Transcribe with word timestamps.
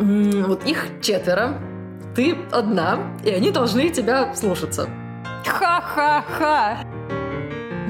Вот 0.00 0.64
их 0.66 0.86
четверо, 1.02 1.58
ты 2.16 2.36
одна, 2.50 2.98
и 3.24 3.30
они 3.30 3.50
должны 3.50 3.88
тебя 3.90 4.34
слушаться. 4.34 4.88
Ха-ха-ха! 5.46 6.78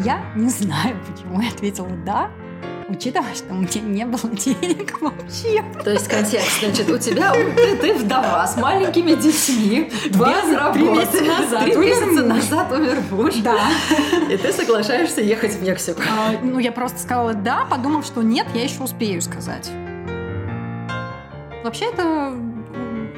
Я 0.04 0.20
не 0.34 0.48
знаю, 0.48 0.96
почему 1.06 1.40
я 1.40 1.48
ответила 1.50 1.88
«да», 2.04 2.30
учитывая, 2.88 3.34
что 3.34 3.52
у 3.52 3.58
меня 3.58 3.80
не 3.82 4.04
было 4.06 4.28
денег 4.34 5.00
вообще. 5.00 5.62
То 5.84 5.90
есть 5.90 6.08
контекст, 6.08 6.60
значит, 6.60 6.90
у 6.90 6.98
тебя 6.98 7.32
ты, 7.32 7.76
ты 7.76 7.94
вдова 7.94 8.46
с 8.46 8.56
маленькими 8.56 9.14
детьми, 9.14 9.92
Два, 10.10 10.32
без 10.42 10.56
работы. 10.56 10.78
три 10.80 10.88
месяца 10.88 11.22
назад 11.24 11.62
Три 11.64 11.76
умер 11.76 11.86
месяца 11.86 12.10
муж. 12.10 12.28
назад 12.28 12.72
умер 12.72 12.96
муж. 13.10 13.34
Да. 13.36 13.56
И 14.30 14.36
ты 14.36 14.52
соглашаешься 14.52 15.20
ехать 15.20 15.52
в 15.54 15.62
Мексику. 15.62 16.00
А, 16.10 16.32
Ну, 16.42 16.58
я 16.58 16.72
просто 16.72 16.98
сказала 16.98 17.34
«да», 17.34 17.66
подумав, 17.70 18.04
что 18.04 18.22
нет, 18.22 18.46
я 18.54 18.64
еще 18.64 18.82
успею 18.82 19.22
сказать. 19.22 19.70
Вообще, 21.62 21.86
это 21.86 22.32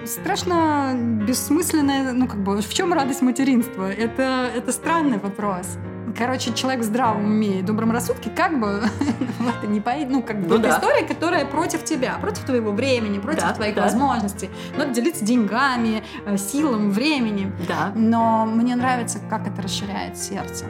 страшно 0.04 0.94
бессмысленное, 1.26 2.12
ну, 2.12 2.26
как 2.26 2.42
бы, 2.42 2.60
в 2.60 2.74
чем 2.74 2.92
радость 2.92 3.22
материнства? 3.22 3.90
Это, 3.90 4.50
это 4.54 4.72
странный 4.72 5.18
вопрос. 5.18 5.78
Короче, 6.18 6.52
человек 6.52 6.82
в 6.82 6.84
здравом 6.84 7.24
уме 7.24 7.60
и 7.60 7.62
добром 7.62 7.90
рассудке 7.90 8.28
как 8.28 8.60
бы 8.60 8.82
в 9.38 9.48
это 9.58 9.66
не 9.66 9.80
поедет. 9.80 10.10
Ну, 10.10 10.22
как 10.22 10.40
бы, 10.40 10.48
Ну 10.48 10.58
да. 10.58 10.70
история, 10.70 11.06
которая 11.06 11.46
против 11.46 11.84
тебя, 11.84 12.18
против 12.20 12.44
твоего 12.44 12.72
времени, 12.72 13.18
против 13.18 13.42
Да, 13.42 13.52
твоих 13.54 13.74
да. 13.76 13.82
возможностей. 13.84 14.50
Надо 14.76 14.92
делиться 14.92 15.24
деньгами, 15.24 16.02
э, 16.26 16.36
силом, 16.36 16.90
временем. 16.90 17.54
Да. 17.66 17.92
Но 17.94 18.44
мне 18.44 18.76
нравится, 18.76 19.20
как 19.30 19.46
это 19.46 19.62
расширяет 19.62 20.18
сердце. 20.18 20.66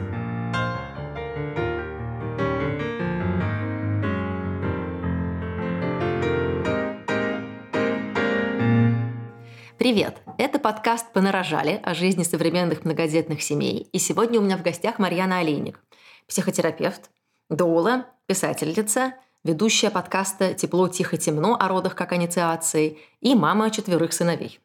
Привет! 9.83 10.21
Это 10.37 10.59
подкаст 10.59 11.11
«Понарожали» 11.11 11.81
о 11.83 11.93
жизни 11.93 12.23
современных 12.23 12.85
многодетных 12.85 13.41
семей. 13.41 13.89
И 13.91 13.99
сегодня 13.99 14.39
у 14.39 14.41
меня 14.41 14.55
в 14.57 14.61
гостях 14.61 14.97
Марьяна 14.97 15.39
Олейник, 15.39 15.77
психотерапевт, 16.25 17.11
доула, 17.49 18.05
писательница, 18.25 19.15
ведущая 19.43 19.89
подкаста 19.89 20.53
«Тепло, 20.53 20.87
тихо, 20.87 21.17
темно» 21.17 21.57
о 21.59 21.67
родах 21.67 21.95
как 21.95 22.13
инициации 22.13 22.97
и 23.19 23.35
мама 23.35 23.71
четверых 23.71 24.13
сыновей. 24.13 24.61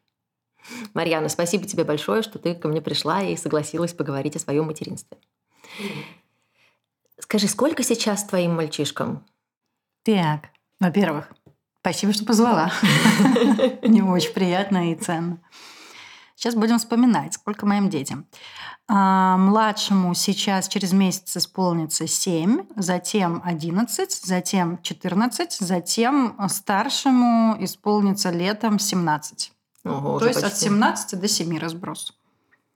Марьяна, 0.93 1.27
спасибо 1.27 1.65
тебе 1.65 1.83
большое, 1.83 2.21
что 2.21 2.39
ты 2.39 2.55
ко 2.55 2.69
мне 2.69 2.79
пришла 2.81 3.21
и 3.21 3.35
согласилась 3.35 3.91
поговорить 3.91 4.37
о 4.37 4.39
своем 4.39 4.67
материнстве. 4.67 5.17
Скажи, 7.19 7.49
сколько 7.49 7.83
сейчас 7.83 8.23
твоим 8.23 8.55
мальчишкам? 8.55 9.25
Так, 10.03 10.51
во-первых, 10.79 11.33
спасибо, 11.81 12.13
что 12.13 12.25
позвала. 12.25 12.71
Мне 13.81 14.03
очень 14.03 14.33
приятно 14.33 14.91
и 14.91 14.95
ценно. 14.95 15.39
Сейчас 16.35 16.55
будем 16.55 16.77
вспоминать, 16.79 17.33
сколько 17.33 17.65
моим 17.65 17.89
детям. 17.89 18.25
А, 18.87 19.35
Младшему 19.37 20.13
сейчас 20.15 20.67
через 20.67 20.93
месяц 20.93 21.35
исполнится 21.35 22.07
7, 22.07 22.65
затем 22.77 23.41
11, 23.43 24.11
затем 24.11 24.81
14, 24.81 25.51
затем 25.53 26.37
старшему 26.49 27.57
исполнится 27.59 28.29
летом 28.29 28.79
17. 28.79 29.51
Ого, 29.83 30.19
То 30.19 30.27
есть 30.27 30.39
от 30.39 30.51
почти 30.51 30.65
17 30.65 31.19
до 31.19 31.27
7 31.27 31.57
разброс. 31.59 32.18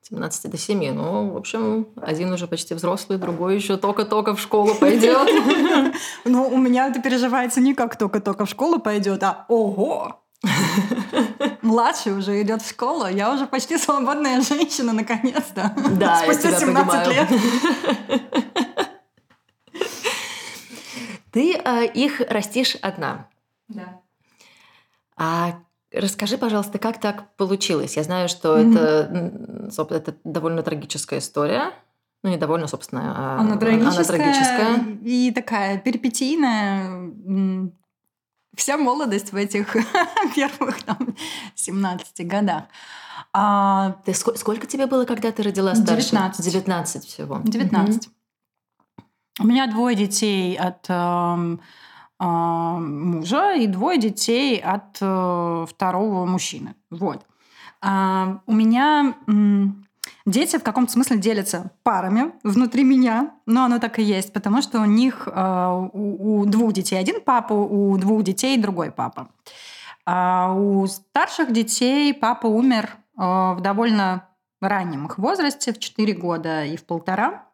17 0.09 0.51
до 0.51 0.57
7. 0.57 0.91
Ну, 0.93 1.31
в 1.31 1.37
общем, 1.37 1.87
один 2.01 2.31
уже 2.33 2.47
почти 2.47 2.73
взрослый, 2.73 3.17
другой 3.17 3.55
еще 3.55 3.77
только-только 3.77 4.35
в 4.35 4.39
школу 4.39 4.75
пойдет. 4.75 5.27
Ну, 6.25 6.47
у 6.47 6.57
меня 6.57 6.87
это 6.87 7.01
переживается 7.01 7.61
не 7.61 7.73
как 7.73 7.97
только-только 7.97 8.45
в 8.45 8.49
школу 8.49 8.79
пойдет, 8.79 9.23
а 9.23 9.45
ого! 9.47 10.23
Младший 11.61 12.17
уже 12.17 12.41
идет 12.41 12.61
в 12.61 12.69
школу, 12.69 13.07
я 13.07 13.33
уже 13.33 13.45
почти 13.45 13.77
свободная 13.77 14.41
женщина, 14.41 14.93
наконец-то. 14.93 15.73
Да, 15.91 16.23
я 16.23 16.33
Спустя 16.33 16.49
тебя 16.49 16.59
17 16.59 16.91
понимаю. 16.91 17.11
лет. 17.11 17.27
Ты 21.31 21.55
э, 21.55 21.85
их 21.93 22.21
растишь 22.29 22.75
одна. 22.81 23.27
Да. 23.67 24.01
А 25.15 25.62
расскажи, 25.93 26.37
пожалуйста, 26.37 26.79
как 26.79 26.99
так 26.99 27.35
получилось? 27.37 27.95
Я 27.97 28.03
знаю, 28.03 28.29
что 28.29 28.57
Мгм. 28.57 28.77
это, 28.77 29.87
это 29.89 30.15
довольно 30.23 30.63
трагическая 30.63 31.19
история. 31.19 31.71
Ну, 32.23 32.29
не 32.29 32.37
довольно, 32.37 32.67
собственно, 32.67 33.13
а 33.15 33.39
Она 33.41 33.57
трагическая, 33.57 33.95
Она 33.95 34.03
трагическая. 34.03 34.97
и 35.03 35.31
такая 35.31 35.77
перипетийная. 35.77 37.11
Вся 38.55 38.77
молодость 38.77 39.31
в 39.33 39.35
этих 39.35 39.75
первых 40.35 40.83
там, 40.83 41.15
17 41.55 42.27
годах. 42.27 42.63
А, 43.33 43.97
Ты 44.05 44.11
ско- 44.11 44.37
сколько 44.37 44.67
тебе 44.67 44.85
было, 44.85 45.05
когда 45.05 45.31
ты 45.31 45.41
родила 45.43 45.73
старшего? 45.75 45.97
19. 46.01 46.45
19 46.53 47.05
всего. 47.05 47.41
19. 47.43 48.09
У 49.39 49.47
меня 49.47 49.65
двое 49.67 49.95
детей 49.95 50.55
от 50.55 50.87
мужа 52.19 53.53
и 53.55 53.67
двое 53.67 53.99
детей 53.99 54.59
от 54.59 54.97
э, 55.01 55.65
второго 55.69 56.25
мужчины. 56.25 56.75
Вот. 56.89 57.25
А, 57.81 58.39
у 58.45 58.53
меня 58.53 59.15
дети 60.25 60.57
в 60.57 60.63
каком-то 60.63 60.91
смысле 60.91 61.17
делятся 61.17 61.71
парами 61.83 62.31
внутри 62.43 62.83
меня, 62.83 63.31
но 63.45 63.65
оно 63.65 63.79
так 63.79 63.99
и 63.99 64.03
есть, 64.03 64.31
потому 64.31 64.61
что 64.61 64.79
у 64.79 64.85
них 64.85 65.27
э, 65.27 65.89
у, 65.93 66.41
у 66.41 66.45
двух 66.45 66.73
детей 66.73 66.97
один 66.97 67.21
папа, 67.21 67.53
у 67.53 67.97
двух 67.97 68.23
детей 68.23 68.57
другой 68.57 68.91
папа. 68.91 69.29
А 70.05 70.53
у 70.53 70.85
старших 70.87 71.51
детей 71.51 72.13
папа 72.13 72.47
умер 72.47 72.89
э, 73.17 73.21
в 73.21 73.59
довольно 73.61 74.29
раннем 74.61 75.05
их 75.07 75.17
возрасте, 75.17 75.73
в 75.73 75.79
4 75.79 76.13
года 76.13 76.65
и 76.65 76.77
в 76.77 76.85
полтора. 76.85 77.45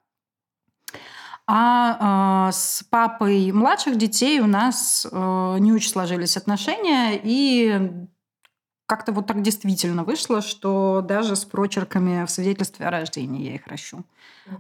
А 1.51 2.49
э, 2.49 2.51
с 2.53 2.83
папой 2.91 3.51
младших 3.51 3.97
детей 3.97 4.39
у 4.39 4.45
нас 4.45 5.07
э, 5.11 5.57
не 5.59 5.73
очень 5.73 5.89
сложились 5.89 6.37
отношения, 6.37 7.19
и 7.23 7.91
как-то 8.85 9.11
вот 9.13 9.25
так 9.25 9.41
действительно 9.41 10.03
вышло, 10.03 10.41
что 10.43 11.01
даже 11.03 11.35
с 11.35 11.45
прочерками 11.45 12.23
в 12.23 12.29
свидетельстве 12.29 12.85
о 12.85 12.91
рождении 12.91 13.47
я 13.49 13.55
их 13.55 13.65
ращу. 13.65 14.05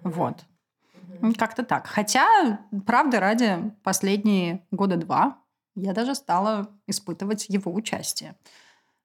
Вот. 0.01 0.39
Ну, 1.21 1.31
Как-то 1.35 1.61
так. 1.63 1.85
Хотя, 1.85 2.59
правда, 2.87 3.19
ради 3.19 3.71
последние 3.83 4.65
года 4.71 4.97
два 4.97 5.37
я 5.75 5.93
даже 5.93 6.15
стала 6.15 6.71
испытывать 6.87 7.45
его 7.49 7.71
участие. 7.71 8.35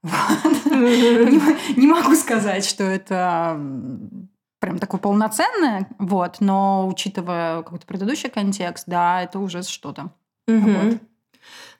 Вот. 0.02 0.64
Не 1.76 1.86
могу 1.86 2.14
сказать, 2.16 2.64
что 2.64 2.82
это 2.82 3.60
прям 4.64 4.78
такое 4.78 4.98
полноценное, 5.00 5.88
вот, 5.98 6.36
но 6.40 6.88
учитывая 6.88 7.62
какой-то 7.62 7.86
предыдущий 7.86 8.30
контекст, 8.30 8.84
да, 8.86 9.22
это 9.22 9.38
уже 9.38 9.62
что-то. 9.62 10.10
Мгм. 10.46 10.90
Вот. 10.90 10.98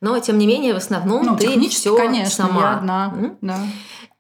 Но, 0.00 0.19
тем 0.19 0.37
не 0.39 0.47
менее, 0.47 0.75
в 0.75 0.77
основном 0.77 1.25
Ну, 1.25 1.37
ты 1.37 1.69
все 1.71 1.97
конечно, 1.97 2.47
сама. 2.47 2.61
я 2.61 2.77
одна. 2.77 3.12
М? 3.17 3.39
Да. 3.41 3.59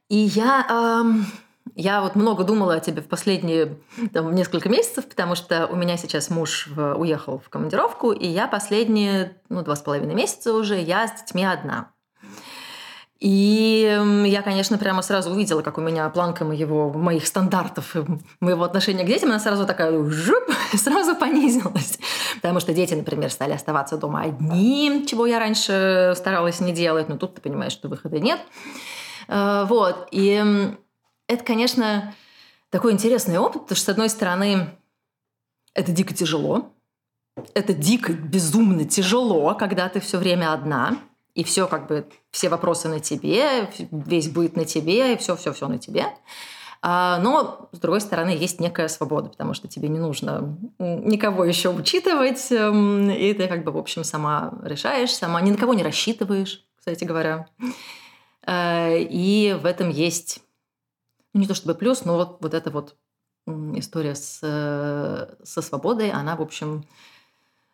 И 0.08 0.16
я, 0.16 0.64
ам, 0.70 1.26
я 1.74 2.00
вот 2.00 2.14
много 2.14 2.44
думала 2.44 2.74
о 2.76 2.80
тебе 2.80 3.02
в 3.02 3.08
последние 3.08 3.76
там, 4.14 4.34
несколько 4.34 4.70
месяцев, 4.70 5.06
потому 5.06 5.34
что 5.34 5.66
у 5.66 5.76
меня 5.76 5.98
сейчас 5.98 6.30
муж 6.30 6.68
в- 6.68 6.94
уехал 6.94 7.38
в 7.44 7.50
командировку, 7.50 8.12
и 8.12 8.26
я 8.26 8.46
последние 8.48 9.36
ну, 9.50 9.62
два 9.62 9.76
с 9.76 9.82
половиной 9.82 10.14
месяца 10.14 10.54
уже 10.54 10.80
я 10.80 11.06
с 11.06 11.20
детьми 11.20 11.44
одна. 11.44 11.90
И 13.24 13.88
я, 14.26 14.42
конечно, 14.42 14.76
прямо 14.76 15.00
сразу 15.00 15.30
увидела, 15.30 15.62
как 15.62 15.78
у 15.78 15.80
меня 15.80 16.06
планка 16.10 16.44
моего, 16.44 16.92
моих 16.92 17.26
стандартов, 17.26 17.96
и 17.96 18.04
моего 18.40 18.64
отношения 18.64 19.02
к 19.02 19.06
детям, 19.06 19.30
она 19.30 19.40
сразу 19.40 19.64
такая 19.66 19.98
жуп, 20.10 20.44
сразу 20.74 21.16
понизилась. 21.16 21.98
Потому 22.42 22.60
что 22.60 22.74
дети, 22.74 22.92
например, 22.92 23.30
стали 23.30 23.52
оставаться 23.52 23.96
дома 23.96 24.20
одни, 24.20 25.06
чего 25.08 25.24
я 25.24 25.38
раньше 25.38 26.12
старалась 26.16 26.60
не 26.60 26.74
делать, 26.74 27.08
но 27.08 27.16
тут 27.16 27.36
ты 27.36 27.40
понимаешь, 27.40 27.72
что 27.72 27.88
выхода 27.88 28.20
нет. 28.20 28.40
Э, 29.28 29.64
Вот. 29.70 30.06
И 30.10 30.76
это, 31.26 31.42
конечно, 31.44 32.12
такой 32.68 32.92
интересный 32.92 33.38
опыт, 33.38 33.62
потому 33.62 33.76
что, 33.76 33.86
с 33.86 33.88
одной 33.88 34.10
стороны, 34.10 34.76
это 35.72 35.92
дико 35.92 36.12
тяжело. 36.12 36.74
Это 37.54 37.72
дико, 37.72 38.12
безумно 38.12 38.84
тяжело, 38.84 39.54
когда 39.54 39.88
ты 39.88 40.00
все 40.00 40.18
время 40.18 40.52
одна, 40.52 40.98
и 41.34 41.44
все 41.44 41.66
как 41.66 41.88
бы, 41.88 42.06
все 42.30 42.48
вопросы 42.48 42.88
на 42.88 43.00
тебе, 43.00 43.68
весь 43.90 44.28
быт 44.28 44.56
на 44.56 44.64
тебе, 44.64 45.14
и 45.14 45.16
все-все-все 45.16 45.68
на 45.68 45.78
тебе. 45.78 46.06
А, 46.86 47.18
Но, 47.18 47.68
с 47.72 47.78
другой 47.78 48.00
стороны, 48.00 48.30
есть 48.30 48.60
некая 48.60 48.88
свобода, 48.88 49.30
потому 49.30 49.54
что 49.54 49.68
тебе 49.68 49.88
не 49.88 49.98
нужно 49.98 50.58
никого 50.78 51.44
еще 51.44 51.70
учитывать, 51.70 52.52
эм, 52.52 53.10
и 53.10 53.32
ты 53.32 53.48
как 53.48 53.64
бы, 53.64 53.72
в 53.72 53.78
общем, 53.78 54.04
сама 54.04 54.52
решаешь, 54.62 55.14
сама 55.14 55.40
ни 55.40 55.50
на 55.50 55.56
кого 55.56 55.74
не 55.74 55.82
рассчитываешь, 55.82 56.64
кстати 56.76 57.04
говоря. 57.04 57.48
Э, 58.46 58.98
И 59.00 59.56
в 59.60 59.64
этом 59.64 59.88
есть, 59.88 60.42
ну, 61.32 61.40
не 61.40 61.46
то 61.46 61.54
чтобы 61.54 61.74
плюс, 61.74 62.04
но 62.04 62.16
вот, 62.16 62.36
вот 62.40 62.54
эта 62.54 62.70
вот 62.70 62.96
история 63.46 64.14
с, 64.14 64.40
э, 64.42 65.34
со 65.42 65.62
свободой, 65.62 66.10
она, 66.10 66.36
в 66.36 66.42
общем, 66.42 66.84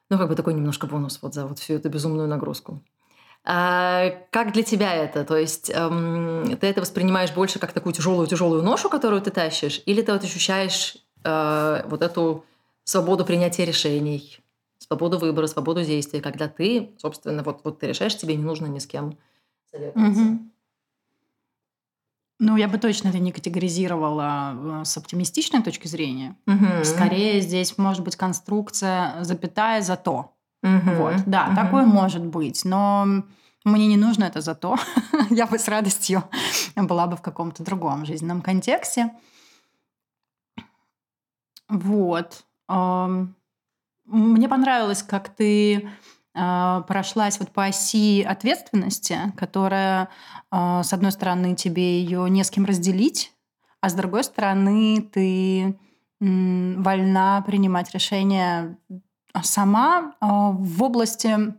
ну, 0.08 0.18
как 0.18 0.28
бы 0.28 0.36
такой 0.36 0.54
немножко 0.54 0.86
бонус 0.86 1.18
вот 1.22 1.34
за 1.34 1.46
вот 1.46 1.58
всю 1.58 1.74
эту 1.74 1.88
безумную 1.88 2.28
нагрузку. 2.28 2.80
А, 3.44 4.10
как 4.30 4.52
для 4.52 4.62
тебя 4.62 4.94
это? 4.94 5.24
То 5.24 5.36
есть 5.36 5.70
эм, 5.70 6.56
ты 6.58 6.66
это 6.66 6.82
воспринимаешь 6.82 7.32
больше 7.32 7.58
как 7.58 7.72
такую 7.72 7.94
тяжелую-тяжелую 7.94 8.62
ношу, 8.62 8.90
которую 8.90 9.22
ты 9.22 9.30
тащишь, 9.30 9.82
или 9.86 10.02
ты 10.02 10.12
вот 10.12 10.22
ощущаешь 10.22 10.98
э, 11.24 11.82
вот 11.86 12.02
эту 12.02 12.44
свободу 12.84 13.24
принятия 13.24 13.64
решений, 13.64 14.38
свободу 14.78 15.18
выбора, 15.18 15.46
свободу 15.46 15.82
действия, 15.82 16.20
когда 16.20 16.48
ты, 16.48 16.90
собственно, 16.98 17.42
вот, 17.42 17.60
вот 17.64 17.78
ты 17.78 17.88
решаешь, 17.88 18.16
тебе 18.16 18.36
не 18.36 18.44
нужно 18.44 18.66
ни 18.66 18.78
с 18.78 18.86
кем 18.86 19.16
советоваться. 19.70 20.22
Угу. 20.22 20.38
Ну, 22.42 22.56
я 22.56 22.68
бы 22.68 22.78
точно 22.78 23.08
это 23.08 23.18
не 23.18 23.32
категоризировала 23.32 24.82
э, 24.82 24.84
с 24.84 24.96
оптимистичной 24.96 25.62
точки 25.62 25.88
зрения. 25.88 26.36
Угу. 26.46 26.84
Скорее, 26.84 27.40
здесь 27.40 27.76
может 27.78 28.02
быть 28.02 28.16
конструкция 28.16 29.22
запятая 29.22 29.82
за 29.82 29.96
то. 29.96 30.34
Угу. 30.62 30.90
Вот, 30.96 31.22
да, 31.26 31.46
угу. 31.46 31.56
такое 31.56 31.84
может 31.84 32.24
быть, 32.24 32.64
но 32.64 33.06
мне 33.64 33.86
не 33.86 33.96
нужно 33.96 34.24
это 34.24 34.40
за 34.40 34.54
то. 34.54 34.76
я 35.30 35.46
бы 35.46 35.58
с 35.58 35.68
радостью 35.68 36.24
была 36.76 37.06
бы 37.06 37.16
в 37.16 37.22
каком-то 37.22 37.62
другом 37.62 38.04
жизненном 38.04 38.42
контексте. 38.42 39.10
Вот. 41.68 42.44
Мне 42.68 44.48
понравилось, 44.48 45.02
как 45.02 45.28
ты 45.28 45.88
а, 46.34 46.82
прошлась 46.82 47.38
вот 47.38 47.50
по 47.50 47.66
оси 47.66 48.22
ответственности, 48.22 49.18
которая, 49.36 50.08
а, 50.50 50.82
с 50.82 50.92
одной 50.92 51.12
стороны, 51.12 51.54
тебе 51.54 52.00
ее 52.00 52.28
не 52.30 52.42
с 52.42 52.50
кем 52.50 52.64
разделить, 52.64 53.32
а 53.80 53.88
с 53.88 53.94
другой 53.94 54.24
стороны, 54.24 55.02
ты 55.12 55.78
вольна 56.20 57.42
принимать 57.46 57.94
решения 57.94 58.76
сама 59.42 60.14
а, 60.20 60.50
в 60.50 60.82
области 60.82 61.54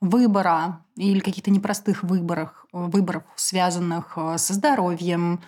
выбора 0.00 0.84
или 0.96 1.20
каких-то 1.20 1.50
непростых 1.50 2.02
выборов, 2.02 2.66
выборов, 2.72 3.22
связанных 3.36 4.16
со 4.36 4.54
здоровьем, 4.54 5.40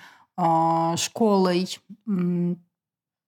школой, 0.97 1.79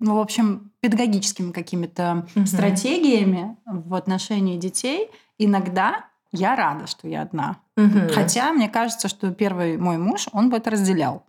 ну, 0.04 0.16
в 0.16 0.20
общем, 0.20 0.72
педагогическими 0.80 1.52
какими-то 1.52 2.26
угу. 2.34 2.46
стратегиями 2.46 3.56
в 3.66 3.94
отношении 3.94 4.58
детей, 4.58 5.10
иногда 5.38 6.04
я 6.32 6.56
рада, 6.56 6.86
что 6.86 7.08
я 7.08 7.22
одна. 7.22 7.56
Угу. 7.76 8.12
Хотя 8.12 8.52
мне 8.52 8.68
кажется, 8.68 9.08
что 9.08 9.30
первый 9.32 9.78
мой 9.78 9.98
муж, 9.98 10.28
он 10.32 10.50
бы 10.50 10.56
это 10.56 10.70
разделял. 10.70 11.24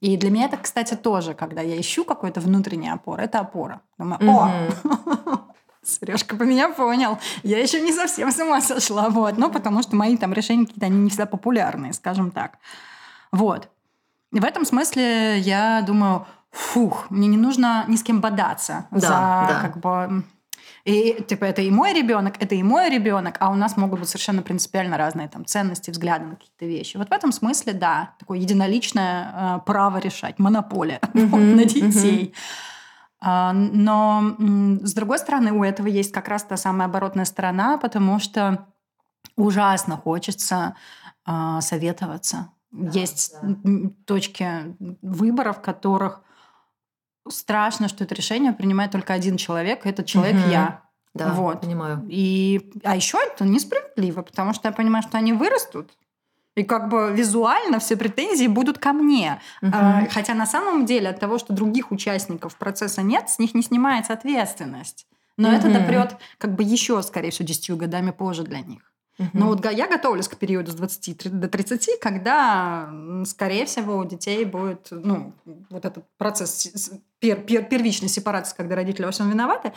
И 0.00 0.16
для 0.18 0.30
меня 0.30 0.44
это, 0.44 0.58
кстати, 0.58 0.94
тоже, 0.94 1.34
когда 1.34 1.62
я 1.62 1.80
ищу 1.80 2.04
какой-то 2.04 2.40
внутренний 2.40 2.90
опор, 2.90 3.18
это 3.18 3.40
опора. 3.40 3.80
Думаю, 3.98 4.20
о, 4.30 4.50
Сережка 5.86 6.36
по 6.36 6.42
меня 6.42 6.68
понял. 6.68 7.18
Я 7.42 7.58
еще 7.58 7.80
не 7.80 7.92
совсем 7.92 8.30
с 8.30 8.38
ума 8.38 8.60
сошла. 8.60 9.08
Вот. 9.08 9.38
Ну, 9.38 9.50
потому 9.50 9.82
что 9.82 9.96
мои 9.96 10.16
там 10.16 10.32
решения 10.32 10.66
какие-то, 10.66 10.86
они 10.86 10.98
не 10.98 11.10
всегда 11.10 11.26
популярные, 11.26 11.92
скажем 11.92 12.30
так. 12.30 12.58
Вот. 13.32 13.68
И 14.32 14.40
в 14.40 14.44
этом 14.44 14.64
смысле 14.64 15.38
я 15.38 15.82
думаю, 15.86 16.26
фух, 16.50 17.06
мне 17.10 17.28
не 17.28 17.36
нужно 17.36 17.84
ни 17.88 17.96
с 17.96 18.02
кем 18.02 18.20
бодаться 18.20 18.86
да, 18.90 19.00
за 19.00 19.08
да. 19.08 19.58
как 19.62 19.78
бы 19.78 20.24
и 20.86 21.20
типа 21.26 21.44
это 21.44 21.62
и 21.62 21.70
мой 21.70 21.92
ребенок, 21.92 22.34
это 22.38 22.54
и 22.54 22.62
мой 22.62 22.88
ребенок, 22.88 23.36
а 23.40 23.50
у 23.50 23.56
нас 23.56 23.76
могут 23.76 23.98
быть 23.98 24.08
совершенно 24.08 24.42
принципиально 24.42 24.96
разные 24.96 25.28
там 25.28 25.44
ценности, 25.44 25.90
взгляды 25.90 26.26
на 26.26 26.36
какие-то 26.36 26.64
вещи. 26.64 26.96
Вот 26.96 27.08
в 27.08 27.12
этом 27.12 27.32
смысле, 27.32 27.72
да, 27.72 28.14
такое 28.20 28.38
единоличное 28.38 29.32
э, 29.34 29.60
право 29.66 29.98
решать, 29.98 30.38
монополия 30.38 31.00
mm-hmm, 31.02 31.26
вот, 31.26 31.40
на 31.40 31.64
детей. 31.64 32.26
Mm-hmm. 32.26 32.34
А, 33.20 33.52
но 33.52 34.36
с 34.82 34.94
другой 34.94 35.18
стороны, 35.18 35.52
у 35.52 35.64
этого 35.64 35.86
есть 35.86 36.12
как 36.12 36.28
раз 36.28 36.44
та 36.44 36.56
самая 36.56 36.88
оборотная 36.88 37.24
сторона, 37.24 37.78
потому 37.78 38.18
что 38.18 38.66
ужасно 39.36 39.96
хочется 39.96 40.76
э, 41.26 41.58
советоваться. 41.60 42.50
Да, 42.70 42.90
есть 42.90 43.34
да. 43.42 43.90
точки 44.04 44.76
выбора, 45.02 45.52
в 45.52 45.62
которых 45.62 46.20
страшно, 47.28 47.88
что 47.88 48.04
это 48.04 48.14
решение 48.14 48.52
принимает 48.52 48.92
только 48.92 49.14
один 49.14 49.36
человек, 49.36 49.86
и 49.86 49.88
этот 49.88 50.06
человек 50.06 50.36
угу. 50.36 50.50
я. 50.50 50.82
Да, 51.14 51.32
вот. 51.32 51.62
понимаю. 51.62 52.04
И, 52.10 52.70
а 52.84 52.94
еще 52.94 53.18
это 53.18 53.44
несправедливо, 53.44 54.20
потому 54.20 54.52
что 54.52 54.68
я 54.68 54.72
понимаю, 54.72 55.02
что 55.02 55.16
они 55.16 55.32
вырастут, 55.32 55.96
и 56.56 56.64
как 56.64 56.88
бы 56.88 57.12
визуально 57.14 57.78
все 57.78 57.96
претензии 57.96 58.46
будут 58.46 58.78
ко 58.78 58.92
мне. 58.92 59.40
Угу. 59.62 59.72
Хотя 60.10 60.34
на 60.34 60.46
самом 60.46 60.86
деле 60.86 61.10
от 61.10 61.20
того, 61.20 61.38
что 61.38 61.52
других 61.52 61.92
участников 61.92 62.56
процесса 62.56 63.02
нет, 63.02 63.28
с 63.28 63.38
них 63.38 63.54
не 63.54 63.62
снимается 63.62 64.14
ответственность. 64.14 65.06
Но 65.36 65.48
угу. 65.48 65.56
это 65.56 65.70
допрет 65.70 66.16
как 66.38 66.54
бы 66.54 66.62
еще, 66.62 67.02
скорее 67.02 67.30
всего, 67.30 67.46
10 67.46 67.76
годами 67.76 68.10
позже 68.10 68.42
для 68.42 68.60
них. 68.60 68.90
Угу. 69.18 69.28
Но 69.34 69.46
вот 69.48 69.70
я 69.70 69.86
готовлюсь 69.86 70.28
к 70.28 70.36
периоду 70.36 70.72
с 70.72 70.74
20 70.74 71.40
до 71.40 71.48
30, 71.48 72.00
когда, 72.00 72.90
скорее 73.26 73.66
всего, 73.66 73.98
у 73.98 74.04
детей 74.04 74.44
будет 74.46 74.88
ну, 74.90 75.34
вот 75.70 75.84
этот 75.84 76.04
процесс 76.16 76.90
пер, 77.20 77.40
пер, 77.42 77.64
первичной 77.64 78.08
сепарации, 78.08 78.56
когда 78.56 78.76
родители 78.76 79.04
во 79.04 79.10
всем 79.10 79.30
виноваты. 79.30 79.72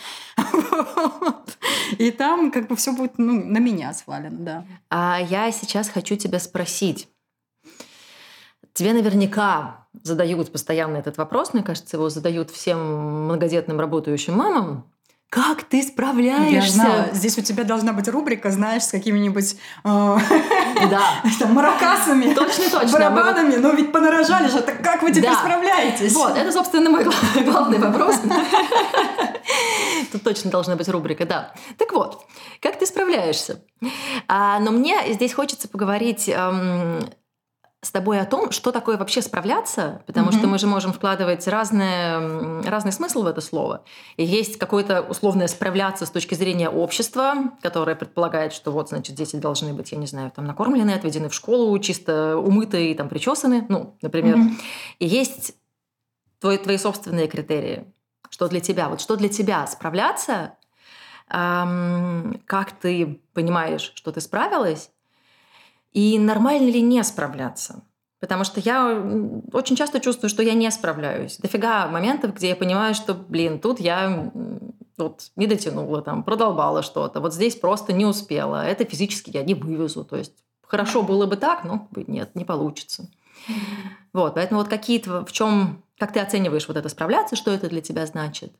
И 1.97 2.12
там 2.12 2.51
как 2.51 2.68
бы 2.68 2.75
все 2.75 2.94
будет 2.94 3.18
ну, 3.18 3.44
на 3.44 3.57
меня 3.57 3.94
свалено, 3.94 4.38
да. 4.39 4.65
А 4.89 5.19
я 5.19 5.51
сейчас 5.51 5.89
хочу 5.89 6.15
тебя 6.15 6.39
спросить. 6.39 7.07
Тебе 8.74 8.94
наверняка 8.94 9.88
задают 10.03 10.51
постоянно 10.51 10.97
этот 10.97 11.18
вопрос, 11.18 11.53
мне 11.53 11.63
кажется, 11.63 11.97
его 11.97 12.09
задают 12.09 12.51
всем 12.51 13.25
многодетным 13.25 13.80
работающим 13.80 14.35
мамам 14.35 14.92
как 15.30 15.64
ты 15.64 15.84
справляешься? 15.84 16.56
Я 16.56 16.62
знала. 16.62 17.10
Здесь 17.14 17.38
у 17.38 17.42
тебя 17.42 17.64
должна 17.64 17.94
быть 17.94 18.08
рубрика, 18.08 18.50
знаешь, 18.50 18.84
с 18.84 18.92
какими-нибудь 18.92 19.56
э, 19.84 20.18
да. 20.90 21.02
там, 21.40 21.54
маракасами, 21.54 22.34
точно, 22.34 22.70
точно. 22.72 22.92
барабанами, 22.92 23.56
но 23.58 23.70
ведь 23.70 23.92
понарожали 23.92 24.50
же, 24.50 24.62
так 24.62 24.81
как 24.81 25.04
вы 25.04 25.12
теперь 25.12 25.30
да. 25.30 25.36
справляетесь? 25.36 26.14
Вот, 26.14 26.36
это, 26.36 26.52
собственно, 26.52 26.90
мой 26.90 27.04
главный 27.46 27.78
вопрос. 27.78 28.16
Тут 30.12 30.24
точно 30.24 30.50
должна 30.50 30.76
быть 30.76 30.90
рубрика, 30.90 31.26
да. 31.26 31.54
Так 31.78 31.92
вот, 31.92 32.26
как 32.60 32.80
ты 32.80 32.88
справляешься? 32.88 33.62
А, 34.28 34.60
но 34.60 34.72
мне 34.72 35.14
здесь 35.14 35.34
хочется 35.34 35.68
поговорить 35.68 36.28
эм, 36.28 37.08
с 37.81 37.92
тобой 37.92 38.20
о 38.20 38.26
том, 38.26 38.52
что 38.52 38.72
такое 38.74 38.98
вообще 38.98 39.22
справляться, 39.22 40.02
потому 40.06 40.30
mm-hmm. 40.30 40.38
что 40.38 40.48
мы 40.48 40.60
же 40.60 40.68
можем 40.68 40.92
вкладывать 40.92 41.48
разные, 41.48 42.62
разный 42.62 42.92
смысл 42.92 43.24
в 43.24 43.28
это 43.28 43.40
слово. 43.40 43.86
И 44.18 44.26
есть 44.26 44.58
какое-то 44.58 45.02
условное 45.02 45.48
справляться 45.48 46.06
с 46.06 46.12
точки 46.12 46.36
зрения 46.36 46.70
общества, 46.70 47.36
которое 47.62 47.96
предполагает, 47.96 48.52
что 48.52 48.72
вот, 48.72 48.90
значит, 48.90 49.16
дети 49.16 49.38
должны 49.38 49.74
быть, 49.74 49.94
я 49.94 49.98
не 49.98 50.08
знаю, 50.08 50.30
там 50.36 50.46
накормлены, 50.46 50.92
отведены 50.92 51.30
в 51.30 51.34
школу, 51.34 51.80
чисто 51.80 52.38
умытые, 52.38 52.94
там 52.96 53.08
причесаны, 53.08 53.66
ну, 53.69 53.95
например. 54.02 54.36
Mm-hmm. 54.38 54.62
И 55.00 55.07
есть 55.07 55.54
твои, 56.40 56.57
твои 56.57 56.78
собственные 56.78 57.28
критерии. 57.30 57.86
Что 58.30 58.50
для 58.50 58.59
тебя? 58.59 58.90
Вот 58.90 59.00
что 59.00 59.16
для 59.16 59.30
тебя 59.30 59.66
справляться? 59.68 60.57
Эм, 61.30 62.42
как 62.45 62.74
ты 62.74 63.21
понимаешь, 63.33 63.94
что 63.95 64.12
ты 64.12 64.19
справилась? 64.19 64.92
И 65.92 66.19
нормально 66.19 66.69
ли 66.69 66.81
не 66.81 67.04
справляться? 67.04 67.84
Потому 68.19 68.44
что 68.44 68.60
я 68.60 69.02
очень 69.54 69.76
часто 69.76 70.00
чувствую, 70.00 70.30
что 70.30 70.44
я 70.44 70.54
не 70.54 70.69
справляюсь. 70.72 71.38
Дофига 71.38 71.88
моментов, 71.88 72.36
где 72.36 72.50
я 72.50 72.56
понимаю, 72.56 72.94
что, 72.94 73.14
блин, 73.14 73.60
тут 73.60 73.80
я 73.80 74.31
вот 74.98 75.31
не 75.38 75.48
дотянула, 75.48 76.02
там, 76.02 76.24
продолбала 76.24 76.84
что-то. 76.84 77.22
Вот 77.22 77.34
здесь 77.34 77.56
просто 77.56 77.94
не 77.94 78.06
успела. 78.06 78.66
Это 78.66 78.84
физически 78.84 79.30
я 79.31 79.44
не 79.44 79.54
вывезу. 79.54 80.04
То 80.04 80.18
есть 80.18 80.34
хорошо 80.62 81.02
было 81.02 81.26
бы 81.26 81.38
так, 81.38 81.64
но 81.64 81.88
нет, 81.96 82.36
не 82.36 82.44
получится. 82.44 83.10
Вот, 84.12 84.36
поэтому 84.36 84.60
вот 84.60 84.69
какие-то 84.69 85.26
в 85.26 85.31
чем, 85.31 85.84
как 85.98 86.12
ты 86.12 86.19
оцениваешь 86.19 86.68
вот 86.68 86.76
это 86.76 86.90
справляться, 86.90 87.38
что 87.38 87.52
это 87.52 87.69
для 87.69 87.80
тебя 87.81 88.06
значит, 88.06 88.54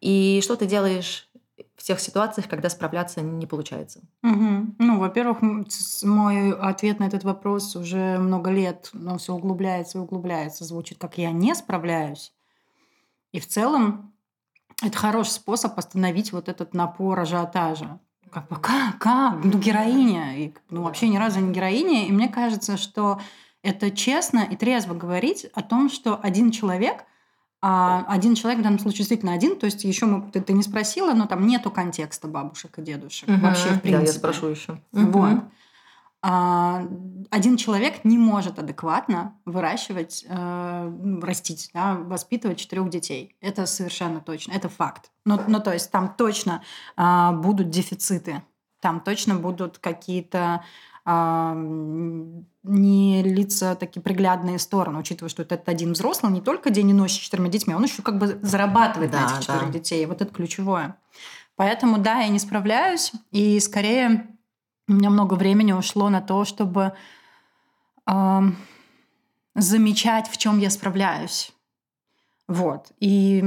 и 0.00 0.40
что 0.42 0.54
ты 0.56 0.66
делаешь 0.66 1.28
в 1.76 1.82
тех 1.82 2.00
ситуациях, 2.00 2.48
когда 2.48 2.68
справляться 2.68 3.20
не 3.20 3.46
получается? 3.46 4.00
Угу. 4.22 4.76
Ну, 4.78 4.98
во-первых, 4.98 5.38
мой 6.02 6.52
ответ 6.52 7.00
на 7.00 7.04
этот 7.04 7.24
вопрос 7.24 7.74
уже 7.76 8.18
много 8.18 8.50
лет, 8.50 8.90
но 8.92 9.18
все 9.18 9.34
углубляется 9.34 9.98
и 9.98 10.00
углубляется. 10.00 10.64
Звучит 10.64 10.98
как 10.98 11.18
я 11.18 11.32
не 11.32 11.54
справляюсь. 11.54 12.32
И 13.32 13.40
в 13.40 13.48
целом 13.48 14.12
это 14.82 14.96
хороший 14.96 15.30
способ 15.30 15.76
остановить 15.78 16.32
вот 16.32 16.48
этот 16.48 16.74
напор 16.74 17.18
ажиотажа. 17.18 17.98
Как 18.30 18.48
бы, 18.48 18.56
как, 18.56 18.98
как? 18.98 19.44
Ну, 19.44 19.58
героиня. 19.58 20.36
И, 20.38 20.54
ну, 20.70 20.82
вообще 20.82 21.08
ни 21.08 21.16
разу 21.16 21.40
не 21.40 21.52
героиня. 21.52 22.06
И 22.06 22.12
мне 22.12 22.28
кажется, 22.28 22.76
что 22.76 23.20
это 23.62 23.90
честно 23.90 24.46
и 24.48 24.56
трезво 24.56 24.94
говорить 24.94 25.46
о 25.54 25.62
том, 25.62 25.88
что 25.88 26.18
один 26.22 26.50
человек– 26.50 27.04
а 27.66 28.04
один 28.08 28.34
человек 28.34 28.60
в 28.60 28.62
данном 28.62 28.78
случае 28.78 28.98
действительно 28.98 29.32
один, 29.32 29.58
то 29.58 29.64
есть 29.64 29.84
еще 29.84 30.04
мы, 30.04 30.30
ты, 30.30 30.42
ты 30.42 30.52
не 30.52 30.62
спросила, 30.62 31.14
но 31.14 31.26
там 31.26 31.46
нету 31.46 31.70
контекста 31.70 32.28
бабушек 32.28 32.78
и 32.78 32.82
дедушек 32.82 33.26
угу. 33.26 33.38
вообще 33.38 33.68
в 33.68 33.80
принципе. 33.80 33.90
Да, 33.92 34.00
я 34.02 34.12
спрошу 34.12 34.48
еще. 34.48 34.78
Вот. 34.92 35.44
А, 36.20 36.86
один 37.30 37.56
человек 37.56 38.04
не 38.04 38.18
может 38.18 38.58
адекватно 38.58 39.38
выращивать, 39.46 40.26
э, 40.28 41.20
растить, 41.22 41.70
да, 41.72 41.94
воспитывать 41.94 42.58
четырех 42.58 42.90
детей. 42.90 43.34
Это 43.40 43.64
совершенно 43.64 44.20
точно, 44.20 44.52
это 44.52 44.68
факт. 44.68 45.10
Ну, 45.24 45.40
ну 45.48 45.58
то 45.58 45.72
есть 45.72 45.90
там 45.90 46.14
точно 46.18 46.62
э, 46.98 47.30
будут 47.32 47.70
дефициты, 47.70 48.42
там 48.80 49.00
точно 49.00 49.36
будут 49.36 49.78
какие-то 49.78 50.62
не 51.06 53.22
лица 53.22 53.74
такие 53.74 54.00
приглядные 54.00 54.58
стороны, 54.58 54.98
учитывая, 54.98 55.28
что 55.28 55.42
это 55.42 55.70
один 55.70 55.92
взрослый, 55.92 56.32
не 56.32 56.40
только 56.40 56.70
день 56.70 56.90
и 56.90 56.94
ночь 56.94 57.12
с 57.12 57.16
четырьмя 57.16 57.50
детьми, 57.50 57.74
он 57.74 57.84
еще 57.84 58.02
как 58.02 58.18
бы 58.18 58.38
зарабатывает 58.40 59.10
да, 59.10 59.20
на 59.20 59.26
этих 59.26 59.40
четырех 59.40 59.66
да. 59.66 59.72
детей. 59.72 60.06
Вот 60.06 60.22
это 60.22 60.32
ключевое. 60.32 60.96
Поэтому, 61.56 61.98
да, 61.98 62.20
я 62.20 62.28
не 62.28 62.38
справляюсь. 62.38 63.12
И 63.30 63.60
скорее 63.60 64.26
у 64.88 64.92
меня 64.92 65.10
много 65.10 65.34
времени 65.34 65.72
ушло 65.72 66.08
на 66.08 66.20
то, 66.20 66.44
чтобы 66.44 66.94
э, 68.06 68.40
замечать, 69.54 70.28
в 70.28 70.36
чем 70.36 70.58
я 70.58 70.70
справляюсь. 70.70 71.52
Вот. 72.48 72.92
И, 72.98 73.44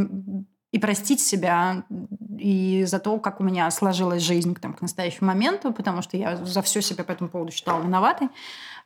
и 0.77 0.79
простить 0.79 1.19
себя 1.19 1.84
и 2.38 2.86
за 2.86 3.00
то, 3.00 3.19
как 3.19 3.39
у 3.39 3.43
меня 3.43 3.69
сложилась 3.72 4.22
жизнь 4.22 4.55
там, 4.55 4.75
к 4.75 4.81
настоящему 4.81 5.27
моменту, 5.27 5.74
потому 5.74 6.03
что 6.03 6.17
я 6.17 6.38
за 6.38 6.62
все 6.62 6.81
себя 6.81 7.03
по 7.03 7.12
этому 7.12 7.31
поводу 7.31 7.51
считала 7.51 7.81
виноватой, 7.81 8.29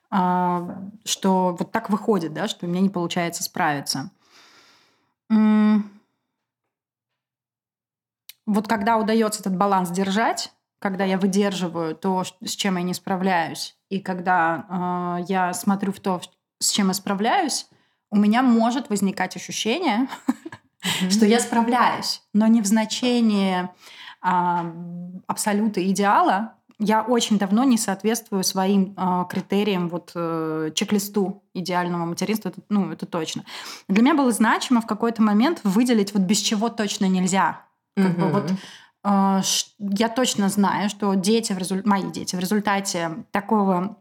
э, 0.09 0.75
что 1.03 1.57
вот 1.59 1.71
так 1.73 1.89
выходит, 1.89 2.33
да, 2.33 2.47
что 2.47 2.65
у 2.65 2.69
меня 2.69 2.79
не 2.79 2.89
получается 2.89 3.43
справиться. 3.43 4.09
Вот 8.47 8.67
когда 8.67 8.97
удается 8.97 9.41
этот 9.41 9.57
баланс 9.57 9.89
держать, 9.89 10.53
когда 10.79 11.03
я 11.03 11.17
выдерживаю 11.17 11.95
то, 11.95 12.23
с 12.23 12.55
чем 12.55 12.77
я 12.77 12.83
не 12.83 12.93
справляюсь, 12.93 13.75
и 13.89 13.99
когда 13.99 14.65
э, 15.19 15.25
я 15.27 15.53
смотрю 15.53 15.91
в 15.91 15.99
то, 15.99 16.21
с 16.59 16.69
чем 16.69 16.87
я 16.87 16.93
справляюсь, 16.93 17.67
у 18.09 18.15
меня 18.15 18.41
может 18.41 18.89
возникать 18.89 19.35
ощущение, 19.35 20.07
что 21.09 21.25
я 21.25 21.39
справляюсь, 21.39 22.21
но 22.33 22.47
не 22.47 22.61
в 22.61 22.65
значении 22.65 23.69
э, 24.23 24.73
абсолюта 25.27 25.87
идеала. 25.89 26.55
Я 26.83 27.03
очень 27.03 27.37
давно 27.37 27.63
не 27.63 27.77
соответствую 27.77 28.43
своим 28.43 28.95
э, 28.97 29.25
критериям, 29.29 29.87
вот 29.87 30.11
э, 30.15 30.71
чек-листу 30.73 31.43
идеального 31.53 32.05
материнства, 32.05 32.49
это, 32.49 32.61
ну, 32.69 32.91
это 32.91 33.05
точно. 33.05 33.43
Для 33.87 34.01
меня 34.01 34.15
было 34.15 34.31
значимо 34.31 34.81
в 34.81 34.87
какой-то 34.87 35.21
момент 35.21 35.61
выделить 35.63 36.13
вот 36.13 36.23
без 36.23 36.39
чего 36.39 36.69
точно 36.69 37.05
нельзя. 37.05 37.61
Как 37.95 38.17
бы 38.17 38.29
вот 38.29 38.51
э, 39.03 39.41
я 39.79 40.09
точно 40.09 40.49
знаю, 40.49 40.89
что 40.89 41.13
дети 41.13 41.53
в 41.53 41.59
результ... 41.59 41.85
мои 41.85 42.03
дети 42.03 42.35
в 42.35 42.39
результате 42.39 43.25
такого 43.29 43.97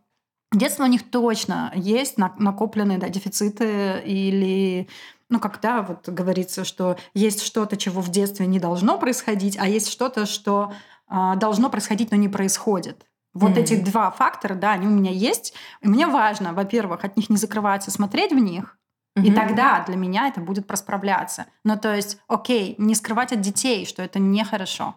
детства 0.52 0.84
у 0.84 0.86
них 0.86 1.08
точно 1.10 1.72
есть 1.74 2.16
накопленные 2.18 2.98
да, 2.98 3.08
дефициты 3.08 4.02
или 4.04 4.88
ну, 5.30 5.40
когда 5.40 5.82
вот 5.82 6.08
говорится, 6.08 6.64
что 6.64 6.96
есть 7.14 7.42
что-то, 7.42 7.76
чего 7.76 8.00
в 8.00 8.10
детстве 8.10 8.46
не 8.46 8.60
должно 8.60 8.98
происходить, 8.98 9.56
а 9.58 9.66
есть 9.66 9.90
что-то, 9.90 10.26
что 10.26 10.72
э, 11.08 11.32
должно 11.36 11.70
происходить, 11.70 12.10
но 12.10 12.16
не 12.16 12.28
происходит. 12.28 13.06
Вот 13.32 13.52
mm-hmm. 13.52 13.60
эти 13.60 13.76
два 13.76 14.10
фактора, 14.10 14.54
да, 14.54 14.72
они 14.72 14.86
у 14.86 14.90
меня 14.90 15.12
есть. 15.12 15.54
И 15.80 15.88
мне 15.88 16.06
важно, 16.06 16.52
во-первых, 16.52 17.04
от 17.04 17.16
них 17.16 17.30
не 17.30 17.36
закрываться, 17.36 17.90
смотреть 17.90 18.32
в 18.32 18.38
них, 18.38 18.76
Угу. 19.16 19.26
И 19.26 19.32
тогда 19.32 19.82
для 19.86 19.96
меня 19.96 20.28
это 20.28 20.40
будет 20.40 20.66
просправляться. 20.66 21.46
Ну, 21.64 21.76
то 21.76 21.94
есть, 21.94 22.18
окей, 22.28 22.74
не 22.78 22.94
скрывать 22.94 23.32
от 23.32 23.40
детей, 23.40 23.84
что 23.84 24.02
это 24.02 24.18
нехорошо, 24.18 24.94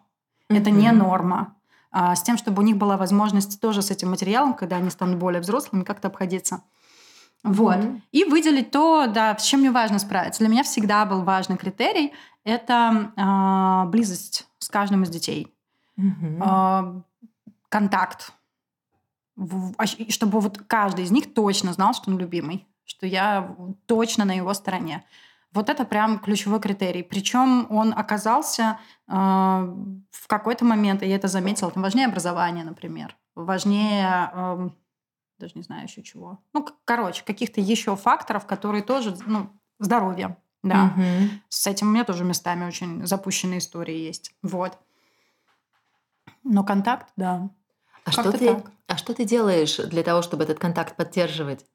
угу. 0.50 0.60
это 0.60 0.70
не 0.70 0.92
норма. 0.92 1.56
А, 1.92 2.16
с 2.16 2.24
тем, 2.24 2.38
чтобы 2.38 2.62
у 2.62 2.66
них 2.66 2.78
была 2.78 2.98
возможность 2.98 3.60
тоже 3.60 3.82
с 3.82 3.92
этим 3.92 4.10
материалом, 4.10 4.54
когда 4.54 4.78
они 4.78 4.90
станут 4.90 5.18
более 5.18 5.42
взрослыми, 5.42 5.84
как-то 5.84 6.08
обходиться. 6.08 6.63
Вот. 7.43 7.75
Mm-hmm. 7.75 8.01
И 8.12 8.23
выделить 8.23 8.71
то, 8.71 9.07
да, 9.07 9.38
с 9.38 9.43
чем 9.43 9.59
мне 9.59 9.71
важно 9.71 10.00
справиться. 10.00 10.39
Для 10.39 10.50
меня 10.50 10.63
всегда 10.63 11.05
был 11.05 11.23
важный 11.23 11.57
критерий– 11.57 12.13
это 12.43 13.12
э, 13.15 13.89
близость 13.89 14.47
с 14.59 14.69
каждым 14.69 15.03
из 15.03 15.09
детей. 15.09 15.53
Mm-hmm. 16.00 16.41
Э, 16.41 17.01
контакт. 17.69 18.33
В, 19.35 19.73
чтобы 20.09 20.39
вот 20.39 20.59
каждый 20.67 21.05
из 21.05 21.12
них 21.12 21.33
точно 21.33 21.73
знал, 21.73 21.93
что 21.93 22.12
он 22.12 22.17
любимый 22.17 22.67
что 22.85 23.07
я 23.07 23.55
точно 23.85 24.25
на 24.25 24.33
его 24.33 24.53
стороне. 24.53 25.03
Вот 25.51 25.69
это 25.69 25.85
прям 25.85 26.19
ключевой 26.19 26.59
критерий. 26.59 27.03
Причем 27.03 27.67
он 27.69 27.93
оказался 27.93 28.79
э, 29.07 29.13
в 29.13 30.27
какой-то 30.27 30.65
момент, 30.65 31.03
и 31.03 31.07
я 31.07 31.15
это 31.15 31.27
заметила, 31.27 31.69
там 31.71 31.83
важнее 31.83 32.07
образование, 32.07 32.63
например, 32.63 33.15
важнее, 33.35 34.31
э, 34.33 34.69
даже 35.40 35.54
не 35.56 35.63
знаю 35.63 35.84
еще 35.84 36.04
чего. 36.04 36.40
Ну, 36.54 36.68
короче, 36.86 37.24
каких-то 37.24 37.62
еще 37.62 37.96
факторов, 37.96 38.46
которые 38.46 38.84
тоже, 38.84 39.16
ну, 39.25 39.50
здоровье, 39.80 40.38
да. 40.63 40.94
Угу. 40.96 41.30
С 41.50 41.68
этим 41.68 41.88
у 41.88 41.92
меня 41.92 42.06
тоже 42.06 42.24
местами 42.24 42.66
очень 42.66 43.06
запущенные 43.06 43.60
истории 43.60 43.98
есть. 43.98 44.34
Вот. 44.42 44.78
Но 46.44 46.63
контакт, 46.63 47.10
да. 47.16 47.50
А 48.06 48.12
что, 48.12 48.32
ты, 48.32 48.63
а 48.88 48.98
что 48.98 49.13
ты 49.13 49.24
делаешь 49.24 49.78
для 49.78 50.04
того, 50.04 50.22
чтобы 50.22 50.44
этот 50.44 50.60
контакт 50.60 50.96
поддерживать? 50.96 51.66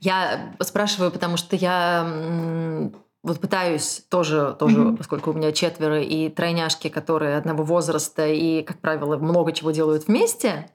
Я 0.00 0.54
спрашиваю, 0.60 1.10
потому 1.10 1.36
что 1.38 1.56
я 1.56 2.90
вот 3.22 3.40
пытаюсь 3.40 4.04
тоже, 4.10 4.54
тоже 4.58 4.78
mm-hmm. 4.78 4.96
поскольку 4.98 5.30
у 5.30 5.32
меня 5.32 5.52
четверо 5.52 6.02
и 6.02 6.28
тройняшки, 6.28 6.88
которые 6.88 7.38
одного 7.38 7.64
возраста 7.64 8.26
и, 8.26 8.62
как 8.62 8.80
правило, 8.80 9.16
много 9.16 9.52
чего 9.52 9.70
делают 9.70 10.08
вместе, 10.08 10.70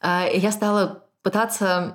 а, 0.00 0.24
я 0.26 0.52
стала 0.52 1.04
пытаться 1.22 1.92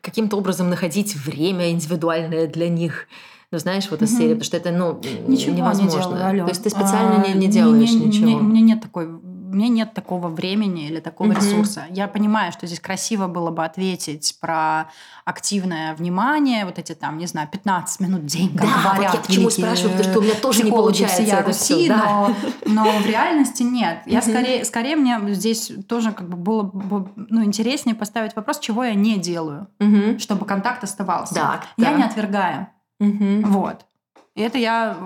каким-то 0.00 0.36
образом 0.36 0.70
находить 0.70 1.14
время 1.14 1.70
индивидуальное 1.70 2.46
для 2.46 2.68
них. 2.68 3.06
Ну, 3.50 3.58
знаешь, 3.58 3.88
вот 3.90 4.02
из 4.02 4.14
серии, 4.14 4.34
потому 4.34 4.44
что 4.44 4.56
это, 4.58 4.70
ну, 4.72 5.00
ничего 5.26 5.54
невозможно. 5.54 5.98
Не 5.98 6.32
делаю. 6.32 6.44
То 6.44 6.50
есть 6.50 6.62
ты 6.64 6.70
специально 6.70 7.22
а, 7.22 7.28
не, 7.28 7.34
не 7.34 7.48
делаешь 7.48 7.92
не, 7.92 8.06
ничего. 8.06 8.38
У 8.38 8.42
меня 8.42 8.60
нет 8.60 8.82
такой 8.82 9.08
у 9.48 9.54
меня 9.54 9.68
нет 9.68 9.94
такого 9.94 10.28
времени 10.28 10.86
или 10.86 11.00
такого 11.00 11.28
mm-hmm. 11.28 11.36
ресурса. 11.36 11.86
Я 11.90 12.06
понимаю, 12.06 12.52
что 12.52 12.66
здесь 12.66 12.80
красиво 12.80 13.28
было 13.28 13.50
бы 13.50 13.64
ответить 13.64 14.36
про 14.40 14.90
активное 15.24 15.94
внимание, 15.94 16.64
вот 16.64 16.78
эти 16.78 16.94
там, 16.94 17.18
не 17.18 17.26
знаю, 17.26 17.48
15 17.50 18.00
минут 18.00 18.22
в 18.22 18.26
день, 18.26 18.56
как 18.56 18.66
да, 18.66 18.92
говорят. 18.92 19.14
Вот 19.14 19.20
я 19.20 19.26
почему 19.26 19.50
спрашиваю, 19.50 19.96
потому 19.96 20.10
что 20.10 20.18
у 20.18 20.22
меня 20.22 20.34
тоже 20.34 20.62
не 20.64 20.70
получается 20.70 21.22
это 21.22 21.42
Руси, 21.42 21.74
все, 21.74 21.88
да. 21.88 21.96
но, 22.04 22.34
но 22.66 22.98
в 22.98 23.06
реальности 23.06 23.62
нет. 23.62 24.02
Я 24.06 24.18
mm-hmm. 24.18 24.30
скорее, 24.30 24.64
скорее 24.64 24.96
мне 24.96 25.34
здесь 25.34 25.72
тоже 25.88 26.12
как 26.12 26.28
бы 26.28 26.36
было 26.36 26.62
бы 26.62 27.10
ну, 27.16 27.44
интереснее 27.44 27.94
поставить 27.94 28.36
вопрос, 28.36 28.58
чего 28.58 28.84
я 28.84 28.94
не 28.94 29.18
делаю, 29.18 29.68
mm-hmm. 29.78 30.18
чтобы 30.18 30.44
контакт 30.44 30.84
оставался. 30.84 31.34
Так, 31.34 31.66
я 31.76 31.90
да. 31.90 31.92
не 31.92 32.02
отвергаю. 32.02 32.68
Mm-hmm. 33.00 33.46
Вот. 33.46 33.86
И 34.34 34.42
это 34.42 34.58
я, 34.58 34.96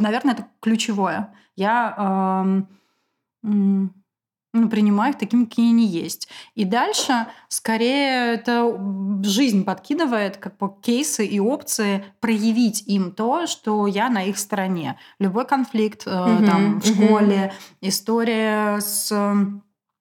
наверное, 0.00 0.34
это 0.34 0.46
ключевое. 0.60 1.34
Я 1.56 2.42
эм, 2.44 2.68
ну, 4.54 4.68
принимаю 4.70 5.12
их 5.12 5.18
такими, 5.18 5.44
какие 5.44 5.70
они 5.70 5.86
есть. 5.86 6.28
И 6.54 6.64
дальше, 6.64 7.26
скорее, 7.48 8.34
это 8.34 8.78
жизнь 9.22 9.64
подкидывает 9.64 10.38
как 10.38 10.56
бы 10.56 10.72
кейсы 10.82 11.26
и 11.26 11.38
опции 11.38 12.04
проявить 12.20 12.82
им 12.86 13.12
то, 13.12 13.46
что 13.46 13.86
я 13.86 14.08
на 14.08 14.24
их 14.24 14.38
стороне. 14.38 14.98
Любой 15.18 15.46
конфликт 15.46 16.06
mm-hmm. 16.06 16.46
там 16.46 16.80
в 16.80 16.86
школе, 16.86 17.52
mm-hmm. 17.52 17.88
история 17.88 18.80
с 18.80 19.12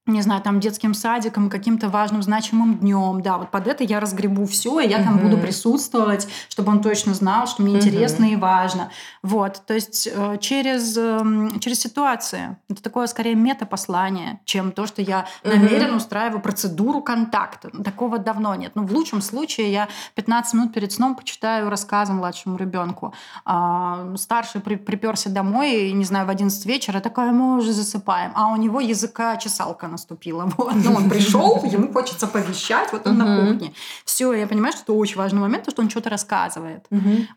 не 0.08 0.22
знаю, 0.22 0.42
там 0.42 0.60
детским 0.60 0.94
садиком, 0.94 1.50
каким-то 1.50 1.90
важным, 1.90 2.24
значимым 2.24 2.78
днем, 2.80 3.22
да, 3.22 3.38
вот 3.38 3.52
под 3.52 3.68
это 3.68 3.84
я 3.84 4.00
разгребу 4.00 4.46
все, 4.46 4.80
и 4.80 4.88
я 4.88 5.04
там 5.04 5.20
буду 5.20 5.38
присутствовать, 5.38 6.28
чтобы 6.50 6.72
он 6.72 6.82
точно 6.82 7.14
знал, 7.14 7.48
что 7.48 7.62
мне 7.62 7.76
интересно 7.76 8.26
и 8.26 8.36
важно. 8.36 8.90
Вот, 9.22 9.62
то 9.66 9.74
есть 9.74 10.08
э, 10.12 10.38
через, 10.40 10.98
эм, 10.98 11.60
через 11.60 11.80
ситуации. 11.80 12.58
Это 12.70 12.82
такое 12.82 13.08
скорее 13.08 13.36
метапослание, 13.36 14.40
чем 14.46 14.72
то, 14.72 14.88
что 14.88 15.02
я 15.02 15.26
намеренно 15.44 15.98
устраиваю 15.98 16.42
процедуру 16.42 17.02
контакта. 17.02 17.70
Такого 17.84 18.18
давно 18.18 18.56
нет. 18.56 18.72
Ну, 18.76 18.86
в 18.86 18.94
лучшем 18.94 19.22
случае 19.22 19.72
я 19.72 19.90
15 20.16 20.54
минут 20.54 20.74
перед 20.74 20.92
сном 20.92 21.16
почитаю 21.16 21.70
рассказы 21.70 22.14
младшему 22.14 22.58
ребенку. 22.58 23.14
А, 23.46 24.16
старший 24.16 24.62
при, 24.62 24.76
приперся 24.76 25.30
домой, 25.30 25.92
не 25.92 26.06
знаю, 26.06 26.26
в 26.26 26.30
11 26.30 26.66
вечера, 26.66 27.00
такая, 27.00 27.32
мы 27.32 27.58
уже 27.58 27.74
засыпаем. 27.74 28.32
А 28.36 28.48
у 28.48 28.56
него 28.56 28.80
языка 28.80 29.36
чесалка 29.38 29.88
наступила. 29.98 30.50
Вот. 30.58 30.75
Ну, 30.75 30.94
он 30.94 31.10
пришел, 31.10 31.63
ему 31.66 31.94
хочется 31.94 32.27
повещать, 32.27 32.92
вот 32.92 33.08
он 33.08 33.18
на 33.18 33.25
кухне. 33.25 33.74
Все, 34.06 34.34
я 34.34 34.48
понимаю, 34.48 34.74
что 34.74 34.84
это 34.84 34.94
очень 34.94 35.18
важный 35.18 35.42
момент, 35.42 35.66
то, 35.66 35.72
что 35.72 35.82
он 35.82 35.89
что-то 35.89 36.10
рассказывает. 36.10 36.86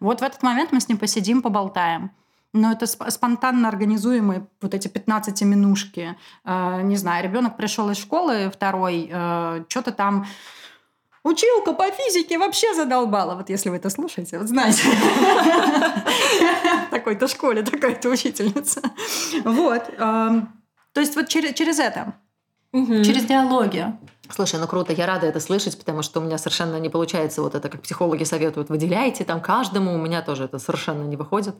Вот 0.00 0.20
в 0.20 0.22
этот 0.22 0.42
момент 0.42 0.72
мы 0.72 0.80
с 0.80 0.88
ним 0.88 0.98
посидим, 0.98 1.42
поболтаем. 1.42 2.10
Но 2.52 2.72
это 2.72 2.86
спонтанно 2.86 3.68
организуемые 3.68 4.44
вот 4.60 4.74
эти 4.74 4.88
15 4.88 5.42
минушки. 5.42 6.16
Э, 6.44 6.82
не 6.82 6.96
знаю, 6.96 7.22
ребенок 7.22 7.56
пришел 7.56 7.88
из 7.90 7.98
школы 7.98 8.50
второй, 8.52 9.08
э, 9.08 9.64
что-то 9.68 9.92
там 9.92 10.26
Училка 11.22 11.74
по 11.74 11.90
физике 11.90 12.38
вообще 12.38 12.74
задолбала. 12.74 13.34
Вот 13.34 13.50
если 13.50 13.68
вы 13.68 13.76
это 13.76 13.90
слушаете, 13.90 14.38
вот 14.38 14.48
знаете. 14.48 14.82
Такой-то 16.90 17.28
школе, 17.28 17.62
такая-то 17.62 18.08
учительница. 18.08 18.80
Вот. 19.44 19.82
Эм, 19.98 20.48
то 20.94 21.00
есть 21.00 21.16
вот 21.16 21.28
через 21.28 21.78
это. 21.78 22.14
Угу. 22.72 23.02
Через 23.02 23.24
диалоги. 23.24 23.86
Слушай, 24.28 24.60
ну 24.60 24.68
круто, 24.68 24.92
я 24.92 25.06
рада 25.06 25.26
это 25.26 25.40
слышать, 25.40 25.76
потому 25.76 26.02
что 26.02 26.20
у 26.20 26.22
меня 26.22 26.38
совершенно 26.38 26.78
не 26.78 26.88
получается 26.88 27.42
вот 27.42 27.54
это, 27.54 27.68
как 27.68 27.82
психологи 27.82 28.22
советуют, 28.22 28.68
выделяйте 28.68 29.24
там 29.24 29.40
каждому, 29.40 29.92
у 29.94 29.98
меня 29.98 30.22
тоже 30.22 30.44
это 30.44 30.58
совершенно 30.58 31.02
не 31.02 31.16
выходит. 31.16 31.56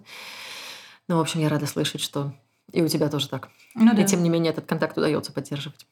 Ну, 1.08 1.16
в 1.16 1.20
общем, 1.20 1.40
я 1.40 1.48
рада 1.48 1.66
слышать, 1.66 2.00
что 2.00 2.32
и 2.72 2.82
у 2.82 2.88
тебя 2.88 3.08
тоже 3.08 3.28
так. 3.28 3.48
Ну, 3.74 3.92
да. 3.94 4.02
И 4.02 4.06
тем 4.06 4.22
не 4.22 4.28
менее 4.28 4.52
этот 4.52 4.66
контакт 4.66 4.96
удается 4.96 5.32
поддерживать. 5.32 5.86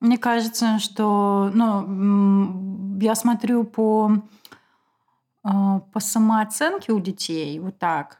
Мне 0.00 0.16
кажется, 0.16 0.78
что 0.78 1.50
ну, 1.52 2.98
я 3.00 3.14
смотрю 3.14 3.64
по, 3.64 4.22
а, 5.42 5.80
по 5.92 6.00
самооценке 6.00 6.92
у 6.92 7.00
детей 7.00 7.58
вот 7.58 7.78
так. 7.78 8.19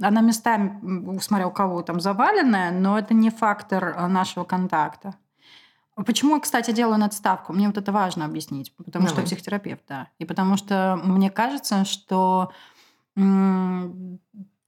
Она 0.00 0.20
местами, 0.20 1.18
смотря 1.20 1.46
у 1.46 1.50
кого 1.50 1.82
там 1.82 2.00
заваленная, 2.00 2.70
но 2.70 2.98
это 2.98 3.14
не 3.14 3.30
фактор 3.30 3.94
а, 3.96 4.08
нашего 4.08 4.44
контакта. 4.44 5.14
Почему 6.06 6.36
я, 6.36 6.40
кстати, 6.40 6.70
делаю 6.70 6.98
надставку? 6.98 7.52
Мне 7.52 7.66
вот 7.66 7.76
это 7.76 7.90
важно 7.90 8.24
объяснить, 8.24 8.72
потому 8.76 9.06
Давай. 9.06 9.08
что 9.08 9.26
психотерапевт, 9.26 9.82
да. 9.88 10.08
И 10.18 10.24
потому 10.24 10.56
что 10.56 11.00
мне 11.02 11.30
кажется, 11.30 11.84
что 11.84 12.52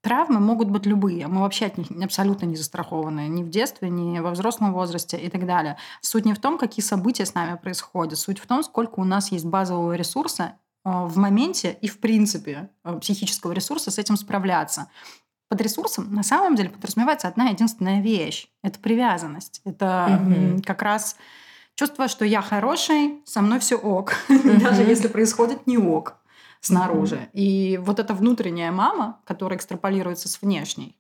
Травмы 0.02 0.40
могут 0.40 0.70
быть 0.70 0.86
любые. 0.86 1.26
Мы 1.26 1.42
вообще 1.42 1.66
от 1.66 1.76
них 1.76 1.88
абсолютно 2.02 2.46
не 2.46 2.56
застрахованы. 2.56 3.28
Ни 3.28 3.42
в 3.42 3.50
детстве, 3.50 3.90
ни 3.90 4.18
во 4.18 4.30
взрослом 4.30 4.72
возрасте 4.72 5.18
и 5.18 5.28
так 5.28 5.46
далее. 5.46 5.76
Суть 6.00 6.24
не 6.24 6.32
в 6.32 6.38
том, 6.38 6.56
какие 6.56 6.82
события 6.82 7.26
с 7.26 7.34
нами 7.34 7.58
происходят. 7.58 8.18
Суть 8.18 8.38
в 8.38 8.46
том, 8.46 8.62
сколько 8.62 9.00
у 9.00 9.04
нас 9.04 9.30
есть 9.30 9.44
базового 9.44 9.92
ресурса 9.92 10.54
э, 10.84 10.90
в 10.90 11.18
моменте 11.18 11.76
и, 11.82 11.86
в 11.86 12.00
принципе, 12.00 12.70
э, 12.82 12.98
психического 12.98 13.52
ресурса 13.52 13.90
с 13.90 13.98
этим 13.98 14.16
справляться. 14.16 14.88
Под 15.50 15.60
ресурсом 15.60 16.14
на 16.14 16.22
самом 16.22 16.54
деле 16.54 16.70
подразумевается 16.70 17.28
одна 17.28 17.48
единственная 17.48 18.00
вещь. 18.00 18.48
Это 18.62 18.78
привязанность. 18.78 19.60
Это 19.64 20.22
угу. 20.22 20.62
как 20.64 20.80
раз 20.80 21.16
чувство, 21.74 22.08
что 22.08 22.24
я 22.24 22.40
хороший, 22.40 23.20
со 23.26 23.42
мной 23.42 23.58
все 23.58 23.76
ок, 23.76 24.14
даже 24.28 24.82
если 24.82 25.08
происходит 25.08 25.66
не 25.66 25.76
ок 25.76 26.16
снаружи. 26.60 27.16
Mm-hmm. 27.16 27.30
И 27.32 27.78
вот 27.78 27.98
эта 27.98 28.14
внутренняя 28.14 28.70
мама, 28.70 29.20
которая 29.24 29.58
экстраполируется 29.58 30.28
с 30.28 30.40
внешней, 30.42 30.96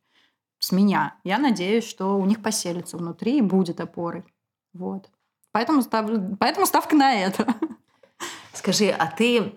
с 0.58 0.72
меня, 0.72 1.14
я 1.22 1.38
надеюсь, 1.38 1.88
что 1.88 2.18
у 2.18 2.24
них 2.24 2.42
поселится 2.42 2.96
внутри 2.96 3.38
и 3.38 3.42
будет 3.42 3.80
опорой. 3.80 4.24
Вот. 4.72 5.10
Поэтому, 5.52 5.82
став... 5.82 6.10
Поэтому 6.38 6.66
ставка 6.66 6.96
на 6.96 7.12
это. 7.14 7.46
Скажи, 8.54 8.88
а 8.88 9.06
ты 9.06 9.54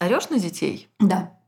орешь 0.00 0.30
на 0.30 0.38
детей? 0.38 0.88
Да. 0.98 1.38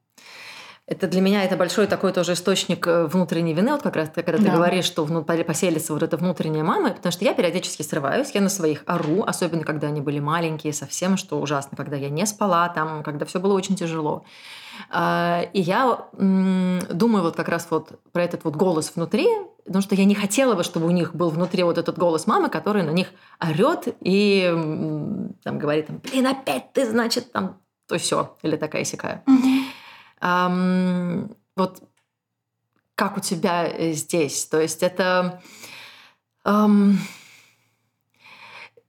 Это 0.86 1.06
для 1.08 1.22
меня 1.22 1.44
это 1.44 1.56
большой 1.56 1.86
такой 1.86 2.12
тоже 2.12 2.34
источник 2.34 2.86
э, 2.86 3.06
внутренней 3.06 3.54
вины, 3.54 3.72
вот 3.72 3.80
как 3.80 3.96
раз 3.96 4.10
когда 4.14 4.36
да. 4.36 4.44
ты 4.44 4.50
говоришь, 4.50 4.84
что 4.84 5.06
поселится 5.06 5.94
вот 5.94 6.02
эта 6.02 6.18
внутренняя 6.18 6.62
мама, 6.62 6.90
потому 6.90 7.10
что 7.10 7.24
я 7.24 7.32
периодически 7.32 7.80
срываюсь, 7.80 8.32
я 8.32 8.42
на 8.42 8.50
своих 8.50 8.82
ору, 8.84 9.24
особенно 9.26 9.64
когда 9.64 9.86
они 9.86 10.02
были 10.02 10.18
маленькие, 10.18 10.74
совсем, 10.74 11.16
что 11.16 11.40
ужасно, 11.40 11.74
когда 11.74 11.96
я 11.96 12.10
не 12.10 12.26
спала 12.26 12.68
там, 12.68 13.02
когда 13.02 13.24
все 13.24 13.40
было 13.40 13.54
очень 13.54 13.76
тяжело. 13.76 14.24
А, 14.90 15.46
и 15.54 15.62
я 15.62 16.06
думаю 16.12 17.22
вот 17.22 17.34
как 17.34 17.48
раз 17.48 17.66
вот 17.70 17.98
про 18.12 18.22
этот 18.22 18.44
вот 18.44 18.54
голос 18.54 18.92
внутри, 18.94 19.26
потому 19.64 19.80
что 19.80 19.94
я 19.94 20.04
не 20.04 20.14
хотела 20.14 20.54
бы, 20.54 20.64
чтобы 20.64 20.86
у 20.86 20.90
них 20.90 21.14
был 21.14 21.30
внутри 21.30 21.62
вот 21.62 21.78
этот 21.78 21.98
голос 21.98 22.26
мамы, 22.26 22.50
который 22.50 22.82
на 22.82 22.90
них 22.90 23.08
орет 23.40 23.88
и 24.00 25.32
там 25.42 25.58
говорит, 25.58 25.86
там, 25.86 26.02
блин, 26.02 26.26
опять 26.26 26.74
ты, 26.74 26.84
значит, 26.84 27.32
там, 27.32 27.58
то 27.88 27.96
все, 27.96 28.36
или 28.42 28.56
такая 28.56 28.84
сякая. 28.84 29.22
Mm-hmm. 29.26 29.63
Эм, 30.24 31.36
вот 31.54 31.82
как 32.94 33.16
у 33.16 33.20
тебя 33.20 33.66
э, 33.66 33.92
здесь? 33.92 34.46
То 34.46 34.60
есть 34.60 34.82
это... 34.82 35.42
Эм, 36.44 36.98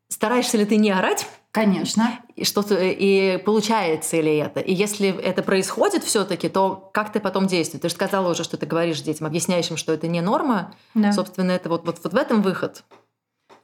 стараешься 0.08 0.58
ли 0.58 0.66
ты 0.66 0.78
не 0.78 0.92
орать? 0.92 1.28
Конечно. 1.52 2.20
И 2.36 2.44
что-то 2.44 2.76
и 2.78 3.38
получается 3.38 4.20
ли 4.20 4.38
это? 4.38 4.60
И 4.60 4.74
если 4.74 5.10
это 5.10 5.42
происходит 5.42 6.04
все-таки, 6.04 6.50
то 6.50 6.90
как 6.94 7.12
ты 7.14 7.20
потом 7.20 7.48
действуешь? 7.48 7.82
Ты 7.82 7.90
же 7.90 7.96
сказала 7.96 8.30
уже, 8.32 8.44
что 8.44 8.58
ты 8.58 8.66
говоришь 8.66 9.02
детям, 9.02 9.28
объясняешь 9.28 9.70
им, 9.70 9.78
что 9.78 9.94
это 9.94 10.08
не 10.08 10.22
норма. 10.22 10.76
Да. 10.94 11.14
Собственно, 11.14 11.52
это 11.52 11.70
вот, 11.70 11.86
вот, 11.86 12.00
вот 12.04 12.14
в 12.14 12.18
этом 12.18 12.42
выход 12.42 12.84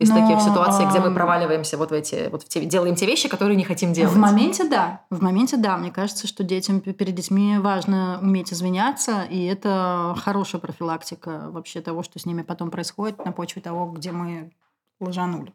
из 0.02 0.10
Но, 0.10 0.20
таких 0.20 0.42
ситуаций, 0.42 0.86
где 0.90 1.00
мы 1.00 1.14
проваливаемся 1.14 1.78
вот 1.78 1.92
в 1.92 1.94
эти, 1.94 2.30
вот 2.30 2.44
в 2.44 2.50
те, 2.50 2.66
делаем 2.66 2.96
те 2.96 3.06
вещи, 3.06 3.30
которые 3.30 3.56
не 3.56 3.64
хотим 3.64 3.94
делать. 3.94 4.14
В 4.14 4.18
моменте 4.18 4.68
да, 4.68 5.02
в 5.10 5.22
моменте 5.22 5.58
да. 5.58 5.78
Мне 5.78 5.92
кажется, 5.92 6.28
что 6.28 6.44
детям 6.44 6.82
перед 6.82 7.14
детьми 7.14 7.58
важно 7.60 8.20
уметь 8.22 8.52
извиняться, 8.52 9.24
и 9.30 9.44
это 9.46 10.16
хорошая 10.18 10.60
профилактика 10.60 11.50
вообще 11.52 11.82
того, 11.82 12.02
что 12.04 12.18
с 12.18 12.26
ними 12.26 12.42
потом 12.42 12.72
происходит 12.72 13.24
на 13.24 13.32
почве 13.32 13.62
того, 13.62 13.86
где 13.92 14.12
мы 14.12 14.52
лжанули. 15.00 15.54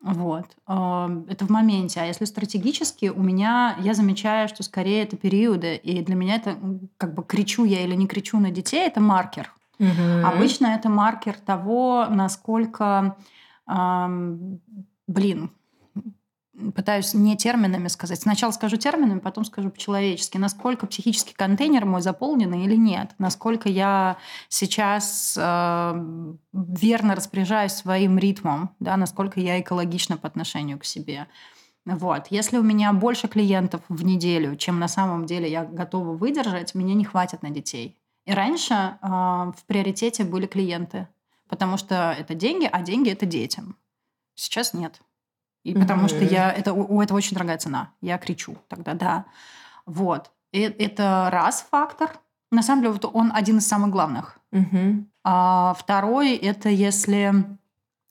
Вот. 0.00 0.46
Это 0.64 1.44
в 1.44 1.50
моменте. 1.50 2.00
А 2.00 2.04
если 2.04 2.24
стратегически, 2.24 3.06
у 3.06 3.20
меня, 3.20 3.76
я 3.80 3.94
замечаю, 3.94 4.48
что 4.48 4.62
скорее 4.62 5.02
это 5.02 5.16
периоды, 5.16 5.74
и 5.74 6.02
для 6.02 6.14
меня 6.14 6.36
это 6.36 6.56
как 6.98 7.14
бы 7.14 7.24
кричу 7.24 7.64
я 7.64 7.82
или 7.82 7.96
не 7.96 8.06
кричу 8.06 8.38
на 8.38 8.52
детей, 8.52 8.86
это 8.86 9.00
маркер. 9.00 9.52
Угу. 9.78 10.26
Обычно 10.26 10.68
это 10.68 10.88
маркер 10.88 11.34
того, 11.38 12.06
насколько, 12.10 13.16
эм, 13.68 14.60
блин, 15.06 15.52
пытаюсь 16.74 17.14
не 17.14 17.36
терминами 17.36 17.88
сказать. 17.88 18.20
Сначала 18.20 18.50
скажу 18.50 18.76
терминами, 18.76 19.20
потом 19.20 19.44
скажу 19.44 19.70
по-человечески. 19.70 20.38
Насколько 20.38 20.86
психический 20.86 21.34
контейнер 21.34 21.84
мой 21.84 22.00
заполнен 22.00 22.52
или 22.54 22.76
нет. 22.76 23.14
Насколько 23.18 23.68
я 23.68 24.16
сейчас 24.48 25.36
э, 25.40 26.34
верно 26.52 27.14
распоряжаюсь 27.14 27.72
своим 27.72 28.18
ритмом. 28.18 28.70
Да, 28.80 28.96
насколько 28.96 29.40
я 29.40 29.60
экологична 29.60 30.16
по 30.16 30.26
отношению 30.26 30.78
к 30.78 30.84
себе. 30.84 31.28
Вот. 31.84 32.26
Если 32.30 32.58
у 32.58 32.62
меня 32.62 32.92
больше 32.92 33.28
клиентов 33.28 33.82
в 33.88 34.04
неделю, 34.04 34.56
чем 34.56 34.78
на 34.78 34.88
самом 34.88 35.26
деле 35.26 35.50
я 35.50 35.64
готова 35.64 36.12
выдержать, 36.12 36.74
меня 36.74 36.94
не 36.94 37.04
хватит 37.04 37.42
на 37.42 37.50
детей. 37.50 37.96
И 38.28 38.32
раньше 38.34 38.74
э, 38.74 39.06
в 39.08 39.64
приоритете 39.66 40.22
были 40.22 40.46
клиенты, 40.46 41.08
потому 41.48 41.78
что 41.78 42.14
это 42.18 42.34
деньги, 42.34 42.68
а 42.70 42.82
деньги 42.82 43.10
это 43.10 43.24
детям. 43.24 43.74
Сейчас 44.34 44.74
нет. 44.74 45.00
И 45.64 45.72
mm-hmm. 45.72 45.80
потому 45.80 46.08
что 46.08 46.22
я 46.22 46.52
это 46.52 46.74
у, 46.74 46.96
у 46.96 47.00
этого 47.00 47.16
очень 47.16 47.32
дорогая 47.32 47.56
цена. 47.56 47.90
Я 48.02 48.18
кричу 48.18 48.58
тогда, 48.68 48.92
да. 48.92 49.24
Вот. 49.86 50.30
И, 50.52 50.60
это 50.60 51.30
раз 51.32 51.66
фактор. 51.70 52.20
На 52.50 52.62
самом 52.62 52.82
деле, 52.82 52.92
вот 52.92 53.10
он 53.10 53.32
один 53.34 53.58
из 53.58 53.66
самых 53.66 53.88
главных. 53.88 54.38
Mm-hmm. 54.52 55.04
А 55.24 55.74
второй 55.78 56.36
это 56.36 56.68
если 56.68 57.32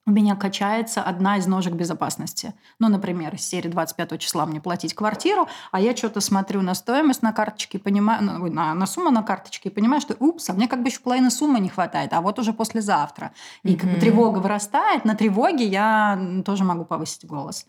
у 0.08 0.12
меня 0.12 0.38
качается 0.38 1.04
одна 1.04 1.38
из 1.38 1.48
ножек 1.48 1.74
безопасности. 1.74 2.54
Ну, 2.80 2.88
например, 2.88 3.36
из 3.36 3.42
серии 3.42 3.68
25 3.68 4.18
числа 4.20 4.46
мне 4.46 4.62
платить 4.62 4.94
квартиру, 4.94 5.50
а 5.72 5.82
я 5.82 5.96
что-то 5.96 6.22
смотрю 6.22 6.62
на 6.62 6.76
стоимость 6.76 7.22
на 7.22 7.34
карточке, 7.34 7.78
понимаю, 7.78 8.24
ну, 8.24 8.48
на, 8.50 8.74
на 8.74 8.86
сумму 8.86 9.12
на 9.12 9.22
карточке, 9.22 9.68
и 9.68 9.72
понимаю, 9.72 10.00
что, 10.00 10.16
упс, 10.18 10.50
а 10.50 10.54
мне 10.54 10.70
как 10.70 10.82
бы 10.82 10.88
еще 10.88 11.02
половины 11.02 11.30
суммы 11.30 11.60
не 11.60 11.68
хватает, 11.68 12.14
а 12.14 12.22
вот 12.22 12.40
уже 12.40 12.54
послезавтра. 12.54 13.34
И 13.64 13.74
mm-hmm. 13.74 13.78
как 13.78 13.92
бы 13.92 14.00
тревога 14.00 14.40
вырастает, 14.40 15.04
на 15.04 15.14
тревоге 15.14 15.66
я 15.66 16.42
тоже 16.46 16.64
могу 16.64 16.86
повысить 16.86 17.26
голос. 17.26 17.68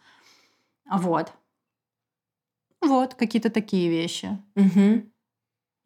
Вот. 0.88 1.32
Вот, 2.80 3.14
какие-то 3.14 3.50
такие 3.50 3.90
вещи. 3.90 4.38
Mm-hmm. 4.54 5.08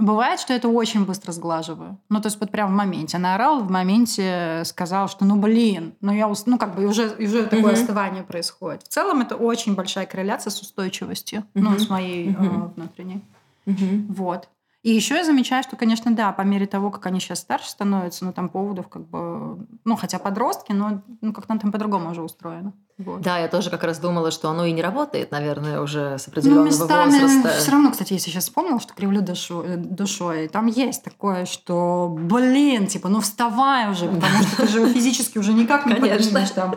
Бывает, 0.03 0.41
что 0.41 0.53
это 0.53 0.69
очень 0.69 1.05
быстро 1.05 1.31
сглаживаю. 1.31 1.97
Ну, 2.09 2.21
то 2.21 2.27
есть 2.27 2.41
вот 2.41 2.51
прям 2.51 2.73
в 2.73 2.75
моменте. 2.75 3.19
Наорал, 3.19 3.61
в 3.61 3.71
моменте 3.71 4.63
сказал, 4.65 5.09
что 5.09 5.25
ну, 5.25 5.37
блин, 5.37 5.95
ну, 6.01 6.13
я 6.13 6.27
уст... 6.27 6.49
ну 6.49 6.59
как 6.59 6.75
бы 6.75 6.87
уже, 6.87 7.11
уже 7.21 7.45
такое 7.45 7.75
uh-huh. 7.75 7.81
остывание 7.81 8.25
происходит. 8.25 8.83
В 8.83 8.89
целом 8.89 9.21
это 9.21 9.37
очень 9.37 9.77
большая 9.77 10.07
корреляция 10.07 10.51
с 10.51 10.61
устойчивостью, 10.61 11.45
uh-huh. 11.55 11.61
ну, 11.63 11.79
с 11.79 11.89
моей 11.89 12.31
uh-huh. 12.31 12.65
э, 12.65 12.71
внутренней. 12.75 13.23
Uh-huh. 13.65 14.07
Вот. 14.09 14.49
И 14.83 14.91
еще 14.91 15.15
я 15.15 15.25
замечаю, 15.25 15.63
что, 15.63 15.77
конечно, 15.77 16.13
да, 16.13 16.33
по 16.33 16.43
мере 16.43 16.67
того, 16.67 16.91
как 16.91 17.07
они 17.07 17.21
сейчас 17.21 17.39
старше 17.39 17.71
становятся, 17.71 18.25
ну, 18.25 18.33
там 18.33 18.49
поводов 18.49 18.89
как 18.89 19.07
бы... 19.09 19.65
Ну, 19.85 19.97
хотя 19.97 20.19
подростки, 20.19 20.73
но 20.73 21.03
ну, 21.21 21.33
как-то 21.33 21.57
там 21.57 21.71
по-другому 21.71 22.11
уже 22.11 22.23
устроено. 22.23 22.73
Вот. 22.99 23.21
Да, 23.21 23.39
я 23.39 23.47
тоже 23.47 23.71
как 23.71 23.85
раз 23.85 24.01
думала, 24.01 24.33
что 24.33 24.51
оно 24.51 24.65
и 24.65 24.73
не 24.73 24.83
работает, 24.83 25.31
наверное, 25.31 25.81
уже 25.81 26.19
с 26.19 26.27
определенного 26.27 26.65
ну, 26.65 26.71
местами 26.71 27.21
возраста. 27.21 27.61
Все 27.61 27.71
равно, 27.71 27.93
кстати, 27.93 28.13
если 28.13 28.31
сейчас 28.31 28.45
вспомнила, 28.45 28.81
что 28.81 28.93
кривлю 28.95 29.23
душу, 29.23 29.63
э, 29.63 29.77
душой, 29.77 30.49
там 30.49 30.67
есть 30.67 31.05
такое, 31.05 31.47
что, 31.47 32.09
блин, 32.19 32.89
типа, 32.89 33.09
ну 33.09 33.21
вставай 33.21 33.89
уже, 33.89 34.09
потому 34.09 34.43
что 34.43 34.57
ты 34.57 34.69
же 34.69 34.89
физически 34.93 35.39
уже 35.39 35.53
никак 35.53 35.87
не 35.87 35.95
поднимешь 35.95 36.51
там. 36.51 36.75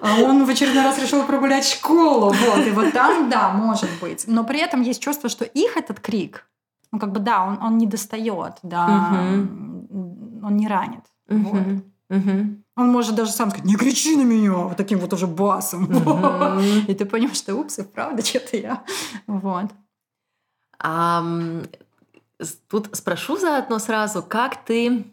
А 0.00 0.22
он 0.22 0.44
в 0.46 0.48
очередной 0.48 0.84
раз 0.84 0.98
решил 0.98 1.22
прогулять 1.24 1.66
школу, 1.66 2.32
вот, 2.32 2.66
и 2.66 2.70
вот 2.70 2.92
там, 2.92 3.28
да, 3.28 3.50
может 3.50 3.90
быть. 4.00 4.24
Но 4.26 4.42
при 4.44 4.60
этом 4.60 4.80
есть 4.80 5.02
чувство, 5.02 5.28
что 5.28 5.44
их 5.44 5.76
этот 5.76 6.00
крик, 6.00 6.46
ну, 6.92 6.98
как 6.98 7.12
бы, 7.12 7.20
да, 7.20 7.44
он, 7.44 7.58
он 7.62 7.78
не 7.78 7.86
достает, 7.86 8.58
да, 8.62 9.12
угу. 9.34 10.46
он 10.46 10.56
не 10.56 10.68
ранит. 10.68 11.04
Угу. 11.28 11.38
Вот. 11.38 11.84
Угу. 12.10 12.62
Он 12.76 12.88
может 12.90 13.14
даже 13.14 13.32
сам 13.32 13.50
сказать, 13.50 13.66
не 13.66 13.76
кричи 13.76 14.16
на 14.16 14.22
меня, 14.22 14.52
вот 14.52 14.76
таким 14.76 14.98
вот 14.98 15.12
уже 15.12 15.26
басом. 15.26 15.84
И 16.88 16.94
ты 16.94 17.06
понимаешь, 17.06 17.38
что 17.38 17.54
упс, 17.54 17.78
и 17.78 17.82
правда, 17.82 18.24
что-то 18.24 18.56
я. 18.56 18.82
Вот. 19.26 19.70
А, 20.78 21.24
тут 22.68 22.88
спрошу 22.92 23.38
заодно 23.38 23.78
сразу, 23.78 24.22
как 24.22 24.64
ты, 24.64 25.04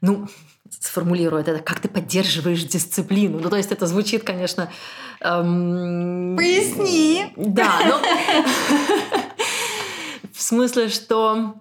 ну, 0.00 0.28
сформулирую 0.68 1.42
это, 1.42 1.58
как 1.58 1.80
ты 1.80 1.88
поддерживаешь 1.88 2.62
дисциплину. 2.64 3.40
Ну, 3.40 3.50
то 3.50 3.56
есть 3.56 3.72
это 3.72 3.86
звучит, 3.86 4.24
конечно... 4.24 4.70
Эм... 5.20 6.36
Поясни. 6.36 7.32
Да, 7.36 7.80
но... 7.86 8.00
В 10.40 10.42
смысле, 10.42 10.88
что 10.88 11.54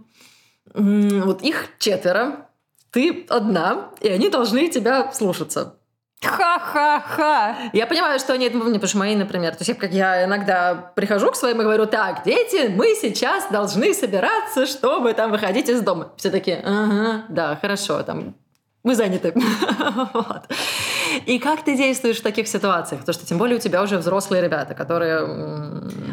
вот 0.74 1.42
их 1.42 1.68
четверо, 1.80 2.48
ты 2.92 3.26
одна, 3.28 3.90
и 4.00 4.08
они 4.08 4.30
должны 4.30 4.70
тебя 4.70 5.12
слушаться. 5.12 5.76
Ха-ха-ха! 6.24 7.58
Я 7.74 7.88
понимаю, 7.88 8.20
что 8.20 8.32
они 8.32 8.46
это 8.46 8.58
потому 8.58 8.88
что 8.88 8.98
мои, 8.98 9.18
например. 9.18 9.52
То 9.52 9.58
есть, 9.60 9.68
я, 9.68 9.76
как 9.76 9.92
я 9.92 10.24
иногда 10.24 10.94
прихожу 10.96 11.30
к 11.30 11.36
своим 11.36 11.60
и 11.60 11.64
говорю, 11.66 11.88
так, 11.88 12.24
дети, 12.24 12.70
мы 12.74 12.96
сейчас 12.96 13.50
должны 13.52 13.94
собираться, 13.94 14.66
чтобы 14.66 15.14
там 15.14 15.32
выходить 15.32 15.68
из 15.68 15.82
дома. 15.82 16.14
Все 16.16 16.30
такие, 16.30 16.64
ага, 16.66 17.26
да, 17.28 17.58
хорошо, 17.58 18.02
там 18.04 18.34
мы 18.90 18.96
заняты. 18.96 19.34
вот. 20.14 20.50
И 21.28 21.38
как 21.38 21.64
ты 21.64 21.78
действуешь 21.78 22.18
в 22.18 22.24
таких 22.24 22.48
ситуациях? 22.48 23.02
Потому 23.02 23.14
что 23.14 23.26
тем 23.26 23.38
более 23.38 23.58
у 23.58 23.60
тебя 23.60 23.84
уже 23.84 23.98
взрослые 23.98 24.42
ребята, 24.42 24.74
которые... 24.74 25.20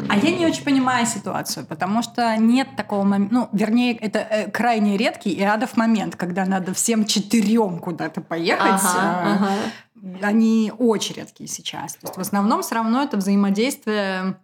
А 0.09 0.15
я 0.15 0.37
не 0.37 0.45
очень 0.45 0.63
понимаю 0.63 1.07
ситуацию, 1.07 1.65
потому 1.65 2.03
что 2.03 2.37
нет 2.37 2.67
такого 2.77 3.03
момента... 3.03 3.33
Ну, 3.33 3.49
вернее, 3.51 3.97
это 3.97 4.19
э, 4.19 4.51
крайне 4.51 4.95
редкий 4.95 5.31
и 5.31 5.43
адов 5.43 5.75
момент, 5.75 6.15
когда 6.15 6.45
надо 6.45 6.73
всем 6.73 7.05
четырем 7.05 7.79
куда-то 7.79 8.21
поехать. 8.21 8.81
Ага, 8.83 9.23
э, 9.23 9.33
ага. 9.33 10.27
Они 10.27 10.71
очень 10.77 11.15
редкие 11.15 11.49
сейчас. 11.49 11.93
То 11.93 12.07
есть 12.07 12.17
в 12.17 12.21
основном 12.21 12.61
все 12.61 12.75
равно 12.75 13.01
это 13.01 13.17
взаимодействие 13.17 14.37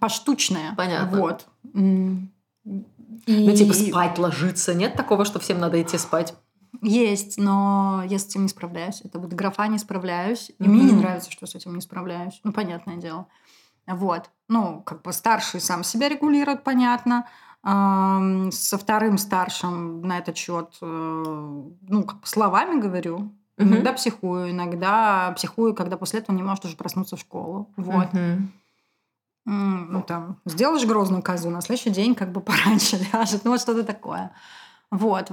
поштучное. 0.00 0.74
Понятно. 0.76 1.20
Вот. 1.20 1.46
И... 3.26 3.44
Ну, 3.44 3.54
типа 3.54 3.74
спать 3.74 4.18
ложиться. 4.18 4.74
Нет 4.74 4.94
такого, 4.94 5.24
что 5.24 5.38
всем 5.38 5.60
надо 5.60 5.80
идти 5.80 5.98
спать? 5.98 6.34
Есть, 6.82 7.38
но 7.38 8.02
я 8.06 8.18
с 8.18 8.26
этим 8.26 8.42
не 8.42 8.48
справляюсь. 8.48 9.00
Это 9.02 9.18
вот 9.18 9.32
графа 9.32 9.66
не 9.68 9.78
справляюсь. 9.78 10.50
И 10.50 10.62
mm-hmm. 10.62 10.68
мне 10.68 10.82
не 10.84 10.92
нравится, 10.92 11.30
что 11.30 11.46
с 11.46 11.54
этим 11.54 11.74
не 11.74 11.80
справляюсь. 11.80 12.40
Ну, 12.44 12.52
понятное 12.52 12.96
дело. 12.96 13.26
Вот. 13.86 14.30
Ну, 14.48 14.82
как 14.82 15.02
бы 15.02 15.12
старший 15.12 15.60
сам 15.60 15.82
себя 15.84 16.08
регулирует, 16.08 16.64
понятно. 16.64 17.26
Со 17.62 18.78
вторым 18.78 19.18
старшим 19.18 20.02
на 20.02 20.18
этот 20.18 20.36
счет, 20.36 20.76
э, 20.80 20.86
ну, 20.86 22.04
как 22.04 22.20
бы 22.20 22.26
словами 22.26 22.80
говорю. 22.80 23.18
Mm-hmm. 23.56 23.62
Иногда 23.64 23.92
психую, 23.92 24.50
иногда 24.50 25.32
психую, 25.32 25.74
когда 25.74 25.96
после 25.96 26.20
этого 26.20 26.36
не 26.36 26.42
может 26.42 26.64
уже 26.64 26.76
проснуться 26.76 27.16
в 27.16 27.20
школу. 27.20 27.72
Вот. 27.76 28.08
Mm-hmm. 28.12 28.42
Ну, 29.50 30.02
там, 30.02 30.38
сделаешь 30.44 30.84
грозную 30.84 31.22
козу, 31.22 31.48
на 31.48 31.62
следующий 31.62 31.90
день 31.90 32.14
как 32.14 32.32
бы 32.32 32.40
пораньше 32.42 32.98
ляжет. 33.12 33.44
Ну, 33.44 33.52
вот 33.52 33.60
что-то 33.60 33.82
такое. 33.82 34.32
Вот. 34.90 35.32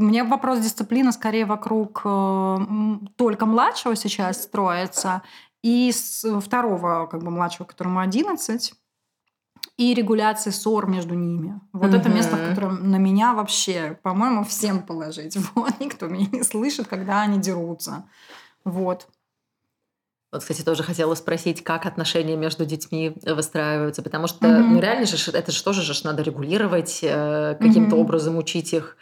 У 0.00 0.02
меня 0.02 0.24
вопрос 0.24 0.60
дисциплины 0.60 1.12
скорее 1.12 1.44
вокруг 1.44 2.00
э, 2.06 2.58
только 3.16 3.44
младшего 3.44 3.94
сейчас 3.94 4.44
строится, 4.44 5.20
и 5.62 5.92
с 5.92 6.24
второго 6.40 7.06
как 7.06 7.22
бы 7.22 7.30
младшего, 7.30 7.66
которому 7.66 8.00
11, 8.00 8.72
и 9.76 9.92
регуляции 9.94 10.50
ссор 10.50 10.86
между 10.86 11.14
ними. 11.14 11.60
Вот 11.74 11.88
угу. 11.88 11.96
это 11.96 12.08
место, 12.08 12.36
в 12.36 12.48
котором 12.48 12.90
на 12.90 12.96
меня 12.96 13.34
вообще, 13.34 13.98
по-моему, 14.02 14.44
всем 14.44 14.82
положить. 14.82 15.36
Вот, 15.54 15.78
никто 15.80 16.06
меня 16.06 16.28
не 16.32 16.44
слышит, 16.44 16.86
когда 16.86 17.20
они 17.20 17.38
дерутся. 17.38 18.04
Вот. 18.64 19.06
Вот, 20.32 20.40
кстати, 20.40 20.62
тоже 20.62 20.82
хотела 20.82 21.14
спросить, 21.14 21.62
как 21.62 21.84
отношения 21.84 22.36
между 22.36 22.64
детьми 22.64 23.14
выстраиваются, 23.26 24.00
потому 24.00 24.28
что 24.28 24.46
mm 24.46 24.60
ну, 24.60 24.80
реально 24.80 25.04
же 25.04 25.30
это 25.30 25.52
же 25.52 25.62
тоже 25.62 25.82
же 25.82 25.94
надо 26.04 26.22
регулировать, 26.22 27.00
э, 27.02 27.56
каким-то 27.60 27.96
mm 27.96 28.00
образом 28.00 28.38
учить 28.38 28.72
их 28.72 28.96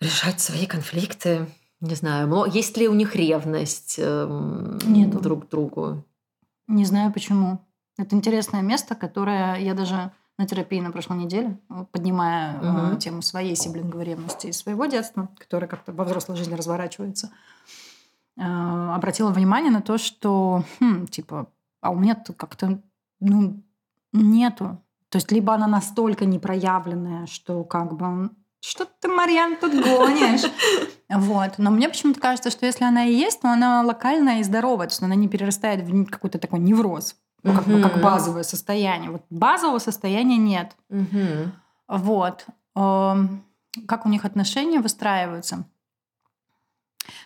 решать 0.00 0.40
свои 0.40 0.66
конфликты. 0.66 1.46
Не 1.80 1.94
знаю, 1.94 2.44
есть 2.52 2.76
ли 2.76 2.88
у 2.88 2.94
них 2.94 3.16
ревность 3.16 3.96
э, 3.98 4.78
Нету. 4.86 5.20
друг 5.20 5.46
к 5.46 5.50
другу? 5.50 6.04
Не 6.66 6.84
знаю 6.84 7.12
почему. 7.12 7.58
Это 7.96 8.14
интересное 8.16 8.62
место, 8.62 8.94
которое 8.94 9.56
я 9.56 9.74
даже 9.74 10.12
на 10.36 10.46
терапии 10.46 10.80
на 10.80 10.90
прошлой 10.90 11.18
неделе, 11.18 11.58
поднимая 11.92 12.58
угу. 12.58 12.96
э, 12.96 12.98
тему 12.98 13.22
своей 13.22 13.54
сиблинговой 13.56 14.04
ревности 14.04 14.46
и 14.46 14.52
своего 14.52 14.86
детства, 14.86 15.28
которое 15.38 15.66
как-то 15.66 15.92
во 15.92 16.04
взрослой 16.04 16.36
жизни 16.36 16.54
разворачивается, 16.54 17.30
э, 18.38 18.42
обратила 18.42 19.30
внимание 19.30 19.70
на 19.70 19.82
то, 19.82 19.98
что, 19.98 20.64
хм, 20.80 21.06
типа, 21.06 21.50
а 21.80 21.90
у 21.90 21.98
меня 21.98 22.14
тут 22.14 22.36
как-то, 22.36 22.80
ну, 23.20 23.62
нету. 24.12 24.82
То 25.10 25.16
есть 25.16 25.30
либо 25.32 25.54
она 25.54 25.66
настолько 25.66 26.24
непроявленная, 26.24 27.26
что 27.26 27.64
как 27.64 27.94
бы 27.96 28.30
что 28.60 28.84
ты, 28.84 29.08
Марьян, 29.08 29.56
тут 29.56 29.72
гонишь? 29.72 30.42
Вот. 31.12 31.54
Но 31.58 31.72
мне 31.72 31.88
почему-то 31.88 32.20
кажется, 32.20 32.50
что 32.50 32.66
если 32.66 32.84
она 32.84 33.04
и 33.04 33.12
есть, 33.12 33.40
то 33.40 33.48
она 33.48 33.82
локальная 33.82 34.38
и 34.38 34.44
здоровая, 34.44 34.86
то 34.86 34.92
есть 34.92 35.02
она 35.02 35.16
не 35.16 35.26
перерастает 35.26 35.82
в 35.82 36.06
какой-то 36.06 36.38
такой 36.38 36.60
невроз, 36.60 37.16
ну, 37.42 37.52
как, 37.52 37.66
бы, 37.66 37.82
как 37.82 38.00
базовое 38.00 38.44
состояние. 38.44 39.10
Вот 39.10 39.24
базового 39.28 39.80
состояния 39.80 40.36
нет. 40.36 40.76
Вот. 41.88 42.46
Эм, 42.76 43.44
как 43.88 44.06
у 44.06 44.08
них 44.08 44.24
отношения 44.24 44.78
выстраиваются? 44.78 45.64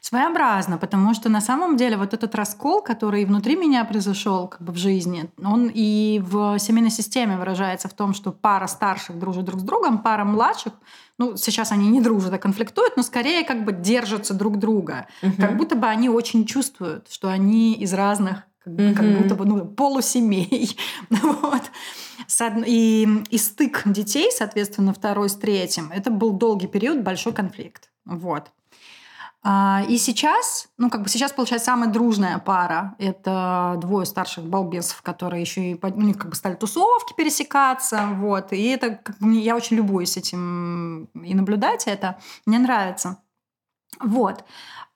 Своеобразно, 0.00 0.78
потому 0.78 1.14
что 1.14 1.28
на 1.28 1.40
самом 1.40 1.76
деле 1.76 1.96
вот 1.96 2.14
этот 2.14 2.34
раскол, 2.34 2.82
который 2.82 3.24
внутри 3.24 3.56
меня 3.56 3.84
произошел 3.84 4.48
как 4.48 4.62
бы 4.62 4.72
в 4.72 4.76
жизни, 4.76 5.30
он 5.42 5.70
и 5.72 6.20
в 6.22 6.58
семейной 6.58 6.90
системе 6.90 7.36
выражается 7.36 7.88
в 7.88 7.94
том, 7.94 8.14
что 8.14 8.32
пара 8.32 8.66
старших 8.66 9.18
дружит 9.18 9.44
друг 9.44 9.60
с 9.60 9.62
другом, 9.62 9.98
пара 9.98 10.24
младших, 10.24 10.72
ну, 11.18 11.36
сейчас 11.36 11.72
они 11.72 11.88
не 11.88 12.00
дружат, 12.00 12.32
а 12.32 12.38
конфликтуют, 12.38 12.96
но 12.96 13.02
скорее 13.02 13.44
как 13.44 13.64
бы 13.64 13.72
держатся 13.72 14.34
друг 14.34 14.58
друга. 14.58 15.06
Угу. 15.22 15.34
Как 15.38 15.56
будто 15.56 15.76
бы 15.76 15.86
они 15.86 16.08
очень 16.08 16.44
чувствуют, 16.44 17.08
что 17.10 17.28
они 17.28 17.74
из 17.74 17.92
разных 17.92 18.44
как, 18.64 18.72
угу. 18.72 18.94
как 18.94 19.18
будто 19.18 19.34
бы 19.34 19.44
ну, 19.44 19.64
полусемей. 19.66 20.76
вот. 21.10 21.62
И, 22.66 23.08
и 23.30 23.38
стык 23.38 23.82
детей, 23.84 24.30
соответственно, 24.32 24.94
второй 24.94 25.28
с 25.28 25.34
третьим, 25.34 25.90
это 25.92 26.10
был 26.10 26.32
долгий 26.32 26.66
период, 26.66 27.02
большой 27.02 27.32
конфликт. 27.32 27.90
Вот. 28.04 28.50
А, 29.46 29.82
и 29.86 29.98
сейчас, 29.98 30.68
ну, 30.78 30.88
как 30.88 31.02
бы 31.02 31.08
сейчас, 31.10 31.30
получается, 31.30 31.66
самая 31.66 31.90
дружная 31.90 32.38
пара. 32.38 32.94
Это 32.98 33.76
двое 33.78 34.06
старших 34.06 34.44
балбесов, 34.44 35.02
которые 35.02 35.42
еще 35.42 35.72
и 35.72 35.78
у 35.82 36.00
них 36.00 36.16
как 36.16 36.30
бы 36.30 36.34
стали 36.34 36.54
тусовки 36.54 37.12
пересекаться. 37.14 38.08
Вот. 38.14 38.54
И 38.54 38.68
это, 38.68 38.92
как 38.96 39.18
бы, 39.18 39.34
я 39.34 39.54
очень 39.54 39.76
любуюсь 39.76 40.16
этим 40.16 41.04
и 41.12 41.34
наблюдать 41.34 41.86
это. 41.86 42.18
Мне 42.46 42.58
нравится. 42.58 43.18
Вот. 44.00 44.44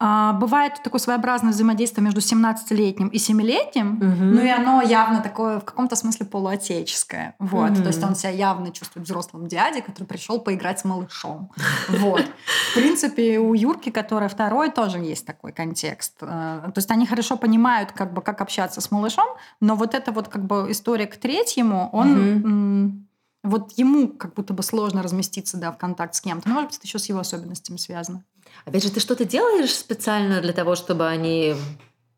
А, 0.00 0.34
бывает 0.34 0.80
такое 0.84 1.00
своеобразное 1.00 1.50
взаимодействие 1.50 2.04
между 2.04 2.20
17-летним 2.20 3.08
и 3.08 3.16
7-летним, 3.18 3.96
угу. 3.96 4.24
ну 4.24 4.40
и 4.40 4.48
оно 4.48 4.80
явно 4.80 5.20
такое 5.20 5.58
в 5.58 5.64
каком-то 5.64 5.96
смысле 5.96 6.26
полуотеческое. 6.26 7.34
Вот. 7.40 7.72
Угу. 7.72 7.82
То 7.82 7.88
есть 7.88 8.04
он 8.04 8.14
себя 8.14 8.30
явно 8.30 8.70
чувствует 8.70 9.06
взрослым 9.06 9.48
дядей, 9.48 9.80
который 9.82 10.04
пришел 10.04 10.40
поиграть 10.40 10.78
с 10.78 10.84
малышом. 10.84 11.50
Вот. 11.88 12.24
В 12.70 12.74
принципе, 12.74 13.40
у 13.40 13.54
Юрки, 13.54 13.90
которая 13.90 14.28
второй, 14.28 14.70
тоже 14.70 14.98
есть 14.98 15.26
такой 15.26 15.52
контекст. 15.52 16.14
Э, 16.20 16.62
то 16.66 16.74
есть 16.76 16.90
они 16.92 17.04
хорошо 17.04 17.36
понимают, 17.36 17.90
как 17.90 18.12
бы, 18.12 18.22
как 18.22 18.40
общаться 18.40 18.80
с 18.80 18.92
малышом, 18.92 19.26
но 19.60 19.74
вот 19.74 19.94
эта 19.94 20.12
вот 20.12 20.28
как 20.28 20.44
бы 20.44 20.66
история 20.70 21.06
к 21.06 21.16
третьему, 21.16 21.90
он... 21.92 22.92
Угу 22.94 23.08
вот 23.44 23.72
ему 23.76 24.08
как 24.08 24.34
будто 24.34 24.52
бы 24.52 24.62
сложно 24.62 25.02
разместиться 25.02 25.56
да, 25.56 25.72
в 25.72 25.78
контакт 25.78 26.14
с 26.14 26.20
кем-то. 26.20 26.48
Ну, 26.48 26.54
может 26.54 26.70
быть, 26.70 26.78
это 26.78 26.86
еще 26.86 26.98
с 26.98 27.06
его 27.06 27.20
особенностями 27.20 27.76
связано. 27.76 28.24
Опять 28.64 28.82
же, 28.82 28.90
ты 28.90 29.00
что-то 29.00 29.24
делаешь 29.24 29.74
специально 29.74 30.40
для 30.40 30.52
того, 30.52 30.74
чтобы 30.74 31.06
они, 31.06 31.54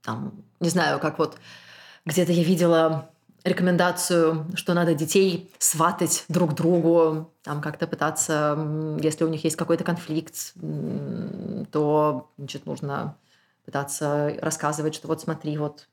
там, 0.02 0.44
не 0.60 0.68
знаю, 0.68 0.98
как 0.98 1.18
вот 1.18 1.38
где-то 2.04 2.32
я 2.32 2.42
видела 2.42 3.10
рекомендацию, 3.44 4.46
что 4.54 4.74
надо 4.74 4.94
детей 4.94 5.50
сватать 5.58 6.24
друг 6.28 6.54
другу, 6.54 7.32
там 7.42 7.60
как-то 7.60 7.86
пытаться, 7.86 8.58
если 9.00 9.24
у 9.24 9.28
них 9.28 9.44
есть 9.44 9.56
какой-то 9.56 9.84
конфликт, 9.84 10.54
то 11.72 12.30
значит, 12.36 12.66
нужно 12.66 13.16
пытаться 13.64 14.34
рассказывать, 14.42 14.94
что 14.94 15.08
вот 15.08 15.20
смотри, 15.20 15.56
вот 15.56 15.88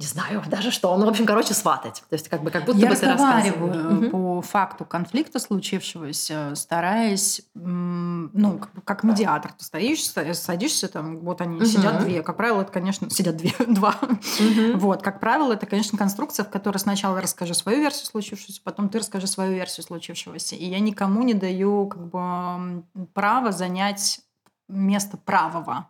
не 0.00 0.06
знаю 0.06 0.42
даже 0.46 0.70
что. 0.70 0.96
Ну, 0.96 1.04
в 1.04 1.10
общем, 1.10 1.26
короче, 1.26 1.52
сватать. 1.52 2.02
То 2.08 2.14
есть 2.14 2.28
как 2.30 2.42
бы 2.42 2.50
как 2.50 2.64
будто 2.64 2.78
Я 2.78 2.88
бы 2.88 2.96
ты 2.96 3.06
рассказываю 3.06 4.10
по 4.10 4.16
угу. 4.16 4.40
факту 4.40 4.86
конфликта 4.86 5.38
случившегося, 5.38 6.54
стараясь, 6.54 7.42
ну, 7.54 8.58
как, 8.58 8.84
как 8.84 9.04
медиатор. 9.04 9.52
Ты 9.52 9.62
стоишь, 9.62 10.02
садишься 10.38 10.88
там, 10.88 11.18
вот 11.18 11.42
они 11.42 11.56
угу. 11.56 11.66
сидят 11.66 12.02
две. 12.02 12.22
Как 12.22 12.38
правило, 12.38 12.62
это, 12.62 12.72
конечно, 12.72 13.10
сидят 13.10 13.36
две, 13.36 13.52
два. 13.66 13.94
Угу. 14.00 14.78
Вот, 14.78 15.02
как 15.02 15.20
правило, 15.20 15.52
это, 15.52 15.66
конечно, 15.66 15.98
конструкция, 15.98 16.44
в 16.44 16.50
которой 16.50 16.78
сначала 16.78 17.20
расскажи 17.20 17.52
свою 17.52 17.80
версию 17.80 18.06
случившегося, 18.06 18.62
потом 18.64 18.88
ты 18.88 19.00
расскажи 19.00 19.26
свою 19.26 19.52
версию 19.52 19.84
случившегося. 19.84 20.56
И 20.56 20.64
я 20.64 20.80
никому 20.80 21.22
не 21.24 21.34
даю 21.34 21.88
как 21.88 22.06
бы 22.08 22.84
право 23.12 23.52
занять 23.52 24.20
место 24.66 25.18
правого 25.18 25.88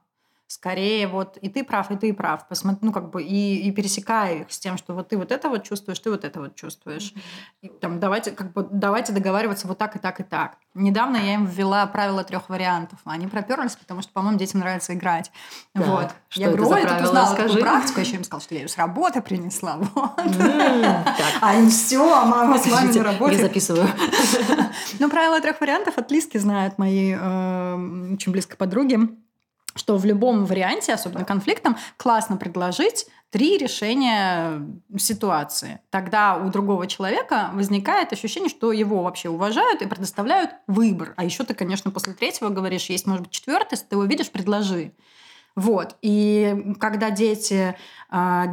скорее 0.50 1.06
вот 1.06 1.36
и 1.36 1.48
ты 1.48 1.62
прав, 1.62 1.92
и 1.92 1.96
ты 1.96 2.12
прав. 2.12 2.48
Посмотри, 2.48 2.80
ну, 2.82 2.92
как 2.92 3.10
бы 3.10 3.22
и, 3.22 3.68
и 3.68 3.70
пересекая 3.70 4.40
их 4.40 4.52
с 4.52 4.58
тем, 4.58 4.76
что 4.78 4.94
вот 4.94 5.08
ты 5.08 5.16
вот 5.16 5.30
это 5.30 5.48
вот 5.48 5.62
чувствуешь, 5.62 6.00
ты 6.00 6.10
вот 6.10 6.24
это 6.24 6.40
вот 6.40 6.56
чувствуешь. 6.56 7.14
И, 7.62 7.68
там, 7.68 8.00
давайте, 8.00 8.32
как 8.32 8.52
бы, 8.52 8.66
давайте 8.68 9.12
договариваться 9.12 9.68
вот 9.68 9.78
так 9.78 9.94
и 9.94 10.00
так 10.00 10.18
и 10.18 10.24
так. 10.24 10.56
Недавно 10.74 11.18
я 11.18 11.34
им 11.34 11.46
ввела 11.46 11.86
правила 11.86 12.24
трех 12.24 12.48
вариантов. 12.48 12.98
Они 13.04 13.28
проперлись, 13.28 13.76
потому 13.76 14.02
что, 14.02 14.12
по-моему, 14.12 14.38
детям 14.38 14.58
нравится 14.58 14.92
играть. 14.92 15.30
Так, 15.72 15.86
вот. 15.86 16.10
Что 16.28 16.40
я 16.40 16.48
говорю, 16.48 16.68
ой, 16.68 16.82
ты 16.82 17.04
узнала 17.04 17.36
такую 17.36 17.60
практику. 17.60 18.00
Я 18.00 18.06
еще 18.06 18.16
им 18.16 18.24
сказала, 18.24 18.42
что 18.42 18.54
я 18.54 18.62
ее 18.62 18.68
с 18.68 18.76
работы 18.76 19.22
принесла. 19.22 19.78
Вот. 19.94 20.18
Mm, 20.18 21.04
а 21.40 21.54
им 21.56 21.68
все, 21.68 22.02
а 22.12 22.24
мама 22.24 22.58
с 22.58 22.66
вами 22.66 22.92
на 22.92 23.04
работе. 23.04 23.36
Я 23.36 23.42
записываю. 23.42 23.88
Ну, 24.98 25.08
правила 25.08 25.40
трех 25.40 25.60
вариантов 25.60 25.96
от 25.96 26.10
Лиски 26.10 26.38
знают 26.38 26.78
мои 26.78 27.14
э, 27.16 28.14
очень 28.14 28.32
близкой 28.32 28.56
подруги 28.56 28.98
что 29.80 29.96
в 29.96 30.04
любом 30.04 30.44
варианте, 30.44 30.92
особенно 30.92 31.24
конфликтом, 31.24 31.76
классно 31.96 32.36
предложить 32.36 33.06
три 33.30 33.56
решения 33.56 34.60
ситуации. 34.98 35.80
Тогда 35.88 36.36
у 36.36 36.50
другого 36.50 36.86
человека 36.86 37.50
возникает 37.54 38.12
ощущение, 38.12 38.50
что 38.50 38.72
его 38.72 39.02
вообще 39.02 39.30
уважают 39.30 39.82
и 39.82 39.86
предоставляют 39.86 40.50
выбор. 40.66 41.14
А 41.16 41.24
еще 41.24 41.44
ты, 41.44 41.54
конечно, 41.54 41.90
после 41.90 42.12
третьего 42.12 42.50
говоришь, 42.50 42.90
есть, 42.90 43.06
может 43.06 43.22
быть, 43.22 43.32
четвертый, 43.32 43.74
если 43.74 43.86
ты 43.86 43.94
его 43.94 44.04
видишь, 44.04 44.30
предложи. 44.30 44.92
Вот. 45.56 45.96
И 46.02 46.74
когда 46.78 47.10
дети, 47.10 47.76
э, 48.10 48.44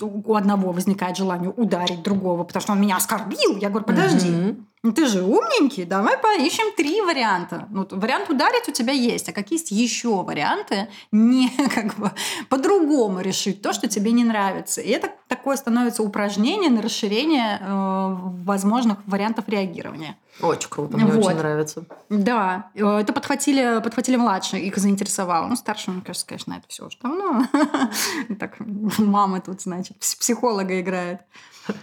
у 0.00 0.34
одного 0.34 0.72
возникает 0.72 1.16
желание 1.16 1.50
ударить 1.50 2.02
другого, 2.02 2.44
потому 2.44 2.62
что 2.62 2.72
он 2.72 2.80
меня 2.80 2.96
оскорбил, 2.96 3.56
я 3.58 3.68
говорю, 3.68 3.86
подожди, 3.86 4.28
mm-hmm. 4.28 4.64
Ну, 4.82 4.92
ты 4.92 5.06
же 5.06 5.22
умненький, 5.22 5.84
давай 5.84 6.16
поищем 6.16 6.74
три 6.74 7.02
варианта. 7.02 7.68
Ну, 7.70 7.86
вариант 7.90 8.30
ударить 8.30 8.66
у 8.66 8.72
тебя 8.72 8.94
есть, 8.94 9.28
а 9.28 9.32
какие 9.32 9.58
есть 9.58 9.70
еще 9.70 10.22
варианты 10.22 10.88
не 11.12 11.50
как 11.74 11.96
бы 11.96 12.10
по-другому 12.48 13.20
решить 13.20 13.60
то, 13.60 13.74
что 13.74 13.88
тебе 13.88 14.12
не 14.12 14.24
нравится. 14.24 14.80
И 14.80 14.88
это 14.88 15.10
такое 15.28 15.56
становится 15.56 16.02
упражнение 16.02 16.70
на 16.70 16.80
расширение 16.80 17.58
э, 17.60 18.16
возможных 18.44 18.98
вариантов 19.06 19.48
реагирования. 19.48 20.16
Очень 20.40 20.70
круто, 20.70 20.96
мне 20.96 21.04
вот. 21.04 21.26
очень 21.26 21.36
нравится. 21.36 21.84
Да, 22.08 22.70
э, 22.74 22.86
это 22.86 23.12
подхватили, 23.12 23.82
подхватили 23.82 24.16
младшие, 24.16 24.64
их 24.64 24.78
заинтересовало. 24.78 25.46
Ну, 25.46 25.56
старшие, 25.56 25.92
мне 25.92 26.02
кажется, 26.02 26.26
конечно, 26.26 26.54
это 26.54 26.66
все 26.68 26.86
уже 26.86 26.96
давно. 27.02 27.46
Так, 28.38 28.56
мама 28.98 29.42
тут, 29.42 29.60
значит, 29.60 29.98
психолога 29.98 30.80
играет. 30.80 31.20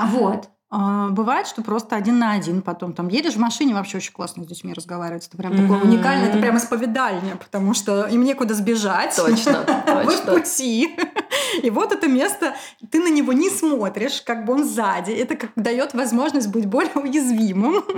Вот. 0.00 0.48
А, 0.70 1.08
бывает, 1.08 1.46
что 1.46 1.62
просто 1.62 1.96
один 1.96 2.18
на 2.18 2.32
один 2.32 2.60
потом 2.60 2.92
там 2.92 3.08
едешь 3.08 3.34
в 3.34 3.38
машине, 3.38 3.72
вообще 3.72 3.96
очень 3.96 4.12
классно 4.12 4.44
с 4.44 4.46
детьми 4.46 4.74
разговаривать. 4.74 5.26
Это 5.26 5.36
прям 5.38 5.52
mm-hmm. 5.52 5.62
такое 5.62 5.80
уникальное, 5.80 6.28
это 6.28 6.38
прям 6.38 6.58
исповедальня, 6.58 7.36
потому 7.36 7.72
что 7.72 8.06
им 8.06 8.22
некуда 8.22 8.52
сбежать. 8.54 9.16
Точно, 9.16 9.64
точно. 9.64 10.02
Вы 10.04 10.16
в 10.16 10.24
пути. 10.26 10.94
И 11.62 11.70
вот 11.70 11.92
это 11.92 12.06
место, 12.06 12.54
ты 12.90 13.00
на 13.00 13.08
него 13.08 13.32
не 13.32 13.48
смотришь, 13.48 14.20
как 14.20 14.44
бы 14.44 14.52
он 14.52 14.64
сзади. 14.64 15.12
Это 15.12 15.36
как 15.36 15.50
дает 15.56 15.94
возможность 15.94 16.48
быть 16.48 16.66
более 16.66 16.94
уязвимым. 16.94 17.82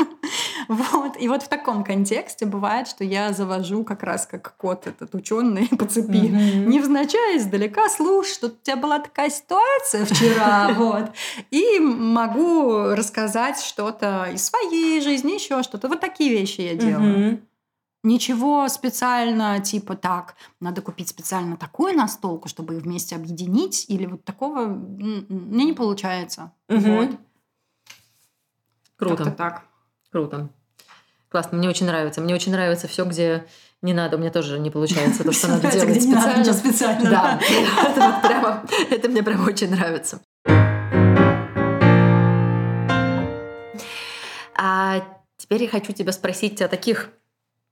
Вот. 0.68 1.20
И 1.20 1.26
вот 1.26 1.42
в 1.42 1.48
таком 1.48 1.82
контексте 1.82 2.46
бывает, 2.46 2.86
что 2.86 3.02
я 3.02 3.32
завожу 3.32 3.82
как 3.82 4.04
раз 4.04 4.24
как 4.24 4.54
кот 4.56 4.86
этот 4.86 5.12
ученый 5.16 5.66
по 5.66 5.84
цепи. 5.84 6.28
Mm-hmm. 6.28 6.66
Невзначай 6.66 7.38
издалека, 7.38 7.88
слушай, 7.88 8.34
что 8.34 8.46
у 8.46 8.50
тебя 8.50 8.76
была 8.76 9.00
такая 9.00 9.30
ситуация 9.30 10.04
вчера. 10.04 10.72
Вот. 10.74 11.10
И 11.50 11.80
могу 11.80 12.59
рассказать 12.94 13.60
что-то 13.60 14.30
из 14.32 14.44
своей 14.44 15.00
жизни, 15.00 15.32
еще 15.32 15.62
что-то. 15.62 15.88
Вот 15.88 16.00
такие 16.00 16.30
вещи 16.30 16.60
я 16.60 16.74
делаю. 16.74 17.32
Угу. 17.32 17.40
Ничего 18.02 18.66
специально, 18.68 19.60
типа 19.60 19.94
так, 19.94 20.34
надо 20.58 20.80
купить 20.80 21.08
специально 21.08 21.56
такую 21.56 21.94
настолку, 21.94 22.48
чтобы 22.48 22.76
их 22.76 22.82
вместе 22.82 23.14
объединить, 23.14 23.84
или 23.88 24.06
вот 24.06 24.24
такого 24.24 24.66
мне 24.66 25.64
не 25.64 25.74
получается. 25.74 26.52
Угу. 26.68 26.80
Вот. 26.80 27.10
Круто. 28.96 29.16
Как-то 29.16 29.30
так. 29.32 29.64
Круто. 30.10 30.48
Классно, 31.28 31.58
мне 31.58 31.68
очень 31.68 31.86
нравится. 31.86 32.20
Мне 32.20 32.34
очень 32.34 32.52
нравится 32.52 32.88
все, 32.88 33.04
где 33.04 33.46
не 33.82 33.94
надо, 33.94 34.16
у 34.16 34.18
меня 34.18 34.30
тоже 34.30 34.58
не 34.58 34.70
получается 34.70 35.24
то, 35.24 35.32
что 35.32 35.48
надо 35.48 35.70
делать 35.70 36.02
специально. 36.02 36.44
специально. 36.52 37.10
Да, 37.10 37.40
это, 37.86 38.20
прямо, 38.26 38.66
это 38.90 39.08
мне 39.08 39.22
прям 39.22 39.46
очень 39.46 39.70
нравится. 39.70 40.20
А 44.62 45.02
теперь 45.38 45.62
я 45.62 45.68
хочу 45.70 45.92
тебя 45.92 46.12
спросить 46.12 46.60
о 46.60 46.68
таких 46.68 47.08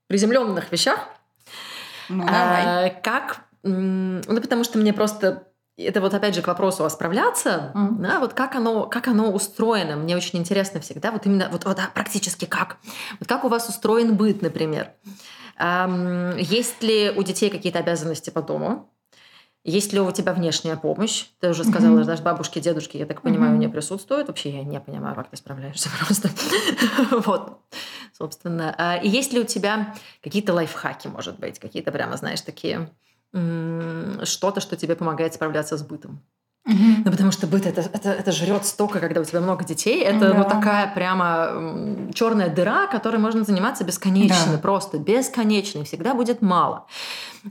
приземленных 0.07 0.73
вещах. 0.73 1.07
Ну, 2.09 2.25
давай. 2.25 2.87
А, 2.87 2.91
как, 3.03 3.43
ну 3.63 4.41
потому 4.41 4.65
что 4.65 4.79
мне 4.79 4.95
просто 4.95 5.49
это 5.77 6.01
вот 6.01 6.15
опять 6.15 6.35
же 6.35 6.41
к 6.41 6.47
вопросу 6.49 6.85
осправляться, 6.85 7.73
mm. 7.75 7.99
да, 7.99 8.19
вот 8.19 8.33
как 8.33 8.57
оно, 8.57 8.87
как 8.87 9.07
оно 9.07 9.31
устроено, 9.31 9.97
мне 9.97 10.17
очень 10.17 10.39
интересно 10.39 10.81
всегда, 10.81 11.13
вот 11.13 11.25
именно, 11.27 11.49
вот, 11.53 11.67
вот 11.67 11.77
да, 11.77 11.91
практически 11.95 12.47
как, 12.47 12.79
вот 13.21 13.29
как 13.29 13.45
у 13.45 13.49
вас 13.49 13.69
устроен 13.69 14.17
быт, 14.17 14.43
например, 14.43 14.91
эм, 15.57 16.37
есть 16.37 16.83
ли 16.83 17.13
у 17.15 17.23
детей 17.23 17.49
какие-то 17.51 17.79
обязанности 17.79 18.31
по 18.31 18.43
дому, 18.43 18.91
есть 19.65 19.93
ли 19.93 20.01
у 20.01 20.11
тебя 20.13 20.33
внешняя 20.33 20.77
помощь? 20.77 21.27
Ты 21.41 21.51
уже 21.51 21.65
сказала, 21.65 21.99
mm-hmm. 21.99 22.05
даже 22.05 22.23
бабушки, 22.23 22.59
дедушки, 22.59 22.97
я 22.97 23.07
так 23.07 23.23
понимаю, 23.23 23.55
mm-hmm. 23.55 23.59
не 23.59 23.69
присутствуют. 23.69 24.29
Вообще 24.29 24.51
я 24.51 24.63
не 24.63 24.81
понимаю, 24.81 25.15
как 25.15 25.29
ты 25.31 25.37
справляешься 25.37 25.91
просто. 25.99 26.31
вот, 27.11 27.59
собственно. 28.13 28.75
А, 28.79 28.97
и 28.97 29.09
есть 29.09 29.33
ли 29.33 29.41
у 29.41 29.45
тебя 29.45 29.95
какие-то 30.23 30.55
лайфхаки, 30.55 31.09
может 31.09 31.39
быть, 31.39 31.59
какие-то 31.59 31.93
прямо, 31.93 32.17
знаешь, 32.17 32.41
такие 32.41 32.91
что-то, 34.25 34.61
что 34.61 34.77
тебе 34.77 34.97
помогает 34.97 35.35
справляться 35.35 35.77
с 35.77 35.83
бытом? 35.83 36.25
Угу. 36.69 37.03
Ну, 37.07 37.11
потому 37.11 37.33
что 37.33 37.47
быт 37.47 37.65
это, 37.65 37.81
это, 37.81 38.11
это 38.11 38.31
жрет 38.31 38.67
столько, 38.67 39.01
когда 39.01 39.23
у 39.23 39.25
тебя 39.25 39.41
много 39.41 39.65
детей. 39.65 40.03
Это 40.03 40.33
да. 40.33 40.35
ну, 40.35 40.45
такая 40.45 40.93
прямо 40.95 42.13
черная 42.13 42.51
дыра, 42.55 42.87
которой 42.89 43.17
можно 43.17 43.43
заниматься 43.43 43.85
бесконечно, 43.85 44.53
да. 44.53 44.59
просто 44.59 44.99
бесконечно, 44.99 45.79
и 45.79 45.85
всегда 45.85 46.13
будет 46.13 46.43
мало. 46.43 46.87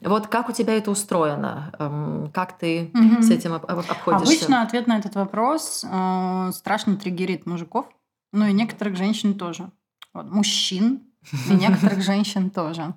Вот 0.03 0.27
как 0.27 0.49
у 0.49 0.51
тебя 0.51 0.77
это 0.77 0.91
устроено? 0.91 1.71
Эм, 1.79 2.31
как 2.31 2.59
ты 2.59 2.91
угу. 2.93 3.23
с 3.23 3.31
этим 3.31 3.55
обходишься? 3.55 4.35
Обычно 4.35 4.61
ответ 4.61 4.85
на 4.85 4.99
этот 4.99 5.15
вопрос 5.15 5.83
э, 5.83 6.51
страшно 6.53 6.95
триггерит 6.97 7.47
мужиков, 7.47 7.87
ну 8.31 8.45
и 8.45 8.53
некоторых 8.53 8.97
женщин 8.97 9.33
тоже. 9.33 9.71
Вот, 10.13 10.29
мужчин 10.29 11.01
и 11.49 11.53
некоторых 11.55 12.03
женщин 12.03 12.51
тоже. 12.51 12.93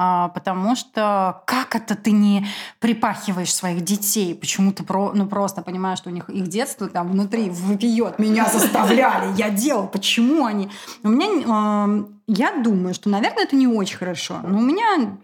А, 0.00 0.28
потому 0.28 0.76
что 0.76 1.42
как 1.44 1.74
это 1.74 1.96
ты 1.96 2.12
не 2.12 2.46
припахиваешь 2.78 3.52
своих 3.52 3.80
детей? 3.80 4.32
Почему 4.32 4.70
ты 4.70 4.84
про, 4.84 5.10
ну, 5.12 5.26
просто 5.26 5.60
понимаешь, 5.60 5.98
что 5.98 6.10
у 6.10 6.12
них 6.12 6.30
их 6.30 6.46
детство 6.46 6.88
там 6.88 7.08
внутри 7.08 7.50
выпьет. 7.50 8.20
Меня 8.20 8.46
заставляли, 8.46 9.34
я 9.36 9.50
делал. 9.50 9.88
Почему 9.88 10.46
они? 10.46 10.70
У 11.02 11.08
меня, 11.08 12.04
я 12.28 12.62
думаю, 12.62 12.94
что, 12.94 13.10
наверное, 13.10 13.42
это 13.42 13.56
не 13.56 13.66
очень 13.66 13.96
хорошо. 13.96 14.38
Но 14.44 14.58
у 14.58 14.60
меня, 14.60 15.16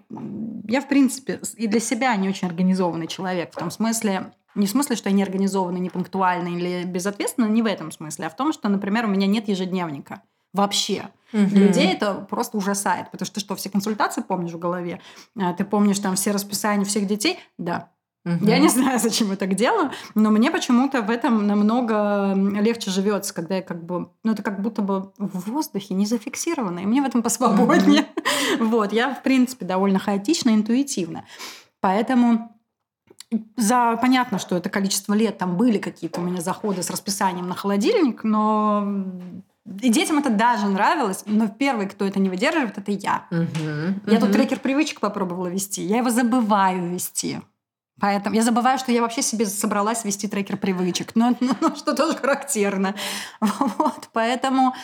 я, 0.67 0.81
в 0.81 0.89
принципе, 0.89 1.41
и 1.57 1.69
для 1.69 1.79
себя 1.79 2.17
не 2.17 2.29
очень 2.29 2.49
организованный 2.49 3.07
человек. 3.07 3.53
В 3.53 3.57
том 3.57 3.71
смысле, 3.71 4.33
не 4.57 4.67
в 4.67 4.71
смысле, 4.71 4.97
что 4.97 5.09
я 5.09 5.15
не 5.15 5.23
организованный, 5.23 5.79
не 5.79 5.91
пунктуальный 5.91 6.53
или 6.53 6.83
безответственный, 6.83 7.49
не 7.49 7.63
в 7.63 7.67
этом 7.67 7.93
смысле, 7.93 8.27
а 8.27 8.31
в 8.31 8.35
том, 8.35 8.53
что, 8.53 8.69
например, 8.69 9.05
у 9.05 9.09
меня 9.09 9.29
нет 9.29 9.47
ежедневника 9.47 10.23
вообще. 10.53 11.11
Угу. 11.35 11.57
Людей 11.57 11.93
это 11.93 12.15
просто 12.15 12.57
ужасает, 12.57 13.11
потому 13.11 13.27
что 13.27 13.35
ты 13.35 13.41
что, 13.41 13.57
все 13.57 13.69
консультации 13.69 14.23
помнишь 14.23 14.53
в 14.53 14.59
голове? 14.59 15.01
А, 15.37 15.53
ты 15.53 15.65
помнишь 15.65 15.99
там 15.99 16.15
все 16.15 16.31
расписания 16.31 16.85
всех 16.85 17.09
детей? 17.09 17.41
Да. 17.59 17.91
Угу. 18.25 18.47
Я 18.47 18.59
не 18.59 18.69
знаю, 18.69 18.99
зачем 19.03 19.31
я 19.31 19.37
так 19.37 19.55
делаю, 19.55 19.91
но 20.15 20.31
мне 20.31 20.53
почему-то 20.53 21.03
в 21.03 21.11
этом 21.11 21.45
намного 21.45 22.35
легче 22.35 22.93
живется, 22.93 23.35
когда 23.35 23.57
я 23.57 23.63
как 23.63 23.85
бы, 23.85 24.11
ну 24.23 24.33
это 24.33 24.45
как 24.45 24.63
будто 24.63 24.81
бы 24.81 25.13
в 25.19 25.51
воздухе 25.51 25.95
не 25.95 26.07
зафиксировано, 26.07 26.79
и 26.79 26.87
мне 26.87 27.03
в 27.03 27.05
этом 27.05 27.23
посвободнее. 27.23 28.03
Угу. 28.03 28.09
Вот, 28.61 28.93
я 28.93 29.13
в 29.15 29.23
принципе 29.23 29.67
довольно 29.67 29.99
хаотично, 29.99 30.51
интуитивно. 30.51 31.25
Поэтому 31.81 32.55
за 33.57 33.99
понятно, 34.01 34.39
что 34.39 34.57
это 34.57 34.69
количество 34.71 35.15
лет 35.15 35.39
там 35.39 35.57
были 35.57 35.79
какие-то 35.79 36.21
у 36.21 36.25
меня 36.25 36.41
заходы 36.41 36.83
с 36.83 36.91
расписанием 36.91 37.49
на 37.49 37.55
холодильник, 37.55 38.23
но 38.23 38.87
и 39.67 39.89
детям 39.89 40.19
это 40.19 40.31
даже 40.31 40.67
нравилось, 40.67 41.23
но 41.27 41.49
первый, 41.49 41.89
кто 41.89 42.05
это 42.05 42.21
не 42.21 42.29
выдерживает, 42.29 42.77
это 42.77 42.93
я. 42.93 43.27
Угу, 43.31 44.11
я 44.11 44.19
угу. 44.19 44.27
тут 44.27 44.33
трекер 44.33 44.59
привычек 44.61 45.01
попробовала 45.01 45.47
вести. 45.47 45.83
Я 45.83 45.99
его 45.99 46.11
забываю 46.11 46.89
вести. 46.91 47.41
Поэтому 48.01 48.35
я 48.35 48.43
забываю, 48.43 48.79
что 48.79 48.91
я 48.91 49.03
вообще 49.03 49.23
себе 49.23 49.47
собралась 49.47 50.05
вести 50.05 50.27
трекер 50.27 50.57
привычек, 50.57 51.15
но, 51.15 51.37
но, 51.41 51.53
но 51.61 51.77
что 51.77 51.95
тоже 51.95 52.17
характерно. 52.17 52.95
Вот, 53.41 54.09
поэтому 54.13 54.75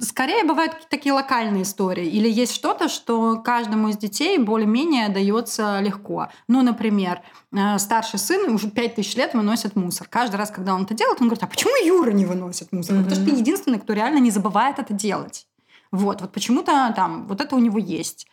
скорее 0.00 0.44
бывают 0.44 0.88
такие 0.88 1.12
локальные 1.12 1.62
истории. 1.62 2.06
Или 2.06 2.28
есть 2.28 2.54
что-то, 2.54 2.88
что 2.88 3.36
каждому 3.36 3.88
из 3.88 3.96
детей 3.96 4.38
более-менее 4.38 5.08
дается 5.08 5.80
легко. 5.80 6.28
Ну, 6.48 6.62
например, 6.62 7.22
э, 7.52 7.78
старший 7.78 8.18
сын 8.18 8.50
уже 8.52 8.70
5000 8.70 9.16
лет 9.16 9.34
выносит 9.34 9.76
мусор. 9.76 10.06
Каждый 10.08 10.36
раз, 10.36 10.50
когда 10.50 10.74
он 10.74 10.82
это 10.82 10.94
делает, 10.94 11.20
он 11.20 11.28
говорит, 11.28 11.44
а 11.44 11.46
почему 11.46 11.72
Юра 11.84 12.10
не 12.10 12.26
выносит 12.26 12.72
мусор? 12.72 12.96
Mm-hmm. 12.96 13.04
Потому 13.04 13.22
что 13.22 13.30
ты 13.30 13.36
единственный, 13.36 13.78
кто 13.78 13.92
реально 13.92 14.18
не 14.18 14.30
забывает 14.30 14.78
это 14.78 14.92
делать. 14.92 15.46
Вот, 15.90 16.20
вот 16.20 16.32
почему-то 16.32 16.92
там, 16.94 17.26
вот 17.26 17.40
это 17.40 17.56
у 17.56 17.58
него 17.58 17.78
есть. 17.78 18.26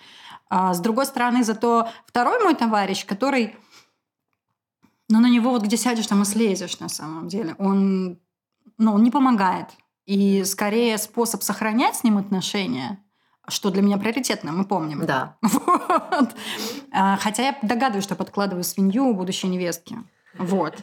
А 0.49 0.73
с 0.73 0.79
другой 0.79 1.05
стороны, 1.05 1.43
зато 1.43 1.87
второй 2.05 2.43
мой 2.43 2.55
товарищ, 2.55 3.05
который 3.05 3.55
но 5.09 5.19
на 5.19 5.29
него 5.29 5.51
вот 5.51 5.63
где 5.63 5.77
сядешь, 5.77 6.07
там 6.07 6.21
и 6.21 6.25
слезешь 6.25 6.79
на 6.79 6.89
самом 6.89 7.27
деле. 7.27 7.55
Он, 7.59 8.19
ну, 8.77 8.93
он 8.93 9.03
не 9.03 9.11
помогает. 9.11 9.67
И 10.05 10.43
скорее 10.43 10.97
способ 10.97 11.43
сохранять 11.43 11.95
с 11.95 12.03
ним 12.03 12.17
отношения, 12.17 12.99
что 13.47 13.69
для 13.69 13.81
меня 13.81 13.97
приоритетно, 13.97 14.51
мы 14.51 14.65
помним. 14.65 15.05
Да. 15.05 15.37
Вот. 16.17 16.35
А, 16.91 17.17
хотя 17.17 17.43
я 17.43 17.57
догадываюсь, 17.61 18.03
что 18.03 18.15
подкладываю 18.15 18.63
свинью 18.63 19.13
будущей 19.13 19.47
невестке. 19.47 19.97
Вот. 20.37 20.77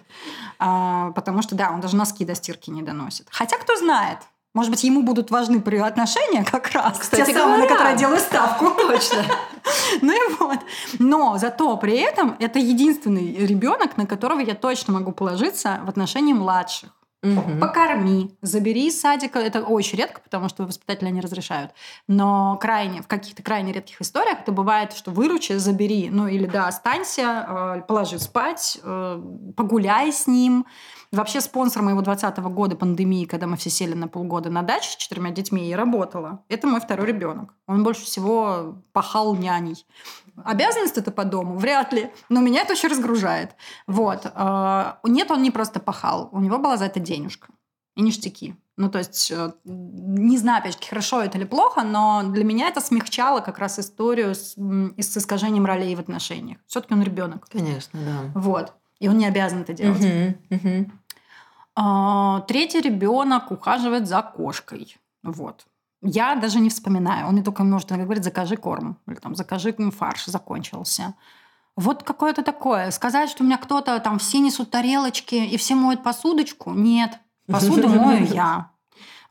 А, 0.59 1.11
потому 1.13 1.43
что, 1.43 1.55
да, 1.55 1.71
он 1.71 1.81
даже 1.81 1.97
носки 1.97 2.25
до 2.25 2.35
стирки 2.35 2.71
не 2.71 2.83
доносит. 2.83 3.27
Хотя, 3.31 3.57
кто 3.59 3.77
знает, 3.77 4.19
может 4.55 4.71
быть, 4.71 4.85
ему 4.85 5.03
будут 5.03 5.31
важны 5.31 5.63
отношения 5.83 6.45
как 6.45 6.71
раз. 6.73 6.99
Кстати 6.99 7.31
те 7.31 7.33
самые, 7.33 7.59
на 7.59 7.67
которые 7.67 7.93
я 7.93 7.99
делаю 7.99 8.21
ставку. 8.21 8.71
Точно. 8.77 9.25
Ну 10.01 10.13
и 10.13 10.35
вот. 10.39 10.59
Но 10.99 11.39
зато 11.39 11.77
при 11.77 11.97
этом 11.99 12.37
это 12.41 12.59
единственный 12.59 13.37
ребенок, 13.47 13.97
на 13.97 14.07
которого 14.07 14.41
я 14.41 14.55
точно 14.55 14.95
могу 14.95 15.13
положиться 15.13 15.81
в 15.85 15.89
отношении 15.89 16.33
младших. 16.33 16.91
Мгм. 17.23 17.61
Покорми, 17.61 18.37
забери 18.43 18.89
из 18.89 19.01
садика. 19.01 19.39
Это 19.39 19.63
очень 19.63 19.97
редко, 19.97 20.21
потому 20.21 20.49
что 20.49 20.65
воспитатели 20.65 21.09
не 21.11 21.21
разрешают. 21.21 21.71
Но 22.09 22.59
крайне, 22.61 23.01
в 23.01 23.07
каких-то 23.07 23.45
крайне 23.45 23.73
редких 23.73 24.01
историях 24.01 24.41
это 24.41 24.51
бывает, 24.51 24.93
что 24.93 25.13
выручи, 25.13 25.53
забери. 25.53 26.11
Ну 26.11 26.27
или 26.27 26.47
да, 26.47 26.67
останься, 26.67 27.47
э, 27.49 27.83
положи 27.87 28.19
спать, 28.19 28.81
э, 28.83 29.23
погуляй 29.57 30.13
с 30.13 30.27
ним. 30.27 30.67
Вообще 31.13 31.41
спонсор 31.41 31.83
моего 31.83 32.01
20 32.01 32.39
года 32.39 32.75
пандемии, 32.75 33.27
когда 33.27 33.47
мы 33.47 33.57
все 33.57 33.71
сели 33.71 33.95
на 33.95 34.09
полгода 34.09 34.51
на 34.51 34.63
даче 34.63 34.91
с 34.91 34.97
четырьмя 34.97 35.31
детьми, 35.31 35.71
и 35.71 35.75
работала. 35.75 36.43
Это 36.49 36.67
мой 36.67 36.81
второй 36.81 37.07
ребенок. 37.07 37.55
Он 37.69 37.85
больше 37.85 38.05
всего 38.05 38.79
пахал 38.93 39.37
няней. 39.37 39.85
Обязанность 40.45 40.99
это 40.99 41.11
по 41.11 41.25
дому? 41.25 41.57
Вряд 41.57 41.93
ли. 41.93 42.11
Но 42.29 42.41
меня 42.41 42.63
это 42.63 42.73
очень 42.73 42.89
разгружает. 42.89 43.55
Вот. 43.87 44.27
Э, 44.35 44.95
Нет, 45.05 45.31
он 45.31 45.43
не 45.43 45.51
просто 45.51 45.81
пахал. 45.81 46.29
У 46.33 46.41
него 46.41 46.59
была 46.59 46.77
за 46.77 46.87
это 46.87 47.01
денежка. 47.01 47.49
И 47.95 48.03
ништяки. 48.03 48.57
Ну, 48.79 48.89
то 48.89 48.99
есть, 48.99 49.31
э, 49.31 49.53
не 49.65 50.39
знаю, 50.39 50.61
опять 50.61 50.73
же, 50.73 50.89
хорошо 50.89 51.21
это 51.21 51.37
или 51.37 51.45
плохо, 51.45 51.83
но 51.83 52.23
для 52.25 52.43
меня 52.43 52.69
это 52.69 52.81
смягчало 52.81 53.41
как 53.41 53.59
раз 53.59 53.79
историю 53.79 54.35
с, 54.35 54.55
с 54.57 55.17
искажением 55.17 55.67
ролей 55.67 55.95
в 55.95 56.01
отношениях. 56.01 56.59
Все-таки 56.67 56.95
он 56.95 57.03
ребенок. 57.03 57.47
Конечно, 57.51 58.01
да. 58.03 58.41
Вот. 58.41 58.73
И 58.99 59.09
он 59.09 59.19
не 59.19 59.27
обязан 59.27 59.63
это 59.63 59.75
делать. 59.75 60.01
Мгм, 60.01 60.39
мгм. 60.49 61.01
А, 61.75 62.41
Третий 62.43 62.81
ребенок 62.81 63.51
ухаживает 63.51 64.09
за 64.09 64.23
кошкой. 64.23 64.97
Вот. 65.23 65.67
Я 66.03 66.35
даже 66.35 66.59
не 66.59 66.69
вспоминаю. 66.69 67.27
Он 67.27 67.35
мне 67.35 67.43
только 67.43 67.63
может 67.63 67.91
иногда 67.91 68.05
говорить, 68.05 68.25
закажи 68.25 68.57
корм. 68.57 68.99
Или 69.07 69.15
там, 69.17 69.35
закажи 69.37 69.73
фарш, 69.73 70.27
закончился. 70.27 71.15
Вот 71.77 72.03
какое-то 72.03 72.43
такое. 72.43 72.91
Сказать, 72.91 73.31
что 73.31 73.45
у 73.45 73.47
меня 73.47 73.57
кто-то 73.57 73.99
там 74.01 74.19
все 74.19 74.41
несут 74.41 74.71
тарелочки 74.71 75.37
и 75.37 75.57
все 75.57 75.75
моют 75.75 76.03
посудочку. 76.03 76.73
Нет. 76.73 77.19
Посуду 77.47 77.89
мою 77.89 78.27
я. 78.27 78.71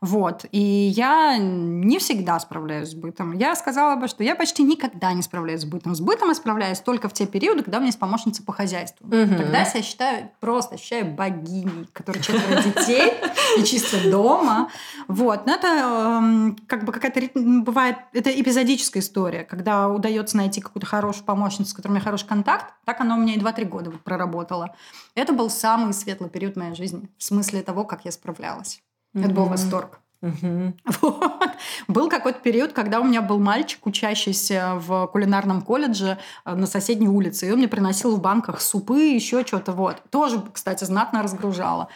Вот. 0.02 0.46
И 0.50 0.58
я 0.58 1.38
не 1.38 2.00
всегда 2.00 2.38
справляюсь 2.40 2.90
с 2.90 2.94
бытом. 2.94 3.34
Я 3.34 3.54
сказала 3.54 3.94
бы, 3.94 4.08
что 4.08 4.24
я 4.24 4.34
почти 4.34 4.64
никогда 4.64 5.12
не 5.12 5.22
справляюсь 5.22 5.60
с 5.60 5.64
бытом. 5.64 5.94
С 5.94 6.00
бытом 6.00 6.28
я 6.28 6.34
справляюсь 6.34 6.80
только 6.80 7.08
в 7.08 7.12
те 7.12 7.24
периоды, 7.24 7.62
когда 7.62 7.78
у 7.78 7.80
меня 7.80 7.90
есть 7.90 8.00
помощница 8.00 8.42
по 8.42 8.52
хозяйству. 8.52 9.06
Мгм. 9.06 9.36
Тогда 9.36 9.60
я 9.60 9.64
себя 9.64 9.82
считаю, 9.82 10.30
просто 10.40 10.74
ощущаю 10.74 11.06
богиней, 11.06 11.88
которая 11.92 12.20
четверо 12.20 12.62
детей 12.62 13.12
и 13.58 13.62
чисто 13.62 14.10
дома. 14.10 14.70
Вот. 15.06 15.46
Но 15.46 15.54
это 15.54 15.68
эм, 15.68 16.58
как 16.66 16.84
бы 16.84 16.92
какая-то 16.92 17.20
бывает, 17.34 17.98
это 18.12 18.28
эпизодическая 18.28 19.04
история, 19.04 19.44
когда 19.44 19.88
удается 19.88 20.36
найти 20.36 20.60
какую-то 20.60 20.86
хорошую 20.86 21.24
помощницу, 21.24 21.70
с 21.70 21.74
которой 21.74 21.92
у 21.92 21.94
меня 21.94 22.04
хороший 22.04 22.26
контакт. 22.26 22.74
Так 22.84 23.00
оно 23.00 23.14
у 23.14 23.18
меня 23.18 23.34
и 23.34 23.38
2-3 23.38 23.64
года 23.66 23.92
проработало. 24.02 24.74
Это 25.14 25.32
был 25.32 25.48
самый 25.48 25.94
светлый 25.94 26.28
период 26.28 26.56
моей 26.56 26.74
жизни 26.74 27.08
в 27.18 27.22
смысле 27.22 27.62
того, 27.62 27.84
как 27.84 28.04
я 28.04 28.10
справлялась. 28.10 28.82
Это 29.14 29.28
был 29.28 29.46
восторг. 29.46 30.00
Мгм. 30.20 30.76
Вот. 31.00 31.50
Был 31.88 32.08
какой-то 32.08 32.38
период, 32.40 32.72
когда 32.72 33.00
у 33.00 33.04
меня 33.04 33.22
был 33.22 33.40
мальчик, 33.40 33.84
учащийся 33.86 34.74
в 34.76 35.06
кулинарном 35.08 35.62
колледже 35.62 36.18
э, 36.44 36.54
на 36.54 36.66
соседней 36.66 37.08
улице, 37.08 37.48
и 37.48 37.50
он 37.50 37.58
мне 37.58 37.66
приносил 37.68 38.14
в 38.16 38.20
банках 38.20 38.60
супы, 38.60 39.00
еще 39.00 39.44
что-то. 39.44 39.72
Вот. 39.72 40.00
Тоже, 40.10 40.40
кстати, 40.52 40.84
знатно 40.84 41.22
разгружало. 41.22 41.88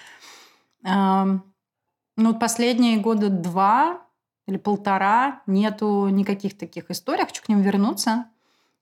Эм, 0.85 1.43
Ну, 2.17 2.31
вот 2.33 2.41
последние 2.41 2.99
года 2.99 3.29
два 3.29 4.01
или 4.47 4.57
полтора 4.57 5.43
нету 5.47 6.09
никаких 6.09 6.57
таких 6.59 6.91
историй. 6.91 7.25
Хочу 7.25 7.43
к 7.43 7.49
ним 7.49 7.61
вернуться. 7.61 8.27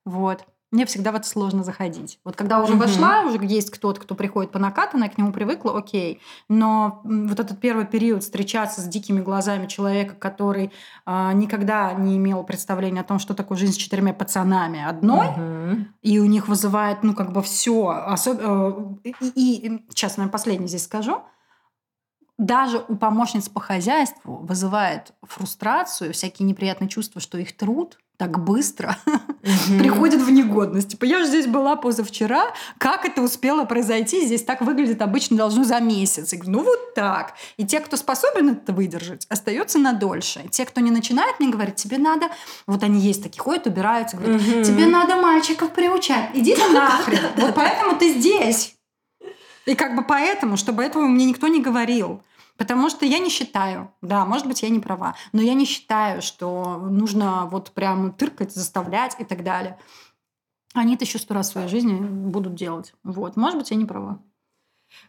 Вот. 0.04 0.44
Мне 0.74 0.86
всегда 0.86 1.12
в 1.12 1.14
это 1.14 1.28
сложно 1.28 1.62
заходить. 1.62 2.18
Вот 2.24 2.34
когда 2.34 2.60
уже 2.60 2.72
Мгм. 2.72 2.80
вошла, 2.80 3.20
уже 3.22 3.38
есть 3.44 3.70
кто-то, 3.70 4.00
кто 4.00 4.16
приходит 4.16 4.50
по 4.50 4.58
накатанной, 4.58 5.08
к 5.08 5.16
нему 5.16 5.32
привыкла, 5.32 5.78
окей. 5.78 6.20
Но 6.48 7.00
вот 7.04 7.38
этот 7.38 7.60
первый 7.60 7.86
период 7.86 8.24
встречаться 8.24 8.80
с 8.80 8.84
дикими 8.86 9.20
глазами 9.20 9.68
человека, 9.68 10.16
который 10.16 10.72
а, 11.06 11.32
никогда 11.32 11.92
не 11.92 12.16
имел 12.16 12.42
представления 12.42 13.02
о 13.02 13.04
том, 13.04 13.20
что 13.20 13.34
такое 13.34 13.56
жизнь 13.56 13.74
с 13.74 13.76
четырьмя 13.76 14.12
пацанами 14.12 14.82
одной, 14.84 15.28
Мгм. 15.28 15.94
и 16.02 16.18
у 16.18 16.24
них 16.24 16.48
вызывает, 16.48 17.04
ну, 17.04 17.14
как 17.14 17.32
бы 17.32 17.40
все. 17.40 18.16
И, 19.04 19.14
и- 19.36 19.66
и 19.66 19.86
сейчас, 19.90 20.16
наверное, 20.16 20.32
последний 20.32 20.66
здесь 20.66 20.82
скажу. 20.84 21.22
Даже 22.36 22.84
у 22.88 22.96
помощниц 22.96 23.48
по 23.48 23.60
хозяйству 23.60 24.38
вызывает 24.38 25.12
фрустрацию, 25.22 26.12
всякие 26.12 26.48
неприятные 26.48 26.88
чувства, 26.88 27.20
что 27.20 27.38
их 27.38 27.56
труд 27.56 27.98
так 28.16 28.42
быстро 28.42 28.96
Мгм. 29.06 29.78
приходит 29.78 30.20
в 30.22 30.30
негодность. 30.30 30.90
Типа, 30.90 31.04
я 31.04 31.18
же 31.18 31.26
здесь 31.26 31.46
была 31.46 31.76
позавчера, 31.76 32.46
как 32.78 33.04
это 33.04 33.22
успело 33.22 33.64
произойти? 33.64 34.24
Здесь 34.24 34.42
так 34.44 34.60
выглядит 34.62 35.02
обычно 35.02 35.36
должно 35.36 35.64
за 35.64 35.80
месяц. 35.80 36.32
Я 36.32 36.38
говорю, 36.38 36.58
ну 36.58 36.64
вот 36.64 36.94
так. 36.94 37.34
И 37.56 37.66
те, 37.66 37.80
кто 37.80 37.96
способен 37.96 38.50
это 38.50 38.72
выдержать, 38.72 39.26
остаются 39.28 39.78
на 39.78 39.92
дольше. 39.92 40.46
Те, 40.50 40.64
кто 40.64 40.80
не 40.80 40.90
начинает 40.90 41.40
мне 41.40 41.50
говорить, 41.50 41.74
тебе 41.76 41.98
надо... 41.98 42.28
Вот 42.66 42.82
они 42.84 43.00
есть 43.00 43.22
такие, 43.22 43.40
ходят, 43.42 43.66
убираются, 43.66 44.16
говорят, 44.16 44.40
Мгм. 44.40 44.62
тебе 44.62 44.86
надо 44.86 45.16
мальчиков 45.16 45.70
приучать. 45.72 46.30
Иди 46.34 46.54
ты 46.54 46.68
нахрен. 46.72 47.18
Вот 47.36 47.54
поэтому 47.54 47.98
ты 47.98 48.12
здесь. 48.18 48.74
И 49.66 49.74
как 49.74 49.96
бы 49.96 50.02
поэтому, 50.04 50.56
чтобы 50.56 50.84
этого 50.84 51.02
мне 51.06 51.24
никто 51.24 51.48
не 51.48 51.60
говорил. 51.60 52.22
Потому 52.56 52.88
что 52.88 53.04
я 53.04 53.18
не 53.18 53.30
считаю, 53.30 53.92
да, 54.00 54.24
может 54.24 54.46
быть, 54.46 54.62
я 54.62 54.68
не 54.68 54.78
права, 54.78 55.16
но 55.32 55.42
я 55.42 55.54
не 55.54 55.64
считаю, 55.64 56.22
что 56.22 56.76
нужно 56.78 57.46
вот 57.46 57.72
прям 57.72 58.12
тыркать, 58.12 58.52
заставлять 58.54 59.16
и 59.18 59.24
так 59.24 59.42
далее. 59.42 59.78
Они 60.72 60.94
это 60.94 61.04
еще 61.04 61.18
сто 61.18 61.34
раз 61.34 61.48
в 61.48 61.52
своей 61.52 61.68
жизни 61.68 61.94
будут 61.94 62.54
делать. 62.54 62.94
Вот, 63.02 63.36
может 63.36 63.58
быть, 63.58 63.70
я 63.70 63.76
не 63.76 63.84
права. 63.84 64.20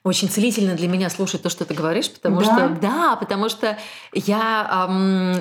Очень 0.03 0.29
целительно 0.29 0.73
для 0.75 0.87
меня 0.87 1.09
слушать 1.09 1.43
то, 1.43 1.49
что 1.49 1.65
ты 1.65 1.75
говоришь, 1.75 2.11
потому 2.11 2.39
Да? 2.39 2.45
что 2.45 2.69
да, 2.81 3.15
потому 3.15 3.49
что 3.49 3.77
я 4.13 4.67
ам, 4.69 5.35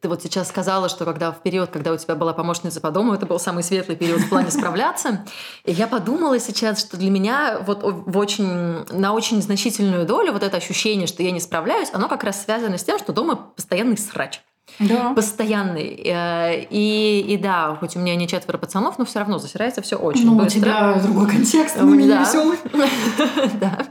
ты 0.00 0.08
вот 0.08 0.22
сейчас 0.22 0.48
сказала, 0.48 0.88
что 0.88 1.04
когда 1.04 1.32
в 1.32 1.42
период, 1.42 1.70
когда 1.70 1.92
у 1.92 1.96
тебя 1.96 2.14
была 2.14 2.32
помощница 2.32 2.80
по 2.80 2.90
дому, 2.90 3.12
это 3.14 3.26
был 3.26 3.38
самый 3.38 3.62
светлый 3.62 3.96
период 3.96 4.20
в 4.20 4.28
плане 4.28 4.50
справляться. 4.50 5.24
И 5.64 5.72
я 5.72 5.86
подумала 5.86 6.38
сейчас, 6.38 6.80
что 6.80 6.96
для 6.96 7.10
меня 7.10 7.58
вот 7.66 7.80
в 7.82 8.16
очень, 8.18 8.84
на 8.90 9.12
очень 9.12 9.40
значительную 9.42 10.06
долю 10.06 10.32
вот 10.32 10.42
это 10.42 10.56
ощущение, 10.56 11.06
что 11.06 11.22
я 11.22 11.30
не 11.30 11.40
справляюсь, 11.40 11.88
оно 11.92 12.08
как 12.08 12.24
раз 12.24 12.42
связано 12.44 12.78
с 12.78 12.84
тем, 12.84 12.98
что 12.98 13.12
дома 13.12 13.36
постоянный 13.56 13.98
срач. 13.98 14.40
Да. 14.78 15.12
Постоянный. 15.14 16.00
Э, 16.06 16.64
И, 16.70 17.20
и 17.28 17.36
да, 17.36 17.76
хоть 17.80 17.96
у 17.96 17.98
меня 17.98 18.14
не 18.14 18.28
четверо 18.28 18.56
пацанов, 18.56 18.98
но 18.98 19.04
все 19.04 19.18
равно 19.18 19.38
засирается 19.38 19.82
все 19.82 19.96
очень 19.96 20.26
Ну, 20.26 20.36
у 20.36 20.38
быстро. 20.38 20.60
тебя 20.60 20.94
другой 21.02 21.28
контекст, 21.28 21.76
мы 21.80 21.96
менее 21.96 22.18
веселый. 22.20 22.56
Да. 23.60 23.86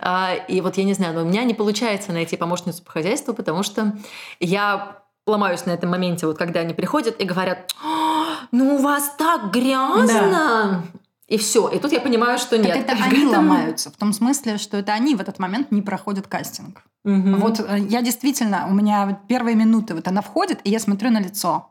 А, 0.00 0.34
И 0.46 0.60
вот 0.60 0.76
я 0.76 0.84
не 0.84 0.94
знаю, 0.94 1.14
но 1.14 1.22
у 1.22 1.24
меня 1.24 1.42
не 1.44 1.54
получается 1.54 2.12
найти 2.12 2.36
помощницу 2.36 2.82
по 2.84 2.92
хозяйству, 2.92 3.34
потому 3.34 3.62
что 3.64 3.92
я 4.38 4.98
ломаюсь 5.28 5.66
на 5.66 5.70
этом 5.70 5.90
моменте, 5.90 6.26
вот 6.26 6.38
когда 6.38 6.60
они 6.60 6.74
приходят 6.74 7.20
и 7.20 7.24
говорят, 7.24 7.72
«А, 7.82 8.46
ну 8.52 8.76
у 8.76 8.78
вас 8.78 9.14
так 9.18 9.50
грязно. 9.52 10.84
И 11.28 11.36
все. 11.36 11.68
И 11.68 11.78
тут 11.78 11.92
я 11.92 12.00
понимаю, 12.00 12.38
что 12.38 12.56
нет. 12.56 12.72
Так 12.72 12.96
это 12.96 13.04
они 13.04 13.26
ломаются. 13.26 13.90
В 13.90 13.96
том 13.96 14.14
смысле, 14.14 14.56
что 14.56 14.78
это 14.78 14.92
они 14.92 15.14
в 15.14 15.20
этот 15.20 15.38
момент 15.38 15.70
не 15.70 15.82
проходят 15.82 16.26
кастинг. 16.26 16.82
Мгм. 17.04 17.38
Вот 17.40 17.60
э, 17.60 17.78
я 17.80 18.00
действительно, 18.00 18.66
у 18.68 18.72
меня 18.72 19.20
первые 19.28 19.54
минуты, 19.54 19.94
вот 19.94 20.08
она 20.08 20.22
входит, 20.22 20.60
и 20.64 20.70
я 20.70 20.80
смотрю 20.80 21.10
на 21.10 21.20
лицо. 21.20 21.70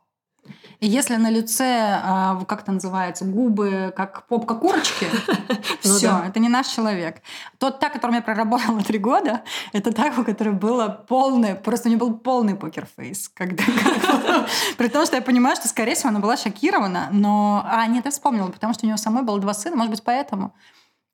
И 0.80 0.88
если 0.88 1.16
на 1.16 1.32
лице, 1.32 2.00
а, 2.04 2.44
как 2.46 2.62
это 2.62 2.72
называется, 2.72 3.26
губы, 3.26 3.92
как 3.96 4.28
попка 4.28 4.54
курочки, 4.54 5.08
Ну 5.84 5.96
все, 5.96 6.24
это 6.28 6.40
не 6.40 6.50
наш 6.50 6.68
человек. 6.68 7.22
Тот, 7.58 7.80
та, 7.80 7.90
которым 7.90 8.16
я 8.16 8.22
проработала 8.22 8.82
три 8.82 9.00
года, 9.00 9.42
это 9.74 9.92
та, 9.92 10.14
у 10.18 10.24
которой 10.24 10.54
было 10.54 10.88
полное, 10.88 11.56
просто 11.56 11.88
у 11.88 11.92
нее 11.92 12.00
был 12.00 12.16
полный 12.18 12.56
покерфейс. 12.56 13.32
При 14.78 14.88
том, 14.88 15.06
что 15.06 15.16
я 15.16 15.22
понимаю, 15.22 15.56
что, 15.56 15.68
скорее 15.68 15.96
всего, 15.96 16.10
она 16.10 16.20
была 16.20 16.38
шокирована, 16.38 17.10
но... 17.12 17.66
А, 17.66 17.88
нет, 17.88 18.06
я 18.06 18.12
вспомнила, 18.12 18.50
потому 18.50 18.74
что 18.74 18.86
у 18.86 18.88
нее 18.88 18.98
самой 18.98 19.24
было 19.24 19.40
два 19.40 19.54
сына, 19.54 19.76
может 19.76 19.92
быть, 19.92 20.04
поэтому. 20.04 20.54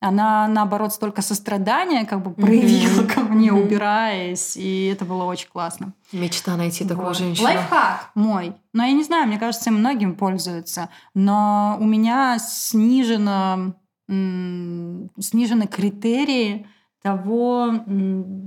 Она, 0.03 0.49
наоборот, 0.49 0.91
столько 0.93 1.21
сострадания 1.21 2.03
как 2.05 2.21
бы 2.21 2.31
проявила 2.33 3.03
Мгм. 3.03 3.07
ко 3.07 3.21
мне, 3.21 3.53
Мгм. 3.53 3.61
убираясь, 3.63 4.57
и 4.57 4.87
это 4.93 5.05
было 5.05 5.23
очень 5.23 5.47
классно. 5.47 5.93
Мечта 6.11 6.57
найти 6.57 6.83
такую 6.85 7.07
Вот. 7.07 7.17
женщину. 7.17 7.47
Лайфхак 7.47 8.11
мой. 8.13 8.53
Но 8.73 8.83
я 8.83 8.91
не 8.91 9.03
знаю, 9.03 9.27
мне 9.27 9.39
кажется, 9.39 9.69
им 9.69 9.77
многим 9.77 10.15
пользуются. 10.15 10.89
Но 11.13 11.77
у 11.79 11.85
меня 11.85 12.37
снижено, 12.37 13.75
снижены 14.09 15.67
критерии 15.67 16.67
того, 17.01 17.73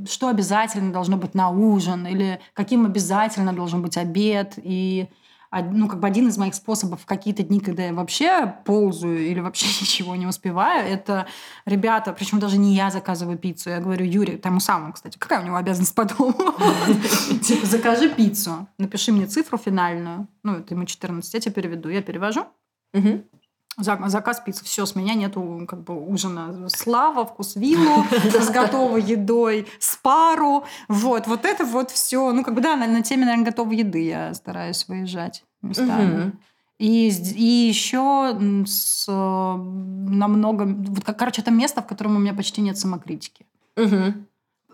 что 0.08 0.28
обязательно 0.28 0.92
должно 0.92 1.16
быть 1.16 1.34
на 1.34 1.48
ужин, 1.48 2.06
или 2.06 2.38
каким 2.52 2.84
обязательно 2.84 3.54
должен 3.54 3.80
быть 3.82 3.96
обед. 3.96 4.54
И 4.58 5.08
ну, 5.52 5.88
как 5.88 6.00
бы 6.00 6.06
один 6.06 6.28
из 6.28 6.38
моих 6.38 6.54
способов 6.54 7.02
в 7.02 7.06
какие-то 7.06 7.42
дни, 7.42 7.60
когда 7.60 7.84
я 7.84 7.94
вообще 7.94 8.54
ползаю 8.64 9.18
или 9.26 9.40
вообще 9.40 9.66
ничего 9.80 10.16
не 10.16 10.26
успеваю, 10.26 10.86
это 10.86 11.26
ребята, 11.64 12.12
причем 12.12 12.38
даже 12.38 12.58
не 12.58 12.74
я 12.74 12.90
заказываю 12.90 13.38
пиццу, 13.38 13.70
я 13.70 13.80
говорю 13.80 14.04
Юре, 14.04 14.36
тому 14.36 14.60
самому, 14.60 14.92
кстати, 14.92 15.18
какая 15.18 15.40
у 15.40 15.44
него 15.44 15.56
обязанность 15.56 15.94
по 15.94 16.04
дому? 16.04 16.34
Типа, 17.42 17.66
закажи 17.66 18.08
пиццу, 18.08 18.68
напиши 18.78 19.12
мне 19.12 19.26
цифру 19.26 19.58
финальную, 19.58 20.28
ну, 20.42 20.56
это 20.56 20.74
ему 20.74 20.84
14, 20.84 21.32
я 21.34 21.40
тебе 21.40 21.54
переведу, 21.54 21.88
я 21.88 22.02
перевожу, 22.02 22.46
Заказ 23.78 24.40
пиццы. 24.40 24.64
Все, 24.64 24.86
с 24.86 24.94
меня 24.94 25.14
нету 25.14 25.66
как 25.68 25.82
бы 25.82 25.94
ужина. 25.94 26.68
Слава, 26.68 27.26
вкус 27.26 27.56
виллу 27.56 28.04
с 28.10 28.48
готовой 28.48 29.02
едой, 29.02 29.66
с 29.78 29.96
пару. 29.96 30.64
Вот, 30.88 31.26
вот 31.26 31.44
это 31.44 31.64
вот 31.64 31.90
все. 31.90 32.32
Ну, 32.32 32.42
как 32.42 32.54
бы, 32.54 32.60
да, 32.62 32.76
на, 32.76 32.86
на 32.86 33.02
теме, 33.02 33.26
наверное, 33.26 33.46
готовой 33.46 33.76
еды 33.76 34.04
я 34.04 34.32
стараюсь 34.34 34.88
выезжать 34.88 35.44
местами. 35.60 36.32
И, 36.78 37.08
и 37.08 37.68
еще 37.68 38.36
с, 38.66 39.06
э, 39.08 39.12
намного... 39.12 40.64
Вот, 40.66 41.04
короче, 41.04 41.40
это 41.40 41.50
место, 41.50 41.80
в 41.80 41.86
котором 41.86 42.16
у 42.16 42.18
меня 42.18 42.34
почти 42.34 42.60
нет 42.60 42.76
самокритики. 42.76 43.46
Мгм. 43.76 44.26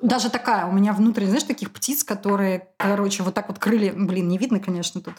Даже 0.03 0.31
такая, 0.31 0.67
у 0.67 0.73
меня 0.73 0.93
внутренне, 0.93 1.29
знаешь, 1.29 1.45
таких 1.45 1.73
птиц, 1.73 2.03
которые, 2.03 2.69
короче, 2.77 3.23
вот 3.23 3.35
так 3.35 3.47
вот 3.49 3.61
крылья, 3.61 3.93
блин, 3.93 4.27
не 4.27 4.37
видно, 4.37 4.59
конечно, 4.59 5.01
тут. 5.01 5.15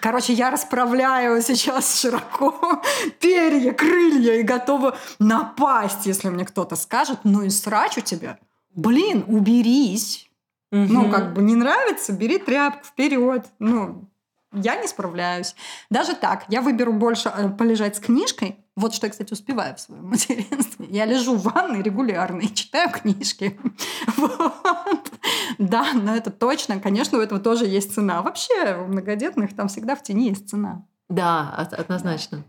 Короче, 0.00 0.32
я 0.32 0.50
расправляю 0.50 1.42
сейчас 1.42 2.00
широко 2.00 2.80
перья, 3.20 3.72
крылья 3.72 4.34
и 4.36 4.42
готова 4.44 4.96
напасть, 5.18 6.06
если 6.06 6.28
мне 6.28 6.44
кто-то 6.44 6.76
скажет, 6.76 7.18
ну 7.24 7.42
и 7.42 7.50
срач 7.50 7.98
у 7.98 8.02
тебя. 8.02 8.38
Блин, 8.74 9.24
уберись. 9.26 10.30
Ну, 10.70 11.02
Мгм. 11.02 11.10
как 11.10 11.34
бы 11.34 11.42
не 11.42 11.56
нравится, 11.56 12.12
бери 12.12 12.38
тряпку 12.38 12.84
вперед. 12.86 13.46
Ну, 13.58 14.08
я 14.52 14.76
не 14.76 14.86
справляюсь. 14.86 15.56
Даже 15.90 16.14
так, 16.14 16.44
я 16.48 16.60
выберу 16.62 16.92
больше 16.92 17.32
э, 17.36 17.48
полежать 17.48 17.96
с 17.96 18.00
книжкой. 18.00 18.56
Вот 18.80 18.94
что 18.94 19.06
я, 19.06 19.10
кстати, 19.10 19.32
успеваю 19.32 19.76
в 19.76 19.80
своем 19.80 20.06
материнстве. 20.06 20.86
Я 20.88 21.04
лежу 21.04 21.36
в 21.36 21.42
ванной 21.42 21.82
регулярно 21.82 22.40
и 22.40 22.54
читаю 22.54 22.90
книжки. 22.90 23.58
Вот. 24.16 25.12
Да, 25.58 25.92
но 25.92 26.14
это 26.16 26.30
точно. 26.30 26.80
Конечно, 26.80 27.18
у 27.18 27.20
этого 27.20 27.40
тоже 27.40 27.66
есть 27.66 27.94
цена. 27.94 28.22
Вообще, 28.22 28.76
у 28.76 28.86
многодетных 28.88 29.54
там 29.54 29.68
всегда 29.68 29.94
в 29.94 30.02
тени 30.02 30.28
есть 30.28 30.48
цена. 30.48 30.86
Да, 31.08 31.50
однозначно. 31.72 32.44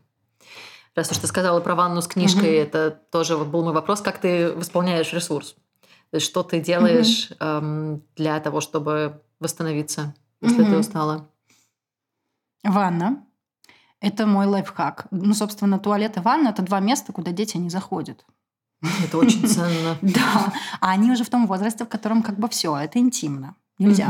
Раз 0.96 1.12
уж 1.12 1.18
ты 1.18 1.28
сказала 1.28 1.60
про 1.60 1.76
ванну 1.76 2.02
с 2.02 2.08
книжкой, 2.08 2.52
Мгм. 2.60 2.64
это 2.68 2.92
тоже 3.12 3.36
вот 3.38 3.48
был 3.48 3.64
мой 3.64 3.74
вопрос, 3.74 4.02
как 4.02 4.20
ты 4.20 4.52
восполняешь 4.54 5.14
ресурс? 5.14 5.56
То 6.12 6.16
есть 6.16 6.26
что 6.26 6.44
ты 6.44 6.60
делаешь 6.60 7.32
эм, 7.40 8.04
для 8.16 8.40
того, 8.40 8.60
чтобы 8.62 9.22
восстановиться, 9.40 10.14
если 10.42 10.64
ты 10.64 10.72
Мгм. 10.72 10.80
устала? 10.80 11.30
Ванна. 12.64 13.26
Это 14.02 14.26
мой 14.26 14.48
лайфхак. 14.48 15.06
Ну, 15.12 15.34
собственно, 15.34 15.80
туалет 15.80 16.18
и 16.18 16.20
ванна– 16.20 16.50
это 16.50 16.64
два 16.64 16.80
места, 16.80 17.14
куда 17.14 17.32
дети 17.32 17.58
не 17.58 17.70
заходят. 17.70 18.26
Это 19.04 19.18
очень 19.18 19.48
ценно. 19.48 19.98
Да. 20.02 20.54
А 20.80 20.92
они 20.92 21.12
уже 21.12 21.24
в 21.24 21.30
том 21.30 21.46
возрасте, 21.46 21.86
в 21.86 21.88
котором 21.88 22.24
как 22.24 22.38
бы 22.40 22.50
все, 22.50 22.76
это 22.76 22.98
интимно. 23.00 23.56
Нельзя. 23.78 24.10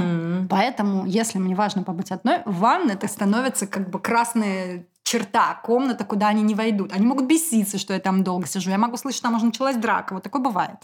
Поэтому, 0.50 1.06
если 1.06 1.40
мне 1.40 1.56
важно 1.56 1.84
побыть 1.84 2.12
одной, 2.12 2.40
ванна 2.46 2.92
это 2.92 3.08
становится 3.08 3.68
как 3.68 3.90
бы 3.90 4.00
красная 4.00 4.86
черта, 5.12 5.60
комната, 5.64 6.06
куда 6.06 6.30
они 6.30 6.42
не 6.42 6.56
войдут. 6.56 6.94
Они 6.94 7.06
могут 7.06 7.26
беситься, 7.26 7.78
что 7.78 7.94
я 7.94 8.00
там 8.00 8.24
долго 8.24 8.48
сижу. 8.48 8.70
Я 8.70 8.78
могу 8.78 8.96
слышать, 8.96 9.18
что 9.18 9.28
там 9.28 9.36
уже 9.36 9.46
началась 9.46 9.76
драка. 9.76 10.14
Вот 10.14 10.24
такое 10.24 10.42
бывает. 10.42 10.78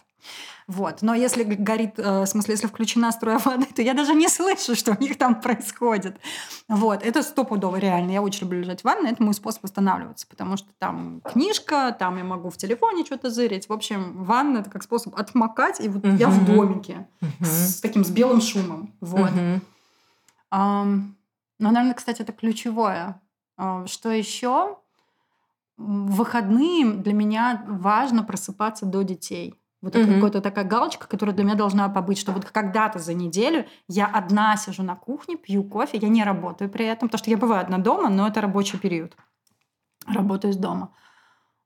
Вот. 0.67 1.01
Но 1.01 1.15
если 1.15 1.43
горит, 1.43 1.93
э, 1.97 2.23
в 2.23 2.25
смысле, 2.25 2.55
если 2.55 2.67
включена 2.67 3.11
струя 3.13 3.37
воды, 3.39 3.67
то 3.73 3.81
я 3.81 3.93
даже 3.93 4.13
не 4.13 4.27
слышу, 4.27 4.75
что 4.75 4.91
у 4.91 5.01
них 5.01 5.17
там 5.17 5.39
происходит. 5.39 6.17
Вот. 6.67 7.03
Это 7.03 7.23
стопудово 7.23 7.77
реально. 7.77 8.11
Я 8.11 8.21
очень 8.21 8.41
люблю 8.41 8.59
лежать 8.59 8.81
в 8.81 8.83
ванной. 8.83 9.11
Это 9.11 9.23
мой 9.23 9.33
способ 9.33 9.63
восстанавливаться. 9.63 10.27
Потому 10.27 10.57
что 10.57 10.67
там 10.77 11.21
книжка, 11.21 11.95
там 11.97 12.17
я 12.17 12.25
могу 12.25 12.49
в 12.49 12.57
телефоне 12.57 13.05
что-то 13.05 13.29
зырить. 13.29 13.69
В 13.69 13.73
общем, 13.73 14.25
ванна– 14.25 14.57
это 14.59 14.69
как 14.69 14.83
способ 14.83 15.15
отмокать. 15.17 15.79
И 15.79 15.87
вот 15.87 16.03
я 16.03 16.27
в 16.27 16.45
домике 16.45 17.07
Мгм. 17.21 17.45
с 17.45 17.79
таким, 17.79 18.03
с 18.03 18.09
белым 18.09 18.41
шумом. 18.41 18.93
Вот. 18.99 19.31
Мгм. 19.31 19.61
Ам, 20.51 21.15
ну, 21.59 21.71
наверное, 21.71 21.93
кстати, 21.93 22.23
это 22.23 22.33
ключевое. 22.33 23.21
А, 23.57 23.85
Что 23.87 24.09
еще? 24.11 24.77
В 25.77 26.15
выходные 26.15 26.91
для 26.93 27.13
меня 27.13 27.63
важно 27.67 28.23
просыпаться 28.23 28.85
до 28.85 29.03
детей. 29.03 29.53
Вот 29.81 29.95
это 29.95 30.07
Мгм. 30.07 30.15
какая-то 30.15 30.41
такая 30.41 30.65
галочка, 30.65 31.07
которая 31.07 31.35
для 31.35 31.45
меня 31.45 31.53
должна 31.55 31.87
побыть, 31.87 32.17
что 32.17 32.31
вот 32.31 32.45
когда-то 32.45 32.97
за 32.97 33.13
неделю 33.13 33.67
я 33.87 34.07
одна 34.07 34.57
сижу 34.57 34.81
на 34.81 34.95
кухне, 34.95 35.37
пью 35.37 35.63
кофе, 35.63 35.97
я 35.99 36.09
не 36.09 36.23
работаю 36.23 36.69
при 36.71 36.85
этом, 36.85 37.09
потому 37.09 37.19
что 37.19 37.29
я 37.29 37.37
бываю 37.37 37.61
одна 37.61 37.77
дома, 37.77 38.09
но 38.09 38.27
это 38.27 38.41
рабочий 38.41 38.79
период. 38.79 39.15
Работаю 40.07 40.51
из 40.51 40.57
дома. 40.57 40.93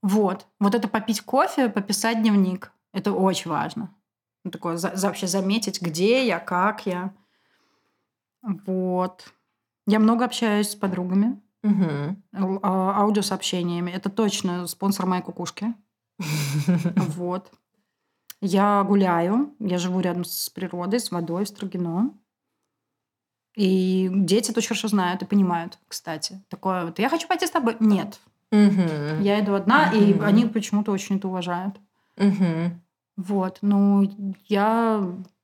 Вот. 0.02 0.46
Вот 0.60 0.76
это 0.76 0.90
попить 0.90 1.22
кофе, 1.22 1.70
пописать 1.70 2.22
дневник. 2.22 2.74
Это 2.92 3.14
очень 3.14 3.50
важно. 3.50 3.96
Ну, 4.44 4.52
такое 4.52 4.76
за- 4.76 4.96
за- 4.96 5.08
вообще 5.08 5.28
заметить, 5.28 5.82
где 5.82 6.26
я, 6.28 6.40
как 6.40 6.86
я. 6.86 7.14
Вот. 8.42 9.32
Я 9.88 10.00
много 10.00 10.26
общаюсь 10.26 10.70
с 10.72 10.76
подругами, 10.76 11.42
Л- 11.64 12.60
а, 12.64 13.02
аудиосообщениями. 13.02 13.92
Это 13.92 14.10
точно 14.10 14.68
спонсор 14.68 15.06
моей 15.06 15.22
кукушки. 15.24 15.74
Вот. 16.96 17.52
Я 18.44 18.84
гуляю. 18.84 19.54
Я 19.60 19.78
живу 19.78 20.00
рядом 20.00 20.24
с 20.26 20.50
природой, 20.50 21.00
с 21.00 21.12
водой, 21.12 21.46
в 21.46 21.48
Строгино. 21.48 22.12
И 23.56 24.10
дети 24.12 24.50
это 24.52 24.60
очень 24.60 24.70
хорошо 24.70 24.88
знают 24.88 25.22
и 25.22 25.26
понимают, 25.26 25.78
кстати. 25.88 26.42
Такое 26.50 26.86
вот, 26.86 27.00
я 27.00 27.10
хочу 27.10 27.28
пойти 27.28 27.46
с 27.46 27.52
тобой. 27.52 27.76
Нет. 27.80 28.20
Мгм. 28.52 29.22
Я 29.22 29.40
иду 29.42 29.54
одна, 29.54 29.92
и 29.92 30.14
Мгм. 30.14 30.24
они 30.24 30.46
почему-то 30.46 30.92
очень 30.92 31.18
это 31.18 31.28
уважают. 31.28 31.80
Мгм. 32.18 32.82
Вот. 33.18 33.60
Ну, 33.62 34.10
я... 34.48 35.00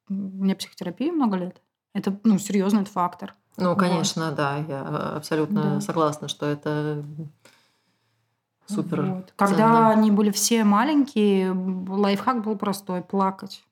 У 0.10 0.14
меня 0.14 0.56
психотерапия 0.56 1.12
много 1.12 1.38
лет. 1.38 1.62
Это, 1.94 2.18
ну, 2.24 2.40
серьезный 2.40 2.86
фактор. 2.86 3.36
Ну, 3.58 3.70
Вот. 3.70 3.80
конечно, 3.80 4.32
да, 4.32 4.58
я 4.58 4.82
абсолютно 5.16 5.76
Да. 5.76 5.82
согласна, 5.82 6.28
что 6.28 6.46
это 6.46 7.04
супер. 8.68 9.02
Вот. 9.02 9.34
Когда 9.36 9.56
ценно. 9.56 9.90
они 9.90 10.12
были 10.12 10.32
все 10.32 10.64
маленькие, 10.64 11.52
лайфхак 11.54 12.44
был 12.44 12.56
простой– 12.56 13.02
плакать. 13.04 13.64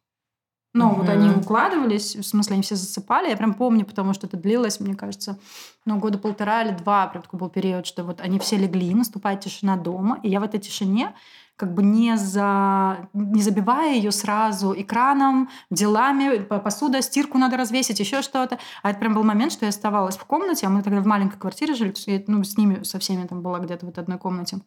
Ну, 0.74 0.94
вот 0.94 1.08
они 1.08 1.30
укладывались, 1.30 2.18
в 2.18 2.24
смысле, 2.24 2.56
они 2.56 2.64
все 2.64 2.76
засыпали. 2.76 3.30
Я 3.30 3.38
прям 3.38 3.54
помню, 3.54 3.86
потому 3.86 4.14
что 4.14 4.28
это 4.28 4.36
длилось, 4.36 4.82
мне 4.82 4.94
кажется, 4.94 5.40
ну, 5.86 5.98
года 6.00 6.18
полтора 6.18 6.64
или 6.64 6.76
два. 6.76 7.08
Прям 7.08 7.24
такой 7.24 7.40
был 7.40 7.50
период, 7.50 7.86
что 7.86 8.04
вот 8.04 8.20
они 8.20 8.40
все 8.40 8.58
легли, 8.58 8.94
наступает 8.94 9.40
тишина 9.40 9.78
дома. 9.78 10.20
И 10.22 10.30
я 10.30 10.42
в 10.42 10.44
этой 10.44 10.60
тишине 10.60 11.16
как 11.56 11.74
бы 11.74 11.84
не, 11.84 12.18
за... 12.18 13.10
не 13.14 13.42
забивая 13.42 13.96
ее 13.96 14.12
сразу 14.12 14.74
экраном, 14.76 15.50
делами, 15.70 16.40
по- 16.40 16.60
посуда, 16.60 17.02
стирку 17.02 17.38
надо 17.38 17.58
развесить, 17.58 18.00
еще 18.00 18.22
что-то. 18.22 18.60
А 18.84 18.90
это 18.90 19.00
прям 19.00 19.14
был 19.14 19.24
момент, 19.24 19.52
что 19.52 19.66
я 19.66 19.70
оставалась 19.70 20.18
в 20.18 20.26
комнате, 20.26 20.68
а 20.68 20.70
мы 20.70 20.84
тогда 20.84 21.02
в 21.02 21.06
маленькой 21.06 21.38
квартире 21.38 21.74
жили, 21.74 21.94
я, 22.08 22.24
ну, 22.28 22.44
с 22.44 22.58
ними, 22.58 22.84
со 22.84 23.00
всеми 23.00 23.26
там 23.26 23.42
была 23.42 23.60
где-то 23.60 23.86
вот 23.86 23.98
одной 23.98 24.18
комнате. 24.18 24.60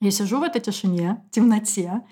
Я 0.00 0.10
сижу 0.10 0.38
в 0.38 0.42
этой 0.42 0.60
тишине, 0.60 1.24
темноте, 1.30 2.02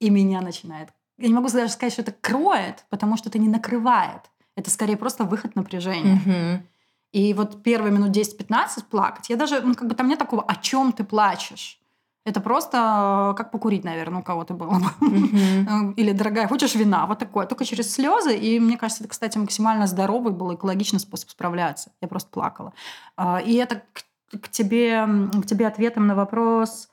и 0.00 0.10
меня 0.10 0.40
начинает... 0.40 0.90
Я 1.18 1.28
не 1.28 1.34
могу 1.34 1.48
даже 1.48 1.72
сказать, 1.72 1.92
что 1.92 2.02
это 2.02 2.12
кроет, 2.12 2.86
потому 2.88 3.16
что 3.16 3.28
это 3.28 3.38
не 3.38 3.48
накрывает. 3.48 4.22
Это 4.56 4.70
скорее 4.70 4.96
просто 4.96 5.24
выход 5.24 5.54
напряжения. 5.56 6.20
Мгм. 6.24 6.66
И 7.12 7.34
вот 7.34 7.62
первые 7.62 7.92
минут 7.92 8.10
10-15 8.10 8.84
плакать, 8.90 9.28
я 9.30 9.36
даже, 9.36 9.60
ну, 9.60 9.74
как 9.74 9.88
бы 9.88 9.94
там 9.94 10.08
нет 10.08 10.18
такого, 10.18 10.42
о 10.42 10.56
чем 10.56 10.92
ты 10.92 11.04
плачешь. 11.04 11.80
Это 12.24 12.40
просто 12.40 13.32
э, 13.32 13.36
как 13.36 13.50
покурить, 13.50 13.84
наверное, 13.84 14.20
у 14.20 14.22
кого-то 14.22 14.54
было 14.54 14.78
бы. 14.78 14.86
Э, 15.00 15.92
Или, 15.96 16.12
дорогая, 16.12 16.48
хочешь 16.48 16.74
вина? 16.74 17.06
Вот 17.06 17.18
такое. 17.18 17.46
Только 17.46 17.64
через 17.64 17.92
слезы. 17.92 18.34
И 18.36 18.58
мне 18.58 18.78
кажется, 18.78 19.04
это, 19.04 19.10
кстати, 19.10 19.36
максимально 19.36 19.86
здоровый 19.86 20.32
был 20.32 20.54
экологичный 20.54 21.00
способ 21.00 21.28
справляться. 21.28 21.92
Я 22.00 22.08
просто 22.08 22.30
плакала. 22.30 22.72
А, 23.16 23.40
И 23.40 23.54
это 23.54 23.82
к, 23.92 24.40
к 24.40 24.48
тебе, 24.48 25.06
к 25.42 25.46
тебе 25.46 25.66
ответом 25.66 26.06
на 26.06 26.14
вопрос. 26.14 26.88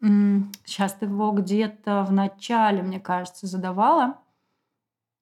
Сейчас 0.00 0.92
ты 0.94 1.06
его 1.06 1.30
где-то 1.30 2.04
в 2.08 2.12
начале, 2.12 2.82
мне 2.82 3.00
кажется, 3.00 3.46
задавала. 3.46 4.18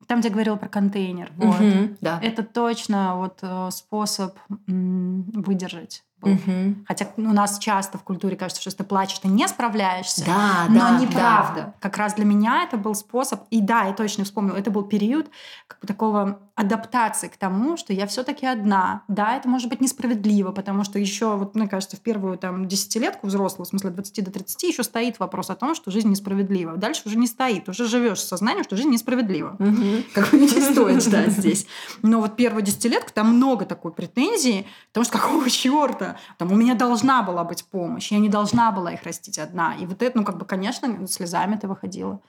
Там, 0.07 0.20
где 0.20 0.28
я 0.28 0.34
говорила 0.34 0.57
про 0.57 0.68
контейнер. 0.68 1.32
Вот. 1.36 1.57
Да. 2.01 2.18
Это 2.22 2.42
точно 2.42 3.16
вот 3.16 3.38
э, 3.42 3.70
способ 3.70 4.36
выдержать. 4.66 6.05
Был. 6.21 6.33
Мгм. 6.33 6.85
Хотя 6.87 7.09
у 7.17 7.23
нас 7.23 7.59
часто 7.59 7.99
в 7.99 8.03
культуре 8.03 8.37
кажется, 8.37 8.61
что 8.61 8.69
если 8.69 8.79
ты 8.79 8.85
плачешь, 8.85 9.19
ты 9.19 9.29
не 9.29 9.47
справляешься. 9.49 10.25
Да, 10.25 10.67
Но 10.69 10.81
да, 10.81 10.99
неправда. 10.99 11.75
Как 11.81 11.97
раз 11.97 12.15
для 12.15 12.25
меня 12.25 12.65
это 12.65 12.77
был 12.77 12.95
способ, 12.95 13.43
и 13.51 13.61
да, 13.61 13.85
я 13.85 13.93
точно 13.93 14.25
вспомнила, 14.25 14.57
это 14.57 14.71
был 14.71 14.83
период 14.85 15.27
как 15.67 15.81
бы 15.81 15.87
такого 15.87 16.41
адаптации 16.55 17.29
к 17.29 17.37
тому, 17.37 17.77
что 17.77 17.93
я 17.93 18.07
все-таки 18.07 18.47
одна. 18.47 19.03
Да, 19.09 19.37
это 19.37 19.49
может 19.49 19.69
быть 19.69 19.81
несправедливо, 19.81 20.53
потому 20.53 20.85
что 20.85 20.99
еще, 20.99 21.37
вот, 21.37 21.55
мне 21.57 21.67
кажется, 21.67 21.97
в 21.97 22.01
первую 22.01 22.39
там 22.39 22.69
десятилетку 22.69 23.27
взрослую, 23.27 23.67
в 23.67 23.69
смысле 23.69 23.91
от 23.91 23.97
20 23.97 24.25
до 24.25 24.31
30, 24.31 24.62
еще 24.62 24.85
стоит 24.85 25.19
вопрос 25.19 25.51
о 25.51 25.57
том, 25.57 25.75
что 25.75 25.91
жизнь 25.91 26.09
несправедлива. 26.09 26.77
Дальше 26.77 27.03
уже 27.07 27.17
не 27.17 27.27
стоит, 27.27 27.69
уже 27.69 27.87
живешь 27.87 28.21
с 28.21 28.29
сознанием, 28.29 28.65
что 28.65 28.77
жизнь 28.77 28.91
несправедлива. 28.91 29.57
Да. 29.59 29.73
Как 30.15 30.31
бы 30.31 30.39
не 30.39 30.49
стоит 30.49 31.03
ждать 31.03 31.33
здесь. 31.33 31.67
Но 32.03 32.21
вот 32.21 32.37
первую 32.37 32.62
десятилетку 32.62 33.11
там 33.12 33.35
много 33.35 33.65
такой 33.65 33.93
претензий, 33.93 34.67
потому 34.93 35.05
что 35.05 35.19
какого 35.19 35.51
черта? 35.51 36.14
Там 36.39 36.53
у 36.53 36.55
меня 36.57 36.75
должна 36.75 37.23
была 37.23 37.45
быть 37.45 37.65
помощь, 37.65 38.12
я 38.12 38.19
не 38.19 38.29
должна 38.29 38.73
была 38.73 38.93
их 38.93 39.03
растить 39.03 39.39
одна. 39.39 39.75
И 39.77 39.87
вот 39.87 40.03
это, 40.03 40.19
ну 40.19 40.25
как 40.25 40.39
бы, 40.39 40.45
конечно, 40.45 41.07
слезами 41.07 41.57
ты 41.57 41.69
выходила. 41.69 42.21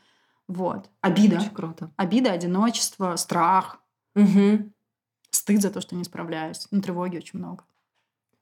Вот. 0.47 0.89
Обида. 1.01 1.37
Очень 1.37 1.53
круто. 1.55 1.91
Обида, 1.97 2.31
одиночество, 2.31 3.15
страх, 3.15 3.79
Мгм. 4.15 4.73
стыд 5.31 5.61
за 5.61 5.71
то, 5.71 5.81
что 5.81 5.95
не 5.95 6.03
справляюсь. 6.03 6.67
Ну, 6.71 6.81
тревоги 6.81 7.17
очень 7.17 7.39
много. 7.39 7.63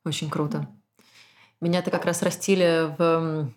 Очень 0.05 0.29
круто. 0.29 0.67
Меня-то 1.61 1.91
как 1.91 2.05
раз 2.05 2.21
растили 2.21 2.93
в 2.97 3.49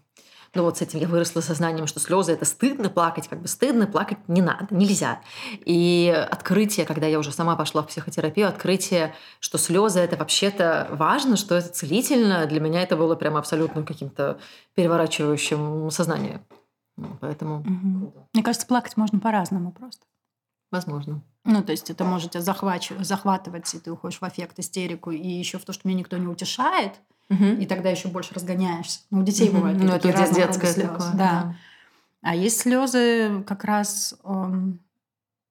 ну 0.57 0.63
вот 0.63 0.79
с 0.79 0.83
этим 0.83 0.99
я 0.99 1.07
выросла 1.07 1.41
сознанием, 1.41 1.87
что 1.87 2.01
слезы 2.01 2.33
это 2.33 2.45
стыдно, 2.45 2.89
плакать 2.89 3.29
как 3.29 3.41
бы 3.41 3.49
стыдно, 3.49 3.87
плакать 3.87 4.19
не 4.27 4.41
надо, 4.41 4.67
нельзя. 4.71 5.21
И 5.65 6.13
открытие, 6.31 6.87
когда 6.87 7.07
я 7.07 7.19
уже 7.19 7.31
сама 7.31 7.55
пошла 7.55 7.83
в 7.83 7.87
психотерапию, 7.87 8.49
открытие, 8.49 9.15
что 9.39 9.59
слезы 9.59 10.01
это 10.01 10.17
вообще-то 10.17 10.89
важно, 10.91 11.37
что 11.37 11.55
это 11.55 11.69
целительно, 11.69 12.47
для 12.47 12.61
меня 12.61 12.83
это 12.83 12.97
было 12.97 13.15
прям 13.15 13.37
абсолютно 13.37 13.85
каким-то 13.85 14.39
переворачивающим 14.75 15.91
сознание. 15.91 16.41
Ну, 16.97 17.17
поэтому... 17.21 17.61
Угу. 17.61 18.15
Мне 18.33 18.43
кажется, 18.43 18.67
плакать 18.67 18.97
можно 18.97 19.21
по-разному 19.21 19.71
просто. 19.71 20.07
Возможно. 20.73 21.23
Ну, 21.45 21.63
то 21.63 21.73
есть 21.73 21.91
это 21.91 22.05
может 22.05 22.33
тебя 22.33 22.43
захватывать, 22.43 23.73
и 23.75 23.79
ты 23.79 23.93
уходишь 23.93 24.19
в 24.19 24.25
аффект, 24.25 24.59
истерику, 24.59 25.11
и 25.13 25.29
еще 25.29 25.59
в 25.59 25.65
то, 25.65 25.73
что 25.73 25.87
меня 25.87 26.01
никто 26.01 26.17
не 26.17 26.27
утешает, 26.27 26.95
угу. 27.31 27.45
и 27.45 27.67
тогда 27.67 27.91
еще 27.91 28.09
больше 28.09 28.35
разгоняешься. 28.35 29.01
Ну, 29.11 29.21
у 29.21 29.23
детей 29.23 29.49
угу. 29.49 29.59
бывает. 29.59 29.79
Ну, 29.79 29.93
это 29.93 30.35
детское 30.35 30.73
такое. 30.73 31.13
Да. 31.13 31.15
да. 31.15 31.57
А 32.23 32.35
есть 32.35 32.61
слезы 32.61 33.43
как 33.47 33.65
раз... 33.65 34.15
Эм, 34.25 34.81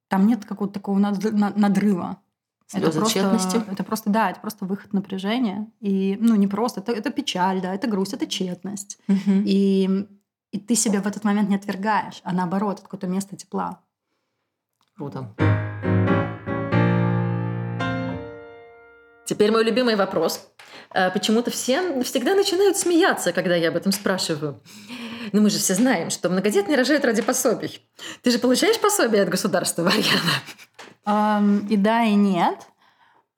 там 0.07 0.27
нет 0.27 0.45
какого-то 0.45 0.73
такого 0.73 0.97
надрыва. 0.99 2.17
Слезы 2.67 2.87
это 2.87 2.97
просто, 2.97 3.13
тщетности? 3.13 3.71
Это 3.71 3.83
просто, 3.83 4.09
да, 4.09 4.31
это 4.31 4.39
просто 4.39 4.65
выход 4.65 4.93
напряжения. 4.93 5.67
И, 5.79 6.17
ну, 6.19 6.35
не 6.35 6.47
просто, 6.47 6.81
это, 6.81 6.91
это 6.91 7.11
печаль, 7.11 7.61
да, 7.61 7.73
это 7.73 7.87
грусть, 7.87 8.13
это 8.13 8.27
тщетность. 8.27 8.99
Угу. 9.07 9.43
И, 9.45 10.07
и 10.51 10.59
ты 10.59 10.75
себя 10.75 11.01
в 11.01 11.07
этот 11.07 11.23
момент 11.23 11.49
не 11.49 11.55
отвергаешь, 11.55 12.21
а 12.23 12.33
наоборот, 12.33 12.75
это 12.75 12.83
какое-то 12.83 13.07
место 13.07 13.35
тепла. 13.35 13.81
Круто. 14.95 15.33
Теперь 19.25 19.51
мой 19.51 19.63
любимый 19.63 19.95
вопрос. 19.95 20.47
Э, 20.93 21.09
почему-то 21.11 21.51
все 21.51 22.01
всегда 22.03 22.35
начинают 22.35 22.77
смеяться, 22.77 23.33
когда 23.33 23.55
я 23.55 23.69
об 23.69 23.75
этом 23.75 23.91
спрашиваю. 23.91 24.61
Но 25.31 25.41
мы 25.41 25.49
же 25.49 25.57
все 25.57 25.73
знаем, 25.73 26.11
что 26.11 26.29
многодетные 26.29 26.77
рожают 26.77 27.03
ради 27.03 27.21
пособий. 27.21 27.81
Ты 28.21 28.31
же 28.31 28.39
получаешь 28.39 28.79
пособие 28.79 29.23
от 29.23 29.29
государства, 29.29 29.83
Марьяна? 29.83 30.31
Um, 31.05 31.67
и 31.67 31.77
да, 31.77 32.03
и 32.03 32.13
нет. 32.13 32.59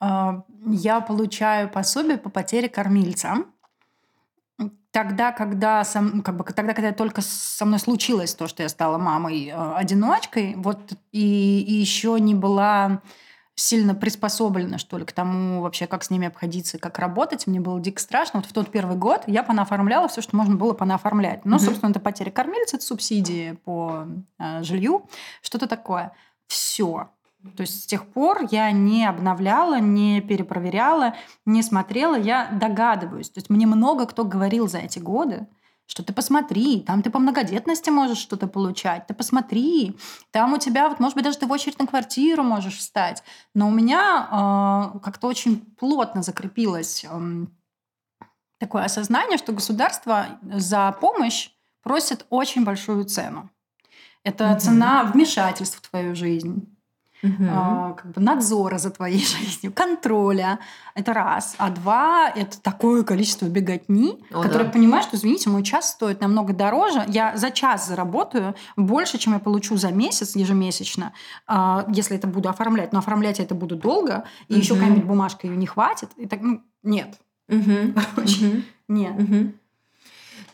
Uh, 0.02 0.42
я 0.68 1.02
получаю 1.02 1.70
пособие 1.70 2.18
по 2.18 2.30
потере 2.30 2.70
кормильца. 2.70 3.46
Тогда, 4.92 5.32
когда, 5.32 5.84
сам, 5.84 6.22
как 6.22 6.38
бы, 6.38 6.44
тогда, 6.44 6.74
когда 6.74 6.92
только 6.92 7.22
со 7.22 7.66
мной 7.66 7.80
случилось 7.80 8.34
то, 8.34 8.48
что 8.48 8.64
я 8.64 8.70
стала 8.70 8.98
мамой 8.98 9.52
э, 9.54 10.56
вот 10.56 10.80
и, 11.12 11.62
и 11.62 11.74
еще 11.74 12.18
не 12.20 12.34
была 12.34 13.02
сильно 13.60 13.96
приспособлена, 13.96 14.78
что 14.78 15.00
ли, 15.00 15.04
к 15.04 15.12
тому 15.12 15.62
вообще, 15.62 15.88
как 15.88 16.04
с 16.04 16.12
ними 16.12 16.28
обходиться, 16.28 16.78
как 16.78 17.00
работать. 17.00 17.48
Мне 17.48 17.60
было 17.60 17.80
дико 17.80 18.00
страшно. 18.00 18.40
Вот 18.40 18.50
в 18.50 18.54
тот 18.54 18.72
первый 18.72 18.96
год 18.96 19.24
я 19.26 19.42
понаоформляла 19.42 20.08
все, 20.08 20.22
что 20.22 20.38
можно 20.38 20.56
было 20.56 20.74
понаоформлять. 20.74 21.44
Ну, 21.44 21.56
угу. 21.56 21.66
собственно, 21.66 21.90
это 21.90 22.00
потеря 22.00 22.30
кормильца, 22.30 22.78
это 22.78 22.86
субсидии 22.86 23.54
по 23.66 24.06
э, 24.38 24.62
жилью, 24.62 25.10
что-то 25.42 25.68
такое. 25.68 26.14
Все. 26.46 27.10
То 27.56 27.62
есть 27.62 27.84
с 27.84 27.86
тех 27.88 28.06
пор 28.06 28.48
я 28.52 28.72
не 28.72 29.06
обновляла, 29.06 29.80
не 29.80 30.22
перепроверяла, 30.22 31.16
не 31.46 31.64
смотрела, 31.64 32.16
я 32.16 32.50
догадываюсь. 32.52 33.32
То 33.32 33.40
есть 33.40 33.50
мне 33.50 33.66
много 33.66 34.06
кто 34.06 34.24
говорил 34.24 34.68
за 34.68 34.80
эти 34.80 35.00
годы, 35.00 35.48
что 35.88 36.04
ты 36.04 36.14
посмотри, 36.14 36.82
там 36.82 37.02
ты 37.02 37.10
по 37.10 37.18
многодетности 37.18 37.90
можешь 37.90 38.18
что-то 38.18 38.48
получать, 38.48 39.08
ты 39.08 39.14
посмотри, 39.14 39.98
там 40.32 40.54
у 40.54 40.58
тебя, 40.58 40.90
вот, 40.90 41.00
может 41.00 41.16
быть, 41.16 41.24
даже 41.24 41.40
ты 41.40 41.48
в 41.48 41.52
очередь 41.52 41.80
на 41.80 41.88
квартиру 41.88 42.44
можешь 42.44 42.78
встать. 42.78 43.24
Но 43.56 43.68
у 43.68 43.72
меня 43.72 44.28
э, 44.96 45.00
как-то 45.00 45.28
очень 45.28 45.62
плотно 45.80 46.22
закрепилось 46.22 47.06
э, 47.10 47.46
такое 48.60 48.84
осознание, 48.84 49.38
что 49.38 49.54
государство 49.54 50.28
за 50.42 50.92
помощь 51.00 51.50
просит 51.82 52.26
очень 52.30 52.66
большую 52.66 53.06
цену. 53.06 53.50
Это 54.24 54.52
угу. 54.52 54.60
цена 54.60 55.04
вмешательств 55.06 55.78
в 55.78 55.90
твою 55.90 56.16
жизнь 56.16 56.77
угу. 57.24 57.96
как 57.96 58.12
бы 58.12 58.22
надзора 58.22 58.78
за 58.78 58.90
твоей 58.92 59.20
жизнью, 59.26 59.72
контроля. 59.74 60.60
Это 60.96 61.14
раз. 61.14 61.56
А 61.58 61.70
два– 61.70 62.30
это 62.36 62.60
такое 62.62 63.04
количество 63.04 63.46
беготни, 63.46 64.24
О, 64.32 64.42
которое 64.42 64.66
да. 64.66 64.72
понимаешь, 64.72 65.06
что, 65.06 65.18
извините, 65.18 65.50
мой 65.50 65.64
час 65.64 65.92
стоит 65.92 66.22
намного 66.22 66.54
дороже. 66.54 67.06
Я 67.08 67.38
за 67.38 67.52
час 67.52 67.88
заработаю 67.88 68.56
больше, 68.76 69.18
чем 69.18 69.34
я 69.34 69.40
получу 69.40 69.78
за 69.78 69.92
месяц 69.92 70.36
ежемесячно, 70.36 71.14
а, 71.46 71.86
если 71.90 72.18
это 72.18 72.28
буду 72.28 72.50
оформлять. 72.50 72.94
Но 72.94 73.00
оформлять 73.00 73.40
я 73.40 73.46
это 73.46 73.56
буду 73.56 73.76
долго, 73.76 74.24
и 74.48 74.54
угу. 74.54 74.62
еще 74.62 74.74
какая-нибудь 74.74 75.06
бумажка 75.06 75.48
ее 75.48 75.56
не 75.56 75.68
хватит. 75.68 76.10
И 76.18 76.28
так, 76.28 76.42
ну, 76.42 76.62
нет. 76.84 77.20
Угу. 77.50 77.94
Короче, 78.16 78.48
угу. 78.48 78.62
нет. 78.88 79.20
Угу. 79.20 79.52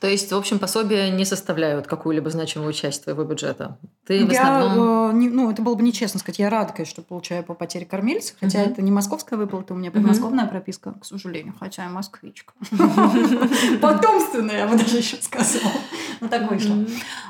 То 0.03 0.09
есть, 0.09 0.33
в 0.33 0.35
общем, 0.35 0.59
пособия 0.59 1.09
не 1.11 1.23
составляют 1.23 1.87
какую-либо 1.87 2.29
значимую 2.29 2.73
часть 2.73 3.05
твоего 3.05 3.23
бюджета. 3.23 3.77
Ты 4.05 4.25
в 4.25 4.31
я, 4.33 4.41
основном... 4.41 5.11
Э, 5.11 5.13
не, 5.13 5.29
ну, 5.29 5.49
это 5.49 5.61
было 5.61 5.75
бы 5.75 5.81
нечестно 5.81 6.19
сказать. 6.19 6.39
Я 6.39 6.49
рада, 6.49 6.73
конечно, 6.73 6.91
что 6.91 7.01
получаю 7.03 7.41
по 7.45 7.53
потере 7.53 7.85
кормильца, 7.85 8.33
хотя 8.37 8.61
uh-huh. 8.61 8.71
это 8.71 8.81
не 8.81 8.91
московская 8.91 9.37
выплата, 9.37 9.73
у 9.73 9.77
меня 9.77 9.91
подмосковная 9.91 10.43
uh-huh. 10.43 10.49
прописка, 10.49 10.93
к 10.99 11.05
сожалению, 11.05 11.55
хотя 11.57 11.83
я 11.83 11.89
москвичка. 11.89 12.51
Потомственная, 13.81 14.57
я 14.57 14.67
бы 14.67 14.75
даже 14.75 14.97
еще 14.97 15.15
сказала. 15.21 15.71
Ну, 16.19 16.27
так 16.27 16.51
вышло. 16.51 16.75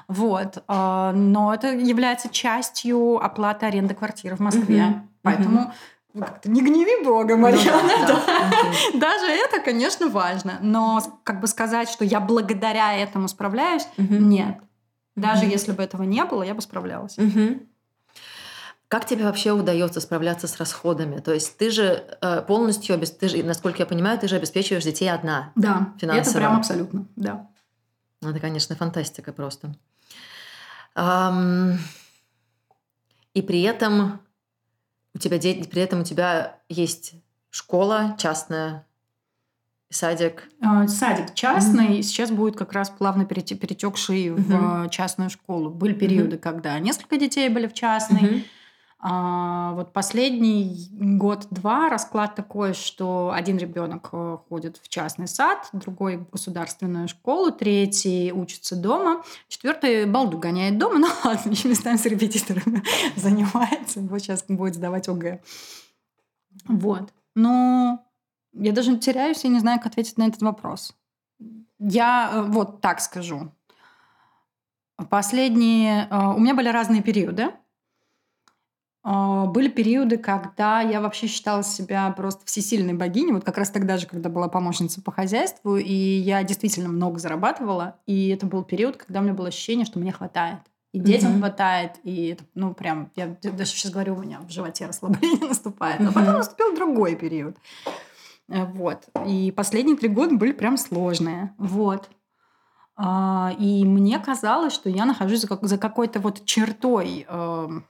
Вот. 0.08 0.64
А, 0.68 1.12
но 1.14 1.54
это 1.54 1.76
является 1.76 2.30
частью 2.30 3.24
оплаты 3.24 3.68
аренды 3.68 3.94
квартиры 3.94 4.36
в 4.36 4.40
Москве. 4.40 5.04
Поэтому 5.22 5.72
как-то 6.20 6.50
не 6.50 6.62
гневи 6.62 7.04
Бога, 7.04 7.36
Марьяна. 7.36 7.82
Ну, 7.82 8.08
да, 8.08 8.24
да. 8.28 9.00
Даже 9.00 9.26
это, 9.26 9.60
конечно, 9.60 10.08
важно. 10.10 10.60
Но 10.62 11.02
как 11.24 11.40
бы 11.40 11.48
сказать, 11.48 11.90
что 11.90 12.06
я 12.06 12.20
благодаря 12.20 12.96
этому 12.96 13.28
справляюсь, 13.28 13.88
угу. 13.98 14.16
нет. 14.16 14.58
Даже 15.16 15.46
угу. 15.46 15.52
если 15.52 15.72
бы 15.72 15.84
этого 15.84 16.04
не 16.04 16.24
было, 16.24 16.44
я 16.44 16.54
бы 16.54 16.62
справлялась. 16.62 17.18
Угу. 17.18 17.62
Как 18.88 19.06
тебе 19.06 19.24
вообще 19.24 19.54
удается 19.54 20.00
справляться 20.02 20.48
с 20.48 20.58
расходами? 20.58 21.20
То 21.20 21.34
есть 21.34 21.58
ты 21.58 21.72
же 21.72 22.06
э, 22.22 22.42
полностью, 22.44 23.00
ты 23.00 23.28
же, 23.28 23.42
насколько 23.44 23.80
я 23.80 23.88
понимаю, 23.88 24.20
ты 24.20 24.28
же 24.28 24.36
обеспечиваешь 24.36 24.84
детей 24.84 25.12
одна. 25.12 25.52
Да, 25.56 25.94
финансово. 26.00 26.30
это 26.30 26.38
прям 26.38 26.58
абсолютно, 26.58 27.08
да. 27.16 27.48
Ну, 28.22 28.30
это, 28.30 28.40
конечно, 28.40 28.76
фантастика 28.76 29.34
просто. 29.34 29.74
И 33.34 33.42
при 33.42 33.64
этом 33.64 34.22
у 35.16 35.20
тебя 35.20 35.38
дети, 35.38 35.68
при 35.68 35.82
этом 35.82 36.02
у 36.02 36.04
тебя 36.04 36.60
есть 36.70 37.14
школа 37.50 38.16
частная, 38.18 38.86
садик. 39.90 40.50
А, 40.62 40.88
садик 40.88 41.34
частный, 41.34 42.00
mm-hmm. 42.00 42.02
сейчас 42.02 42.32
будет 42.32 42.56
как 42.56 42.74
раз 42.74 42.90
плавно 42.90 43.26
перетекший 43.26 44.28
mm-hmm. 44.28 44.88
в 44.88 44.90
частную 44.90 45.30
школу. 45.30 45.70
Были 45.70 45.94
периоды, 45.94 46.38
mm-hmm. 46.38 46.40
когда 46.40 46.80
несколько 46.80 47.18
детей 47.18 47.50
были 47.50 47.68
в 47.68 47.74
частной. 47.74 48.22
Mm-hmm. 48.22 48.44
А, 49.06 49.74
вот 49.74 49.92
последний 49.92 50.88
год-два 50.94 51.90
расклад 51.90 52.36
такой, 52.36 52.74
что 52.74 53.34
один 53.36 53.58
ребенок 53.58 54.08
э, 54.14 54.38
ходит 54.48 54.78
в 54.78 54.88
частный 54.88 55.28
сад, 55.28 55.68
другой 55.74 56.16
в 56.16 56.30
государственную 56.30 57.10
школу, 57.10 57.52
третий 57.52 58.32
учится 58.32 58.78
дома, 58.78 59.22
четвертый 59.50 60.06
балду 60.06 60.38
гоняет 60.38 60.78
дома, 60.78 61.00
ну 61.00 61.08
ладно, 61.26 61.50
еще 61.50 61.68
местами 61.68 61.98
с 61.98 62.06
репетиторами 62.06 62.82
занимается, 63.18 64.00
вот 64.00 64.22
сейчас 64.22 64.46
будет 64.48 64.76
сдавать 64.76 65.10
ОГЭ. 65.10 65.42
Вот. 66.70 67.12
Но 67.36 68.06
я 68.54 68.72
даже 68.72 68.98
теряюсь, 68.98 69.44
я 69.44 69.50
не 69.50 69.60
знаю, 69.60 69.80
как 69.80 69.88
ответить 69.88 70.18
на 70.18 70.28
этот 70.28 70.42
вопрос. 70.42 70.96
Я 71.78 72.32
э, 72.32 72.42
вот 72.44 72.80
так 72.80 73.02
скажу. 73.02 73.52
Последние... 75.10 76.08
Э, 76.10 76.28
у 76.36 76.40
меня 76.40 76.56
были 76.56 76.70
разные 76.70 77.04
периоды. 77.04 77.52
А, 79.06 79.46
были 79.48 79.68
периоды, 79.68 80.18
когда 80.18 80.80
я 80.82 81.02
вообще 81.02 81.28
считала 81.28 81.62
себя 81.62 82.10
просто 82.12 82.46
всесильной 82.46 82.94
богиней, 82.94 83.34
вот 83.34 83.44
как 83.44 83.58
раз 83.58 83.70
тогда 83.70 83.98
же, 83.98 84.08
когда 84.08 84.30
была 84.30 84.48
помощница 84.48 85.02
по 85.02 85.12
хозяйству, 85.12 85.76
и 85.76 85.94
я 85.94 86.42
действительно 86.44 86.88
много 86.88 87.20
зарабатывала, 87.20 87.98
и 88.06 88.30
это 88.30 88.46
был 88.46 88.64
период, 88.64 88.96
когда 88.98 89.20
у 89.20 89.24
меня 89.24 89.34
было 89.34 89.50
ощущение, 89.50 89.86
что 89.86 90.00
мне 90.00 90.14
хватает. 90.14 90.60
И 90.94 91.00
детям 91.00 91.34
mm-hmm. 91.34 91.40
хватает, 91.40 91.92
и 92.04 92.28
это, 92.28 92.44
ну, 92.54 92.74
прям, 92.74 93.12
я 93.16 93.36
даже 93.42 93.72
сейчас 93.72 93.92
говорю, 93.92 94.16
у 94.16 94.22
меня 94.22 94.40
в 94.40 94.50
животе 94.50 94.86
расслабление 94.86 95.40
наступает. 95.48 96.00
Но 96.00 96.10
mm-hmm. 96.10 96.14
потом 96.14 96.34
наступил 96.36 96.76
другой 96.76 97.16
период. 97.16 97.58
Э, 98.48 98.66
вот. 98.66 99.06
И 99.26 99.52
последние 99.52 99.98
три 99.98 100.08
года 100.08 100.36
были 100.36 100.52
прям 100.52 100.78
сложные. 100.78 101.54
Вот. 101.58 102.10
А, 102.96 103.56
и 103.58 103.84
мне 103.86 104.20
казалось, 104.20 104.72
что 104.72 104.88
я 104.88 105.06
нахожусь 105.06 105.42
за 105.42 105.78
какой-то 105.80 106.20
вот 106.20 106.46
чертой 106.46 107.26
эм, 107.28 107.86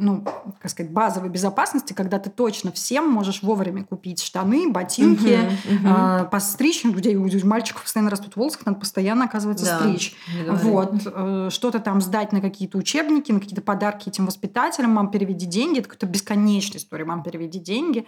ну, 0.00 0.24
как 0.62 0.70
сказать, 0.70 0.92
базовой 0.92 1.28
безопасности, 1.28 1.92
когда 1.92 2.20
ты 2.20 2.30
точно 2.30 2.70
всем 2.70 3.10
можешь 3.10 3.42
вовремя 3.42 3.84
купить 3.84 4.22
штаны, 4.22 4.70
ботинки, 4.70 5.26
uh-huh, 5.26 5.82
uh-huh. 5.82 6.22
Э, 6.22 6.24
постричь. 6.26 6.84
У 6.84 6.92
людей, 6.92 7.16
у 7.16 7.46
мальчиков 7.46 7.82
постоянно 7.82 8.10
растут 8.10 8.36
волосы, 8.36 8.58
надо 8.64 8.78
постоянно, 8.78 9.24
оказывается, 9.24 9.66
да, 9.66 9.78
стричь. 9.80 10.14
Вот. 10.46 10.94
Э, 11.04 11.48
что-то 11.50 11.80
там 11.80 12.00
сдать 12.00 12.32
на 12.32 12.40
какие-то 12.40 12.78
учебники, 12.78 13.32
на 13.32 13.40
какие-то 13.40 13.60
подарки 13.60 14.08
этим 14.08 14.26
воспитателям. 14.26 14.92
Мам, 14.92 15.10
переведи 15.10 15.46
деньги. 15.46 15.80
Это 15.80 15.88
какая-то 15.88 16.06
бесконечная 16.06 16.78
история. 16.78 17.04
Мам, 17.04 17.24
переведи 17.24 17.58
деньги 17.58 18.06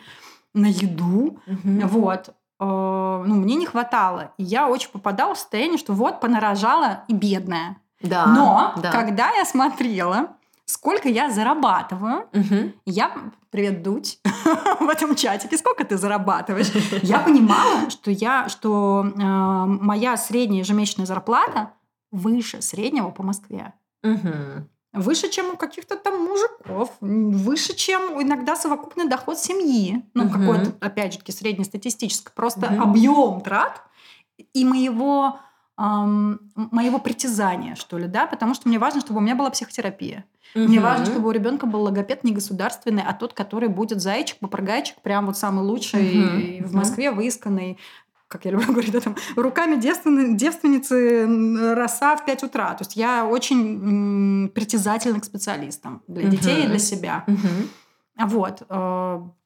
на 0.54 0.66
еду. 0.66 1.40
Uh-huh. 1.46 1.86
Вот. 1.88 2.34
ну, 2.60 3.34
мне 3.34 3.56
не 3.56 3.66
хватало. 3.66 4.32
И 4.38 4.44
я 4.44 4.68
очень 4.68 4.90
попадала 4.90 5.34
в 5.34 5.38
состояние, 5.38 5.78
что 5.78 5.92
вот 5.92 6.20
понарожала 6.20 7.02
и 7.08 7.14
бедная. 7.14 7.78
Да. 8.00 8.26
Но 8.26 8.74
да. 8.80 8.92
когда 8.92 9.30
я 9.32 9.44
смотрела, 9.44 10.36
сколько 10.70 11.08
я 11.08 11.30
зарабатываю, 11.30 12.28
Мгм. 12.32 12.72
я, 12.86 13.12
привет, 13.50 13.82
Дудь, 13.82 14.18
в 14.80 14.88
этом 14.88 15.14
чатике, 15.16 15.56
сколько 15.58 15.84
ты 15.84 15.96
зарабатываешь? 15.98 16.70
Я 17.02 17.18
понимала, 17.20 17.90
что, 17.90 18.10
я, 18.10 18.48
что 18.48 19.04
э, 19.06 19.20
моя 19.22 20.16
средняя 20.16 20.60
ежемесячная 20.60 21.06
зарплата 21.06 21.72
выше 22.10 22.62
среднего 22.62 23.10
по 23.10 23.22
Москве. 23.22 23.72
Мгм. 24.02 24.68
Выше, 24.92 25.28
чем 25.30 25.50
у 25.50 25.56
каких-то 25.56 25.94
там 25.96 26.24
мужиков. 26.24 26.90
Выше, 27.00 27.74
чем 27.76 28.20
иногда 28.20 28.56
совокупный 28.56 29.08
доход 29.08 29.38
семьи. 29.38 30.04
Ну, 30.14 30.24
Мгм. 30.24 30.32
какой-то, 30.40 30.72
опять 30.80 31.12
же 31.12 31.18
таки, 31.20 31.30
среднестатистическое. 31.32 32.32
Просто 32.34 32.70
Мгм. 32.70 32.82
объем 32.82 33.40
трат 33.40 33.82
и 34.52 34.64
моего, 34.64 35.38
ам, 35.82 36.38
моего 36.54 36.98
притязания, 36.98 37.74
что 37.74 37.96
ли, 37.96 38.06
да, 38.06 38.26
потому 38.26 38.52
что 38.54 38.68
мне 38.68 38.78
важно, 38.78 39.00
чтобы 39.00 39.18
у 39.18 39.22
меня 39.22 39.34
была 39.34 39.48
психотерапия. 39.50 40.24
Мне 40.54 40.78
Мгм. 40.78 40.82
важно, 40.82 41.06
чтобы 41.06 41.28
у 41.28 41.30
ребенка 41.30 41.66
был 41.66 41.82
логопед 41.82 42.22
не 42.24 42.32
государственный, 42.32 43.02
а 43.06 43.14
тот, 43.14 43.32
который 43.32 43.68
будет 43.70 44.00
зайчик, 44.02 44.36
попрыгайчик, 44.40 45.00
прям 45.00 45.26
вот 45.26 45.38
самый 45.38 45.64
лучший 45.64 46.02
Мгм. 46.60 46.66
в 46.66 46.74
Москве, 46.74 47.10
выисканный, 47.12 47.78
как 48.28 48.44
я 48.44 48.50
люблю 48.50 48.66
говорить, 48.74 48.92
да, 48.92 49.00
там, 49.00 49.16
руками 49.36 49.76
девственни- 49.76 50.36
девственницы 50.36 51.74
роса 51.74 52.16
в 52.16 52.24
5 52.26 52.42
утра. 52.42 52.74
То 52.74 52.82
есть 52.82 52.96
я 52.96 53.24
очень 53.26 54.44
м, 54.44 54.48
притязательна 54.54 55.18
к 55.20 55.24
специалистам 55.24 56.02
для 56.08 56.28
детей 56.28 56.56
и 56.58 56.60
Мгм. 56.62 56.68
для 56.70 56.78
себя. 56.78 57.24
Мгм. 57.26 57.68
Вот. 58.28 58.62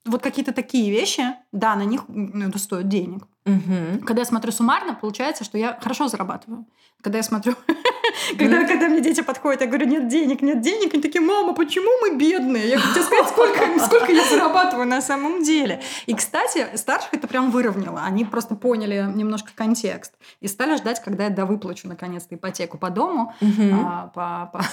Вот 0.06 0.22
какие-то 0.22 0.52
такие 0.52 0.90
вещи, 0.90 1.22
да, 1.52 1.74
на 1.76 1.84
них 1.84 2.02
это 2.08 2.58
стоит 2.58 2.88
денег. 2.88 3.22
Мгм. 3.46 4.00
Когда 4.06 4.22
я 4.22 4.26
смотрю 4.26 4.52
суммарно, 4.52 4.94
получается, 4.94 5.44
что 5.44 5.58
я 5.58 5.78
хорошо 5.80 6.08
зарабатываю. 6.08 6.66
Когда 7.02 7.18
я 7.18 7.22
смотрю, 7.22 7.54
когда, 8.38 8.66
когда 8.66 8.88
мне 8.88 9.00
дети 9.02 9.20
подходят, 9.20 9.60
я 9.60 9.66
говорю, 9.66 9.86
нет 9.86 10.08
денег, 10.08 10.40
нет 10.40 10.62
денег, 10.62 10.94
они 10.94 11.02
такие, 11.02 11.20
мама, 11.20 11.52
почему 11.52 11.90
мы 12.00 12.16
бедные? 12.16 12.68
Я 12.70 12.78
хочу 12.78 13.02
сказать, 13.02 13.28
сколько, 13.28 13.78
сколько 13.84 14.12
я 14.12 14.24
зарабатываю 14.24 14.86
на 14.86 15.02
самом 15.02 15.42
деле. 15.42 15.82
И, 16.06 16.14
кстати, 16.14 16.66
старших 16.76 17.12
это 17.12 17.26
прям 17.28 17.50
выровняло. 17.50 18.00
Они 18.02 18.24
просто 18.24 18.54
поняли 18.54 19.04
немножко 19.14 19.50
контекст 19.54 20.14
и 20.40 20.48
стали 20.48 20.76
ждать, 20.76 21.02
когда 21.02 21.24
я 21.24 21.30
довыплачу 21.30 21.86
наконец-то 21.88 22.34
ипотеку 22.34 22.78
по 22.78 22.88
дому, 22.88 23.34
Мгм. 23.42 23.74
а, 23.74 24.06
по, 24.14 24.50
по, 24.58 24.64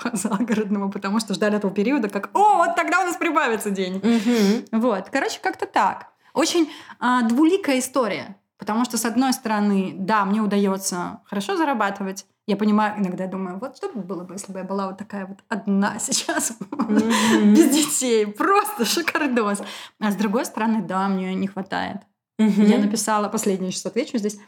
по 0.10 0.16
загородному, 0.16 0.90
потому 0.90 1.20
что 1.20 1.34
ждали 1.34 1.56
этого 1.58 1.72
периода, 1.72 2.08
как, 2.08 2.30
о, 2.34 2.56
вот 2.56 2.74
тогда 2.74 3.00
у 3.02 3.04
нас 3.04 3.16
прибавится 3.16 3.70
денег. 3.70 4.02
Мгм. 4.02 4.59
Вот, 4.72 5.08
короче, 5.10 5.40
как-то 5.42 5.66
так. 5.66 6.06
Очень 6.34 6.70
а, 6.98 7.22
двуликая 7.22 7.78
история. 7.78 8.36
Потому 8.58 8.84
что, 8.84 8.98
с 8.98 9.04
одной 9.06 9.32
стороны, 9.32 9.94
да, 9.96 10.24
мне 10.24 10.40
удается 10.40 11.20
хорошо 11.24 11.56
зарабатывать. 11.56 12.26
Я 12.46 12.56
понимаю, 12.56 12.94
иногда 13.00 13.26
думаю, 13.26 13.58
вот 13.58 13.76
что 13.76 13.88
бы 13.88 14.00
было 14.02 14.24
бы, 14.24 14.34
если 14.34 14.52
бы 14.52 14.58
я 14.58 14.64
была 14.64 14.88
вот 14.88 14.98
такая 14.98 15.26
вот 15.26 15.38
одна 15.48 15.98
сейчас, 16.00 16.56
Мгм. 16.70 17.54
без 17.54 17.70
детей. 17.70 18.26
Просто 18.26 18.84
шикардос. 18.84 19.62
А 19.98 20.10
с 20.10 20.16
другой 20.16 20.44
стороны, 20.44 20.82
да, 20.82 21.08
мне 21.08 21.34
не 21.34 21.46
хватает. 21.46 21.98
Мгм. 22.38 22.64
Я 22.66 22.78
написала, 22.78 23.28
последнее 23.28 23.70
сейчас 23.72 23.86
отвечу 23.86 24.18
здесь. 24.18 24.38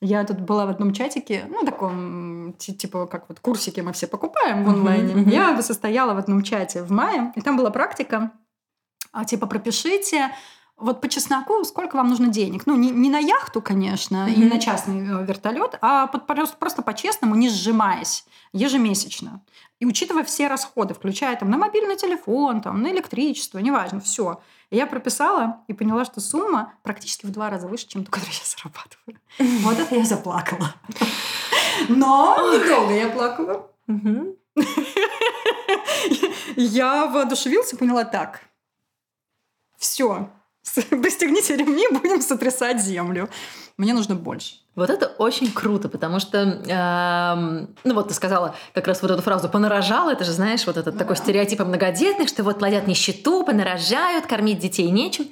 Я 0.00 0.24
тут 0.24 0.40
была 0.40 0.64
в 0.64 0.70
одном 0.70 0.94
чатике, 0.94 1.44
ну, 1.50 1.62
таком, 1.64 2.54
ти- 2.58 2.72
типа, 2.74 3.06
как 3.06 3.28
вот 3.28 3.40
курсики 3.40 3.80
мы 3.80 3.92
все 3.92 4.06
покупаем 4.06 4.64
в 4.64 4.68
онлайне. 4.70 5.14
мгм. 5.14 5.28
Я 5.28 5.60
состояла 5.62 6.14
в 6.14 6.18
одном 6.18 6.42
чате 6.42 6.82
в 6.82 6.90
мае, 6.90 7.32
и 7.36 7.42
там 7.42 7.58
была 7.58 7.70
практика, 7.70 8.30
типа, 9.26 9.46
пропишите 9.46 10.30
вот 10.76 11.00
по 11.02 11.08
чесноку, 11.08 11.62
сколько 11.64 11.96
вам 11.96 12.08
нужно 12.08 12.28
денег. 12.28 12.62
Ну, 12.66 12.74
не, 12.74 12.90
не 12.90 13.10
на 13.10 13.18
яхту, 13.18 13.60
конечно, 13.60 14.26
и 14.28 14.34
не 14.36 14.44
Мгм. 14.46 14.54
на 14.54 14.60
частный 14.60 15.00
э, 15.06 15.24
вертолет, 15.26 15.76
а 15.82 16.06
под- 16.06 16.26
просто, 16.26 16.56
просто 16.56 16.80
по-честному, 16.82 17.34
не 17.34 17.50
сжимаясь, 17.50 18.24
ежемесячно. 18.54 19.42
И 19.78 19.84
учитывая 19.86 20.24
все 20.24 20.48
расходы, 20.48 20.94
включая 20.94 21.36
там 21.36 21.50
на 21.50 21.58
мобильный 21.58 21.96
телефон, 21.96 22.60
там, 22.62 22.82
на 22.82 22.88
электричество, 22.92 23.58
неважно, 23.58 24.00
все. 24.00 24.40
Я 24.70 24.86
прописала 24.86 25.58
и 25.68 25.72
поняла, 25.74 26.04
что 26.06 26.20
сумма 26.20 26.72
практически 26.82 27.26
в 27.26 27.30
два 27.30 27.50
раза 27.50 27.66
выше, 27.66 27.86
чем 27.88 28.04
ту, 28.04 28.10
которую 28.10 28.34
я 28.34 28.44
зарабатываю. 28.44 29.18
Вот 29.66 29.78
это 29.78 29.94
я 29.96 30.04
заплакала. 30.04 30.74
Но 31.88 32.36
недолго 32.54 32.94
я 32.94 33.08
плакала. 33.10 33.66
Я 36.56 37.06
воодушевилась 37.06 37.72
и 37.72 37.76
поняла 37.76 38.04
так. 38.04 38.40
Все. 39.80 40.28
Пристегните 40.90 41.56
ремни, 41.56 41.86
будем 41.90 42.20
сотрясать 42.20 42.80
землю. 42.82 43.28
Мне 43.78 43.94
нужно 43.94 44.14
больше. 44.14 44.56
Вот 44.76 44.90
это 44.90 45.06
очень 45.18 45.50
круто, 45.50 45.88
потому 45.88 46.20
что, 46.20 46.38
эм, 46.38 47.74
ну 47.82 47.94
вот 47.94 48.08
ты 48.08 48.14
сказала 48.14 48.54
как 48.74 48.86
раз 48.86 49.00
вот 49.02 49.10
эту 49.10 49.22
фразу 49.22 49.48
«понарожала», 49.48 50.10
это 50.10 50.24
же, 50.24 50.32
знаешь, 50.32 50.66
вот 50.66 50.76
этот 50.76 50.96
такой 50.98 51.16
Да. 51.16 51.22
стереотип 51.22 51.60
о 51.62 51.64
многодетных, 51.64 52.28
что 52.28 52.44
вот 52.44 52.58
плодят 52.58 52.86
нищету, 52.86 53.42
понарожают, 53.42 54.26
кормить 54.26 54.58
детей 54.58 54.90
нечем. 54.90 55.28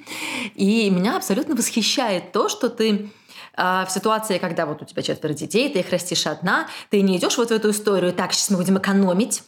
И 0.55 0.89
меня 0.89 1.15
абсолютно 1.15 1.55
восхищает 1.55 2.31
то, 2.31 2.49
что 2.49 2.69
ты 2.69 3.11
а, 3.55 3.85
в 3.85 3.91
ситуации, 3.91 4.39
когда 4.39 4.65
вот 4.65 4.81
у 4.81 4.85
тебя 4.85 5.03
четверо 5.03 5.33
детей, 5.33 5.69
ты 5.71 5.79
их 5.79 5.89
растишь 5.91 6.25
одна, 6.25 6.67
ты 6.89 7.01
не 7.01 7.17
идешь 7.17 7.37
вот 7.37 7.49
в 7.49 7.51
эту 7.51 7.69
историю, 7.69 8.13
так, 8.13 8.33
сейчас 8.33 8.49
мы 8.49 8.57
будем 8.57 8.77
экономить, 8.77 9.43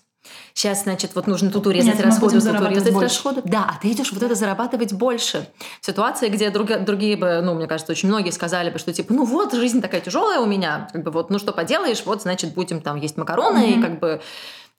сейчас, 0.54 0.84
значит, 0.84 1.16
вот 1.16 1.28
нужно 1.28 1.52
тут 1.52 1.68
урезать 1.68 1.96
Нет, 1.96 2.06
расходы, 2.06 2.40
тут 2.42 2.62
урезать 2.62 2.94
больше. 2.94 3.08
расходы. 3.16 3.42
Да, 3.46 3.66
а 3.70 3.80
ты 3.82 3.92
идешь 3.92 4.12
вот 4.12 4.22
это 4.24 4.36
зарабатывать 4.36 4.94
больше. 4.94 5.48
В 5.82 5.86
ситуации, 5.86 6.30
где 6.30 6.50
друг- 6.50 6.84
другие 6.86 7.18
бы, 7.18 7.42
ну, 7.42 7.54
мне 7.56 7.68
кажется, 7.68 7.92
очень 7.92 8.10
многие 8.10 8.32
сказали 8.32 8.70
бы, 8.70 8.80
что 8.80 8.94
типа, 8.94 9.14
ну 9.14 9.26
вот, 9.26 9.54
жизнь 9.54 9.82
такая 9.82 10.02
тяжелая 10.02 10.40
у 10.40 10.46
меня, 10.46 10.88
как 10.92 11.04
бы 11.04 11.12
вот, 11.12 11.30
ну 11.30 11.40
что 11.40 11.52
поделаешь, 11.54 12.04
вот, 12.06 12.22
значит, 12.22 12.54
будем 12.54 12.82
там 12.82 12.98
есть 12.98 13.18
макароны, 13.18 13.72
и 13.72 13.76
Мгм. 13.76 13.82
как 13.84 14.00
бы 14.00 14.22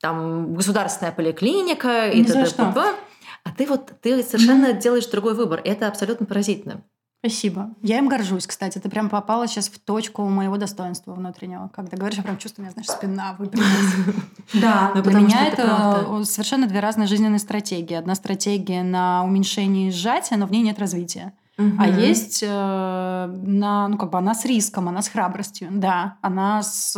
там 0.01 0.55
государственная 0.55 1.13
поликлиника, 1.13 2.09
и 2.09 2.25
т.д. 2.25 2.47
А 3.45 3.51
ты 3.57 3.67
вот, 3.67 3.91
ты 4.01 4.23
совершенно 4.23 4.73
делаешь 4.73 5.07
другой 5.07 5.35
выбор. 5.35 5.61
и 5.61 5.69
Это 5.69 5.89
абсолютно 5.89 6.27
поразительно. 6.27 6.83
Спасибо. 7.25 7.71
Я 7.83 7.99
им 7.99 8.09
горжусь, 8.09 8.49
кстати. 8.49 8.81
Ты 8.81 8.89
прям 8.91 9.09
попала 9.09 9.47
сейчас 9.47 9.69
в 9.69 9.79
точку 9.79 10.29
моего 10.29 10.57
достоинства 10.57 11.15
внутреннего. 11.15 11.71
Когда 11.73 11.97
говоришь, 11.97 12.17
я 12.17 12.25
прям 12.25 12.37
чувствую, 12.37 12.65
у 12.65 12.67
меня, 12.67 12.73
знаешь, 12.73 12.89
спина 12.89 13.37
выпрямилась. 13.39 13.95
Да, 14.61 14.89
Ну, 14.89 14.95
для 14.95 15.03
потому 15.05 15.27
меня 15.27 15.47
это 15.47 15.63
это 15.63 16.25
совершенно 16.25 16.67
две 16.67 16.81
разные 16.81 17.07
жизненные 17.07 17.39
стратегии. 17.39 17.95
Одна 17.95 18.17
стратегия 18.17 18.83
на 18.83 19.23
уменьшение 19.25 19.89
и 19.89 19.93
сжатие, 19.93 20.37
но 20.37 20.47
в 20.47 20.51
ней 20.51 20.63
нет 20.63 20.81
развития. 20.81 21.33
А 21.79 21.87
есть 21.87 22.43
э, 22.43 22.47
на, 22.47 23.87
ну, 23.87 23.99
как 23.99 24.11
бы 24.11 24.19
она 24.19 24.35
с 24.35 24.45
риском, 24.45 24.89
она 24.89 25.01
с 25.01 25.09
храбростью, 25.09 25.69
да, 25.71 26.17
она 26.23 26.61
с, 26.65 26.97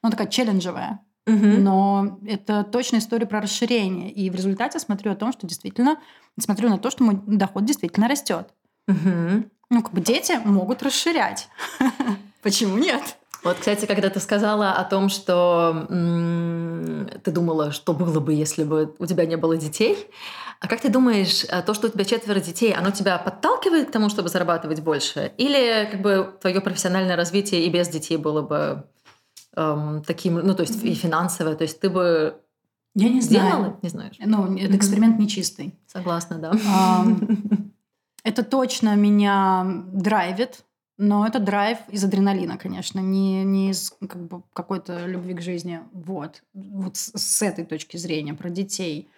ну, 0.00 0.10
такая 0.10 0.28
челленджевая. 0.28 1.00
Но 1.26 2.20
это 2.24 2.62
точно 2.62 2.98
история 2.98 3.26
про 3.26 3.40
расширение. 3.40 4.12
И 4.12 4.30
в 4.30 4.36
результате 4.36 4.78
смотрю 4.78 5.10
о 5.10 5.16
том, 5.16 5.32
что 5.32 5.44
действительно, 5.48 5.98
смотрю 6.38 6.68
на 6.68 6.78
то, 6.78 6.88
что 6.88 7.02
мой 7.02 7.20
доход 7.26 7.64
действительно 7.64 8.06
растет. 8.06 8.54
Мгм. 8.86 9.50
Ну, 9.70 9.82
как 9.82 9.92
бы 9.92 10.00
дети 10.00 10.32
могут 10.44 10.82
расширять. 10.82 11.48
Почему 12.42 12.78
нет? 12.78 13.16
Вот, 13.42 13.58
кстати, 13.58 13.86
когда 13.86 14.08
ты 14.10 14.18
сказала 14.20 14.72
о 14.72 14.84
том, 14.84 15.08
что 15.08 15.86
м, 15.88 17.08
ты 17.22 17.30
думала, 17.30 17.70
что 17.72 17.92
было 17.92 18.18
бы, 18.20 18.32
если 18.32 18.64
бы 18.64 18.94
у 18.98 19.06
тебя 19.06 19.24
не 19.26 19.36
было 19.36 19.56
детей, 19.56 20.08
а 20.60 20.68
как 20.68 20.80
ты 20.80 20.88
думаешь, 20.88 21.44
а, 21.50 21.62
то, 21.62 21.74
что 21.74 21.86
у 21.86 21.90
тебя 21.90 22.04
четверо 22.04 22.40
детей, 22.40 22.72
оно 22.72 22.90
тебя 22.90 23.18
подталкивает 23.18 23.88
к 23.88 23.92
тому, 23.92 24.08
чтобы 24.08 24.30
зарабатывать 24.30 24.80
больше? 24.80 25.32
Или 25.36 25.88
как 25.90 26.00
бы 26.00 26.34
твое 26.40 26.60
профессиональное 26.60 27.14
развитие 27.16 27.64
и 27.66 27.70
без 27.70 27.88
детей 27.88 28.16
было 28.16 28.42
бы 28.42 28.84
эм, 29.54 30.02
таким, 30.04 30.34
ну, 30.36 30.54
то 30.54 30.62
есть 30.62 30.82
и 30.82 30.94
финансовое, 30.94 31.54
то 31.56 31.62
есть 31.62 31.78
ты 31.78 31.88
бы 31.90 32.40
Я 32.94 33.08
не 33.10 33.20
сделала? 33.20 33.50
знаю. 33.58 33.78
Не 33.82 33.88
знаешь. 33.90 34.16
Ну, 34.18 34.56
это 34.56 34.76
эксперимент 34.76 35.18
нечистый. 35.18 35.74
Согласна, 35.86 36.38
да. 36.38 36.52
Это 38.26 38.42
точно 38.42 38.96
меня 38.96 39.64
драйвит, 39.92 40.64
но 40.98 41.24
это 41.28 41.38
драйв 41.38 41.78
из 41.90 42.02
адреналина, 42.02 42.58
конечно, 42.58 42.98
не, 42.98 43.44
не 43.44 43.70
из 43.70 43.94
как 44.00 44.26
бы, 44.26 44.42
какой-то 44.52 45.06
любви 45.06 45.32
к 45.32 45.40
жизни. 45.40 45.80
Вот. 45.92 46.42
Вот 46.52 46.96
с, 46.96 47.12
с 47.16 47.42
этой 47.42 47.64
точки 47.64 47.96
зрения 47.96 48.34
про 48.34 48.50
детей. 48.50 49.08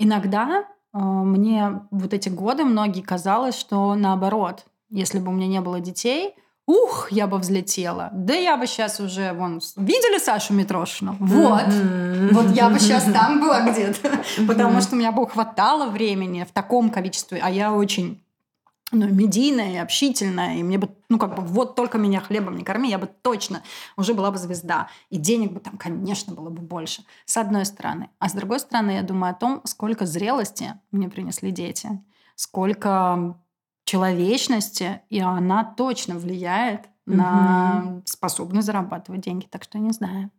Иногда 0.00 0.64
э, 0.92 0.98
мне 0.98 1.82
вот 1.92 2.12
эти 2.12 2.30
годы 2.30 2.64
многие 2.64 3.02
казалось, 3.02 3.56
что 3.56 3.94
наоборот, 3.94 4.64
если 4.90 5.20
бы 5.20 5.28
у 5.28 5.34
меня 5.34 5.46
не 5.46 5.60
было 5.60 5.78
детей, 5.78 6.34
ух, 6.66 7.12
я 7.12 7.28
бы 7.28 7.38
взлетела. 7.38 8.10
Да 8.12 8.34
я 8.34 8.56
бы 8.56 8.66
сейчас 8.66 8.98
уже, 8.98 9.34
вон, 9.34 9.60
видели 9.76 10.18
Сашу 10.18 10.52
Митрошину? 10.52 11.16
Вот. 11.20 11.68
Вот 12.32 12.50
я 12.56 12.70
бы 12.70 12.80
сейчас 12.80 13.04
там 13.04 13.40
была 13.40 13.70
где-то. 13.70 14.10
Потому 14.48 14.80
что 14.80 14.96
у 14.96 14.98
меня 14.98 15.12
бы 15.12 15.28
хватало 15.28 15.90
времени 15.90 16.42
в 16.42 16.52
таком 16.52 16.90
количестве, 16.90 17.38
а 17.40 17.48
я 17.48 17.72
очень 17.72 18.21
ну, 18.92 19.06
медийная 19.08 19.72
и 19.74 19.76
общительная, 19.76 20.56
и 20.56 20.62
мне 20.62 20.78
бы, 20.78 20.88
ну, 21.08 21.18
как 21.18 21.34
бы, 21.34 21.42
вот 21.42 21.74
только 21.76 21.98
меня 21.98 22.20
хлебом 22.20 22.56
не 22.56 22.64
корми, 22.64 22.90
я 22.90 22.98
бы 22.98 23.06
точно 23.22 23.62
уже 23.96 24.14
была 24.14 24.30
бы 24.30 24.38
звезда. 24.38 24.88
И 25.10 25.16
денег 25.18 25.52
бы 25.52 25.60
там, 25.60 25.76
конечно, 25.78 26.34
было 26.34 26.50
бы 26.50 26.62
больше. 26.62 27.04
С 27.24 27.36
одной 27.38 27.64
стороны. 27.64 28.10
А 28.18 28.28
с 28.28 28.32
другой 28.34 28.60
стороны, 28.60 28.92
я 28.92 29.02
думаю 29.02 29.30
о 29.32 29.34
том, 29.34 29.62
сколько 29.64 30.06
зрелости 30.06 30.74
мне 30.90 31.08
принесли 31.08 31.50
дети. 31.50 31.88
Сколько 32.36 33.38
человечности, 33.84 35.02
и 35.10 35.20
она 35.20 35.64
точно 35.64 36.16
влияет 36.16 36.88
Мгм. 37.06 37.16
на 37.16 38.02
способность 38.04 38.66
зарабатывать 38.66 39.22
деньги. 39.22 39.46
Так 39.46 39.64
что 39.64 39.78
не 39.78 39.90
знаю. 39.90 40.30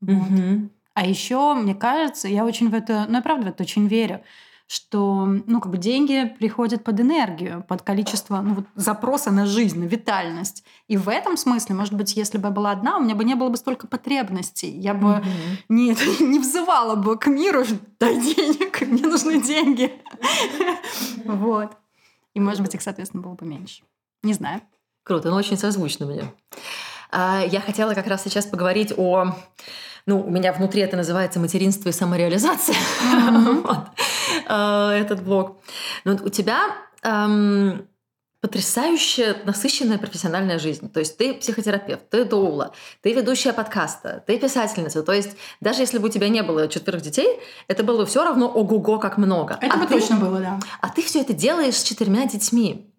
Вот. 0.00 0.28
Мгм. 0.30 0.70
А 0.94 1.06
еще, 1.06 1.54
мне 1.54 1.74
кажется, 1.74 2.28
я 2.28 2.44
очень 2.44 2.70
в 2.70 2.74
это, 2.74 3.06
ну, 3.08 3.16
я 3.16 3.22
правда 3.22 3.46
в 3.46 3.48
это 3.50 3.62
очень 3.64 3.86
верю, 3.88 4.22
что, 4.66 5.26
ну, 5.26 5.60
как 5.60 5.70
бы 5.70 5.78
деньги 5.78 6.34
приходят 6.38 6.82
под 6.84 6.98
энергию, 7.00 7.64
под 7.68 7.82
количество, 7.82 8.40
ну, 8.40 8.54
вот 8.54 8.64
запроса 8.74 9.30
на 9.30 9.46
жизнь, 9.46 9.78
на 9.78 9.84
витальность. 9.84 10.64
И 10.88 10.96
в 10.96 11.08
этом 11.08 11.36
смысле, 11.36 11.74
может 11.74 11.92
быть, 11.92 12.16
если 12.16 12.38
бы 12.38 12.48
я 12.48 12.50
была 12.54 12.70
одна, 12.70 12.96
у 12.96 13.00
меня 13.00 13.14
бы 13.14 13.24
не 13.24 13.34
было 13.34 13.50
бы 13.50 13.56
столько 13.56 13.86
потребностей. 13.86 14.70
Я 14.70 14.94
бы 14.94 15.16
Мгм. 15.16 15.24
не, 15.68 15.88
не 16.24 16.38
взывала 16.38 16.94
бы 16.94 17.18
к 17.18 17.26
миру, 17.26 17.64
дай 18.00 18.14
денег, 18.20 18.80
мне 18.86 19.06
нужны 19.06 19.40
деньги. 19.42 19.92
Вот. 21.24 21.76
И, 22.34 22.40
может 22.40 22.62
быть, 22.62 22.74
их, 22.74 22.82
соответственно, 22.82 23.22
было 23.22 23.34
бы 23.34 23.46
меньше. 23.46 23.82
Не 24.22 24.32
знаю. 24.32 24.60
Круто, 25.04 25.28
ну 25.30 25.36
очень 25.36 25.58
созвучно 25.58 26.06
мне. 26.06 26.32
А, 27.14 27.44
Я 27.46 27.60
хотела 27.60 27.94
как 27.94 28.06
раз 28.06 28.24
сейчас 28.24 28.44
поговорить 28.46 28.92
о... 28.96 29.34
Ну, 30.06 30.20
у 30.20 30.30
меня 30.30 30.52
внутри 30.52 30.82
это 30.82 30.96
называется 30.98 31.40
материнство 31.40 31.88
и 31.88 31.92
самореализация. 31.92 32.76
А, 34.46 34.92
Этот 34.92 35.22
блог. 35.22 35.58
Но 36.04 36.12
у 36.14 36.28
тебя 36.28 36.60
эм, 37.02 37.86
потрясающе 38.40 39.36
насыщенная 39.44 39.96
профессиональная 39.96 40.58
жизнь. 40.58 40.90
То 40.90 41.00
есть 41.00 41.16
ты 41.16 41.32
психотерапевт, 41.34 42.10
ты 42.10 42.24
доула, 42.24 42.72
ты 43.00 43.14
ведущая 43.14 43.52
подкаста, 43.52 44.22
ты 44.26 44.38
писательница. 44.38 45.02
То 45.02 45.12
есть 45.12 45.36
даже 45.60 45.80
если 45.80 45.98
бы 45.98 46.08
у 46.08 46.10
тебя 46.10 46.28
не 46.28 46.42
было 46.42 46.68
четверых 46.68 47.00
детей, 47.00 47.38
это 47.68 47.84
было 47.84 47.98
бы 47.98 48.06
все 48.06 48.24
равно 48.24 48.48
ого-го 48.48 48.98
как 48.98 49.16
много. 49.16 49.56
Это 49.62 49.74
а 49.74 49.78
бы 49.78 49.86
ты, 49.86 49.94
точно 49.94 50.16
было, 50.16 50.40
да. 50.40 50.60
А 50.80 50.88
ты 50.90 51.00
все 51.02 51.20
это 51.20 51.32
делаешь 51.32 51.76
с 51.76 51.82
четырьмя 51.82 52.26
детьми. 52.26 52.92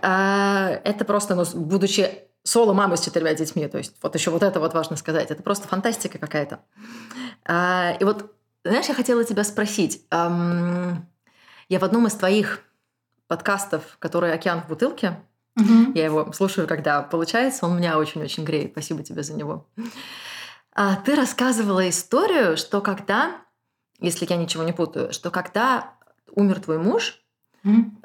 А, 0.00 0.80
Это 0.84 1.04
просто, 1.04 1.34
ну, 1.34 1.44
будучи 1.54 2.26
соло-мамой 2.46 2.96
с 2.96 3.00
четырьмя 3.00 3.34
детьми, 3.34 3.66
то 3.66 3.78
есть 3.78 3.94
вот 4.02 4.14
еще 4.14 4.30
вот 4.30 4.42
это 4.42 4.60
вот 4.60 4.72
важно 4.72 4.96
сказать, 4.96 5.30
это 5.30 5.42
просто 5.42 5.66
фантастика 5.68 6.18
какая-то. 6.18 6.60
А, 7.44 7.96
И 8.00 8.04
вот, 8.04 8.32
знаешь, 8.64 8.86
я 8.86 8.94
хотела 8.94 9.24
тебя 9.24 9.44
спросить. 9.44 10.04
Я 10.12 11.78
в 11.80 11.84
одном 11.84 12.06
из 12.06 12.14
твоих 12.14 12.60
подкастов, 13.26 13.96
который 13.98 14.32
«Океан 14.32 14.62
в 14.62 14.68
бутылке», 14.68 15.18
Мгм. 15.56 15.92
я 15.94 16.04
его 16.04 16.32
слушаю, 16.32 16.68
когда 16.68 17.02
получается, 17.02 17.66
он 17.66 17.76
меня 17.78 17.98
очень-очень 17.98 18.44
греет. 18.44 18.72
Спасибо 18.72 19.02
тебе 19.02 19.22
за 19.22 19.34
него. 19.34 19.66
А, 20.72 20.96
Ты 20.96 21.16
рассказывала 21.16 21.88
историю, 21.88 22.56
что 22.56 22.80
когда, 22.82 23.40
если 23.98 24.26
я 24.28 24.36
ничего 24.36 24.62
не 24.62 24.72
путаю, 24.72 25.12
что 25.12 25.30
когда 25.30 25.94
умер 26.30 26.60
твой 26.60 26.78
муж, 26.78 27.20
Мгм. 27.64 27.98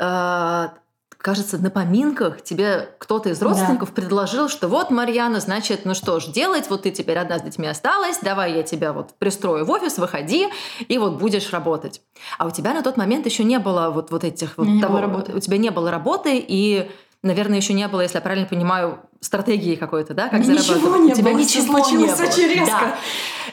Кажется, 1.22 1.58
на 1.58 1.70
поминках 1.70 2.42
тебе 2.42 2.90
кто-то 2.98 3.30
из 3.30 3.40
Да. 3.40 3.48
родственников 3.48 3.92
предложил, 3.94 4.50
что 4.50 4.68
вот, 4.68 4.90
Марьяна, 4.92 5.40
значит, 5.40 5.86
ну 5.86 5.94
что 5.94 6.20
ж 6.20 6.26
делать, 6.28 6.70
вот 6.70 6.84
ты 6.84 6.92
теперь 6.92 7.18
одна 7.18 7.40
с 7.40 7.42
детьми 7.44 7.68
осталась, 7.68 8.20
давай 8.22 8.54
я 8.56 8.64
тебя 8.64 8.92
вот 8.94 9.14
пристрою 9.20 9.66
в 9.66 9.70
офис, 9.72 9.98
выходи, 9.98 10.48
и 10.88 10.98
вот 10.98 11.20
будешь 11.20 11.52
работать. 11.52 12.02
А 12.38 12.46
у 12.48 12.52
тебя 12.52 12.74
на 12.74 12.82
тот 12.84 12.98
момент 12.98 13.26
еще 13.26 13.44
не 13.44 13.60
было 13.60 13.90
вот, 13.90 14.12
вот 14.12 14.24
этих... 14.24 14.58
Вот 14.58 14.68
не 14.68 14.82
того- 14.82 14.94
было 14.94 15.02
работы. 15.02 15.34
У 15.34 15.40
тебя 15.40 15.58
не 15.58 15.70
было 15.70 15.92
работы, 15.92 16.44
и, 16.46 16.90
наверное, 17.24 17.58
еще 17.58 17.74
не 17.74 17.88
было, 17.88 18.02
если 18.02 18.18
я 18.18 18.22
правильно 18.22 18.48
понимаю, 18.48 19.00
стратегии 19.22 19.76
какой-то, 19.76 20.14
да, 20.16 20.30
как 20.30 20.40
Ничего 20.42 20.58
зарабатывать. 20.62 21.02
не 21.06 21.12
у 21.12 21.16
тебя 21.16 21.32
было, 21.32 21.40
ничего 21.40 21.64
случилось 21.80 22.20
не 22.20 22.24
было. 22.26 22.32
очень 22.32 22.48
резко. 22.48 22.80
Да. 22.80 22.98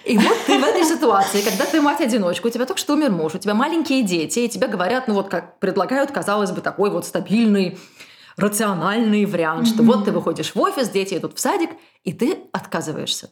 И 0.05 0.17
вот 0.19 0.37
ты 0.47 0.59
в 0.59 0.65
этой 0.65 0.85
ситуации, 0.85 1.43
когда 1.43 1.67
ты 1.67 1.81
мать-одиночка, 1.83 2.47
у 2.47 2.51
тебя 2.51 2.65
только 2.65 2.81
что 2.81 2.95
умер 2.95 3.11
муж, 3.13 3.35
у 3.35 3.39
тебя 3.39 3.53
маленькие 3.55 4.03
дети, 4.03 4.41
и 4.41 4.49
тебе 4.49 4.67
говорят, 4.67 5.09
ну 5.09 5.15
вот 5.15 5.29
как 5.29 5.59
предлагают, 5.61 6.11
казалось 6.11 6.53
бы, 6.53 6.63
такой 6.63 6.91
вот 6.91 7.05
стабильный, 7.05 7.79
рациональный 8.39 9.27
вариант, 9.27 9.69
что 9.69 9.83
Мгм. 9.83 9.87
вот 9.93 10.05
ты 10.07 10.13
выходишь 10.13 10.55
в 10.55 10.61
офис, 10.61 10.89
дети 10.89 11.15
идут 11.19 11.37
в 11.37 11.41
садик, 11.41 11.71
и 12.03 12.15
ты 12.15 12.39
отказываешься. 12.53 13.31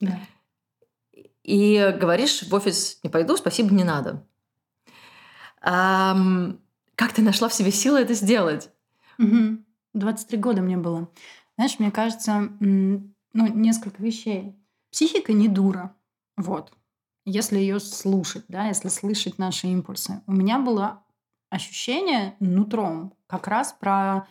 Да. 0.00 0.18
И 1.42 1.94
говоришь, 2.00 2.42
в 2.42 2.54
офис 2.54 2.98
не 3.02 3.10
пойду, 3.10 3.36
спасибо, 3.36 3.72
не 3.74 3.84
надо. 3.84 4.26
Ам, 5.60 6.58
как 6.94 7.12
ты 7.12 7.22
нашла 7.22 7.48
в 7.48 7.54
себе 7.54 7.70
силы 7.70 8.00
это 8.00 8.14
сделать? 8.14 8.70
Мгм. 9.18 9.64
23 9.94 10.38
года 10.38 10.62
мне 10.62 10.76
было. 10.76 11.08
Знаешь, 11.56 11.78
мне 11.78 11.90
кажется, 11.90 12.50
ну, 12.60 13.12
несколько 13.32 14.02
вещей. 14.02 14.56
Психика 14.90 15.32
не 15.32 15.48
дура. 15.48 15.94
Вот. 16.36 16.72
Если 17.24 17.58
ее 17.58 17.80
слушать, 17.80 18.44
да, 18.48 18.66
если 18.66 18.88
слышать 18.88 19.38
наши 19.38 19.66
импульсы. 19.66 20.22
У 20.26 20.32
меня 20.32 20.58
было 20.58 21.02
ощущение 21.50 22.36
нутром 22.40 23.14
как 23.26 23.48
раз 23.48 23.72
про 23.72 24.26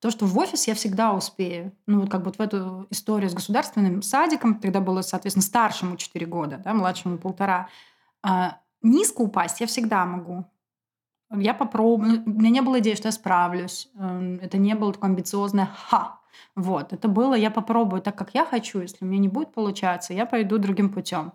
то, 0.00 0.10
что 0.10 0.26
в 0.26 0.38
офис 0.38 0.68
я 0.68 0.74
всегда 0.74 1.12
успею. 1.12 1.72
Ну, 1.86 2.00
вот 2.00 2.10
как 2.10 2.24
вот 2.24 2.36
в 2.36 2.40
эту 2.40 2.86
историю 2.90 3.30
с 3.30 3.34
государственным 3.34 4.02
садиком, 4.02 4.60
когда 4.60 4.80
было, 4.80 5.02
соответственно, 5.02 5.42
старшему 5.44 5.96
4 5.96 6.24
года, 6.26 6.60
да, 6.64 6.72
младшему 6.72 7.18
полтора, 7.18 7.68
а, 8.22 8.60
низко 8.82 9.22
упасть 9.22 9.60
я 9.60 9.66
всегда 9.66 10.06
могу. 10.06 10.46
Я 11.30 11.52
попробую. 11.52 12.22
У 12.24 12.30
меня 12.30 12.50
не 12.50 12.62
было 12.62 12.78
идеи, 12.78 12.94
что 12.94 13.08
я 13.08 13.12
справлюсь. 13.12 13.88
Эм, 13.98 14.36
Это 14.40 14.56
не 14.56 14.74
было 14.74 14.92
такое 14.92 15.10
амбициозное 15.10 15.66
«ха». 15.66 16.17
Вот. 16.54 16.92
Это 16.92 17.08
было 17.08 17.34
«я 17.34 17.50
попробую 17.50 18.02
так, 18.02 18.16
как 18.16 18.34
я 18.34 18.44
хочу». 18.44 18.80
Если 18.80 19.04
меня 19.04 19.20
не 19.20 19.28
будет 19.28 19.52
получаться, 19.52 20.12
я 20.14 20.26
пойду 20.26 20.58
другим 20.58 20.90
путем. 20.90 21.32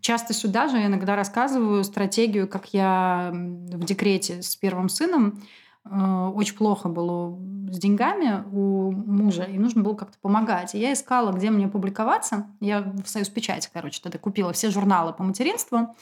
Часто 0.00 0.34
сюда 0.34 0.68
же 0.68 0.84
иногда 0.84 1.16
рассказываю 1.16 1.82
стратегию, 1.82 2.46
как 2.46 2.74
я 2.74 3.30
в 3.32 3.84
декрете 3.84 4.42
с 4.42 4.54
первым 4.54 4.88
сыном. 4.90 5.42
э, 5.90 6.32
Очень 6.34 6.56
плохо 6.56 6.88
было 6.88 7.34
с 7.70 7.78
деньгами 7.78 8.44
у 8.52 8.90
мужа, 8.92 9.44
и 9.44 9.58
нужно 9.58 9.82
было 9.82 9.94
как-то 9.94 10.18
помогать. 10.20 10.74
И 10.74 10.78
я 10.78 10.92
искала, 10.92 11.32
где 11.32 11.50
мне 11.50 11.68
публиковаться. 11.68 12.46
Я 12.60 12.82
в 12.82 13.08
Союз 13.08 13.28
Печати, 13.30 13.70
короче, 13.72 14.00
тогда 14.02 14.18
купила 14.18 14.52
все 14.52 14.70
журналы 14.70 15.12
по 15.14 15.22
материнству. 15.22 15.94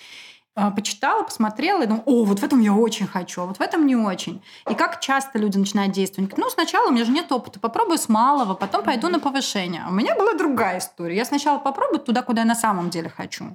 А, 0.58 0.70
почитала, 0.70 1.22
посмотрела 1.22 1.82
и 1.82 1.86
думала, 1.86 2.02
о, 2.06 2.24
вот 2.24 2.38
в 2.40 2.42
этом 2.42 2.60
я 2.60 2.72
очень 2.72 3.06
хочу, 3.06 3.42
а 3.42 3.44
вот 3.44 3.58
в 3.58 3.60
этом 3.60 3.86
не 3.86 3.94
очень. 3.94 4.42
И 4.70 4.74
как 4.74 5.00
часто 5.00 5.38
люди 5.38 5.58
начинают 5.58 5.92
действовать? 5.92 6.38
Ну, 6.38 6.48
сначала 6.48 6.88
у 6.88 6.92
меня 6.92 7.04
же 7.04 7.12
нет 7.12 7.30
опыта, 7.30 7.60
попробую 7.60 7.98
с 7.98 8.08
малого, 8.08 8.54
потом 8.54 8.82
пойду 8.82 9.08
на 9.08 9.20
повышение. 9.20 9.84
У 9.86 9.92
меня 9.92 10.16
была 10.16 10.32
другая 10.32 10.78
история. 10.78 11.14
Я 11.14 11.26
сначала 11.26 11.58
попробую 11.58 12.00
туда, 12.00 12.22
куда 12.22 12.40
я 12.40 12.46
на 12.46 12.54
самом 12.54 12.88
деле 12.88 13.10
хочу. 13.10 13.54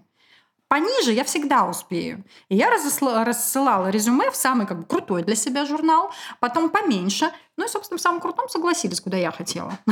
Пониже 0.68 1.12
я 1.12 1.24
всегда 1.24 1.66
успею. 1.66 2.24
И 2.49 2.56
я 2.56 2.70
рассылала 2.70 3.89
резюме 3.89 4.30
в 4.30 4.36
самый 4.36 4.68
как 4.68 4.80
бы, 4.80 4.86
крутой 4.86 5.24
для 5.24 5.36
себя 5.36 5.66
журнал, 5.66 6.12
потом 6.39 6.70
поменьше. 6.70 7.32
Ну 7.62 7.68
и, 7.68 7.70
собственно, 7.70 7.99
в 7.99 8.01
самом 8.01 8.22
крутом 8.22 8.49
согласились, 8.49 8.99
куда 8.99 9.18
я 9.18 9.32
хотела. 9.32 9.78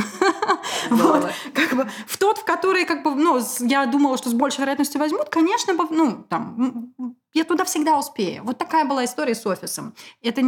Вот. 0.90 1.30
Как 1.54 1.76
бы 1.76 1.88
в 2.06 2.16
тот, 2.18 2.38
в 2.38 2.44
который 2.44 2.84
как 2.84 3.04
бы, 3.04 3.14
ну, 3.14 3.38
я 3.60 3.86
думала, 3.86 4.16
что 4.16 4.28
с 4.28 4.32
большей 4.32 4.62
вероятностью 4.62 5.00
возьмут, 5.00 5.28
конечно, 5.28 5.74
ну, 5.90 6.24
там, 6.28 6.94
я 7.32 7.44
туда 7.44 7.64
всегда 7.64 7.96
успею. 7.98 8.42
Вот 8.44 8.58
такая 8.58 8.84
была 8.86 9.04
история 9.04 9.34
с 9.34 9.46
офисом. 9.46 9.94
Это 10.22 10.42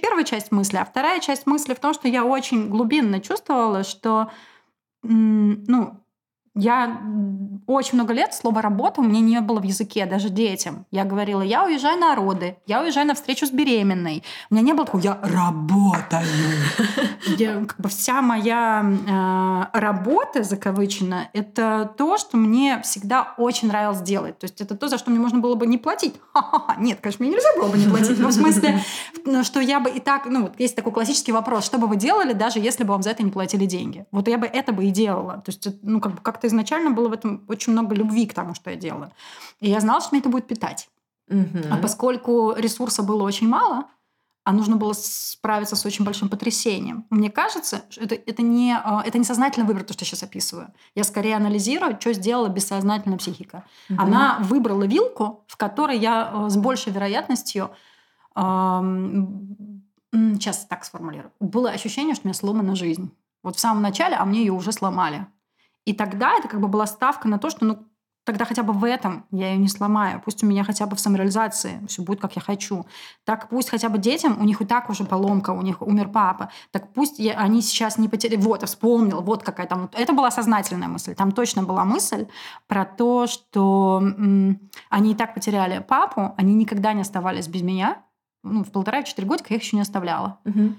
первая 0.00 0.24
часть 0.24 0.50
мысли. 0.50 0.78
А 0.78 0.84
вторая 0.84 1.20
часть 1.20 1.46
мысли 1.46 1.74
в 1.74 1.80
том, 1.80 1.94
что 1.94 2.08
я 2.08 2.24
очень 2.24 2.70
глубинно 2.70 3.20
чувствовала, 3.20 3.84
что, 3.84 4.32
ну, 5.02 6.03
я 6.54 7.00
очень 7.66 7.94
много 7.94 8.12
лет 8.12 8.34
слово 8.34 8.62
«работа» 8.62 9.00
у 9.00 9.04
меня 9.04 9.20
не 9.20 9.40
было 9.40 9.58
в 9.58 9.64
языке, 9.64 10.06
даже 10.06 10.28
детям. 10.28 10.86
Я 10.90 11.04
говорила, 11.04 11.42
я 11.42 11.64
уезжаю 11.64 11.98
на 11.98 12.14
роды, 12.14 12.56
я 12.66 12.82
уезжаю 12.82 13.06
на 13.06 13.14
встречу 13.14 13.46
с 13.46 13.50
беременной. 13.50 14.22
У 14.50 14.54
меня 14.54 14.64
не 14.64 14.72
было 14.72 14.86
такого, 14.86 15.02
я 15.02 15.18
работаю. 15.22 16.26
Я, 17.38 17.64
как 17.64 17.80
бы 17.80 17.88
вся 17.88 18.22
моя 18.22 18.84
э, 18.84 19.78
работа, 19.78 20.42
закавычена, 20.42 21.28
это 21.32 21.92
то, 21.96 22.18
что 22.18 22.36
мне 22.36 22.80
всегда 22.82 23.34
очень 23.38 23.68
нравилось 23.68 24.02
делать. 24.02 24.38
То 24.38 24.44
есть 24.44 24.60
это 24.60 24.76
то, 24.76 24.88
за 24.88 24.98
что 24.98 25.10
мне 25.10 25.18
можно 25.18 25.38
было 25.38 25.54
бы 25.54 25.66
не 25.66 25.78
платить. 25.78 26.14
Ха-ха-ха. 26.32 26.76
Нет, 26.78 26.98
конечно, 27.00 27.24
мне 27.24 27.34
нельзя 27.34 27.48
было 27.56 27.68
бы 27.68 27.78
не 27.78 27.86
платить. 27.86 28.18
Но 28.18 28.28
в 28.28 28.32
смысле, 28.32 28.80
ну, 29.24 29.42
что 29.42 29.60
я 29.60 29.80
бы 29.80 29.90
и 29.90 30.00
так... 30.00 30.26
Ну, 30.26 30.42
вот 30.42 30.60
есть 30.60 30.76
такой 30.76 30.92
классический 30.92 31.32
вопрос. 31.32 31.64
Что 31.64 31.78
бы 31.78 31.86
вы 31.86 31.96
делали, 31.96 32.32
даже 32.32 32.58
если 32.58 32.84
бы 32.84 32.92
вам 32.92 33.02
за 33.02 33.10
это 33.10 33.22
не 33.22 33.30
платили 33.30 33.64
деньги? 33.66 34.06
Вот 34.10 34.28
я 34.28 34.38
бы 34.38 34.46
это 34.46 34.72
бы 34.72 34.84
и 34.84 34.90
делала. 34.90 35.42
То 35.44 35.50
есть, 35.50 35.66
ну, 35.82 36.00
как 36.00 36.14
бы 36.14 36.20
как-то 36.20 36.43
изначально 36.46 36.90
было 36.90 37.08
в 37.08 37.12
этом 37.12 37.44
очень 37.48 37.72
много 37.72 37.94
любви 37.94 38.26
к 38.26 38.34
тому, 38.34 38.54
что 38.54 38.70
я 38.70 38.76
делаю. 38.76 39.10
И 39.60 39.70
я 39.70 39.80
знала, 39.80 40.00
что 40.00 40.10
меня 40.12 40.20
это 40.20 40.28
будет 40.28 40.46
питать. 40.46 40.88
Мгм. 41.28 41.72
А 41.72 41.76
поскольку 41.78 42.54
ресурса 42.56 43.02
было 43.02 43.22
очень 43.22 43.48
мало, 43.48 43.84
а 44.44 44.52
нужно 44.52 44.76
было 44.76 44.92
справиться 44.92 45.74
с 45.74 45.86
очень 45.86 46.04
большим 46.04 46.28
потрясением. 46.28 47.06
Мне 47.08 47.30
кажется, 47.30 47.82
что 47.88 48.02
это, 48.02 48.14
это, 48.14 48.42
не, 48.42 48.76
а, 48.76 49.02
это 49.04 49.16
не 49.16 49.24
сознательный 49.24 49.66
выбор, 49.66 49.84
то, 49.84 49.94
что 49.94 50.04
я 50.04 50.06
сейчас 50.06 50.22
описываю. 50.22 50.68
Я 50.94 51.04
скорее 51.04 51.36
анализирую, 51.36 51.98
что 51.98 52.12
сделала 52.12 52.48
бессознательная 52.48 53.16
психика. 53.16 53.64
Мгм. 53.88 54.00
Она 54.00 54.38
выбрала 54.40 54.84
вилку, 54.84 55.44
в 55.46 55.56
которой 55.56 55.98
я 55.98 56.30
э, 56.30 56.50
с 56.50 56.56
большей 56.58 56.92
вероятностью 56.92 57.70
ам, 58.34 59.56
м, 60.12 60.34
сейчас 60.34 60.66
так 60.66 60.84
сформулирую. 60.84 61.32
Было 61.40 61.70
ощущение, 61.70 62.14
что 62.14 62.24
у 62.24 62.28
меня 62.28 62.34
сломана 62.34 62.76
жизнь. 62.76 63.10
Вот 63.42 63.56
в 63.56 63.60
самом 63.60 63.82
начале, 63.82 64.16
а 64.16 64.24
мне 64.26 64.40
ее 64.40 64.52
уже 64.52 64.72
сломали. 64.72 65.26
И 65.84 65.92
тогда 65.92 66.34
это 66.38 66.48
как 66.48 66.60
бы 66.60 66.68
была 66.68 66.86
ставка 66.86 67.28
на 67.28 67.38
то, 67.38 67.50
что 67.50 67.64
ну, 67.64 67.86
тогда 68.24 68.46
хотя 68.46 68.62
бы 68.62 68.72
в 68.72 68.84
этом 68.84 69.26
я 69.30 69.52
ее 69.52 69.58
не 69.58 69.68
сломаю. 69.68 70.20
Пусть 70.24 70.42
у 70.42 70.46
меня 70.46 70.64
хотя 70.64 70.86
бы 70.86 70.96
в 70.96 71.00
самореализации 71.00 71.80
все 71.86 72.02
будет, 72.02 72.20
как 72.20 72.36
я 72.36 72.42
хочу. 72.42 72.86
Так 73.24 73.48
пусть 73.50 73.68
хотя 73.68 73.88
бы 73.88 73.98
детям, 73.98 74.40
у 74.40 74.44
них 74.44 74.62
и 74.62 74.64
так 74.64 74.88
уже 74.88 75.04
поломка, 75.04 75.50
у 75.50 75.60
них 75.60 75.82
умер 75.82 76.08
папа. 76.08 76.50
Так 76.70 76.92
пусть 76.94 77.18
я, 77.18 77.34
они 77.34 77.60
сейчас 77.60 77.98
не 77.98 78.08
потеряли... 78.08 78.40
Вот, 78.40 78.62
вспомнил, 78.62 79.20
вот 79.20 79.42
какая 79.42 79.66
там... 79.66 79.90
Это 79.92 80.14
была 80.14 80.30
сознательная 80.30 80.88
мысль. 80.88 81.14
Там 81.14 81.32
точно 81.32 81.62
была 81.64 81.84
мысль 81.84 82.26
про 82.66 82.86
то, 82.86 83.26
что 83.26 84.00
м- 84.02 84.70
они 84.88 85.12
и 85.12 85.14
так 85.14 85.34
потеряли 85.34 85.80
папу, 85.80 86.34
они 86.38 86.54
никогда 86.54 86.94
не 86.94 87.02
оставались 87.02 87.48
без 87.48 87.62
меня. 87.62 88.02
Ну, 88.42 88.62
в 88.64 88.70
полтора-четыре 88.72 89.26
годика 89.28 89.48
я 89.50 89.56
их 89.56 89.62
еще 89.62 89.76
не 89.76 89.82
оставляла. 89.82 90.38
Мгм. 90.44 90.78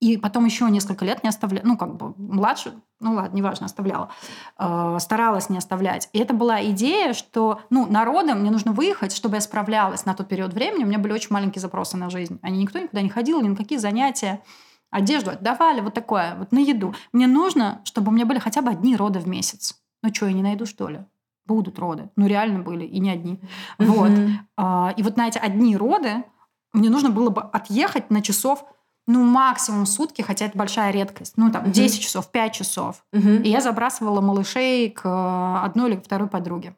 И 0.00 0.16
потом 0.16 0.46
еще 0.46 0.70
несколько 0.70 1.04
лет 1.04 1.22
не 1.22 1.28
оставляла. 1.28 1.66
Ну, 1.66 1.76
как 1.76 1.96
бы 1.96 2.14
младше, 2.16 2.72
ну 3.00 3.14
ладно, 3.14 3.36
неважно, 3.36 3.66
оставляла. 3.66 4.10
Э, 4.58 4.96
старалась 4.98 5.50
не 5.50 5.58
оставлять. 5.58 6.08
И 6.14 6.18
это 6.18 6.32
была 6.32 6.64
идея, 6.70 7.12
что, 7.12 7.60
ну, 7.68 7.86
народом 7.86 8.40
мне 8.40 8.50
нужно 8.50 8.72
выехать, 8.72 9.14
чтобы 9.14 9.36
я 9.36 9.40
справлялась 9.42 10.06
на 10.06 10.14
тот 10.14 10.28
период 10.28 10.54
времени. 10.54 10.84
У 10.84 10.86
меня 10.86 10.98
были 10.98 11.12
очень 11.12 11.32
маленькие 11.32 11.60
запросы 11.60 11.98
на 11.98 12.08
жизнь. 12.08 12.38
Они 12.40 12.58
никто 12.62 12.78
никуда 12.78 13.02
не 13.02 13.10
ходил, 13.10 13.42
ни 13.42 13.48
на 13.48 13.56
какие 13.56 13.78
занятия. 13.78 14.42
Одежду 14.90 15.30
отдавали, 15.30 15.82
вот 15.82 15.94
такое, 15.94 16.34
вот 16.36 16.50
на 16.50 16.58
еду. 16.58 16.94
Мне 17.12 17.26
нужно, 17.26 17.82
чтобы 17.84 18.08
у 18.10 18.14
меня 18.14 18.24
были 18.24 18.38
хотя 18.38 18.62
бы 18.62 18.70
одни 18.70 18.96
роды 18.96 19.20
в 19.20 19.28
месяц. 19.28 19.78
Ну 20.02 20.12
что, 20.12 20.26
я 20.26 20.32
не 20.32 20.42
найду, 20.42 20.64
что 20.64 20.88
ли? 20.88 21.04
Будут 21.46 21.78
роды. 21.78 22.10
Ну, 22.16 22.26
реально 22.26 22.60
были, 22.60 22.84
и 22.84 22.98
не 23.00 23.10
одни. 23.10 23.40
Вот. 23.78 24.10
А, 24.56 24.94
И 24.96 25.02
вот 25.02 25.16
на 25.16 25.28
эти 25.28 25.38
одни 25.38 25.76
роды 25.76 26.24
мне 26.72 26.88
нужно 26.88 27.10
было 27.10 27.30
бы 27.30 27.42
отъехать 27.42 28.10
на 28.10 28.22
часов, 28.22 28.64
ну, 29.10 29.24
максимум 29.24 29.86
сутки, 29.86 30.22
хотя 30.22 30.46
это 30.46 30.56
большая 30.56 30.92
редкость. 30.92 31.34
Ну, 31.36 31.50
там, 31.50 31.62
Мгм. 31.64 31.72
10 31.72 32.00
часов, 32.00 32.30
5 32.30 32.52
часов. 32.54 33.04
Мгм. 33.12 33.42
И 33.42 33.48
я 33.48 33.60
забрасывала 33.60 34.20
малышей 34.20 34.88
к 34.90 35.04
э, 35.04 35.64
одной 35.64 35.90
или 35.90 36.00
второй 36.00 36.28
подруге. 36.28 36.76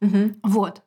Мгм. 0.00 0.36
Вот. 0.42 0.82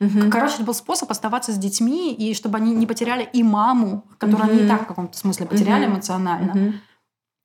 Мгм. 0.00 0.30
Короче, 0.30 0.56
это 0.56 0.64
был 0.64 0.74
способ 0.74 1.10
оставаться 1.10 1.52
с 1.52 1.56
детьми, 1.56 2.12
и 2.12 2.34
чтобы 2.34 2.58
они 2.58 2.74
не 2.74 2.86
потеряли 2.86 3.28
и 3.32 3.42
маму, 3.44 4.04
которую 4.18 4.50
они 4.50 4.64
и 4.64 4.68
так 4.68 4.82
в 4.82 4.86
каком-то 4.86 5.16
смысле 5.16 5.46
потеряли 5.46 5.86
Мгм. 5.86 5.94
эмоционально. 5.94 6.54
Мгм. 6.54 6.80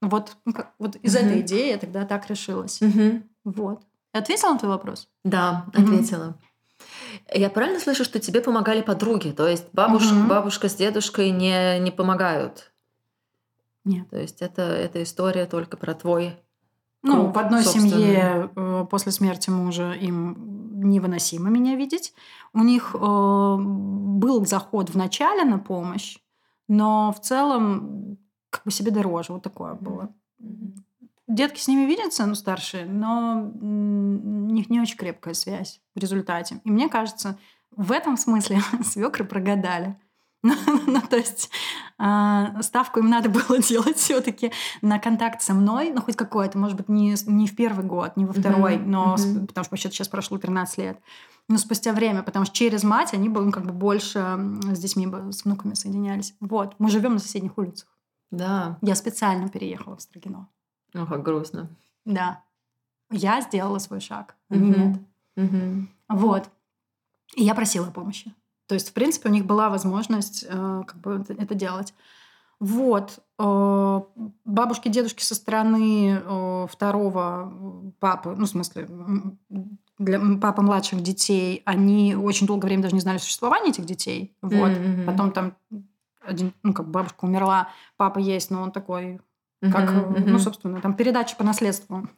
Вот, 0.02 0.38
ну, 0.46 0.54
вот 0.80 0.96
из 0.96 1.16
Мгм. 1.16 1.26
этой 1.26 1.42
идеи 1.42 1.70
я 1.70 1.78
тогда 1.78 2.06
так 2.06 2.28
решилась. 2.28 2.82
Мгм. 2.82 3.24
Вот. 3.44 3.84
Ответила 4.14 4.54
на 4.54 4.58
твой 4.60 4.72
вопрос? 4.72 5.10
Да, 5.24 5.66
ответила. 5.74 6.36
Я 7.34 7.50
правильно 7.50 7.80
слышу, 7.80 8.04
что 8.04 8.20
тебе 8.20 8.42
помогали 8.42 8.82
подруги? 8.82 9.30
То 9.30 9.48
есть 9.48 9.66
бабушка, 9.74 10.14
Мгм. 10.14 10.28
бабушка 10.28 10.70
с 10.70 10.76
дедушкой 10.76 11.30
не, 11.32 11.80
не 11.80 11.92
помогают? 11.92 12.69
Нет. 13.90 14.10
То 14.10 14.20
есть 14.20 14.42
это, 14.42 14.62
это 14.62 15.02
история 15.02 15.46
только 15.46 15.78
про 15.78 15.94
твой... 15.96 16.38
Ну, 17.02 17.14
круг 17.14 17.36
в 17.36 17.40
одной 17.40 17.64
семье 17.64 18.52
э, 18.56 18.86
после 18.90 19.12
смерти 19.12 19.50
мужа 19.50 19.94
им 19.94 20.82
невыносимо 20.84 21.50
меня 21.50 21.76
видеть. 21.76 22.14
У 22.54 22.60
них 22.60 22.94
э, 22.94 22.98
был 23.00 24.46
заход 24.46 24.90
в 24.90 24.98
начале 24.98 25.44
на 25.44 25.60
помощь, 25.60 26.20
но 26.68 27.14
в 27.14 27.22
целом 27.22 28.18
как 28.50 28.64
бы 28.66 28.72
себе 28.72 28.92
дороже. 28.92 29.34
Вот 29.34 29.44
такое 29.44 29.74
было. 29.74 30.14
Детки 31.28 31.60
с 31.60 31.68
ними 31.68 31.86
видятся, 31.86 32.26
ну, 32.26 32.36
старшие, 32.36 32.86
но 32.86 33.52
у 33.62 34.52
них 34.52 34.70
не 34.70 34.82
очень 34.82 34.98
крепкая 34.98 35.34
связь 35.34 35.82
в 35.96 36.00
результате. 36.00 36.62
И 36.64 36.72
мне 36.72 36.90
кажется, 36.90 37.40
в 37.76 37.92
этом 37.92 38.18
смысле 38.18 38.62
свекры 38.84 39.24
прогадали. 39.26 39.98
Ну, 40.88 41.02
то 41.02 41.18
есть 41.18 41.50
а, 41.98 42.62
ставку 42.62 43.00
им 43.00 43.10
надо 43.10 43.30
было 43.30 43.60
делать 43.60 43.98
все-таки 43.98 44.52
на 44.82 45.00
контакт 45.00 45.42
со 45.42 45.54
мной, 45.54 45.92
ну, 45.92 46.02
хоть 46.02 46.16
какой-то, 46.16 46.58
может 46.58 46.78
быть, 46.78 46.90
не, 46.90 47.16
не 47.28 47.46
в 47.48 47.56
первый 47.56 47.86
год, 47.86 48.16
не 48.18 48.26
во 48.26 48.34
второй, 48.34 48.78
но 48.78 49.18
с- 49.18 49.26
мгм. 49.26 49.48
потому 49.48 49.64
что 49.66 49.74
вообще 49.74 49.90
сейчас 49.90 50.08
прошло 50.08 50.38
13 50.38 50.78
лет. 50.78 51.00
Но 51.48 51.58
спустя 51.58 51.94
время, 51.94 52.24
потому 52.24 52.46
что 52.46 52.56
через 52.56 52.84
мать 52.84 53.14
они 53.14 53.28
бы 53.28 53.42
ну, 53.44 53.52
как 53.52 53.66
бы 53.66 53.74
больше 53.74 54.20
с 54.72 54.80
детьми, 54.80 55.08
бы, 55.08 55.32
с 55.34 55.44
внуками 55.46 55.74
соединялись. 55.74 56.36
Вот, 56.40 56.76
мы 56.80 56.90
живем 56.90 57.14
на 57.14 57.20
соседних 57.20 57.58
улицах. 57.58 57.90
Да, 58.32 58.78
Я 58.82 58.94
специально 58.96 59.50
переехала 59.50 59.96
в 59.98 60.02
Строгино. 60.02 60.48
ну 60.94 61.08
как 61.08 61.24
грустно. 61.24 61.70
Да. 62.06 62.44
Я 63.12 63.42
сделала 63.42 63.80
свой 63.80 64.00
шаг, 64.00 64.36
они 64.50 64.70
Мгм. 64.70 64.82
нет. 64.92 65.02
Мгм. 65.36 65.90
Вот. 66.10 66.50
И 67.36 67.44
я 67.44 67.56
просила 67.56 67.90
помощи. 67.90 68.34
То 68.70 68.76
есть, 68.76 68.92
в 68.92 68.94
принципе, 68.94 69.30
у 69.30 69.32
них 69.32 69.48
была 69.48 69.70
возможность 69.70 70.46
э, 70.48 70.84
как 70.86 71.02
бы 71.02 71.26
это, 71.28 71.56
делать. 71.56 71.96
Вот. 72.60 73.18
Э, 73.40 74.02
бабушки, 74.46 74.90
дедушки 74.90 75.24
со 75.24 75.34
стороны 75.34 76.22
э, 76.24 76.68
второго 76.70 77.52
папы, 78.00 78.36
ну, 78.38 78.46
в 78.46 78.48
смысле, 78.50 78.88
для 79.98 80.18
м, 80.18 80.40
папы 80.40 80.62
младших 80.62 81.02
детей, 81.02 81.64
они 81.66 82.16
очень 82.16 82.46
долгое 82.46 82.68
время 82.68 82.84
даже 82.84 82.94
не 82.94 83.02
знали 83.02 83.18
существования 83.18 83.72
этих 83.72 83.86
детей. 83.86 84.36
Вот. 84.44 84.70
Мгм. 84.70 85.06
Потом 85.08 85.32
там 85.32 85.56
один, 86.22 86.54
ну, 86.62 86.72
как 86.74 86.92
бабушка 86.92 87.26
умерла, 87.26 87.70
папа 87.98 88.20
есть, 88.20 88.52
но 88.52 88.62
он 88.62 88.72
такой, 88.72 89.20
как, 89.62 89.90
э, 89.92 90.24
ну, 90.26 90.40
собственно, 90.40 90.80
там 90.82 90.94
передача 90.94 91.36
по 91.36 91.44
наследству. 91.44 92.08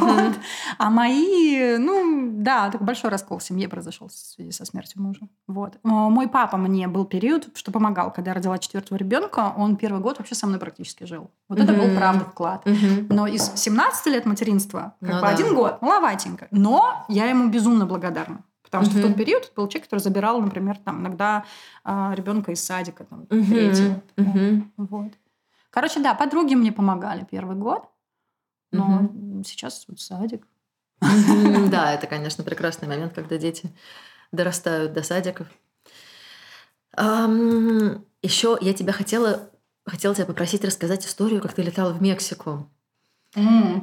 Вот. 0.00 0.32
А 0.78 0.90
мои, 0.90 1.76
ну, 1.78 2.30
да, 2.32 2.70
так 2.70 2.82
большой 2.82 3.10
раскол 3.10 3.38
в 3.38 3.42
семье 3.42 3.68
произошел 3.68 4.08
в 4.08 4.12
связи 4.12 4.50
со 4.50 4.64
смертью 4.64 5.00
мужа. 5.02 5.20
Вот. 5.46 5.78
А, 5.84 5.88
Мой 6.08 6.28
папа 6.28 6.56
мне 6.56 6.88
был 6.88 7.04
период, 7.04 7.48
что 7.54 7.70
помогал, 7.70 8.10
когда 8.12 8.30
я 8.30 8.34
родила 8.34 8.58
четвертого 8.58 8.96
ребенка, 8.98 9.52
он 9.56 9.76
первый 9.76 10.00
год 10.00 10.18
вообще 10.18 10.34
со 10.34 10.46
мной 10.46 10.58
практически 10.58 11.04
жил. 11.04 11.30
Вот 11.48 11.60
это 11.60 11.72
был 11.72 11.94
правда 11.96 12.24
вклад. 12.24 12.66
Но 13.08 13.26
из 13.26 13.52
17 13.54 14.06
лет 14.06 14.26
материнства, 14.26 14.94
как 15.00 15.08
Ну 15.10 15.14
бы 15.16 15.20
да. 15.20 15.28
один 15.28 15.54
год, 15.54 15.82
маловатенько. 15.82 16.48
Но 16.50 17.04
я 17.08 17.26
ему 17.26 17.48
безумно 17.50 17.86
благодарна. 17.86 18.42
Потому 18.62 18.84
что 18.84 18.94
в 18.94 18.98
Мгм. 18.98 19.08
тот 19.08 19.16
период 19.16 19.52
был 19.56 19.66
человек, 19.66 19.84
который 19.86 19.98
забирал, 20.00 20.40
например, 20.40 20.78
там, 20.78 21.00
иногда 21.00 21.44
ребенка 21.84 22.52
из 22.52 22.64
садика, 22.64 23.04
там, 23.04 23.26
Мгм. 23.28 23.44
третьего. 23.46 24.00
Мгм. 24.16 24.72
Вот. 24.76 25.12
Короче, 25.70 26.00
да, 26.00 26.14
подруги 26.14 26.54
мне 26.54 26.72
помогали 26.72 27.26
первый 27.30 27.56
год, 27.56 27.84
но 28.72 29.10
сейчас 29.44 29.84
вот 29.88 30.00
садик. 30.00 30.46
Да, 31.00 31.92
это, 31.94 32.06
конечно, 32.06 32.44
прекрасный 32.44 32.88
момент, 32.88 33.14
когда 33.14 33.38
дети 33.38 33.70
дорастают 34.32 34.92
до 34.92 35.02
садиков. 35.02 35.46
Еще 36.96 38.58
я 38.60 38.74
тебя 38.74 38.92
хотела, 38.92 39.50
хотела 39.86 40.14
тебя 40.14 40.26
попросить 40.26 40.64
рассказать 40.64 41.06
историю, 41.06 41.40
как 41.40 41.54
ты 41.54 41.62
летала 41.62 41.92
в 41.92 42.02
Мексику. 42.02 42.68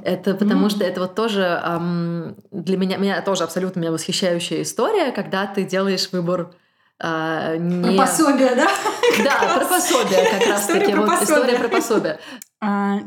Это 0.04 0.36
потому 0.36 0.70
что 0.70 0.84
это 0.84 1.00
вот 1.02 1.16
тоже 1.16 1.62
для 2.52 2.78
меня, 2.78 2.98
меня 2.98 3.22
тоже 3.22 3.44
абсолютно 3.44 3.80
меня 3.80 3.92
восхищающая 3.92 4.62
история, 4.62 5.12
когда 5.12 5.48
ты 5.48 5.64
делаешь 5.64 6.12
выбор 6.12 6.54
а, 7.00 7.56
не... 7.58 7.98
пособие, 7.98 8.56
да? 8.56 8.68
Да, 9.24 9.56
про 9.56 9.66
пособие 9.66 10.30
как 10.32 10.48
раз 10.48 10.66
таки. 10.68 10.92
про 10.92 11.02
Вот 11.02 11.22
история 11.22 11.58
про 11.58 11.70
пособие. 11.70 12.20
А, 12.62 13.00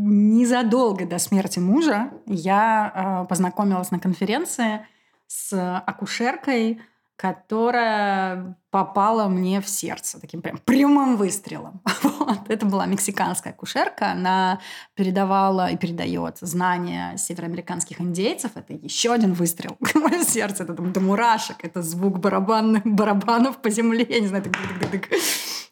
Незадолго 0.00 1.06
до 1.06 1.18
смерти 1.18 1.58
мужа 1.58 2.10
я 2.26 2.92
а, 2.94 3.24
познакомилась 3.24 3.90
на 3.90 3.98
конференции 3.98 4.86
с 5.26 5.80
акушеркой, 5.86 6.80
которая 7.18 8.56
попала 8.70 9.26
мне 9.26 9.60
в 9.60 9.68
сердце 9.68 10.20
таким 10.20 10.40
прям 10.40 10.58
прямым 10.58 11.16
выстрелом. 11.16 11.82
Вот. 12.28 12.50
Это 12.50 12.66
была 12.66 12.84
мексиканская 12.86 13.54
акушерка. 13.54 14.12
Она 14.12 14.60
передавала 14.94 15.70
и 15.70 15.78
передает 15.78 16.36
знания 16.40 17.16
североамериканских 17.16 18.02
индейцев. 18.02 18.50
Это 18.54 18.74
еще 18.74 19.14
один 19.14 19.32
выстрел 19.32 19.76
в 19.80 19.94
мое 19.94 20.22
сердце. 20.22 20.64
Это 20.64 20.74
там 20.74 20.92
до 20.92 21.00
мурашек. 21.00 21.64
Это 21.64 21.82
звук 21.82 22.18
барабанных, 22.18 22.82
барабанов 22.84 23.62
по 23.62 23.70
земле. 23.70 24.06
Я 24.08 24.20
не 24.20 24.26
знаю, 24.26 24.44
так 24.44 24.52
дык-дык-дык. 24.52 25.08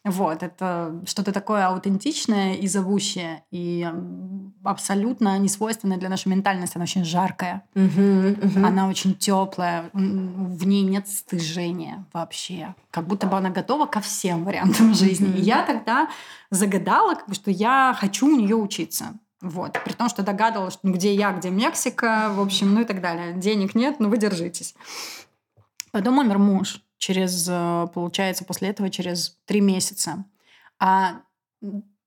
Вот, 0.09 0.45
это 0.45 1.03
что-то 1.05 1.33
такое 1.33 1.67
аутентичное 1.67 2.55
и 2.55 2.69
зовущее, 2.69 3.43
и 3.51 3.85
абсолютно 4.63 5.37
несвойственное 5.37 5.97
для 5.99 6.09
нашей 6.09 6.29
ментальности. 6.29 6.77
Она 6.77 6.85
очень 6.85 7.05
жаркая, 7.05 7.65
Мгм, 7.75 8.29
мгм. 8.41 8.65
она 8.65 8.89
очень 8.89 9.17
теплая, 9.17 9.91
в 9.93 10.65
ней 10.65 10.83
нет 10.85 11.09
стыжения 11.09 12.07
вообще. 12.13 12.77
Как 12.93 13.09
будто 13.09 13.27
бы 13.27 13.37
она 13.37 13.51
готова 13.51 13.87
ко 13.87 14.01
всем 14.01 14.45
вариантам 14.45 14.95
жизни. 14.95 15.27
И 15.27 15.31
Мгм. 15.31 15.43
я 15.43 15.63
тогда 15.67 16.09
загадала, 16.51 17.15
как 17.17 17.29
бы, 17.29 17.35
что 17.35 17.51
я 17.51 17.93
хочу 17.99 18.29
у 18.29 18.37
нее 18.37 18.55
учиться. 18.55 19.07
Вот. 19.41 19.77
При 19.85 19.93
том, 19.93 20.09
что 20.09 20.23
догадывалась, 20.23 20.79
ну, 20.85 20.93
где 20.93 21.15
я, 21.15 21.33
где 21.33 21.51
Мексика, 21.51 22.31
в 22.33 22.41
общем, 22.41 22.73
ну 22.75 22.83
и 22.83 22.85
так 22.85 23.01
далее. 23.01 23.33
Денег 23.35 23.75
нет, 23.75 23.99
но 23.99 24.09
вы 24.09 24.19
держитесь. 24.19 24.77
Потом 25.91 26.19
умер 26.19 26.39
муж 26.39 26.81
через, 26.99 27.47
э, 27.49 27.87
получается, 27.95 28.45
после 28.45 28.69
этого 28.69 28.91
через 28.91 29.39
три 29.45 29.61
месяца. 29.61 30.25
А 30.79 31.23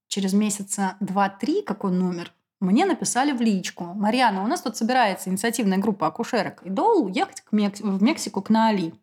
через 0.08 0.34
месяца 0.34 0.98
два-три, 1.00 1.62
как 1.62 1.84
он 1.84 2.02
умер, 2.02 2.34
мне 2.60 2.86
написали 2.86 3.32
в 3.32 3.42
личку. 3.42 3.86
Марьяна, 3.86 4.44
у 4.44 4.48
нас 4.48 4.62
тут 4.62 4.76
собирается 4.76 5.30
инициативная 5.30 5.78
группа 5.78 6.08
акушерок. 6.08 6.62
И 6.64 6.70
Доу 6.70 7.08
ехать 7.08 7.42
к 7.42 7.54
Мекс- 7.54 7.80
в 7.80 8.04
Мексику 8.04 8.42
к 8.42 8.50
Наали. 8.50 8.94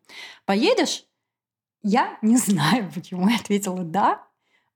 Поедешь? 0.45 1.05
Я 1.81 2.17
не 2.21 2.37
знаю, 2.37 2.91
почему 2.95 3.29
я 3.29 3.37
ответила 3.37 3.83
«да». 3.83 4.26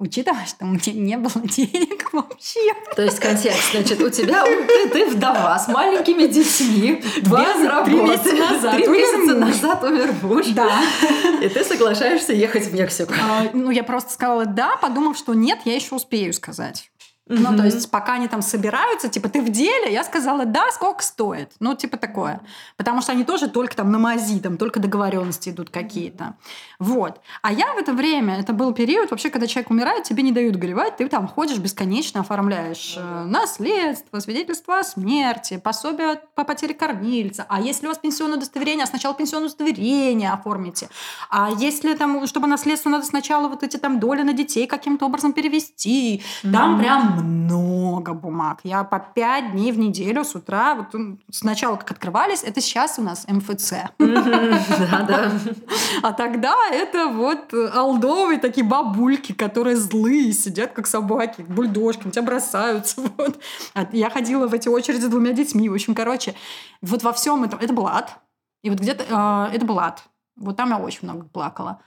Учитывая, 0.02 0.46
что 0.48 0.66
у 0.66 0.70
меня 0.70 0.94
не 0.94 1.18
было 1.18 1.32
денег 1.44 2.12
вообще. 2.12 2.74
То 2.96 3.04
есть 3.04 3.20
контекст, 3.20 3.72
значит, 3.72 4.02
у 4.02 4.10
тебя 4.10 4.44
ты, 4.44 4.90
ты 4.90 5.06
вдова 5.06 5.58
с 5.58 5.68
маленькими 5.68 6.26
детьми, 6.26 7.04
без 7.18 7.68
работы. 7.68 7.92
Три 7.92 8.02
месяца 8.02 8.36
назад, 8.36 8.76
три 8.76 8.88
месяца 8.88 9.36
назад 9.36 9.84
умер 9.84 10.14
муж. 10.24 10.48
Да. 10.48 10.82
И 11.42 11.48
ты 11.48 11.64
соглашаешься 11.64 12.34
ехать 12.34 12.66
в 12.66 12.74
Мексику. 12.74 13.14
А, 13.22 13.50
ну, 13.54 13.70
я 13.70 13.84
просто 13.84 14.12
сказала 14.12 14.46
да, 14.46 14.76
подумав, 14.78 15.18
что 15.18 15.34
нет, 15.34 15.60
я 15.66 15.76
еще 15.76 15.96
успею 15.96 16.34
сказать. 16.34 16.91
Ну, 17.32 17.56
то 17.58 17.64
есть, 17.64 17.90
пока 17.90 18.14
они 18.14 18.28
там 18.28 18.42
собираются, 18.42 19.08
типа, 19.08 19.30
ты 19.30 19.42
в 19.42 19.50
деле? 19.50 19.92
Я 19.92 20.04
сказала, 20.04 20.46
да, 20.46 20.72
сколько 20.72 21.02
стоит? 21.02 21.52
Ну, 21.60 21.76
типа 21.76 21.98
такое. 21.98 22.42
Потому 22.78 23.02
что 23.02 23.14
они 23.14 23.24
тоже 23.24 23.48
только 23.48 23.76
там 23.76 23.92
на 23.92 24.00
мази, 24.00 24.40
там 24.40 24.58
только 24.58 24.80
договоренности 24.80 25.50
идут 25.50 25.70
какие-то. 25.70 26.36
Вот. 26.80 27.22
А 27.42 27.54
я 27.54 27.74
в 27.74 27.78
это 27.78 27.94
время, 27.94 28.40
это 28.40 28.54
был 28.54 28.74
период, 28.74 29.12
вообще, 29.12 29.30
когда 29.30 29.48
человек 29.48 29.72
умирает, 29.72 30.04
тебе 30.04 30.24
не 30.24 30.32
дают 30.32 30.58
горевать, 30.58 30.98
ты 30.98 31.08
там 31.08 31.28
ходишь 31.28 31.58
бесконечно, 31.58 32.22
оформляешь 32.22 32.96
э, 32.98 33.24
наследство, 33.26 34.20
свидетельство 34.20 34.80
о 34.80 34.84
смерти, 34.84 35.58
пособие 35.58 36.22
по 36.36 36.44
потере 36.44 36.74
кормильца. 36.74 37.46
А 37.48 37.62
если 37.62 37.86
у 37.86 37.90
вас 37.90 37.98
пенсионное 37.98 38.38
удостоверение, 38.38 38.84
а 38.84 38.88
сначала 38.88 39.16
пенсионное 39.16 39.48
удостоверение 39.48 40.32
оформите. 40.32 40.90
А 41.30 41.50
если 41.58 41.94
там, 41.94 42.28
чтобы 42.28 42.48
наследство, 42.48 42.90
надо 42.90 43.06
сначала 43.06 43.48
вот 43.48 43.64
эти 43.64 43.78
там 43.78 44.00
доли 44.00 44.24
на 44.24 44.34
детей 44.34 44.68
каким-то 44.68 45.06
образом 45.06 45.34
перевести. 45.34 46.24
Там 46.42 46.76
mm-hmm. 46.76 46.80
прям 46.80 47.21
много 47.22 48.14
бумаг. 48.14 48.60
Я 48.64 48.84
по 48.84 49.00
пять 49.00 49.52
дней 49.52 49.72
в 49.72 49.80
неделю 49.80 50.24
с 50.24 50.36
утра, 50.36 50.76
вот 50.76 50.96
сначала 51.32 51.76
как 51.76 51.92
открывались, 51.92 52.44
это 52.44 52.62
сейчас 52.62 53.00
у 53.00 53.02
нас 53.02 53.26
МФЦ. 53.28 53.74
А 56.04 56.14
тогда 56.14 56.56
это 56.72 57.08
вот 57.08 57.54
алдовые 57.54 58.40
такие 58.40 58.66
бабульки, 58.66 59.34
которые 59.34 59.76
злые, 59.76 60.34
сидят 60.34 60.72
как 60.72 60.88
собаки, 60.88 61.42
бульдожки, 61.42 62.06
на 62.06 62.12
тебя 62.12 62.24
бросаются. 62.24 63.02
Вот. 63.18 63.40
А 63.74 63.88
я 63.92 64.10
ходила 64.10 64.48
в 64.48 64.54
эти 64.54 64.68
очереди 64.68 65.02
с 65.02 65.10
двумя 65.10 65.34
детьми. 65.34 65.70
В 65.70 65.74
общем, 65.74 65.94
короче, 65.94 66.34
вот 66.82 67.04
во 67.04 67.14
всем 67.14 67.44
этом... 67.44 67.60
Это 67.60 67.74
был 67.74 67.88
ад. 67.88 68.18
И 68.64 68.70
вот 68.70 68.80
где-то... 68.80 69.50
Э, 69.52 69.56
это 69.56 69.66
был 69.66 69.80
ад. 69.80 70.04
Вот 70.36 70.58
там 70.58 70.70
я 70.70 70.78
очень 70.78 71.00
много 71.04 71.26
плакала. 71.26 71.82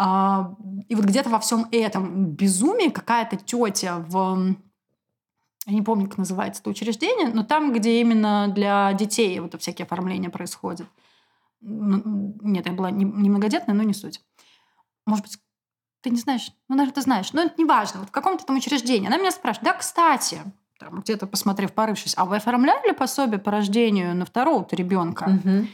Uh, 0.00 0.54
и 0.88 0.94
вот 0.94 1.06
где-то 1.06 1.28
во 1.28 1.40
всем 1.40 1.66
этом 1.72 2.26
безумии 2.26 2.88
какая-то 2.88 3.36
тетя 3.36 3.96
в 4.06 4.54
я 5.68 5.74
не 5.74 5.82
помню, 5.82 6.08
как 6.08 6.18
называется 6.18 6.62
это 6.62 6.70
учреждение, 6.70 7.28
но 7.28 7.44
там, 7.44 7.72
где 7.72 8.00
именно 8.00 8.48
для 8.48 8.92
детей 8.94 9.38
вот 9.38 9.54
всякие 9.60 9.84
оформления 9.84 10.30
происходят. 10.30 10.86
Нет, 11.60 12.66
я 12.66 12.72
была 12.72 12.90
не, 12.90 13.04
не 13.04 13.28
многодетная, 13.28 13.76
но 13.76 13.82
не 13.82 13.92
суть. 13.92 14.22
Может 15.06 15.24
быть, 15.24 15.38
ты 16.00 16.10
не 16.10 16.16
знаешь, 16.16 16.52
ну, 16.68 16.76
наверное, 16.76 16.94
ты 16.94 17.02
знаешь, 17.02 17.32
но 17.34 17.42
это 17.42 17.54
не 17.58 17.66
важно. 17.66 18.00
Вот 18.00 18.08
в 18.08 18.12
каком-то 18.12 18.46
там 18.46 18.56
учреждении. 18.56 19.08
Она 19.08 19.18
меня 19.18 19.30
спрашивает, 19.30 19.64
да, 19.64 19.74
кстати, 19.74 20.40
там, 20.78 21.00
где-то 21.00 21.26
посмотрев, 21.26 21.72
порывшись, 21.72 22.14
а 22.16 22.24
вы 22.24 22.36
оформляли 22.36 22.92
пособие 22.92 23.38
по 23.38 23.50
рождению 23.50 24.14
на 24.14 24.24
второго-то 24.24 24.74
ребенка? 24.74 25.24
Угу. 25.44 25.66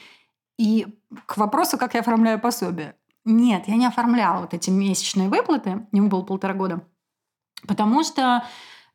И 0.59 0.86
к 1.26 1.36
вопросу, 1.36 1.78
как 1.78 1.95
я 1.95 2.01
оформляю 2.01 2.40
пособие. 2.40 2.97
Нет, 3.24 3.68
я 3.68 3.76
не 3.76 3.86
оформляла 3.86 4.40
вот 4.40 4.55
эти 4.55 4.70
месячные 4.70 5.28
выплаты, 5.28 5.86
ему 5.92 6.09
было 6.09 6.22
полтора 6.22 6.53
года, 6.53 6.84
потому 7.66 8.03
что 8.03 8.45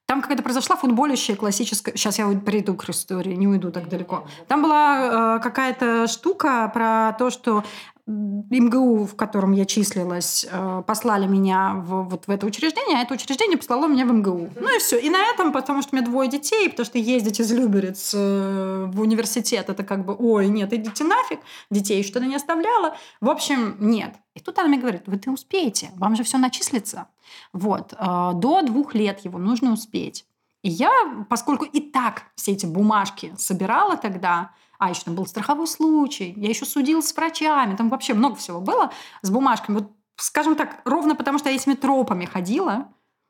там 0.10 0.24
какая-то 0.24 0.42
произошла 0.42 0.76
футболищая 0.76 1.36
классическая... 1.36 1.96
Сейчас 1.96 2.18
я 2.18 2.28
приду 2.44 2.74
к 2.74 2.90
истории, 2.90 3.36
не 3.36 3.48
уйду 3.48 3.72
так 3.72 3.88
далеко. 3.90 4.26
Там 4.48 4.64
была 4.64 5.36
э, 5.38 5.40
какая-то 5.40 6.08
штука 6.08 6.68
про 6.74 7.16
то, 7.20 7.30
что 7.30 7.64
МГУ, 8.10 9.06
в 9.06 9.16
котором 9.16 9.52
я 9.52 9.66
числилась, 9.66 10.46
э, 10.50 10.84
послали 10.88 11.28
меня 11.28 11.76
в, 11.76 12.10
вот 12.10 12.26
в 12.26 12.32
это 12.32 12.48
учреждение, 12.48 12.98
а 12.98 13.02
это 13.02 13.14
учреждение 13.14 13.58
послало 13.58 13.88
меня 13.88 14.06
в 14.06 14.12
МГУ. 14.12 14.50
Ну 14.60 14.76
и 14.76 14.80
все. 14.80 14.98
И 14.98 15.10
на 15.10 15.22
этом, 15.32 15.52
потому 15.52 15.82
что 15.82 15.94
у 15.94 15.98
меня 15.98 16.08
двое 16.08 16.30
детей, 16.30 16.70
потому 16.70 16.86
что 16.86 16.98
ездить 16.98 17.40
из 17.40 17.52
Люберец 17.52 18.14
э, 18.16 18.86
в 18.92 19.00
университет, 19.02 19.70
это 19.70 19.84
как 19.84 20.06
бы, 20.06 20.16
ой, 20.18 20.48
нет, 20.48 20.74
идите 20.74 21.04
нафиг, 21.04 21.40
детей 21.70 22.04
что-то 22.04 22.26
не 22.26 22.36
оставляла. 22.36 22.96
В 23.22 23.30
общем, 23.30 23.78
нет. 23.80 24.16
И 24.34 24.40
тут 24.40 24.58
она 24.58 24.70
мне 24.70 24.80
говорит, 24.80 25.04
вы 25.06 25.18
ты 25.18 25.30
успеете, 25.30 25.92
вам 25.96 26.16
же 26.16 26.24
все 26.24 26.40
начислится. 26.40 27.08
Вот. 27.54 27.94
Э, 27.94 28.32
до 28.34 28.64
двух 28.64 28.96
лет 28.96 29.24
его 29.24 29.38
нужно 29.38 29.72
успеть. 29.72 30.26
И 30.64 30.70
я, 30.70 30.92
поскольку 31.30 31.66
и 31.66 31.80
так 31.80 32.24
все 32.36 32.54
эти 32.54 32.66
бумажки 32.66 33.34
собирала 33.38 33.96
тогда, 33.96 34.52
а 34.80 34.90
еще 34.90 35.04
там 35.04 35.16
был 35.16 35.28
страховой 35.28 35.68
случай, 35.68 36.34
я 36.36 36.50
еще 36.50 36.66
судилась 36.66 37.08
с 37.08 37.16
врачами, 37.16 37.76
там 37.76 37.90
вообще 37.90 38.14
много 38.14 38.36
всего 38.36 38.62
было 38.62 38.92
с 39.22 39.30
бумажками. 39.30 39.80
Вот, 39.80 39.92
скажем 40.16 40.56
так, 40.56 40.82
ровно 40.86 41.16
потому 41.16 41.38
что 41.38 41.50
я 41.50 41.56
этими 41.56 41.76
тропами 41.76 42.26
ходила, 42.26 42.88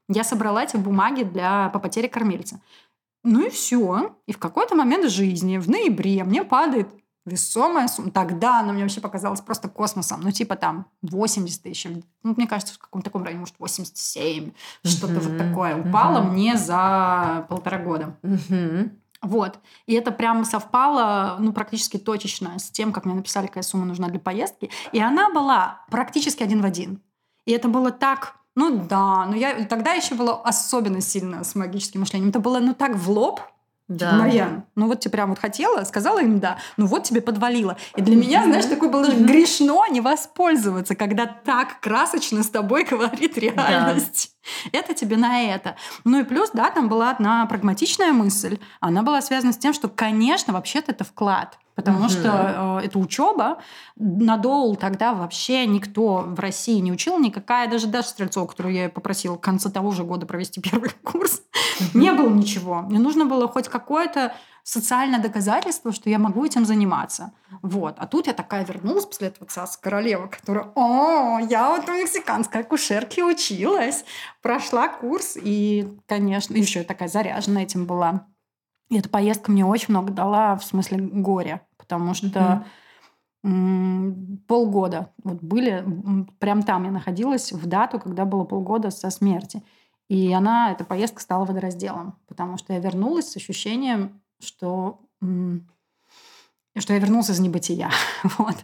я 0.07 0.23
собрала 0.23 0.63
эти 0.63 0.77
бумаги 0.77 1.23
для, 1.23 1.69
по 1.69 1.79
потере 1.79 2.07
кормильца. 2.07 2.61
Ну 3.23 3.45
и 3.45 3.49
все. 3.49 4.15
И 4.27 4.31
в 4.31 4.37
какой-то 4.37 4.75
момент 4.75 5.09
жизни, 5.09 5.57
в 5.57 5.69
ноябре, 5.69 6.23
мне 6.23 6.43
падает 6.43 6.87
весомая 7.25 7.87
сумма. 7.87 8.11
Тогда 8.11 8.59
она 8.59 8.73
мне 8.73 8.83
вообще 8.83 9.01
показалась 9.01 9.41
просто 9.41 9.69
космосом. 9.69 10.21
Ну, 10.21 10.31
типа 10.31 10.55
там 10.55 10.85
80 11.01 11.63
тысяч. 11.63 11.87
Ну, 12.23 12.33
мне 12.37 12.47
кажется, 12.47 12.75
в 12.75 12.79
каком-то 12.79 13.05
таком 13.05 13.23
районе, 13.23 13.41
может, 13.41 13.55
87. 13.59 14.51
Что-то 14.83 15.19
вот 15.19 15.37
такое. 15.37 15.75
Упало 15.75 16.21
мне 16.21 16.57
за 16.57 17.45
полтора 17.49 17.79
года. 17.79 18.15
Вот. 19.21 19.59
И 19.85 19.93
это 19.93 20.11
прямо 20.11 20.45
совпало, 20.45 21.37
ну, 21.39 21.51
практически 21.51 21.97
точечно 21.97 22.57
с 22.57 22.69
тем, 22.71 22.93
как 22.93 23.05
мне 23.05 23.15
написали, 23.15 23.47
какая 23.47 23.63
сумма 23.63 23.85
нужна 23.85 24.07
для 24.07 24.19
поездки. 24.19 24.69
И 24.91 24.99
она 24.99 25.29
была 25.29 25.81
практически 25.89 26.43
один 26.43 26.61
в 26.61 26.65
один. 26.65 27.01
И 27.45 27.51
это 27.51 27.67
было 27.67 27.91
так 27.91 28.39
ну 28.55 28.85
да, 28.89 29.25
но 29.25 29.37
я 29.37 29.63
тогда 29.65 29.93
еще 29.93 30.15
была 30.15 30.41
особенно 30.41 30.99
сильно 30.99 31.45
с 31.45 31.55
магическим 31.55 32.01
мышлением. 32.01 32.29
Это 32.29 32.39
было 32.39 32.59
ну 32.59 32.73
так 32.73 32.95
в 32.97 33.09
лоб, 33.09 33.39
да. 33.89 34.13
Марьян, 34.13 34.63
ну 34.75 34.85
вот 34.85 34.99
тебе 34.99 35.13
прям 35.13 35.29
вот 35.31 35.39
хотела, 35.39 35.83
сказала 35.83 36.19
им 36.19 36.39
да, 36.39 36.59
ну 36.77 36.85
вот 36.85 37.03
тебе 37.03 37.21
подвалило. 37.21 37.75
И 37.95 38.01
для 38.01 38.15
меня, 38.15 38.43
знаешь, 38.43 38.65
такое 38.65 38.89
было 38.89 39.05
грешно 39.05 39.87
не 39.89 39.99
воспользоваться, 39.99 40.93
когда 40.93 41.25
так 41.25 41.79
красочно 41.81 42.43
с 42.43 42.49
тобой 42.49 42.83
говорит 42.89 43.35
реальность. 43.37 44.35
Да. 44.71 44.79
Это 44.79 44.93
тебе 44.93 45.17
на 45.17 45.41
это. 45.41 45.75
Ну 46.03 46.19
и 46.19 46.23
плюс, 46.23 46.51
да, 46.53 46.69
там 46.69 46.87
была 46.87 47.09
одна 47.09 47.45
прагматичная 47.47 48.13
мысль. 48.13 48.59
Она 48.79 49.01
была 49.01 49.21
связана 49.21 49.53
с 49.53 49.57
тем, 49.57 49.73
что, 49.73 49.89
конечно, 49.89 50.53
вообще-то 50.53 50.91
это 50.91 51.03
вклад. 51.03 51.57
Потому 51.79 51.99
угу. 51.99 52.09
что 52.09 52.81
э, 52.81 52.87
это 52.87 52.99
учеба. 52.99 53.59
На 53.95 54.35
доул 54.35 54.75
тогда 54.75 55.13
вообще 55.13 55.65
никто 55.65 56.25
в 56.27 56.37
России 56.37 56.77
не 56.79 56.91
учил, 56.91 57.17
никакая, 57.19 57.69
даже 57.69 57.87
Даша 57.87 58.09
Стрельцова, 58.09 58.47
которую 58.47 58.75
я 58.75 58.89
попросила 58.89 59.35
в 59.35 59.39
конце 59.39 59.69
того 59.69 59.91
же 59.91 60.03
года 60.03 60.25
провести 60.25 60.59
первый 60.69 60.89
курс, 61.03 61.41
угу. 61.79 61.97
не 61.97 62.11
было 62.11 62.27
ничего. 62.27 62.81
Мне 62.81 62.99
нужно 62.99 63.23
было 63.23 63.47
хоть 63.47 63.69
какое-то 63.69 64.33
социальное 64.63 65.21
доказательство, 65.21 65.93
что 65.93 66.09
я 66.09 66.19
могу 66.19 66.43
этим 66.45 66.65
заниматься. 66.65 67.31
Вот. 67.61 67.95
А 67.97 68.05
тут 68.07 68.27
я 68.27 68.33
такая 68.33 68.65
вернулась 68.65 69.05
после 69.05 69.29
этого 69.29 69.49
царс 69.49 69.77
королева, 69.77 70.27
которая, 70.27 70.73
о, 70.75 71.39
я 71.39 71.69
вот 71.69 71.87
у 71.87 71.93
мексиканской 71.93 72.59
акушерки 72.61 73.21
училась, 73.21 74.03
прошла 74.41 74.89
курс, 74.89 75.37
и, 75.41 75.97
конечно, 76.07 76.55
еще 76.55 76.83
такая 76.83 77.07
заряжена 77.07 77.63
этим 77.63 77.85
была. 77.85 78.27
И 78.89 78.97
эта 78.97 79.09
поездка 79.09 79.51
мне 79.51 79.65
очень 79.65 79.87
много 79.89 80.11
дала 80.11 80.55
в 80.55 80.63
смысле 80.63 80.97
горя 80.97 81.61
потому 81.89 82.13
что 82.13 82.63
mm-hmm. 83.43 84.37
полгода 84.47 85.11
вот 85.23 85.41
были, 85.41 85.83
прям 86.37 86.61
там 86.61 86.83
я 86.83 86.91
находилась 86.91 87.51
в 87.51 87.65
дату, 87.65 87.99
когда 87.99 88.25
было 88.25 88.43
полгода 88.43 88.91
со 88.91 89.09
смерти. 89.09 89.63
И 90.07 90.31
она, 90.31 90.71
эта 90.71 90.83
поездка 90.83 91.19
стала 91.19 91.45
водоразделом, 91.45 92.19
потому 92.27 92.57
что 92.57 92.73
я 92.73 92.79
вернулась 92.79 93.31
с 93.31 93.37
ощущением, 93.37 94.21
что, 94.39 95.01
что 95.19 96.93
я 96.93 96.99
вернулась 96.99 97.31
из 97.31 97.39
небытия. 97.39 97.89
вот. 98.37 98.57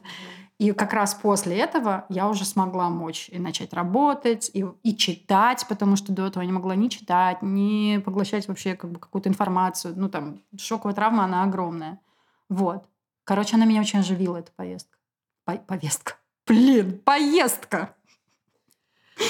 И 0.57 0.71
как 0.71 0.93
раз 0.93 1.13
после 1.13 1.57
этого 1.57 2.05
я 2.07 2.29
уже 2.29 2.45
смогла 2.45 2.89
мочь 2.89 3.27
и 3.29 3.39
начать 3.39 3.73
работать, 3.73 4.49
и, 4.53 4.65
и 4.83 4.95
читать, 4.95 5.65
потому 5.67 5.97
что 5.97 6.13
до 6.13 6.27
этого 6.27 6.43
я 6.43 6.47
не 6.47 6.53
могла 6.53 6.75
ни 6.75 6.87
читать, 6.87 7.41
ни 7.41 7.97
поглощать 7.97 8.47
вообще 8.47 8.75
как 8.75 8.91
бы 8.91 8.99
какую-то 8.99 9.27
информацию. 9.27 9.93
Ну, 9.97 10.07
там, 10.07 10.41
шоковая 10.57 10.95
травма, 10.95 11.25
она 11.25 11.43
огромная. 11.43 11.99
Вот. 12.47 12.85
Короче, 13.25 13.57
она 13.57 13.65
меня 13.65 13.81
очень 13.81 13.99
оживила, 13.99 14.37
эта 14.37 14.51
поездка. 14.53 14.97
По 15.43 15.57
повестка. 15.57 16.13
Блин, 16.47 16.99
поездка! 17.03 17.95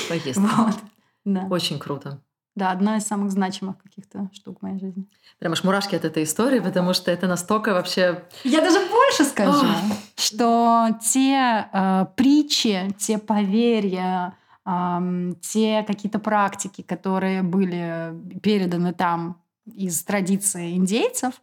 Поездка. 0.09 0.41
Вот. 0.41 0.75
Да. 1.23 1.47
Очень 1.49 1.79
круто. 1.79 2.21
Да, 2.55 2.71
одна 2.71 2.97
из 2.97 3.05
самых 3.05 3.31
значимых 3.31 3.77
каких-то 3.77 4.29
штук 4.31 4.59
в 4.59 4.61
моей 4.61 4.79
жизни. 4.79 5.09
Прям 5.39 5.51
аж 5.51 5.63
мурашки 5.63 5.95
от 5.95 6.05
этой 6.05 6.23
истории, 6.23 6.59
потому 6.59 6.93
что 6.93 7.11
это 7.11 7.27
настолько 7.27 7.73
вообще... 7.73 8.23
Я 8.45 8.61
даже 8.61 8.79
больше 9.05 9.25
скажу, 9.25 9.67
что 10.15 10.87
те 11.01 11.67
э, 11.71 12.05
притчи, 12.15 12.93
те 12.97 13.17
поверья, 13.17 14.37
э, 14.65 15.33
те 15.41 15.83
какие-то 15.85 16.19
практики, 16.19 16.81
которые 16.81 17.43
были 17.43 18.13
переданы 18.41 18.93
там 18.93 19.41
из 19.65 20.03
традиции 20.03 20.75
индейцев, 20.75 21.41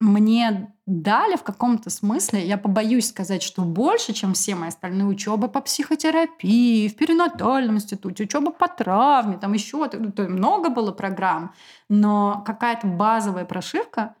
мне 0.00 0.74
дали 0.84 1.36
в 1.36 1.44
каком-то 1.44 1.88
смысле, 1.88 2.44
я 2.44 2.58
побоюсь 2.58 3.08
сказать, 3.08 3.40
что 3.40 3.62
больше, 3.62 4.12
чем 4.12 4.34
все 4.34 4.56
мои 4.56 4.68
остальные 4.68 5.06
учебы 5.06 5.48
по 5.48 5.60
психотерапии, 5.60 6.88
в 6.88 6.96
перинатальном 6.96 7.76
институте, 7.76 8.24
учеба 8.24 8.50
по 8.50 8.66
травме, 8.66 9.38
там 9.38 9.52
еще 9.52 9.88
ну, 9.92 10.28
много 10.28 10.70
было 10.70 10.90
программ, 10.90 11.54
но 11.88 12.42
какая-то 12.44 12.88
базовая 12.88 13.44
прошивка, 13.44 14.16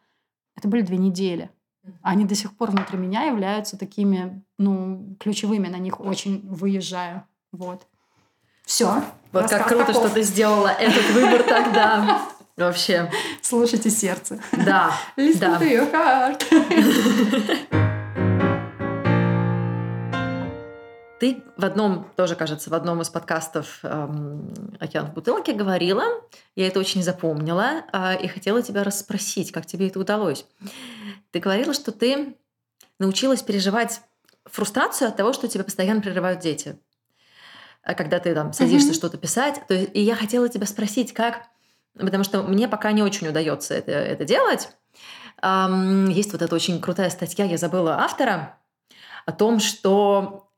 это 0.56 0.68
были 0.68 0.82
две 0.82 0.98
недели. 0.98 1.50
Они 2.02 2.24
до 2.24 2.34
сих 2.34 2.56
пор 2.56 2.70
внутри 2.70 2.98
меня 2.98 3.24
являются 3.24 3.76
такими, 3.76 4.42
ну, 4.58 5.16
ключевыми, 5.18 5.68
на 5.68 5.78
них 5.78 6.00
очень 6.00 6.40
выезжаю. 6.48 7.24
Вот. 7.50 7.86
Все. 8.64 9.02
Вот 9.32 9.50
как 9.50 9.66
круто, 9.66 9.86
каков. 9.86 10.06
что 10.06 10.14
ты 10.14 10.22
сделала 10.22 10.68
этот 10.68 11.10
выбор 11.10 11.42
тогда. 11.42 12.22
Вообще. 12.56 13.10
Слушайте 13.40 13.90
сердце. 13.90 14.38
Да. 14.52 14.92
Listen 15.16 15.40
да. 15.40 15.58
to 15.58 15.68
your 15.68 15.90
heart. 15.90 17.88
Ты 21.22 21.44
в 21.56 21.64
одном, 21.64 22.10
тоже 22.16 22.34
кажется, 22.34 22.68
в 22.68 22.74
одном 22.74 23.00
из 23.00 23.08
подкастов 23.08 23.78
эм, 23.84 24.52
«Океан 24.80 25.06
в 25.06 25.14
бутылке» 25.14 25.52
говорила, 25.52 26.02
я 26.56 26.66
это 26.66 26.80
очень 26.80 27.00
запомнила, 27.00 27.84
э, 27.92 28.20
и 28.24 28.26
хотела 28.26 28.60
тебя 28.60 28.82
расспросить, 28.82 29.52
как 29.52 29.64
тебе 29.64 29.86
это 29.86 30.00
удалось. 30.00 30.44
Ты 31.30 31.38
говорила, 31.38 31.74
что 31.74 31.92
ты 31.92 32.36
научилась 32.98 33.40
переживать 33.40 34.00
фрустрацию 34.46 35.06
от 35.06 35.16
того, 35.16 35.32
что 35.32 35.46
тебя 35.46 35.62
постоянно 35.62 36.00
прерывают 36.00 36.40
дети. 36.40 36.76
А 37.84 37.94
когда 37.94 38.18
ты 38.18 38.34
там 38.34 38.52
садишься 38.52 38.90
mm-hmm. 38.90 38.94
что-то 38.94 39.16
писать. 39.16 39.62
То 39.68 39.74
есть, 39.74 39.90
и 39.94 40.00
я 40.00 40.16
хотела 40.16 40.48
тебя 40.48 40.66
спросить, 40.66 41.12
как 41.12 41.44
потому 41.94 42.24
что 42.24 42.42
мне 42.42 42.66
пока 42.66 42.90
не 42.90 43.04
очень 43.04 43.28
удается 43.28 43.74
это, 43.74 43.92
это 43.92 44.24
делать. 44.24 44.70
Есть 45.40 46.32
вот 46.32 46.42
эта 46.42 46.52
очень 46.52 46.80
крутая 46.80 47.10
статья, 47.10 47.44
я 47.44 47.58
забыла 47.58 48.00
автора, 48.00 48.58
о 49.24 49.30
том, 49.30 49.60
что 49.60 50.48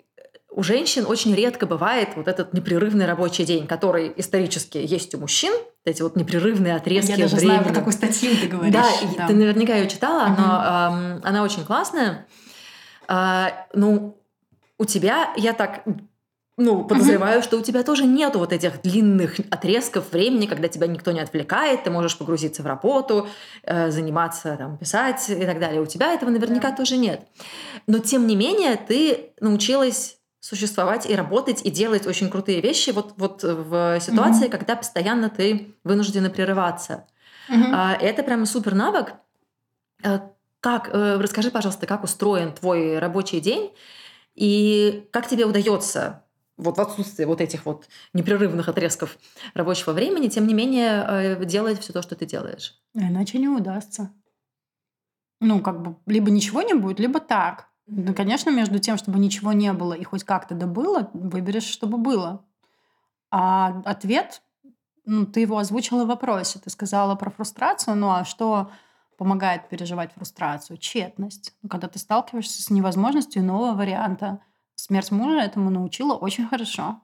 у 0.57 0.63
женщин 0.63 1.05
очень 1.07 1.35
редко 1.35 1.67
бывает 1.67 2.11
вот 2.15 2.29
этот 2.29 2.53
непрерывный 2.53 3.07
рабочий 3.07 3.45
день, 3.45 3.67
который 3.67 4.13
исторически 4.17 4.79
есть 4.79 5.13
у 5.15 5.19
мужчин, 5.19 5.53
эти 5.85 6.01
вот 6.01 6.15
непрерывные 6.15 6.77
отрезки 6.77 7.11
Я 7.11 7.17
даже 7.17 7.37
времени. 7.37 7.51
знаю, 7.51 7.65
про 7.65 7.75
такую 7.75 7.93
статью 7.93 8.31
ты 8.41 8.47
говоришь. 8.47 8.73
Да, 8.73 8.85
да. 9.19 9.27
ты 9.27 9.35
наверняка 9.35 9.75
ее 9.75 9.89
читала, 9.89 10.31
угу. 10.31 10.41
но 10.41 11.21
она 11.25 11.43
очень 11.43 11.65
классная. 11.65 12.27
А, 13.09 13.67
ну, 13.75 14.17
у 14.79 14.85
тебя, 14.85 15.35
я 15.37 15.55
так 15.55 15.83
ну, 16.57 16.85
подозреваю, 16.85 17.41
угу. 17.41 17.45
что 17.45 17.57
у 17.59 17.61
тебя 17.61 17.83
тоже 17.83 18.07
нету 18.07 18.39
вот 18.39 18.53
этих 18.53 18.81
длинных 18.81 19.41
отрезков 19.51 20.13
времени, 20.13 20.47
когда 20.47 20.69
тебя 20.69 20.87
никто 20.87 21.11
не 21.11 21.19
отвлекает, 21.19 21.83
ты 21.83 21.91
можешь 21.91 22.17
погрузиться 22.17 22.63
в 22.63 22.67
работу, 22.67 23.27
э, 23.65 23.91
заниматься, 23.91 24.55
там, 24.57 24.79
писать 24.79 25.29
и 25.29 25.45
так 25.45 25.59
далее. 25.59 25.83
У 25.83 25.87
тебя 25.87 26.15
этого 26.15 26.31
наверняка 26.31 26.71
да. 26.71 26.77
тоже 26.77 26.97
нет. 26.97 27.27
Но 27.89 27.99
тем 27.99 28.29
не 28.29 28.37
менее 28.37 28.77
ты 28.77 29.33
научилась 29.41 30.19
существовать 30.45 31.09
и 31.09 31.15
работать 31.15 31.63
и 31.65 31.71
делать 31.71 32.07
очень 32.07 32.29
крутые 32.29 32.61
вещи 32.61 32.91
вот, 32.91 33.15
вот 33.17 33.43
в 33.43 33.99
ситуации, 33.99 34.45
угу. 34.45 34.51
когда 34.51 34.77
постоянно 34.77 35.31
ты 35.31 35.75
вынуждена 35.85 36.29
прерываться. 36.29 37.07
Угу. 37.49 37.75
Это 38.03 38.23
прямо 38.23 38.45
супер 38.45 38.75
навык. 38.75 39.15
Э, 40.03 40.21
как, 40.61 40.91
э, 40.93 41.17
расскажи, 41.19 41.51
пожалуйста, 41.51 41.87
как 41.87 42.05
устроен 42.05 42.53
твой 42.53 42.99
рабочий 42.99 43.41
день 43.41 43.73
и 44.35 45.09
как 45.13 45.29
тебе 45.29 45.47
удается 45.47 46.25
вот 46.59 46.77
в 46.77 46.81
отсутствие 46.81 47.27
вот 47.27 47.41
этих 47.41 47.65
вот 47.65 47.89
непрерывных 48.13 48.69
отрезков 48.69 49.17
рабочего 49.55 49.93
времени, 49.93 50.29
тем 50.29 50.47
не 50.47 50.53
менее 50.53 51.07
э, 51.09 51.45
делать 51.47 51.81
все 51.81 51.95
то, 51.95 52.03
что 52.03 52.17
ты 52.17 52.27
делаешь. 52.27 52.79
Иначе 52.93 53.39
не 53.39 53.49
удастся. 53.49 54.13
Ну, 55.41 55.63
как 55.63 55.81
бы, 55.81 55.97
либо 56.05 56.31
ничего 56.31 56.61
не 56.61 56.75
будет, 56.75 57.01
либо 57.01 57.19
так. 57.19 57.71
Ну, 57.87 58.15
конечно, 58.15 58.51
между 58.51 58.79
тем, 58.79 58.97
чтобы 58.97 59.19
ничего 59.19 59.53
не 59.53 59.73
было 59.73 59.93
и 59.93 60.05
хоть 60.05 60.25
как-то 60.25 60.55
да 60.55 60.67
было, 60.67 61.11
выберешь, 61.13 61.65
чтобы 61.65 61.99
было. 61.99 62.45
А 63.31 63.83
ответ, 63.85 64.43
ну, 65.05 65.27
ты 65.27 65.41
его 65.41 65.59
озвучила 65.59 66.05
в 66.05 66.09
вопросе. 66.09 66.59
Ты 66.59 66.71
сказала 66.71 67.15
про 67.15 67.31
фрустрацию, 67.31 67.97
ну 67.97 68.11
а 68.11 68.25
что 68.25 68.71
помогает 69.19 69.69
переживать 69.69 70.13
фрустрацию? 70.13 70.79
Тщетность. 70.79 71.55
Когда 71.69 71.89
ты 71.89 71.99
сталкиваешься 71.99 72.63
с 72.63 72.71
невозможностью 72.71 73.43
нового 73.43 73.75
варианта– 73.75 74.41
Смерть 74.77 75.13
мужа 75.13 75.41
этому 75.41 75.71
научила 75.71 76.15
очень 76.15 76.47
хорошо. 76.49 77.01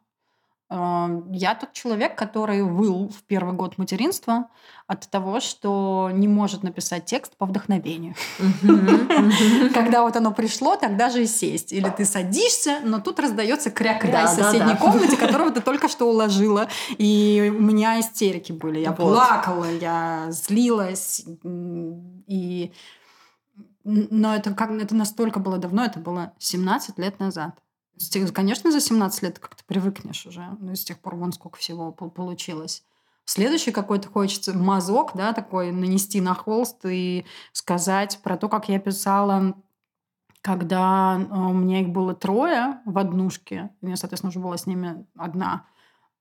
Я 0.70 1.56
тот 1.56 1.72
человек, 1.72 2.16
который 2.16 2.62
выл 2.62 3.08
в 3.08 3.24
первый 3.24 3.54
год 3.54 3.76
материнства 3.76 4.46
от 4.86 5.08
того, 5.10 5.40
что 5.40 6.10
не 6.12 6.28
может 6.28 6.62
написать 6.62 7.06
текст 7.06 7.36
по 7.36 7.44
вдохновению. 7.44 8.14
Когда 9.74 10.02
вот 10.02 10.14
оно 10.16 10.32
пришло, 10.32 10.76
тогда 10.76 11.10
же 11.10 11.24
и 11.24 11.26
сесть. 11.26 11.72
Или 11.72 11.88
ты 11.88 12.04
садишься, 12.04 12.78
но 12.84 13.00
тут 13.00 13.18
раздается 13.18 13.72
кря-кря 13.72 14.26
из 14.26 14.36
соседней 14.36 14.76
комнате, 14.76 15.16
которого 15.16 15.50
ты 15.50 15.60
только 15.60 15.88
что 15.88 16.08
уложила. 16.08 16.68
И 16.98 17.52
у 17.52 17.60
меня 17.60 17.98
истерики 17.98 18.52
были. 18.52 18.78
Я 18.78 18.92
плакала, 18.92 19.68
я 19.68 20.26
злилась. 20.30 21.24
И 22.28 22.72
но 23.82 24.34
это, 24.36 24.54
как, 24.54 24.70
это 24.70 24.94
настолько 24.94 25.40
было 25.40 25.58
давно, 25.58 25.84
это 25.84 25.98
было 25.98 26.32
17 26.38 26.98
лет 26.98 27.18
назад. 27.18 27.58
Конечно, 28.32 28.70
за 28.70 28.80
17 28.80 29.22
лет 29.22 29.38
как-то 29.38 29.62
привыкнешь 29.64 30.26
уже. 30.26 30.56
Ну, 30.58 30.74
с 30.74 30.84
тех 30.84 30.98
пор 30.98 31.16
вон 31.16 31.32
сколько 31.32 31.58
всего 31.58 31.92
получилось. 31.92 32.84
Следующий 33.24 33.70
какой-то 33.70 34.08
хочется 34.08 34.56
мазок, 34.56 35.12
да, 35.14 35.32
такой 35.32 35.70
нанести 35.70 36.20
на 36.20 36.34
холст 36.34 36.84
и 36.84 37.24
сказать 37.52 38.18
про 38.22 38.36
то, 38.36 38.48
как 38.48 38.68
я 38.68 38.80
писала, 38.80 39.54
когда 40.40 41.20
э, 41.20 41.34
у 41.34 41.52
меня 41.52 41.80
их 41.80 41.90
было 41.90 42.14
трое 42.14 42.80
в 42.86 42.98
однушке. 42.98 43.70
Я, 43.82 43.96
соответственно, 43.96 44.30
уже 44.30 44.40
была 44.40 44.56
с 44.56 44.66
ними 44.66 45.06
одна. 45.16 45.66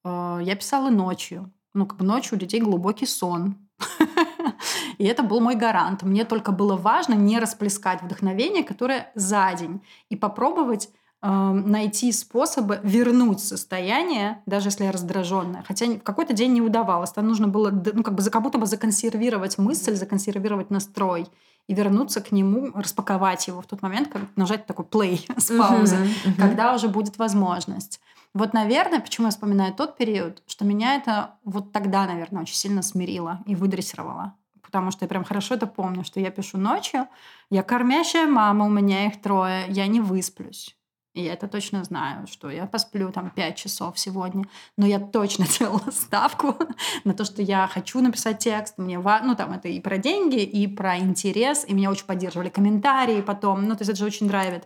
Э, 0.04 0.40
я 0.42 0.56
писала 0.56 0.90
ночью. 0.90 1.52
Ну, 1.74 1.86
как 1.88 1.98
бы 1.98 2.06
ночью 2.06 2.38
у 2.38 2.40
детей 2.40 2.62
глубокий 2.62 3.06
сон. 3.06 3.58
И 4.98 5.06
это 5.06 5.24
был 5.24 5.40
мой 5.40 5.56
гарант. 5.56 6.04
Мне 6.04 6.26
только 6.26 6.52
было 6.52 6.76
важно 6.76 7.14
не 7.14 7.40
расплескать 7.40 8.02
вдохновение, 8.02 8.64
которое 8.64 9.12
за 9.16 9.52
день, 9.54 9.82
и 10.10 10.16
попробовать 10.16 10.90
найти 11.22 12.12
способы 12.12 12.80
вернуть 12.84 13.42
состояние, 13.42 14.42
даже 14.46 14.70
если 14.70 14.86
я 14.86 14.92
раздраженная. 14.92 15.64
Хотя 15.68 15.86
в 15.88 16.00
какой-то 16.00 16.34
день 16.34 16.54
не 16.54 16.62
удавалось. 16.62 17.12
Там 17.12 17.28
нужно 17.28 17.48
было 17.48 17.72
ну, 17.72 18.04
как, 18.04 18.16
бы, 18.16 18.24
как 18.24 18.42
будто 18.42 18.58
бы 18.58 18.66
законсервировать 18.66 19.58
мысль, 19.58 19.96
законсервировать 19.96 20.70
настрой 20.70 21.28
и 21.68 21.74
вернуться 21.74 22.22
к 22.22 22.32
нему, 22.32 22.72
распаковать 22.74 23.48
его 23.48 23.62
в 23.62 23.66
тот 23.66 23.82
момент, 23.82 24.08
как 24.08 24.22
нажать 24.38 24.66
такой 24.66 24.86
play 24.86 25.20
с 25.38 25.56
паузы, 25.56 25.98
uh-huh, 25.98 26.26
uh-huh. 26.26 26.36
когда 26.38 26.74
уже 26.74 26.88
будет 26.88 27.18
возможность. 27.18 28.00
Вот, 28.34 28.54
наверное, 28.54 29.00
почему 29.00 29.28
я 29.28 29.32
вспоминаю 29.32 29.74
тот 29.74 29.98
период, 29.98 30.42
что 30.48 30.64
меня 30.64 30.96
это 30.96 31.36
вот 31.44 31.72
тогда, 31.72 32.06
наверное, 32.06 32.44
очень 32.44 32.56
сильно 32.56 32.82
смирило 32.82 33.40
и 33.46 33.56
выдрессировало 33.56 34.36
потому 34.62 34.92
что 34.92 35.06
я 35.06 35.10
прям 35.10 35.24
хорошо 35.24 35.56
это 35.56 35.66
помню, 35.66 36.04
что 36.04 36.20
я 36.20 36.30
пишу 36.30 36.60
ночью, 36.60 37.08
я 37.50 37.64
кормящая 37.64 38.28
мама, 38.28 38.66
у 38.68 38.70
меня 38.70 39.08
их 39.08 39.20
трое, 39.20 39.66
я 39.68 39.88
не 39.88 40.00
высплюсь. 40.00 40.79
И 41.20 41.24
я 41.24 41.34
это 41.34 41.50
точно 41.50 41.84
знаю, 41.84 42.28
что 42.28 42.50
я 42.50 42.66
посплю 42.66 43.12
там 43.12 43.30
5 43.30 43.56
часов 43.58 44.00
сегодня, 44.00 44.46
но 44.78 44.86
я 44.86 45.00
точно 45.00 45.46
делала 45.60 45.92
ставку 45.92 46.56
на 47.04 47.14
то, 47.14 47.26
что 47.26 47.42
я 47.42 47.68
хочу 47.68 48.00
написать 48.00 48.40
текст. 48.40 48.78
Мне 48.78 49.00
ну 49.00 49.36
там 49.36 49.52
это 49.52 49.68
и 49.68 49.82
про 49.82 49.98
деньги, 49.98 50.42
и 50.42 50.66
про 50.68 50.98
интерес, 50.98 51.66
и 51.68 51.74
меня 51.74 51.92
очень 51.92 52.06
поддерживали 52.06 52.48
комментарии 52.48 53.22
потом. 53.22 53.64
Ну, 53.64 53.76
то 53.76 53.82
есть 53.82 53.90
это 53.90 54.00
же 54.00 54.06
очень 54.06 54.30
драйвит. 54.30 54.66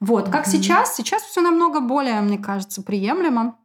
Вот, 0.00 0.30
как 0.30 0.46
mm-hmm. 0.46 0.50
сейчас? 0.50 0.96
Сейчас 0.96 1.22
все 1.22 1.42
намного 1.42 1.80
более, 1.80 2.20
мне 2.22 2.38
кажется, 2.38 2.82
приемлемо 2.82 3.58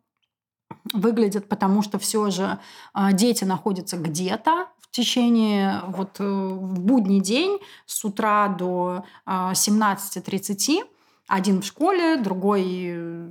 выглядит, 0.94 1.48
потому 1.48 1.82
что 1.82 2.00
все 2.00 2.30
же 2.32 2.60
э, 2.96 3.14
дети 3.14 3.46
находятся 3.46 3.98
где-то, 3.98 4.68
в 4.82 4.92
течение 4.92 5.82
вот 5.88 6.20
э, 6.20 6.24
в 6.24 6.80
будний 6.80 7.22
день 7.22 7.60
с 7.86 8.04
утра 8.04 8.48
до 8.48 9.04
17.30 9.26 10.82
а, 10.82 10.99
один 11.30 11.62
в 11.62 11.66
школе, 11.66 12.18
другой 12.18 12.66
э, 12.92 13.30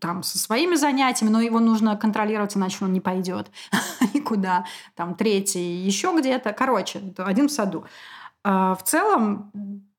там 0.00 0.22
со 0.22 0.38
своими 0.38 0.76
занятиями, 0.76 1.30
но 1.30 1.40
его 1.40 1.58
нужно 1.58 1.96
контролировать, 1.96 2.56
иначе 2.56 2.78
он 2.82 2.92
не 2.92 3.00
пойдет 3.00 3.50
никуда. 4.14 4.64
Там 4.94 5.14
третий 5.14 5.76
еще 5.76 6.14
где-то. 6.16 6.52
Короче, 6.52 7.02
один 7.18 7.48
в 7.48 7.52
саду. 7.52 7.84
А, 8.44 8.76
в 8.76 8.84
целом 8.84 9.50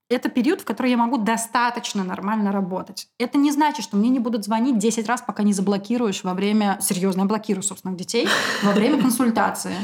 это 0.09 0.29
период, 0.29 0.61
в 0.61 0.65
который 0.65 0.91
я 0.91 0.97
могу 0.97 1.17
достаточно 1.17 2.03
нормально 2.03 2.51
работать. 2.51 3.09
Это 3.17 3.37
не 3.37 3.51
значит, 3.51 3.83
что 3.83 3.97
мне 3.97 4.09
не 4.09 4.19
будут 4.19 4.45
звонить 4.45 4.77
10 4.77 5.07
раз, 5.07 5.21
пока 5.21 5.43
не 5.43 5.53
заблокируешь 5.53 6.23
во 6.23 6.33
время... 6.33 6.77
Серьезно, 6.79 7.21
я 7.21 7.25
блокирую 7.25 7.63
собственных 7.63 7.97
детей 7.97 8.27
во 8.63 8.71
время 8.71 9.01
консультации. 9.01 9.75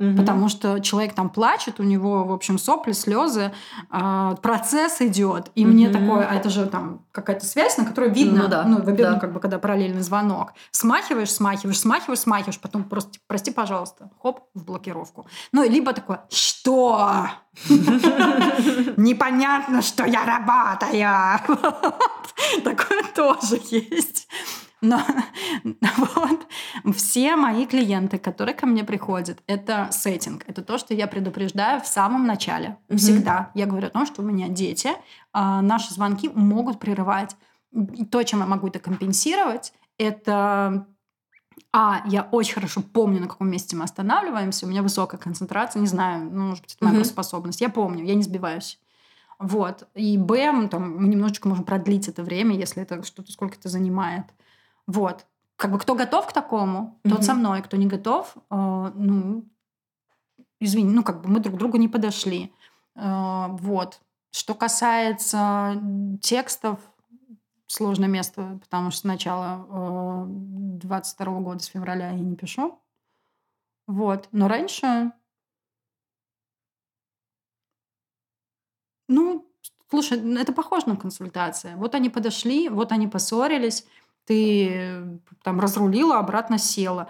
Угу. 0.00 0.16
Потому 0.16 0.48
что 0.48 0.80
человек 0.80 1.14
там 1.14 1.30
плачет, 1.30 1.78
у 1.78 1.84
него, 1.84 2.24
в 2.24 2.32
общем, 2.32 2.58
сопли, 2.58 2.92
слезы, 2.92 3.52
э, 3.92 4.34
процесс 4.42 5.00
идет. 5.00 5.52
И 5.54 5.64
угу. 5.64 5.72
мне 5.72 5.88
такое, 5.88 6.26
а 6.26 6.34
это 6.34 6.50
же 6.50 6.66
там 6.66 7.04
какая-то 7.12 7.46
связь, 7.46 7.78
на 7.78 7.84
которую 7.84 8.12
видно, 8.12 8.42
ну, 8.42 8.48
да, 8.48 8.64
ну, 8.64 8.82
ну, 8.84 8.96
да. 8.96 9.20
как 9.20 9.32
бы, 9.32 9.38
когда 9.38 9.58
параллельный 9.60 10.02
звонок. 10.02 10.52
Смахиваешь, 10.72 11.30
смахиваешь, 11.30 11.78
смахиваешь, 11.78 12.18
смахиваешь, 12.18 12.58
потом 12.58 12.84
просто, 12.84 13.20
прости, 13.28 13.52
пожалуйста, 13.52 14.10
хоп, 14.20 14.40
в 14.54 14.64
блокировку. 14.64 15.26
Ну, 15.52 15.62
либо 15.68 15.92
такое, 15.92 16.24
что? 16.28 17.28
Непонятно, 18.96 19.80
что 19.80 20.04
я 20.04 20.24
работаю. 20.24 21.38
Такое 22.64 23.04
тоже 23.14 23.60
есть. 23.70 24.26
Но 24.84 25.00
вот 26.14 26.46
все 26.94 27.36
мои 27.36 27.66
клиенты, 27.66 28.18
которые 28.18 28.54
ко 28.54 28.66
мне 28.66 28.84
приходят, 28.84 29.42
это 29.46 29.88
сеттинг. 29.90 30.44
Это 30.46 30.62
то, 30.62 30.78
что 30.78 30.94
я 30.94 31.06
предупреждаю 31.06 31.80
в 31.80 31.86
самом 31.86 32.26
начале. 32.26 32.76
Mm-hmm. 32.88 32.96
Всегда. 32.96 33.50
Я 33.54 33.66
говорю 33.66 33.86
о 33.86 33.90
том, 33.90 34.06
что 34.06 34.22
у 34.22 34.24
меня 34.24 34.48
дети, 34.48 34.90
а 35.32 35.62
наши 35.62 35.92
звонки 35.94 36.30
могут 36.34 36.78
прерывать. 36.78 37.34
И 37.72 38.04
то, 38.04 38.22
чем 38.22 38.40
я 38.40 38.46
могу 38.46 38.68
это 38.68 38.78
компенсировать, 38.78 39.72
это 39.98 40.86
а, 41.72 42.02
я 42.06 42.28
очень 42.30 42.54
хорошо 42.54 42.82
помню, 42.82 43.20
на 43.20 43.28
каком 43.28 43.48
месте 43.50 43.74
мы 43.74 43.84
останавливаемся. 43.84 44.66
У 44.66 44.68
меня 44.68 44.82
высокая 44.82 45.18
концентрация, 45.18 45.80
не 45.80 45.86
знаю, 45.86 46.30
ну, 46.30 46.48
может 46.48 46.62
быть, 46.62 46.74
это 46.74 46.84
моя 46.84 47.00
mm-hmm. 47.00 47.04
способность. 47.04 47.60
Я 47.60 47.70
помню, 47.70 48.04
я 48.04 48.14
не 48.14 48.22
сбиваюсь. 48.22 48.78
Вот. 49.38 49.88
И 49.94 50.18
Б, 50.18 50.68
там, 50.68 50.96
мы 50.96 51.08
немножечко 51.08 51.48
можем 51.48 51.64
продлить 51.64 52.06
это 52.06 52.22
время, 52.22 52.54
если 52.54 52.82
это 52.82 53.02
что-то 53.02 53.32
сколько 53.32 53.56
это 53.56 53.68
занимает. 53.68 54.24
Вот. 54.86 55.26
Как 55.56 55.70
бы 55.70 55.78
кто 55.78 55.94
готов 55.94 56.26
к 56.26 56.32
такому, 56.32 56.98
mm-hmm. 57.02 57.10
тот 57.10 57.24
со 57.24 57.34
мной. 57.34 57.62
Кто 57.62 57.76
не 57.76 57.86
готов, 57.86 58.34
э, 58.50 58.92
ну, 58.94 59.44
извини, 60.60 60.92
ну, 60.92 61.02
как 61.02 61.22
бы 61.22 61.28
мы 61.28 61.40
друг 61.40 61.56
к 61.56 61.58
другу 61.58 61.76
не 61.76 61.88
подошли. 61.88 62.52
Э, 62.96 63.46
вот. 63.48 64.00
Что 64.30 64.54
касается 64.54 65.80
текстов, 66.20 66.80
сложное 67.66 68.08
место, 68.08 68.58
потому 68.60 68.90
что 68.90 69.00
с 69.00 69.04
начала 69.04 69.66
э, 69.68 70.24
22 70.26 71.40
года, 71.40 71.62
с 71.62 71.66
февраля 71.66 72.10
я 72.10 72.18
не 72.18 72.36
пишу. 72.36 72.78
Вот. 73.86 74.28
Но 74.32 74.48
раньше... 74.48 75.12
Ну, 79.08 79.46
слушай, 79.90 80.18
это 80.40 80.52
похоже 80.52 80.88
на 80.88 80.96
консультации. 80.96 81.74
Вот 81.74 81.94
они 81.94 82.08
подошли, 82.08 82.68
вот 82.68 82.90
они 82.90 83.06
поссорились, 83.06 83.86
ты 84.26 84.68
э, 84.70 85.18
там 85.42 85.60
разрулила, 85.60 86.18
обратно 86.18 86.58
села. 86.58 87.08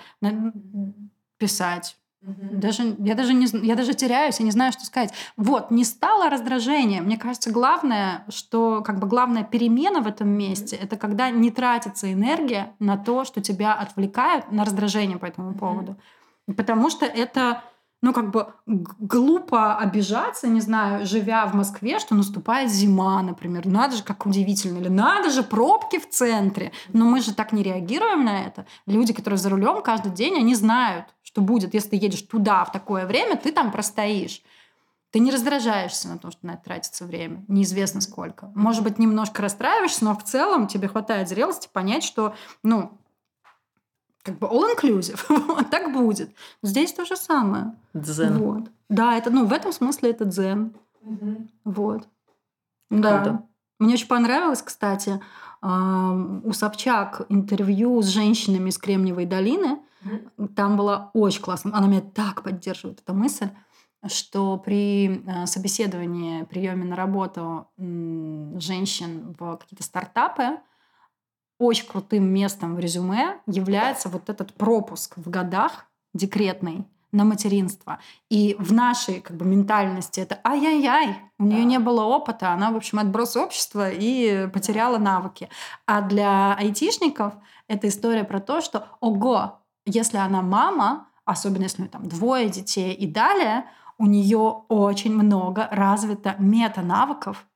Писать. 1.38 1.96
Угу. 2.22 2.56
Даже, 2.58 2.96
я, 3.00 3.14
даже 3.14 3.34
не, 3.34 3.46
я 3.66 3.74
даже 3.74 3.92
теряюсь, 3.92 4.38
я 4.38 4.46
не 4.46 4.50
знаю, 4.50 4.72
что 4.72 4.84
сказать. 4.86 5.12
Вот, 5.36 5.70
не 5.70 5.84
стало 5.84 6.30
раздражения. 6.30 7.02
Мне 7.02 7.18
кажется, 7.18 7.50
главное, 7.50 8.24
что 8.28 8.82
как 8.82 8.98
бы 8.98 9.06
главная 9.06 9.44
перемена 9.44 10.00
в 10.00 10.06
этом 10.06 10.28
месте, 10.28 10.76
это 10.76 10.96
когда 10.96 11.30
не 11.30 11.50
тратится 11.50 12.10
энергия 12.12 12.74
на 12.78 12.96
то, 12.96 13.24
что 13.24 13.42
тебя 13.42 13.74
отвлекают 13.74 14.50
на 14.50 14.64
раздражение 14.64 15.18
по 15.18 15.26
этому 15.26 15.54
поводу. 15.54 15.96
Потому 16.56 16.88
что 16.88 17.04
это 17.04 17.62
ну, 18.04 18.12
как 18.12 18.30
бы 18.30 18.48
глупо 18.66 19.78
обижаться, 19.78 20.46
не 20.46 20.60
знаю, 20.60 21.06
живя 21.06 21.46
в 21.46 21.54
Москве, 21.54 21.98
что 21.98 22.14
наступает 22.14 22.70
зима, 22.70 23.22
например. 23.22 23.64
Надо 23.64 23.96
же, 23.96 24.02
как 24.02 24.26
удивительно. 24.26 24.76
Или 24.76 24.88
надо 24.88 25.30
же, 25.30 25.42
пробки 25.42 25.98
в 25.98 26.10
центре. 26.10 26.72
Но 26.92 27.06
мы 27.06 27.22
же 27.22 27.32
так 27.32 27.52
не 27.52 27.62
реагируем 27.62 28.26
на 28.26 28.42
это. 28.42 28.66
Люди, 28.84 29.14
которые 29.14 29.38
за 29.38 29.48
рулем 29.48 29.80
каждый 29.80 30.12
день, 30.12 30.36
они 30.36 30.54
знают, 30.54 31.06
что 31.22 31.40
будет, 31.40 31.72
если 31.72 31.90
ты 31.90 31.96
едешь 31.96 32.20
туда 32.20 32.66
в 32.66 32.72
такое 32.72 33.06
время, 33.06 33.36
ты 33.36 33.52
там 33.52 33.72
простоишь. 33.72 34.42
Ты 35.10 35.20
не 35.20 35.30
раздражаешься 35.30 36.08
на 36.08 36.18
то, 36.18 36.30
что 36.30 36.46
на 36.46 36.50
это 36.50 36.64
тратится 36.64 37.06
время. 37.06 37.42
Неизвестно 37.48 38.02
сколько. 38.02 38.52
Может 38.54 38.82
быть, 38.82 38.98
немножко 38.98 39.40
расстраиваешься, 39.40 40.04
но 40.04 40.14
в 40.14 40.24
целом 40.24 40.66
тебе 40.66 40.88
хватает 40.88 41.30
зрелости 41.30 41.70
понять, 41.72 42.04
что, 42.04 42.34
ну, 42.62 42.98
как 44.24 44.38
бы 44.38 44.46
all-inclusive. 44.48 45.20
вот 45.28 45.70
так 45.70 45.92
будет. 45.92 46.30
Здесь 46.62 46.92
то 46.92 47.04
же 47.04 47.14
самое. 47.16 47.74
Дзен. 47.92 48.38
Вот. 48.38 48.70
Да, 48.88 49.16
это, 49.16 49.30
ну, 49.30 49.46
в 49.46 49.52
этом 49.52 49.72
смысле 49.72 50.10
это 50.10 50.24
дзен. 50.24 50.72
Угу. 51.02 51.48
Вот. 51.64 52.08
Да. 52.90 53.22
Круто. 53.22 53.42
Мне 53.78 53.94
очень 53.94 54.08
понравилось, 54.08 54.62
кстати, 54.62 55.20
у 55.62 56.52
Собчак 56.52 57.26
интервью 57.28 58.02
с 58.02 58.06
женщинами 58.06 58.70
из 58.70 58.78
Кремниевой 58.78 59.26
долины. 59.26 59.78
Угу. 60.38 60.48
Там 60.48 60.76
было 60.76 61.10
очень 61.12 61.42
классно. 61.42 61.76
Она 61.76 61.86
меня 61.86 62.00
так 62.00 62.42
поддерживает, 62.42 63.00
эта 63.00 63.12
мысль, 63.12 63.48
что 64.06 64.58
при 64.58 65.22
э, 65.26 65.46
собеседовании, 65.46 66.44
приеме 66.44 66.84
на 66.84 66.96
работу 66.96 67.68
женщин 67.78 69.34
в 69.38 69.56
какие-то 69.56 69.82
стартапы, 69.82 70.58
очень 71.58 71.86
крутым 71.86 72.24
местом 72.24 72.74
в 72.74 72.78
резюме 72.78 73.38
является 73.46 74.08
вот 74.08 74.28
этот 74.28 74.52
пропуск 74.54 75.16
в 75.16 75.30
годах 75.30 75.86
декретный 76.12 76.86
на 77.14 77.24
материнство. 77.24 78.00
И 78.28 78.56
в 78.58 78.72
нашей 78.72 79.20
как 79.20 79.36
бы 79.36 79.44
ментальности 79.44 80.20
это 80.20 80.40
ай-яй-яй, 80.44 81.16
у 81.38 81.44
нее 81.44 81.64
не 81.64 81.78
было 81.78 82.04
опыта, 82.04 82.50
она, 82.50 82.70
в 82.72 82.76
общем, 82.76 82.98
отброс 82.98 83.36
общества 83.36 83.88
и 83.90 84.48
потеряла 84.52 84.98
навыки. 84.98 85.48
А 85.86 86.02
для 86.02 86.54
айтишников 86.54 87.34
это 87.68 87.88
история 87.88 88.24
про 88.24 88.40
то, 88.40 88.60
что 88.60 88.88
ого, 89.00 89.60
если 89.86 90.18
она 90.18 90.42
мама, 90.42 91.08
особенно 91.24 91.62
если 91.62 91.82
у 91.82 91.84
нее 91.84 91.92
там 91.92 92.08
двое 92.08 92.48
детей 92.48 92.92
и 92.92 93.06
далее, 93.06 93.64
у 93.96 94.06
нее 94.06 94.64
очень 94.68 95.14
много 95.14 95.68
развито 95.70 96.34
мета-навыков, 96.38 97.46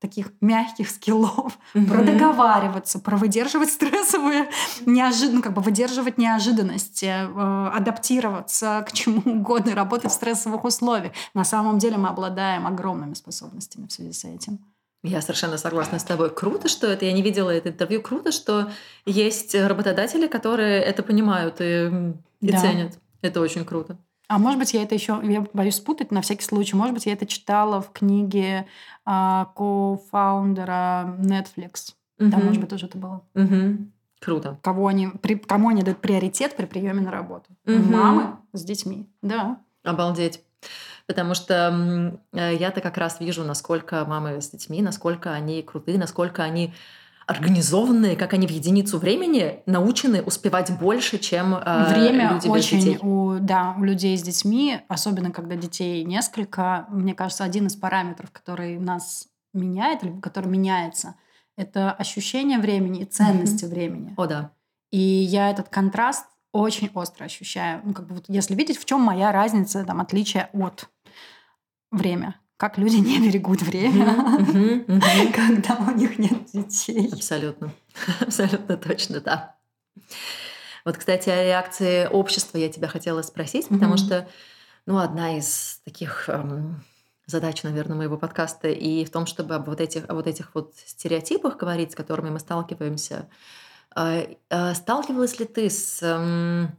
таких 0.00 0.32
мягких 0.40 0.90
скиллов, 0.90 1.58
mm-hmm. 1.74 1.86
про 1.86 2.02
договариваться, 2.02 2.98
про 2.98 3.16
выдерживать 3.16 3.70
стрессовые, 3.70 4.48
неожиданно, 4.86 5.36
ну, 5.36 5.42
как 5.42 5.54
бы 5.54 5.62
выдерживать 5.62 6.18
неожиданности, 6.18 7.06
э, 7.06 7.70
адаптироваться 7.74 8.84
к 8.88 8.92
чему 8.92 9.22
угодно, 9.38 9.74
работать 9.74 10.10
в 10.10 10.14
стрессовых 10.14 10.64
условиях. 10.64 11.12
На 11.34 11.44
самом 11.44 11.78
деле 11.78 11.96
мы 11.96 12.08
обладаем 12.08 12.66
огромными 12.66 13.14
способностями 13.14 13.86
в 13.86 13.92
связи 13.92 14.12
с 14.12 14.24
этим. 14.24 14.60
Я 15.02 15.20
совершенно 15.20 15.56
согласна 15.56 15.98
с 15.98 16.04
тобой. 16.04 16.30
Круто, 16.30 16.68
что 16.68 16.88
это. 16.88 17.04
Я 17.04 17.12
не 17.12 17.22
видела 17.22 17.50
это 17.50 17.68
интервью. 17.68 18.02
Круто, 18.02 18.32
что 18.32 18.70
есть 19.04 19.54
работодатели, 19.54 20.26
которые 20.26 20.80
это 20.80 21.04
понимают 21.04 21.60
и, 21.60 22.14
и 22.40 22.50
да. 22.50 22.60
ценят. 22.60 22.98
Это 23.22 23.40
очень 23.40 23.64
круто. 23.64 23.98
А 24.28 24.38
может 24.38 24.58
быть, 24.58 24.74
я 24.74 24.82
это 24.82 24.94
еще, 24.94 25.20
я 25.22 25.46
боюсь 25.52 25.76
спутать 25.76 26.10
на 26.10 26.20
всякий 26.20 26.44
случай, 26.44 26.74
может 26.74 26.94
быть, 26.94 27.06
я 27.06 27.12
это 27.12 27.26
читала 27.26 27.80
в 27.80 27.92
книге 27.92 28.66
а, 29.04 29.52
кофаундера 29.54 31.16
Netflix. 31.20 31.94
Угу. 32.18 32.30
Там, 32.30 32.44
может 32.44 32.60
быть, 32.60 32.70
тоже 32.70 32.86
это 32.86 32.98
было. 32.98 33.22
Угу. 33.34 33.88
Круто. 34.20 34.58
Кого 34.62 34.88
они, 34.88 35.08
при, 35.08 35.36
кому 35.36 35.68
они 35.68 35.82
дают 35.82 36.00
приоритет 36.00 36.56
при 36.56 36.64
приеме 36.66 37.02
на 37.02 37.12
работу? 37.12 37.46
Угу. 37.66 37.92
Мамы 37.92 38.36
с 38.52 38.64
детьми, 38.64 39.08
да. 39.22 39.60
Обалдеть. 39.84 40.42
Потому 41.06 41.34
что 41.34 42.18
э, 42.32 42.56
я-то 42.56 42.80
как 42.80 42.96
раз 42.96 43.20
вижу, 43.20 43.44
насколько 43.44 44.04
мамы 44.04 44.40
с 44.40 44.50
детьми, 44.50 44.82
насколько 44.82 45.32
они 45.32 45.62
крутые, 45.62 45.98
насколько 45.98 46.42
они 46.42 46.74
организованные, 47.26 48.16
как 48.16 48.34
они 48.34 48.46
в 48.46 48.50
единицу 48.50 48.98
времени 48.98 49.60
научены 49.66 50.22
успевать 50.22 50.78
больше, 50.78 51.18
чем 51.18 51.54
э, 51.54 51.92
Время 51.92 52.34
люди 52.34 52.48
очень 52.48 52.76
без 52.76 52.84
детей. 52.84 52.98
У, 53.02 53.38
да, 53.40 53.74
у 53.76 53.82
людей 53.82 54.16
с 54.16 54.22
детьми, 54.22 54.80
особенно 54.88 55.32
когда 55.32 55.56
детей 55.56 56.04
несколько, 56.04 56.86
мне 56.88 57.14
кажется, 57.14 57.42
один 57.42 57.66
из 57.66 57.74
параметров, 57.74 58.30
который 58.30 58.78
нас 58.78 59.26
меняет, 59.52 60.04
или 60.04 60.20
который 60.20 60.48
меняется, 60.48 61.16
это 61.56 61.90
ощущение 61.90 62.58
времени 62.58 63.02
и 63.02 63.06
ценности 63.06 63.64
mm-hmm. 63.64 63.68
времени. 63.68 64.14
О, 64.16 64.26
да. 64.26 64.52
И 64.92 64.98
я 64.98 65.50
этот 65.50 65.68
контраст 65.68 66.26
очень 66.52 66.90
остро 66.94 67.24
ощущаю. 67.24 67.80
Ну, 67.84 67.92
как 67.92 68.06
бы 68.06 68.14
вот 68.14 68.26
если 68.28 68.54
видеть, 68.54 68.78
в 68.78 68.84
чем 68.84 69.00
моя 69.00 69.32
разница, 69.32 69.84
там, 69.84 70.00
отличие 70.00 70.48
от 70.52 70.88
время 71.90 72.36
как 72.56 72.78
люди 72.78 72.96
не 72.96 73.20
берегут 73.20 73.62
время, 73.62 74.14
когда 75.34 75.76
у 75.76 75.90
них 75.94 76.18
нет 76.18 76.46
детей. 76.52 77.10
Абсолютно. 77.12 77.72
Абсолютно 78.20 78.76
точно, 78.76 79.20
да. 79.20 79.54
Вот, 80.84 80.96
кстати, 80.96 81.28
о 81.30 81.44
реакции 81.44 82.06
общества 82.06 82.58
я 82.58 82.68
тебя 82.68 82.86
хотела 82.86 83.22
спросить, 83.22 83.68
потому 83.68 83.96
что, 83.96 84.28
ну, 84.86 84.98
одна 84.98 85.36
из 85.36 85.80
таких 85.84 86.28
эм, 86.28 86.84
задач, 87.26 87.64
наверное, 87.64 87.96
моего 87.96 88.16
подкаста 88.16 88.68
и 88.68 89.04
в 89.04 89.10
том, 89.10 89.26
чтобы 89.26 89.56
об 89.56 89.66
вот 89.66 89.80
этих, 89.80 90.04
о 90.08 90.14
вот 90.14 90.28
этих 90.28 90.54
вот 90.54 90.74
стереотипах 90.76 91.56
говорить, 91.56 91.92
с 91.92 91.96
которыми 91.96 92.30
мы 92.30 92.38
сталкиваемся. 92.38 93.28
Э, 93.96 94.34
э, 94.48 94.74
сталкивалась 94.74 95.40
ли 95.40 95.46
ты 95.46 95.68
с 95.68 96.00
эм, 96.02 96.70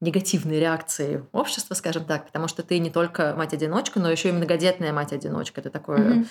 негативной 0.00 0.60
реакции 0.60 1.24
общества, 1.32 1.74
скажем 1.74 2.04
так, 2.04 2.26
потому 2.26 2.48
что 2.48 2.62
ты 2.62 2.78
не 2.78 2.90
только 2.90 3.34
мать-одиночка, 3.36 3.98
но 3.98 4.10
еще 4.10 4.28
и 4.28 4.32
многодетная 4.32 4.92
мать-одиночка. 4.92 5.60
Это 5.60 5.70
такое 5.70 5.98
mm-hmm. 5.98 6.26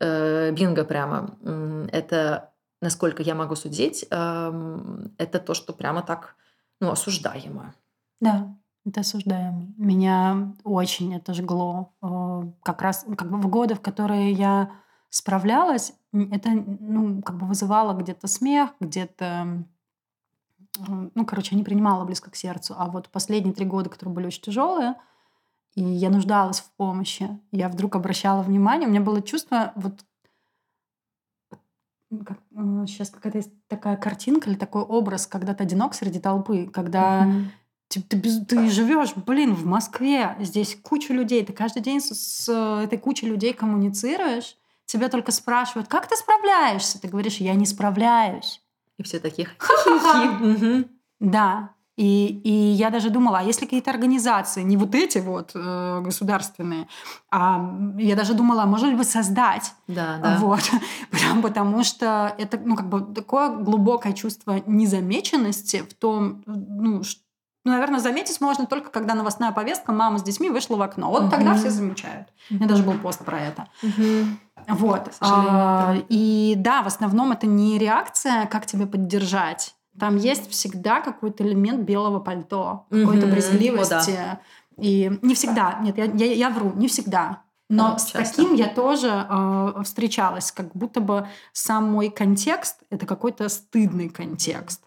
э, 0.00 0.50
бинго 0.52 0.84
прямо. 0.84 1.36
Это, 1.90 2.52
насколько 2.82 3.22
я 3.22 3.34
могу 3.34 3.56
судить, 3.56 4.06
э, 4.10 4.78
это 5.16 5.38
то, 5.38 5.54
что 5.54 5.72
прямо 5.72 6.02
так 6.02 6.34
ну, 6.80 6.90
осуждаемо. 6.90 7.74
Да, 8.20 8.54
Это 8.84 9.00
осуждаемо. 9.00 9.72
Меня 9.78 10.54
очень 10.64 11.14
это 11.14 11.32
жгло. 11.32 11.94
Э, 12.02 12.42
как 12.62 12.82
раз 12.82 13.06
как 13.16 13.30
бы 13.30 13.38
в 13.38 13.48
годы, 13.48 13.74
в 13.74 13.80
которые 13.80 14.32
я 14.32 14.70
справлялась, 15.08 15.94
это 16.12 16.50
ну, 16.50 17.22
как 17.22 17.38
бы 17.38 17.46
вызывало 17.46 17.94
где-то 17.94 18.26
смех, 18.26 18.70
где-то 18.80 19.64
ну, 20.86 21.26
короче, 21.26 21.50
я 21.52 21.58
не 21.58 21.64
принимала 21.64 22.04
близко 22.04 22.30
к 22.30 22.36
сердцу. 22.36 22.74
А 22.76 22.88
вот 22.88 23.08
последние 23.08 23.54
три 23.54 23.64
года, 23.64 23.90
которые 23.90 24.14
были 24.14 24.26
очень 24.26 24.42
тяжелые, 24.42 24.94
и 25.74 25.82
я 25.82 26.10
нуждалась 26.10 26.60
в 26.60 26.70
помощи, 26.72 27.38
я 27.52 27.68
вдруг 27.68 27.96
обращала 27.96 28.42
внимание, 28.42 28.88
у 28.88 28.90
меня 28.90 29.00
было 29.00 29.22
чувство, 29.22 29.72
вот 29.76 30.04
как, 32.24 32.38
сейчас 32.86 33.10
какая-то 33.10 33.38
есть 33.38 33.52
такая 33.68 33.96
картинка 33.96 34.48
или 34.48 34.56
такой 34.56 34.82
образ, 34.82 35.26
когда 35.26 35.54
ты 35.54 35.64
одинок 35.64 35.94
среди 35.94 36.18
толпы, 36.18 36.66
когда 36.66 37.26
mm-hmm. 37.26 37.44
ты, 37.88 38.02
ты, 38.02 38.44
ты 38.46 38.70
живешь, 38.70 39.14
блин, 39.14 39.54
в 39.54 39.66
Москве, 39.66 40.36
здесь 40.40 40.78
куча 40.82 41.12
людей, 41.12 41.44
ты 41.44 41.52
каждый 41.52 41.82
день 41.82 42.00
с, 42.00 42.08
с 42.14 42.48
этой 42.82 42.98
кучей 42.98 43.26
людей 43.26 43.52
коммуницируешь, 43.52 44.56
тебя 44.86 45.08
только 45.08 45.32
спрашивают, 45.32 45.88
как 45.88 46.08
ты 46.08 46.16
справляешься? 46.16 47.00
Ты 47.00 47.08
говоришь, 47.08 47.36
я 47.36 47.54
не 47.54 47.66
справляюсь. 47.66 48.62
И 48.98 49.02
все 49.02 49.18
таких. 49.20 49.54
Да. 51.20 51.70
И, 51.96 52.40
и 52.44 52.52
я 52.52 52.90
даже 52.90 53.10
думала, 53.10 53.40
а 53.40 53.42
если 53.42 53.64
какие-то 53.64 53.90
организации, 53.90 54.62
не 54.62 54.76
вот 54.76 54.94
эти 54.94 55.18
вот 55.18 55.50
э, 55.56 56.00
государственные, 56.00 56.86
а 57.28 57.74
я 57.98 58.14
даже 58.14 58.34
думала, 58.34 58.62
а 58.62 58.66
можно 58.66 58.86
ли 58.86 58.94
бы 58.94 59.02
создать. 59.02 59.72
Да, 59.88 60.18
да. 60.22 60.36
Вот. 60.38 60.62
Прям 61.10 61.42
потому 61.42 61.82
что 61.82 62.36
это 62.38 62.56
ну, 62.64 62.76
как 62.76 62.88
бы 62.88 63.00
такое 63.12 63.48
глубокое 63.48 64.12
чувство 64.12 64.62
незамеченности 64.64 65.82
в 65.82 65.92
том, 65.94 66.44
ну, 66.46 67.02
что 67.02 67.20
ну, 67.64 67.72
наверное, 67.72 68.00
заметить 68.00 68.40
можно 68.40 68.64
только, 68.64 68.90
когда 68.90 69.14
новостная 69.14 69.52
повестка 69.52 69.92
«мама 69.92 70.18
с 70.18 70.22
детьми 70.22 70.48
вышла 70.48 70.76
в 70.76 70.82
окно». 70.82 71.10
Вот 71.10 71.24
угу. 71.24 71.30
тогда 71.30 71.54
все 71.54 71.68
замечают. 71.68 72.28
У 72.50 72.54
меня 72.54 72.66
даже 72.66 72.82
был 72.82 72.94
пост 72.94 73.22
про 73.24 73.40
это. 73.40 73.68
Угу. 73.82 74.26
Вот. 74.66 75.12
А, 75.20 75.96
и 76.08 76.54
да, 76.56 76.82
в 76.82 76.86
основном 76.86 77.32
это 77.32 77.46
не 77.46 77.78
реакция, 77.78 78.46
как 78.46 78.66
тебе 78.66 78.86
поддержать. 78.86 79.74
Там 79.98 80.16
есть 80.16 80.50
всегда 80.50 81.00
какой-то 81.00 81.44
элемент 81.44 81.80
белого 81.80 82.20
пальто, 82.20 82.86
какой-то 82.90 83.26
брезгливости. 83.26 84.10
О, 84.10 84.14
да. 84.16 84.40
И 84.76 85.18
не 85.22 85.34
всегда, 85.34 85.78
нет, 85.80 85.98
я, 85.98 86.04
я, 86.04 86.32
я 86.32 86.50
вру, 86.50 86.72
не 86.74 86.86
всегда. 86.86 87.42
Но 87.68 87.92
да, 87.92 87.98
с 87.98 88.06
часто. 88.06 88.36
таким 88.36 88.54
я 88.54 88.68
тоже 88.68 89.26
э, 89.28 89.82
встречалась, 89.84 90.52
как 90.52 90.74
будто 90.74 91.00
бы 91.00 91.26
сам 91.52 91.90
мой 91.90 92.08
контекст 92.08 92.78
это 92.88 93.04
какой-то 93.04 93.48
стыдный 93.48 94.08
контекст. 94.08 94.82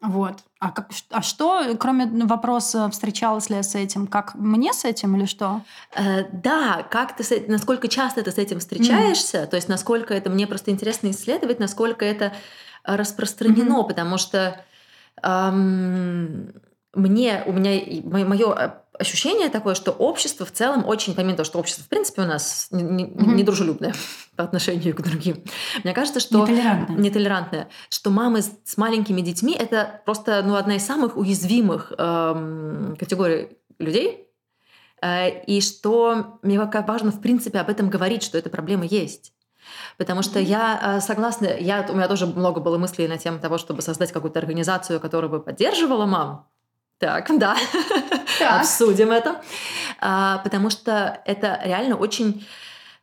Вот. 0.00 0.38
А, 0.60 0.70
как, 0.70 0.90
а 1.10 1.20
что, 1.20 1.76
кроме 1.78 2.06
вопроса, 2.24 2.88
встречалась 2.90 3.50
ли 3.50 3.56
я 3.56 3.62
с 3.62 3.74
этим, 3.74 4.06
как 4.06 4.34
мне 4.34 4.72
с 4.72 4.86
этим 4.86 5.14
или 5.16 5.26
что? 5.26 5.60
Э, 5.94 6.24
да, 6.32 6.86
как 6.90 7.16
ты, 7.16 7.22
с, 7.22 7.32
насколько 7.48 7.86
часто 7.88 8.22
ты 8.22 8.30
с 8.30 8.38
этим 8.38 8.60
встречаешься, 8.60 9.42
mm. 9.42 9.46
то 9.48 9.56
есть 9.56 9.68
насколько 9.68 10.14
это, 10.14 10.30
мне 10.30 10.46
просто 10.46 10.70
интересно 10.70 11.10
исследовать, 11.10 11.60
насколько 11.60 12.04
это 12.04 12.32
распространено, 12.84 13.80
mm-hmm. 13.80 13.88
потому 13.88 14.16
что 14.16 14.64
эм, 15.22 16.54
мне, 16.94 17.42
у 17.46 17.52
меня, 17.52 18.24
мое 18.24 18.80
ощущение 19.00 19.48
такое, 19.48 19.74
что 19.74 19.92
общество 19.92 20.44
в 20.44 20.52
целом 20.52 20.86
очень, 20.86 21.14
помимо 21.14 21.36
того, 21.36 21.44
что 21.44 21.58
общество 21.58 21.84
в 21.84 21.88
принципе 21.88 22.22
у 22.22 22.26
нас 22.26 22.68
недружелюбное 22.70 23.90
не, 23.90 23.94
не 23.94 24.00
по 24.36 24.44
отношению 24.44 24.94
к 24.94 25.00
другим, 25.00 25.42
мне 25.84 25.94
кажется, 25.94 26.20
что 26.20 26.40
нетолерантное, 26.40 26.96
нетолерантное 26.96 27.68
что 27.88 28.10
мамы 28.10 28.42
с, 28.42 28.76
маленькими 28.76 29.20
детьми 29.20 29.56
это 29.58 30.02
просто 30.04 30.42
ну, 30.44 30.54
одна 30.56 30.76
из 30.76 30.84
самых 30.84 31.16
уязвимых 31.16 31.92
эм, 31.96 32.96
категорий 32.98 33.56
людей, 33.78 34.28
э, 35.00 35.44
и 35.44 35.60
что 35.60 36.38
мне 36.42 36.58
важно 36.58 37.10
в 37.10 37.20
принципе 37.20 37.58
об 37.60 37.70
этом 37.70 37.88
говорить, 37.88 38.22
что 38.22 38.36
эта 38.36 38.50
проблема 38.50 38.84
есть. 38.84 39.32
Потому 39.96 40.22
что 40.22 40.38
я 40.40 40.80
э, 40.82 41.00
согласна, 41.00 41.46
я, 41.46 41.86
у 41.88 41.94
меня 41.94 42.08
тоже 42.08 42.26
много 42.26 42.60
было 42.60 42.78
мыслей 42.78 43.08
на 43.08 43.18
тему 43.18 43.38
того, 43.38 43.58
чтобы 43.58 43.82
создать 43.82 44.12
какую-то 44.12 44.38
организацию, 44.38 45.00
которая 45.00 45.30
бы 45.30 45.40
поддерживала 45.40 46.06
мам, 46.06 46.48
так, 47.00 47.30
да, 47.38 47.56
так. 48.38 48.60
обсудим 48.60 49.10
это. 49.10 49.40
А, 50.00 50.38
потому 50.44 50.68
что 50.68 51.20
это 51.24 51.58
реально 51.64 51.96
очень, 51.96 52.46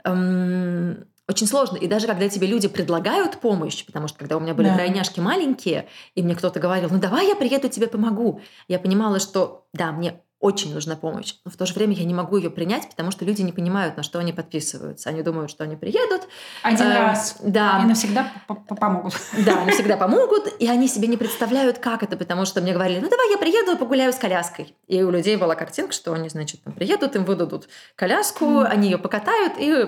эм, 0.03 1.05
очень 1.27 1.47
сложно. 1.47 1.77
И 1.77 1.87
даже 1.87 2.05
когда 2.05 2.29
тебе 2.29 2.45
люди 2.45 2.67
предлагают 2.67 3.39
помощь, 3.39 3.83
потому 3.83 4.07
что 4.07 4.19
когда 4.19 4.37
у 4.37 4.39
меня 4.39 4.53
были 4.53 4.67
да. 4.67 4.75
тройняшки 4.75 5.19
маленькие, 5.19 5.87
и 6.13 6.21
мне 6.21 6.35
кто-то 6.35 6.59
говорил, 6.59 6.89
ну 6.91 6.99
давай 6.99 7.27
я 7.27 7.35
приеду, 7.35 7.69
тебе 7.69 7.87
помогу, 7.87 8.39
я 8.67 8.77
понимала, 8.77 9.19
что 9.19 9.65
да, 9.73 9.91
мне 9.91 10.21
очень 10.39 10.73
нужна 10.73 10.95
помощь. 10.95 11.35
Но 11.45 11.51
в 11.51 11.57
то 11.57 11.65
же 11.65 11.73
время 11.73 11.93
я 11.93 12.03
не 12.03 12.13
могу 12.13 12.37
ее 12.37 12.51
принять, 12.51 12.89
потому 12.89 13.09
что 13.09 13.25
люди 13.25 13.41
не 13.41 13.51
понимают, 13.51 13.97
на 13.97 14.03
что 14.03 14.19
они 14.19 14.33
подписываются. 14.33 15.09
Они 15.09 15.23
думают, 15.23 15.49
что 15.49 15.63
они 15.63 15.75
приедут. 15.75 16.27
Один 16.61 16.87
э, 16.87 16.93
раз. 16.93 17.37
Да. 17.41 17.81
И 17.83 17.87
навсегда 17.87 18.31
помогут. 18.47 19.13
Да, 19.45 19.61
они 19.61 19.71
всегда 19.71 19.97
помогут. 19.97 20.47
И 20.59 20.67
они 20.67 20.87
себе 20.87 21.07
не 21.07 21.17
представляют, 21.17 21.79
как 21.79 22.03
это, 22.03 22.17
потому 22.17 22.45
что 22.45 22.61
мне 22.61 22.73
говорили, 22.73 22.99
ну 22.99 23.09
давай 23.09 23.31
я 23.31 23.37
приеду 23.37 23.73
и 23.73 23.77
погуляю 23.77 24.13
с 24.13 24.17
коляской. 24.17 24.75
И 24.87 25.01
у 25.01 25.09
людей 25.09 25.37
была 25.37 25.55
картинка, 25.55 25.93
что 25.93 26.13
они, 26.13 26.29
значит, 26.29 26.61
там 26.63 26.73
приедут, 26.73 27.15
им 27.15 27.25
выдадут 27.25 27.67
коляску, 27.95 28.45
mm. 28.45 28.65
они 28.65 28.89
ее 28.89 28.97
покатают 28.97 29.53
и 29.57 29.87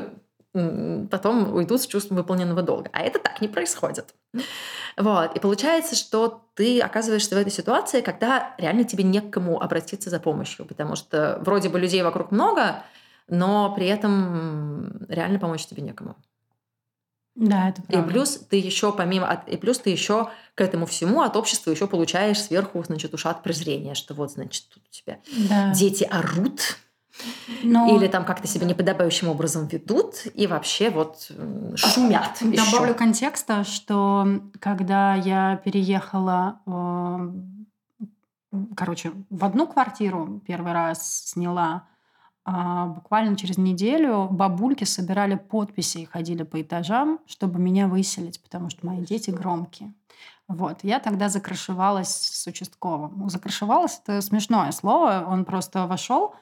потом 0.53 1.53
уйдут 1.53 1.81
с 1.81 1.87
чувством 1.87 2.17
выполненного 2.17 2.61
долга. 2.61 2.89
А 2.93 3.01
это 3.01 3.19
так 3.19 3.39
не 3.41 3.47
происходит. 3.47 4.13
Вот. 4.97 5.35
И 5.35 5.39
получается, 5.39 5.95
что 5.95 6.43
ты 6.55 6.81
оказываешься 6.81 7.35
в 7.35 7.37
этой 7.37 7.51
ситуации, 7.51 8.01
когда 8.01 8.55
реально 8.57 8.83
тебе 8.83 9.03
не 9.03 9.21
к 9.21 9.29
кому 9.29 9.59
обратиться 9.59 10.09
за 10.09 10.19
помощью, 10.19 10.65
потому 10.65 10.95
что 10.95 11.39
вроде 11.41 11.69
бы 11.69 11.79
людей 11.79 12.01
вокруг 12.01 12.31
много, 12.31 12.83
но 13.27 13.73
при 13.75 13.87
этом 13.87 15.05
реально 15.07 15.39
помочь 15.39 15.65
тебе 15.65 15.83
некому. 15.83 16.15
Да, 17.35 17.69
это 17.69 17.81
правда. 17.83 18.05
И 18.05 18.11
плюс 18.11 18.37
ты 18.49 18.57
еще 18.57 18.91
помимо, 18.91 19.41
и 19.47 19.55
плюс 19.55 19.79
ты 19.79 19.91
еще 19.91 20.29
к 20.55 20.61
этому 20.61 20.85
всему 20.85 21.21
от 21.21 21.37
общества 21.37 21.71
еще 21.71 21.87
получаешь 21.87 22.41
сверху, 22.41 22.83
значит, 22.83 23.13
ушат 23.13 23.43
презрения, 23.43 23.93
что 23.93 24.13
вот, 24.13 24.31
значит, 24.31 24.65
тут 24.67 24.83
у 24.83 24.91
тебя 24.91 25.19
да. 25.47 25.71
дети 25.73 26.03
орут, 26.03 26.77
но... 27.63 27.95
Или 27.95 28.07
там 28.07 28.25
как-то 28.25 28.47
себя 28.47 28.65
неподобающим 28.65 29.27
образом 29.27 29.67
ведут 29.67 30.27
и 30.33 30.47
вообще 30.47 30.89
вот 30.89 31.31
шумят. 31.75 32.37
Добавлю 32.41 32.89
еще. 32.89 32.93
контекста, 32.93 33.63
что 33.63 34.41
когда 34.59 35.15
я 35.15 35.57
переехала, 35.63 36.59
э, 36.65 38.57
короче, 38.75 39.11
в 39.29 39.45
одну 39.45 39.67
квартиру 39.67 40.41
первый 40.45 40.73
раз 40.73 41.29
сняла, 41.29 41.83
а 42.45 42.87
буквально 42.87 43.35
через 43.35 43.57
неделю 43.57 44.27
бабульки 44.31 44.83
собирали 44.83 45.35
подписи 45.35 45.99
и 45.99 46.05
ходили 46.05 46.43
по 46.43 46.61
этажам, 46.61 47.19
чтобы 47.27 47.59
меня 47.59 47.87
выселить, 47.87 48.41
потому 48.41 48.69
что 48.69 48.87
мои 48.87 49.05
дети 49.05 49.29
громкие. 49.29 49.93
Вот. 50.47 50.79
Я 50.81 50.99
тогда 50.99 51.29
закрашивалась 51.29 52.09
с 52.09 52.47
участковым. 52.47 53.29
Закрашивалась— 53.29 54.01
это 54.03 54.19
смешное 54.21 54.71
слово. 54.71 55.25
Он 55.29 55.45
просто 55.45 55.85
вошел, 55.85 56.33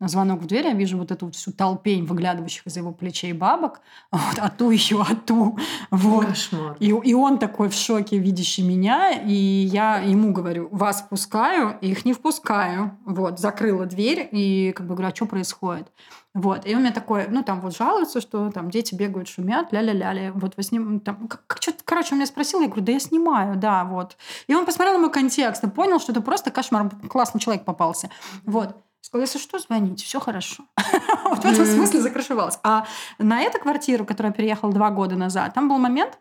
звонок 0.00 0.42
в 0.42 0.46
дверь, 0.46 0.66
я 0.66 0.72
вижу 0.74 0.98
вот 0.98 1.10
эту 1.10 1.26
вот 1.26 1.34
всю 1.34 1.52
толпень 1.52 2.04
выглядывающих 2.04 2.66
из 2.66 2.76
его 2.76 2.92
плечей 2.92 3.32
бабок, 3.32 3.80
вот, 4.12 4.38
а 4.38 4.50
ту 4.50 4.70
еще, 4.70 5.00
а 5.02 5.14
ту. 5.14 5.58
Вот. 5.90 6.26
Кошмар. 6.26 6.76
И, 6.80 6.88
и 6.88 7.14
он 7.14 7.38
такой 7.38 7.68
в 7.68 7.74
шоке, 7.74 8.18
видящий 8.18 8.62
меня, 8.62 9.12
и 9.12 9.32
я 9.32 9.98
ему 9.98 10.32
говорю, 10.32 10.68
вас 10.70 11.02
впускаю, 11.02 11.78
их 11.80 12.04
не 12.04 12.12
впускаю. 12.12 12.98
Вот, 13.04 13.38
закрыла 13.40 13.86
дверь, 13.86 14.28
и 14.32 14.72
как 14.76 14.86
бы 14.86 14.94
говорю, 14.94 15.12
а 15.12 15.14
что 15.14 15.26
происходит? 15.26 15.90
Вот. 16.36 16.66
И 16.66 16.74
он 16.74 16.82
мне 16.82 16.90
такой, 16.90 17.28
ну, 17.28 17.42
там 17.42 17.62
вот 17.62 17.74
жалуется, 17.74 18.20
что 18.20 18.50
там 18.50 18.70
дети 18.70 18.94
бегают, 18.94 19.26
шумят, 19.26 19.72
ля-ля-ля. 19.72 20.32
Вот 20.34 20.58
вы 20.58 20.62
с 20.62 20.70
ним, 20.70 21.00
там, 21.00 21.28
как, 21.28 21.46
как, 21.46 21.62
что 21.62 21.72
короче, 21.82 22.10
он 22.12 22.18
меня 22.18 22.26
спросил, 22.26 22.60
я 22.60 22.66
говорю, 22.66 22.84
да 22.84 22.92
я 22.92 23.00
снимаю, 23.00 23.56
да, 23.56 23.86
вот. 23.86 24.18
И 24.46 24.54
он 24.54 24.66
посмотрел 24.66 24.94
на 24.94 25.00
мой 25.00 25.10
контекст 25.10 25.64
и 25.64 25.70
понял, 25.70 25.98
что 25.98 26.12
это 26.12 26.20
просто 26.20 26.50
кошмар, 26.50 26.90
классный 27.08 27.40
человек 27.40 27.64
попался. 27.64 28.10
Вот. 28.44 28.76
Сказала, 29.06 29.22
если 29.22 29.38
что, 29.38 29.60
звоните, 29.60 30.04
все 30.04 30.18
хорошо. 30.18 30.64
Вот 31.30 31.38
в 31.38 31.44
этом 31.44 31.64
смысле 31.64 32.00
закрашивалась. 32.00 32.58
А 32.64 32.86
на 33.18 33.40
эту 33.40 33.60
квартиру, 33.60 34.04
которая 34.04 34.32
переехала 34.32 34.72
два 34.72 34.90
года 34.90 35.14
назад, 35.14 35.54
там 35.54 35.68
был 35.68 35.78
момент, 35.78 36.18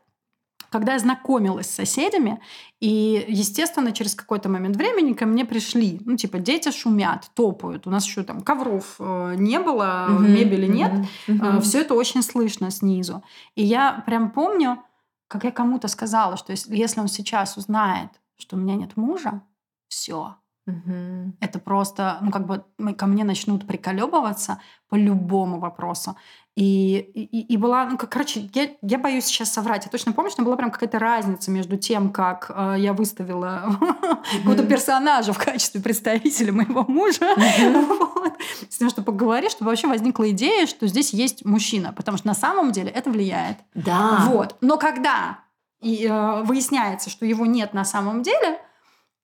когда 0.70 0.94
я 0.94 1.00
знакомилась 1.00 1.66
с 1.66 1.74
соседями, 1.74 2.40
и, 2.80 3.26
естественно, 3.28 3.92
через 3.92 4.14
какой-то 4.14 4.50
момент 4.50 4.76
времени 4.76 5.14
ко 5.14 5.26
мне 5.26 5.46
пришли, 5.46 6.00
ну, 6.06 6.16
типа, 6.16 6.38
дети 6.38 6.70
шумят, 6.70 7.32
топают, 7.34 7.88
у 7.88 7.90
нас 7.90 8.06
еще 8.06 8.22
там 8.22 8.42
ковров 8.42 8.98
э, 9.00 9.34
не 9.36 9.60
было, 9.60 10.08
мебели 10.20 10.68
нет, 10.68 10.94
э, 11.28 11.62
все 11.62 11.82
это 11.82 11.96
очень 11.96 12.22
слышно 12.22 12.70
снизу. 12.70 13.24
И 13.56 13.64
я 13.64 14.04
прям 14.06 14.30
помню, 14.30 14.84
как 15.28 15.44
я 15.44 15.52
кому-то 15.52 15.88
сказала, 15.88 16.38
что 16.38 16.54
если 16.54 17.00
он 17.00 17.08
сейчас 17.08 17.58
узнает, 17.58 18.12
что 18.38 18.58
у 18.58 18.60
меня 18.60 18.76
нет 18.76 18.96
мужа, 18.96 19.42
все, 19.88 20.36
Угу. 20.68 21.34
Это 21.42 21.60
просто, 21.60 22.18
ну, 22.22 22.32
как 22.32 22.48
бы 22.48 22.64
ко 22.96 23.06
мне 23.06 23.24
начнут 23.24 23.68
приколебываться 23.68 24.60
по 24.90 24.96
любому 24.96 25.60
вопросу. 25.60 26.16
И, 26.56 26.98
и, 27.14 27.42
и 27.42 27.58
была, 27.58 27.86
ну, 27.86 27.98
как, 27.98 28.10
короче, 28.10 28.50
я, 28.54 28.70
я 28.82 28.98
боюсь 28.98 29.26
сейчас 29.26 29.52
соврать. 29.52 29.86
Я 29.86 29.92
точно 29.92 30.14
помню, 30.14 30.32
что 30.32 30.42
была 30.42 30.56
прям 30.56 30.72
какая-то 30.72 31.00
разница 31.00 31.52
между 31.52 31.78
тем, 31.78 32.12
как 32.12 32.50
э, 32.56 32.76
я 32.78 32.94
выставила 32.94 33.78
какого-то 34.38 34.64
персонажа 34.66 35.34
в 35.34 35.38
качестве 35.38 35.82
представителя 35.82 36.54
моего 36.54 36.86
мужа, 36.88 37.36
с 38.70 38.78
тем, 38.78 38.90
что 38.90 39.04
поговорить, 39.04 39.52
чтобы 39.52 39.70
вообще 39.70 39.88
возникла 39.88 40.32
идея, 40.32 40.66
что 40.66 40.88
здесь 40.88 41.14
есть 41.14 41.44
мужчина. 41.44 41.92
Потому 41.92 42.18
что 42.18 42.28
на 42.28 42.34
самом 42.34 42.72
деле 42.72 42.90
это 42.90 43.12
влияет. 43.12 43.58
Да. 43.74 44.24
Вот. 44.30 44.56
Но 44.62 44.78
когда 44.78 45.40
и, 45.82 46.08
э, 46.08 46.44
выясняется, 46.44 47.10
что 47.10 47.26
его 47.26 47.46
нет 47.46 47.74
на 47.74 47.84
самом 47.84 48.24
деле, 48.24 48.60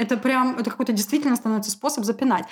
это 0.02 0.18
прям, 0.18 0.57
это 0.57 0.72
какой-то 0.72 0.94
действительно 0.94 1.36
становится 1.36 1.69
способ 1.72 2.03
запинать. 2.06 2.45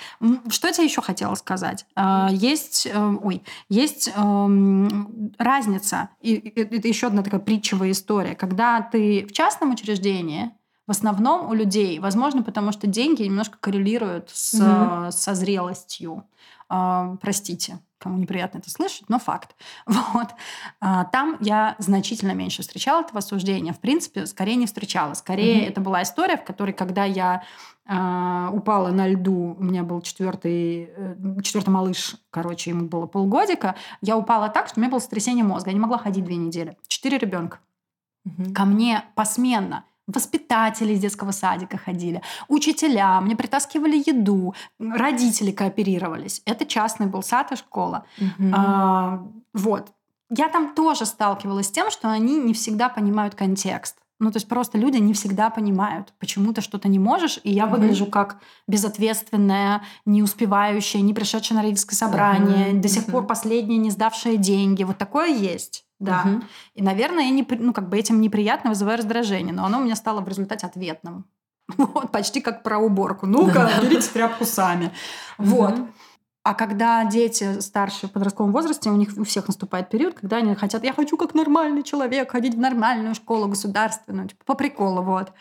Что 0.48 0.68
я 0.68 0.72
тебе 0.72 0.86
еще 0.86 1.02
хотела 1.02 1.34
сказать? 1.34 1.84
А, 1.96 2.28
есть, 2.30 2.86
э, 2.86 3.16
ой, 3.22 3.42
есть 3.68 4.12
эм, 4.14 5.32
разница, 5.36 6.10
и 6.20 6.34
это 6.54 6.86
еще 6.86 7.08
одна 7.08 7.22
такая 7.22 7.40
притчевая 7.40 7.90
история, 7.90 8.36
когда 8.36 8.80
ты 8.80 9.26
в 9.26 9.32
частном 9.32 9.72
учреждении, 9.72 10.52
в 10.86 10.92
основном 10.92 11.48
у 11.50 11.54
людей, 11.54 11.98
возможно, 11.98 12.42
потому 12.42 12.72
что 12.72 12.86
деньги 12.86 13.22
немножко 13.22 13.58
коррелируют 13.60 14.30
с, 14.32 14.54
угу. 14.54 15.12
со 15.12 15.34
зрелостью. 15.34 16.24
А, 16.68 17.16
простите, 17.20 17.80
кому 18.00 18.18
неприятно 18.18 18.58
это 18.58 18.70
слышать, 18.70 19.08
но 19.08 19.18
факт. 19.18 19.54
Вот. 19.86 20.28
А, 20.80 21.04
там 21.04 21.36
я 21.40 21.76
значительно 21.78 22.32
меньше 22.32 22.62
встречала 22.62 23.02
этого 23.02 23.18
осуждения. 23.18 23.72
В 23.72 23.78
принципе, 23.78 24.26
скорее 24.26 24.56
не 24.56 24.66
встречала. 24.66 25.14
Скорее, 25.14 25.64
mm-hmm. 25.64 25.68
это 25.68 25.80
была 25.80 26.02
история, 26.02 26.36
в 26.36 26.44
которой, 26.44 26.72
когда 26.72 27.04
я 27.04 27.44
а, 27.86 28.50
упала 28.52 28.90
на 28.90 29.06
льду, 29.06 29.56
у 29.58 29.62
меня 29.62 29.82
был 29.82 30.00
четвертый, 30.00 30.90
э, 30.96 31.16
четвертый 31.42 31.70
малыш, 31.70 32.16
короче, 32.30 32.70
ему 32.70 32.86
было 32.88 33.06
полгодика, 33.06 33.74
я 34.00 34.16
упала 34.16 34.48
так, 34.48 34.68
что 34.68 34.78
у 34.78 34.80
меня 34.80 34.90
было 34.90 35.00
сотрясение 35.00 35.44
мозга. 35.44 35.70
Я 35.70 35.74
не 35.74 35.80
могла 35.80 35.98
ходить 35.98 36.24
две 36.24 36.36
недели. 36.36 36.76
Четыре 36.88 37.18
ребенка. 37.18 37.58
Mm-hmm. 38.26 38.52
Ко 38.52 38.64
мне 38.64 39.04
посменно 39.14 39.84
воспитатели 40.14 40.92
из 40.92 41.00
детского 41.00 41.32
садика 41.32 41.78
ходили, 41.78 42.22
учителя, 42.48 43.20
мне 43.20 43.36
притаскивали 43.36 43.96
еду, 43.96 44.54
родители 44.78 45.50
кооперировались. 45.50 46.42
Это 46.44 46.66
частный 46.66 47.06
был 47.06 47.22
сад 47.22 47.52
и 47.52 47.56
школа. 47.56 48.04
Угу. 48.18 48.50
А, 48.52 49.22
вот. 49.54 49.92
Я 50.30 50.48
там 50.48 50.74
тоже 50.74 51.06
сталкивалась 51.06 51.66
с 51.66 51.70
тем, 51.72 51.90
что 51.90 52.08
они 52.08 52.38
не 52.38 52.54
всегда 52.54 52.88
понимают 52.88 53.34
контекст. 53.34 53.96
Ну, 54.20 54.30
то 54.30 54.36
есть 54.36 54.48
просто 54.48 54.76
люди 54.76 54.98
не 54.98 55.14
всегда 55.14 55.48
понимают, 55.48 56.12
почему 56.18 56.52
ты 56.52 56.60
что-то 56.60 56.88
не 56.88 56.98
можешь, 56.98 57.40
и 57.42 57.50
я 57.50 57.64
mm 57.64 57.70
выгляжу 57.70 58.06
как 58.06 58.38
безответственная, 58.68 59.82
не 60.04 60.22
успевающая, 60.22 61.00
не 61.00 61.14
пришедшая 61.14 61.56
на 61.56 61.62
родительское 61.62 61.96
собрание, 61.96 62.72
mm 62.72 62.80
до 62.80 62.88
сих 62.88 63.08
mm 63.08 63.10
пор 63.10 63.26
последняя, 63.26 63.78
не 63.78 63.90
сдавшая 63.90 64.36
деньги. 64.36 64.84
Вот 64.84 64.98
такое 64.98 65.28
есть. 65.28 65.86
Да. 65.98 66.22
Угу. 66.24 66.44
И, 66.74 66.82
наверное, 66.82 67.24
я 67.24 67.30
не, 67.30 67.46
ну, 67.58 67.72
как 67.72 67.88
бы 67.88 67.98
этим 67.98 68.20
неприятно 68.20 68.70
вызываю 68.70 68.98
раздражение, 68.98 69.54
но 69.54 69.64
оно 69.64 69.80
у 69.80 69.84
меня 69.84 69.96
стало 69.96 70.20
в 70.20 70.28
результате 70.28 70.66
ответным. 70.66 71.26
Вот, 71.76 72.10
почти 72.10 72.40
как 72.40 72.62
про 72.62 72.78
уборку. 72.78 73.26
Ну-ка, 73.26 73.70
берите 73.82 74.10
тряпку 74.10 74.44
сами. 74.44 74.90
Вот. 75.38 75.74
А 76.42 76.54
когда 76.54 77.04
дети 77.04 77.60
старше 77.60 78.06
в 78.06 78.12
подростковом 78.12 78.52
возрасте, 78.52 78.88
у 78.90 78.96
них 78.96 79.10
у 79.16 79.24
всех 79.24 79.46
наступает 79.48 79.90
период, 79.90 80.14
когда 80.18 80.38
они 80.38 80.54
хотят, 80.54 80.84
я 80.84 80.94
хочу 80.94 81.18
как 81.18 81.34
нормальный 81.34 81.82
человек 81.82 82.32
ходить 82.32 82.54
в 82.54 82.58
нормальную 82.58 83.14
школу 83.14 83.46
государственную, 83.46 84.28
типа 84.28 84.44
по 84.46 84.54
приколу, 84.54 85.02
вот. 85.02 85.32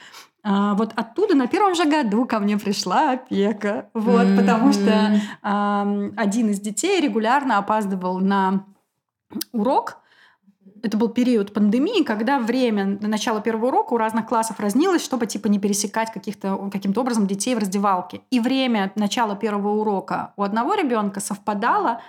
А, 0.43 0.73
вот 0.73 0.91
оттуда 0.97 1.35
на 1.35 1.47
первом 1.47 1.75
же 1.75 1.85
году 1.85 2.25
ко 2.25 2.39
мне 2.39 2.57
пришла 2.57 3.11
опека, 3.11 3.89
вот, 3.93 4.25
mm-hmm. 4.25 4.37
потому 4.37 4.73
что 4.73 5.21
а, 5.41 5.87
один 6.17 6.49
из 6.49 6.59
детей 6.59 6.99
регулярно 6.99 7.57
опаздывал 7.57 8.19
на 8.19 8.65
урок, 9.53 9.98
это 10.83 10.97
был 10.97 11.09
период 11.09 11.53
пандемии, 11.53 12.03
когда 12.03 12.39
время 12.39 12.97
на 13.01 13.07
начало 13.07 13.41
первого 13.41 13.67
урока 13.67 13.93
у 13.93 13.97
разных 13.97 14.27
классов 14.27 14.59
разнилось, 14.59 15.03
чтобы 15.03 15.25
типа 15.27 15.47
не 15.47 15.59
пересекать 15.59 16.11
каких-то, 16.11 16.69
каким-то 16.71 17.01
образом 17.01 17.27
детей 17.27 17.55
в 17.55 17.59
раздевалке. 17.59 18.21
И 18.29 18.39
время 18.39 18.91
начала 18.95 19.35
первого 19.35 19.79
урока 19.79 20.33
у 20.37 20.43
одного 20.43 20.75
ребенка 20.75 21.19
совпадало 21.19 22.01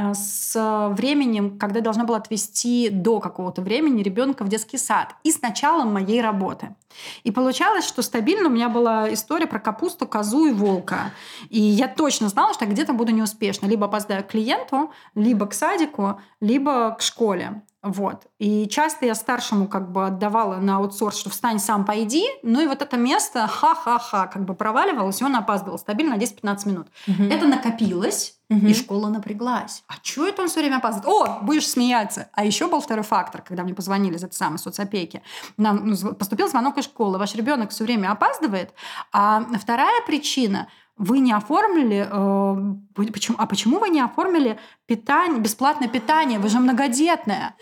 Э, 0.00 0.14
с 0.14 0.90
временем, 0.96 1.58
когда 1.58 1.80
должна 1.80 2.04
была 2.04 2.18
отвести 2.18 2.90
до 2.90 3.20
какого-то 3.20 3.62
времени 3.62 4.02
ребенка 4.02 4.44
в 4.44 4.48
детский 4.48 4.78
сад. 4.78 5.14
И 5.24 5.32
с 5.32 5.42
началом 5.42 5.92
моей 5.92 6.20
работы. 6.20 6.74
И 7.22 7.30
получалось, 7.30 7.86
что 7.86 8.02
стабильно 8.02 8.48
у 8.48 8.52
меня 8.52 8.68
была 8.68 9.12
история 9.12 9.46
про 9.46 9.60
капусту, 9.60 10.06
козу 10.06 10.46
и 10.46 10.52
волка. 10.52 11.12
И 11.48 11.60
я 11.60 11.88
точно 11.88 12.28
знала, 12.28 12.54
что 12.54 12.64
я 12.64 12.70
где-то 12.70 12.92
буду 12.92 13.12
неуспешна. 13.12 13.66
Либо 13.66 13.86
опоздаю 13.86 14.24
к 14.24 14.28
клиенту, 14.28 14.90
либо 15.14 15.46
к 15.46 15.54
садику, 15.54 16.20
либо 16.40 16.96
к 16.98 17.02
школе. 17.02 17.62
Вот. 17.82 18.26
И 18.38 18.68
часто 18.68 19.06
я 19.06 19.14
старшему 19.14 19.66
как 19.66 19.90
бы 19.90 20.06
отдавала 20.06 20.56
на 20.56 20.76
аутсорс, 20.76 21.16
что 21.16 21.30
встань 21.30 21.58
сам, 21.58 21.86
пойди. 21.86 22.26
Ну 22.42 22.60
и 22.60 22.66
вот 22.66 22.82
это 22.82 22.98
место 22.98 23.46
ха-ха-ха 23.46 24.26
как 24.26 24.44
бы 24.44 24.54
проваливалось, 24.54 25.20
и 25.20 25.24
он 25.24 25.34
опаздывал 25.34 25.78
стабильно 25.78 26.16
на 26.16 26.20
10-15 26.20 26.68
минут. 26.68 26.88
Угу. 27.08 27.22
Это 27.24 27.46
накопилось, 27.46 28.38
угу. 28.50 28.66
и 28.66 28.74
школа 28.74 29.08
напряглась. 29.08 29.82
А 29.88 29.94
что 30.02 30.26
это 30.26 30.42
он 30.42 30.48
все 30.48 30.60
время 30.60 30.76
опаздывает? 30.76 31.08
О, 31.08 31.38
будешь 31.42 31.68
смеяться. 31.68 32.28
А 32.34 32.44
еще 32.44 32.68
был 32.68 32.82
второй 32.82 33.04
фактор, 33.04 33.40
когда 33.40 33.62
мне 33.62 33.72
позвонили 33.72 34.16
из 34.16 34.24
этой 34.24 34.34
самой 34.34 34.58
соцопеки. 34.58 35.22
Нам 35.56 35.86
ну, 35.86 36.14
поступил 36.14 36.48
звонок 36.48 36.76
из 36.76 36.84
школы. 36.84 37.18
Ваш 37.18 37.34
ребенок 37.34 37.70
все 37.70 37.84
время 37.84 38.12
опаздывает. 38.12 38.74
А 39.12 39.42
вторая 39.58 40.02
причина– 40.06 40.68
вы 41.00 41.20
не 41.20 41.32
оформили, 41.32 42.06
э, 42.08 43.04
почему, 43.10 43.38
а 43.40 43.46
почему 43.46 43.78
вы 43.78 43.88
не 43.88 44.02
оформили 44.02 44.58
питание, 44.86 45.40
бесплатное 45.40 45.88
питание? 45.88 46.38
Вы 46.38 46.50
же 46.50 46.60
многодетная. 46.60 47.56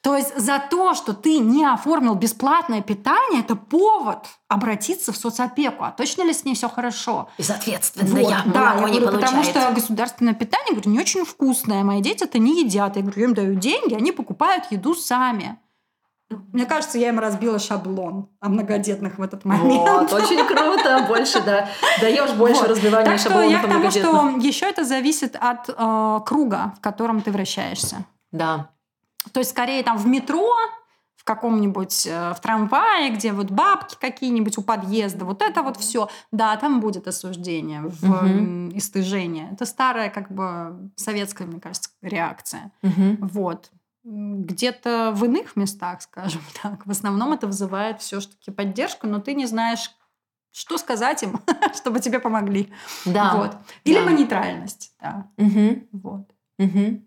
То 0.00 0.16
есть 0.16 0.36
за 0.36 0.58
то, 0.58 0.94
что 0.94 1.12
ты 1.12 1.38
не 1.38 1.64
оформил 1.64 2.14
бесплатное 2.14 2.80
питание, 2.80 3.40
это 3.40 3.56
повод 3.56 4.26
обратиться 4.48 5.12
в 5.12 5.16
соцопеку. 5.16 5.84
А 5.84 5.92
точно 5.92 6.22
ли 6.22 6.32
с 6.32 6.44
ней 6.44 6.54
все 6.54 6.68
хорошо? 6.68 7.28
Безответственная. 7.38 8.24
Вот, 8.24 8.52
да, 8.52 8.74
я 8.74 8.88
говорю, 8.88 9.18
потому 9.18 9.44
что 9.44 9.70
государственное 9.72 10.34
питание 10.34 10.72
говорю, 10.72 10.90
не 10.90 10.98
очень 10.98 11.26
вкусное. 11.26 11.84
Мои 11.84 12.00
дети 12.00 12.24
это 12.24 12.38
не 12.38 12.64
едят. 12.64 12.96
Я 12.96 13.02
говорю, 13.02 13.20
я 13.20 13.24
им 13.26 13.34
даю 13.34 13.54
деньги, 13.54 13.94
они 13.94 14.12
покупают 14.12 14.64
еду 14.70 14.94
сами. 14.94 15.58
Мне 16.52 16.66
кажется, 16.66 16.98
я 16.98 17.08
им 17.08 17.18
разбила 17.18 17.58
шаблон 17.58 18.28
о 18.40 18.48
многодетных 18.48 19.18
в 19.18 19.22
этот 19.22 19.44
момент. 19.44 19.88
Вот, 19.88 20.12
очень 20.12 20.44
круто. 20.46 21.04
Больше, 21.08 21.42
да. 21.42 21.68
Даешь 22.00 22.32
больше 22.32 22.60
вот. 22.60 22.70
разбивания 22.70 23.04
так 23.12 23.18
шаблонов 23.18 23.50
я 23.50 23.58
к 23.60 23.68
тому, 23.68 23.90
что 23.90 24.28
еще 24.40 24.66
это 24.66 24.84
зависит 24.84 25.36
от 25.36 25.68
э, 25.68 26.20
круга, 26.24 26.74
в 26.76 26.80
котором 26.80 27.20
ты 27.22 27.30
вращаешься. 27.30 28.04
Да. 28.30 28.70
То 29.32 29.40
есть, 29.40 29.50
скорее, 29.50 29.82
там 29.82 29.96
в 29.98 30.06
метро, 30.06 30.50
в 31.16 31.24
каком-нибудь 31.24 32.06
э, 32.06 32.34
в 32.34 32.40
трамвае, 32.40 33.10
где 33.10 33.32
вот 33.32 33.50
бабки 33.50 33.96
какие-нибудь 34.00 34.58
у 34.58 34.62
подъезда, 34.62 35.24
вот 35.24 35.40
это 35.40 35.62
вот 35.62 35.76
все, 35.76 36.08
да, 36.32 36.56
там 36.56 36.80
будет 36.80 37.06
осуждение 37.06 37.82
в, 37.82 38.04
угу. 38.04 38.76
и 38.76 38.80
стыжение. 38.80 39.50
Это 39.52 39.64
старая, 39.64 40.10
как 40.10 40.32
бы 40.32 40.90
советская, 40.96 41.46
мне 41.46 41.60
кажется, 41.60 41.90
реакция. 42.02 42.72
Угу. 42.82 43.18
Вот 43.20 43.70
где-то 44.04 45.12
в 45.14 45.24
иных 45.24 45.56
местах, 45.56 46.02
скажем 46.02 46.42
так. 46.62 46.86
В 46.86 46.90
основном 46.90 47.32
это 47.32 47.46
вызывает 47.46 48.00
все-таки 48.00 48.50
поддержку, 48.50 49.06
но 49.06 49.20
ты 49.20 49.34
не 49.34 49.46
знаешь, 49.46 49.90
что 50.50 50.78
сказать 50.78 51.22
им, 51.22 51.40
чтобы 51.74 52.00
тебе 52.00 52.18
помогли. 52.18 52.72
Да. 53.04 53.34
Вот. 53.36 53.56
Или 53.84 54.04
да. 54.04 54.10
нейтральность. 54.10 54.92
Да. 55.00 55.30
Угу. 55.36 55.88
Вот. 55.92 56.30
Угу. 56.58 57.02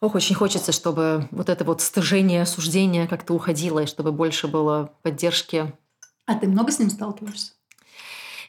Ох, 0.00 0.14
очень 0.14 0.34
хочется, 0.34 0.72
чтобы 0.72 1.28
вот 1.30 1.48
это 1.48 1.64
вот 1.64 1.82
стыжение, 1.82 2.42
осуждение 2.42 3.06
как-то 3.06 3.34
уходило, 3.34 3.80
и 3.80 3.86
чтобы 3.86 4.12
больше 4.12 4.48
было 4.48 4.94
поддержки. 5.02 5.74
А 6.24 6.34
ты 6.36 6.48
много 6.48 6.72
с 6.72 6.78
ним 6.78 6.90
сталкиваешься? 6.90 7.52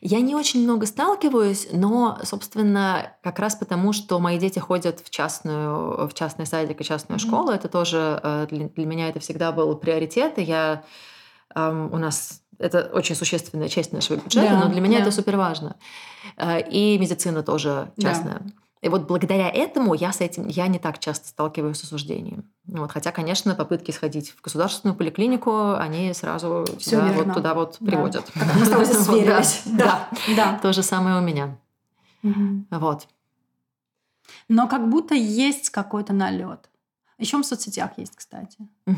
Я 0.01 0.19
не 0.21 0.35
очень 0.35 0.63
много 0.63 0.87
сталкиваюсь, 0.87 1.67
но, 1.71 2.17
собственно, 2.23 3.13
как 3.21 3.37
раз 3.37 3.55
потому, 3.55 3.93
что 3.93 4.19
мои 4.19 4.39
дети 4.39 4.57
ходят 4.57 4.99
в 4.99 5.11
частную, 5.11 6.07
в 6.07 6.13
частный 6.15 6.47
садик 6.47 6.81
и 6.81 6.83
частную 6.83 7.19
mm-hmm. 7.19 7.27
школу, 7.27 7.51
это 7.51 7.69
тоже 7.69 8.19
э, 8.23 8.47
для, 8.49 8.67
для 8.67 8.85
меня 8.85 9.09
это 9.09 9.19
всегда 9.19 9.51
был 9.51 9.75
приоритет, 9.75 10.39
и 10.39 10.43
я 10.43 10.83
у 11.53 11.97
нас 11.97 12.41
это 12.59 12.89
очень 12.93 13.15
существенная 13.15 13.67
часть 13.67 13.91
нашего 13.91 14.17
бюджета, 14.17 14.51
да, 14.51 14.59
но 14.65 14.69
для 14.71 14.81
меня 14.81 14.97
да. 14.97 15.03
это 15.03 15.11
супер 15.11 15.37
важно. 15.37 15.75
Э, 16.37 16.61
и 16.61 16.97
медицина 16.97 17.43
тоже 17.43 17.91
частная. 17.99 18.39
Да. 18.39 18.51
И 18.81 18.89
вот 18.89 19.07
благодаря 19.07 19.47
этому 19.49 19.93
я 19.93 20.11
с 20.11 20.21
этим 20.21 20.47
я 20.47 20.67
не 20.67 20.79
так 20.79 20.97
часто 20.97 21.27
сталкиваюсь 21.27 21.77
с 21.77 21.83
осуждением. 21.83 22.51
Вот, 22.65 22.91
хотя, 22.91 23.11
конечно, 23.11 23.53
попытки 23.53 23.91
сходить 23.91 24.31
в 24.31 24.41
государственную 24.41 24.95
поликлинику, 24.97 25.73
они 25.75 26.11
сразу 26.13 26.65
Всё 26.79 27.01
тебя 27.01 27.11
вот 27.13 27.33
туда 27.33 27.53
вот 27.53 27.77
да. 27.79 27.85
приводят. 27.85 28.31
Как 28.33 28.55
мы 28.55 28.65
с 28.65 28.69
тобой 28.69 28.85
сверились. 28.87 29.61
Да, 29.65 30.09
да. 30.35 30.59
То 30.61 30.73
же 30.73 30.81
самое 30.81 31.17
у 31.17 31.21
меня. 31.21 31.57
Вот. 32.71 33.07
Но 34.47 34.67
как 34.67 34.89
будто 34.89 35.13
есть 35.13 35.69
какой-то 35.69 36.13
налет. 36.13 36.69
Еще 37.19 37.37
в 37.37 37.43
соцсетях 37.43 37.91
есть, 37.97 38.15
кстати. 38.15 38.57
Э, 38.87 38.93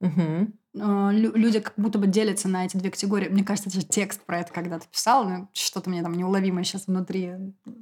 лю- 0.00 0.52
люди 0.74 1.60
как 1.60 1.74
будто 1.76 1.98
бы 1.98 2.06
делятся 2.06 2.48
на 2.48 2.64
эти 2.64 2.76
две 2.76 2.90
категории. 2.90 3.28
Мне 3.28 3.44
кажется, 3.44 3.68
это 3.68 3.80
же 3.80 3.86
текст 3.86 4.24
про 4.24 4.40
это 4.40 4.52
когда-то 4.52 4.86
писал, 4.88 5.24
но 5.24 5.48
что-то 5.52 5.90
мне 5.90 6.02
там 6.02 6.14
неуловимое 6.14 6.64
сейчас 6.64 6.86
внутри 6.86 7.34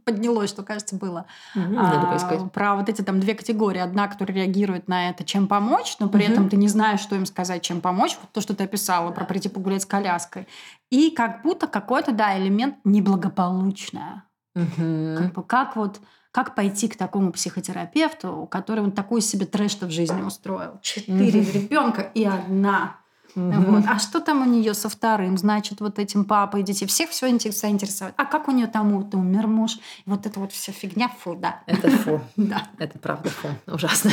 поднялось, 0.04 0.50
что, 0.50 0.62
кажется, 0.62 0.96
было. 0.96 1.26
Мгм, 1.54 1.74
Надо 1.74 2.06
А, 2.08 2.10
поискать. 2.10 2.52
Про 2.52 2.74
вот 2.74 2.88
эти 2.88 3.02
там 3.02 3.20
две 3.20 3.34
категории. 3.34 3.78
Одна, 3.78 4.08
которая 4.08 4.38
реагирует 4.38 4.88
на 4.88 5.10
это, 5.10 5.24
чем 5.24 5.46
помочь, 5.46 5.96
но 6.00 6.08
при 6.08 6.24
этом 6.24 6.48
ты 6.48 6.56
не 6.56 6.68
знаешь, 6.68 7.00
что 7.00 7.14
им 7.14 7.26
сказать, 7.26 7.62
чем 7.62 7.80
помочь. 7.80 8.18
Вот 8.20 8.32
то, 8.32 8.40
что 8.40 8.54
ты 8.56 8.64
описала, 8.64 9.12
про 9.12 9.24
прийти 9.24 9.48
погулять 9.48 9.82
с 9.82 9.86
коляской. 9.86 10.48
И 10.90 11.10
как 11.10 11.42
будто 11.42 11.68
какой-то, 11.68 12.10
да, 12.12 12.36
элемент 12.36 12.76
неблагополучное. 12.84 14.24
Мгм. 14.56 15.16
Как, 15.16 15.32
бы, 15.32 15.42
как 15.44 15.76
вот 15.76 16.00
как 16.32 16.54
пойти 16.54 16.88
к 16.88 16.96
такому 16.96 17.32
психотерапевту, 17.32 18.46
который 18.50 18.84
вот 18.84 18.94
такой 18.94 19.20
себе 19.20 19.46
трэш 19.46 19.76
в 19.80 19.90
жизни 19.90 20.22
устроил? 20.22 20.78
Четыре 20.82 21.40
Мгм. 21.42 21.50
ребенка 21.52 22.02
и 22.02 22.24
одна. 22.24 22.96
Мгм. 23.36 23.64
Вот. 23.76 23.84
А 23.88 23.98
что 24.00 24.20
там 24.20 24.42
у 24.42 24.44
нее 24.44 24.74
со 24.74 24.88
вторым? 24.88 25.38
Значит, 25.38 25.80
вот 25.80 25.98
этим 26.00 26.24
папой 26.24 26.62
детей. 26.64 26.86
Всех 26.86 27.10
все 27.10 27.28
заинтересовать. 27.28 28.14
А 28.16 28.24
как 28.24 28.48
у 28.48 28.50
нее 28.52 28.66
там 28.66 28.96
вот 28.96 29.14
умер 29.14 29.46
муж? 29.46 29.78
Вот 30.06 30.26
эта 30.26 30.40
вот 30.40 30.50
вся 30.52 30.72
фигня, 30.72 31.08
фу, 31.08 31.36
да. 31.36 31.62
Это 31.66 31.90
фу. 31.90 32.20
Да, 32.36 32.66
Это 32.78 32.98
правда 32.98 33.30
фу. 33.30 33.48
Ужасно. 33.66 34.10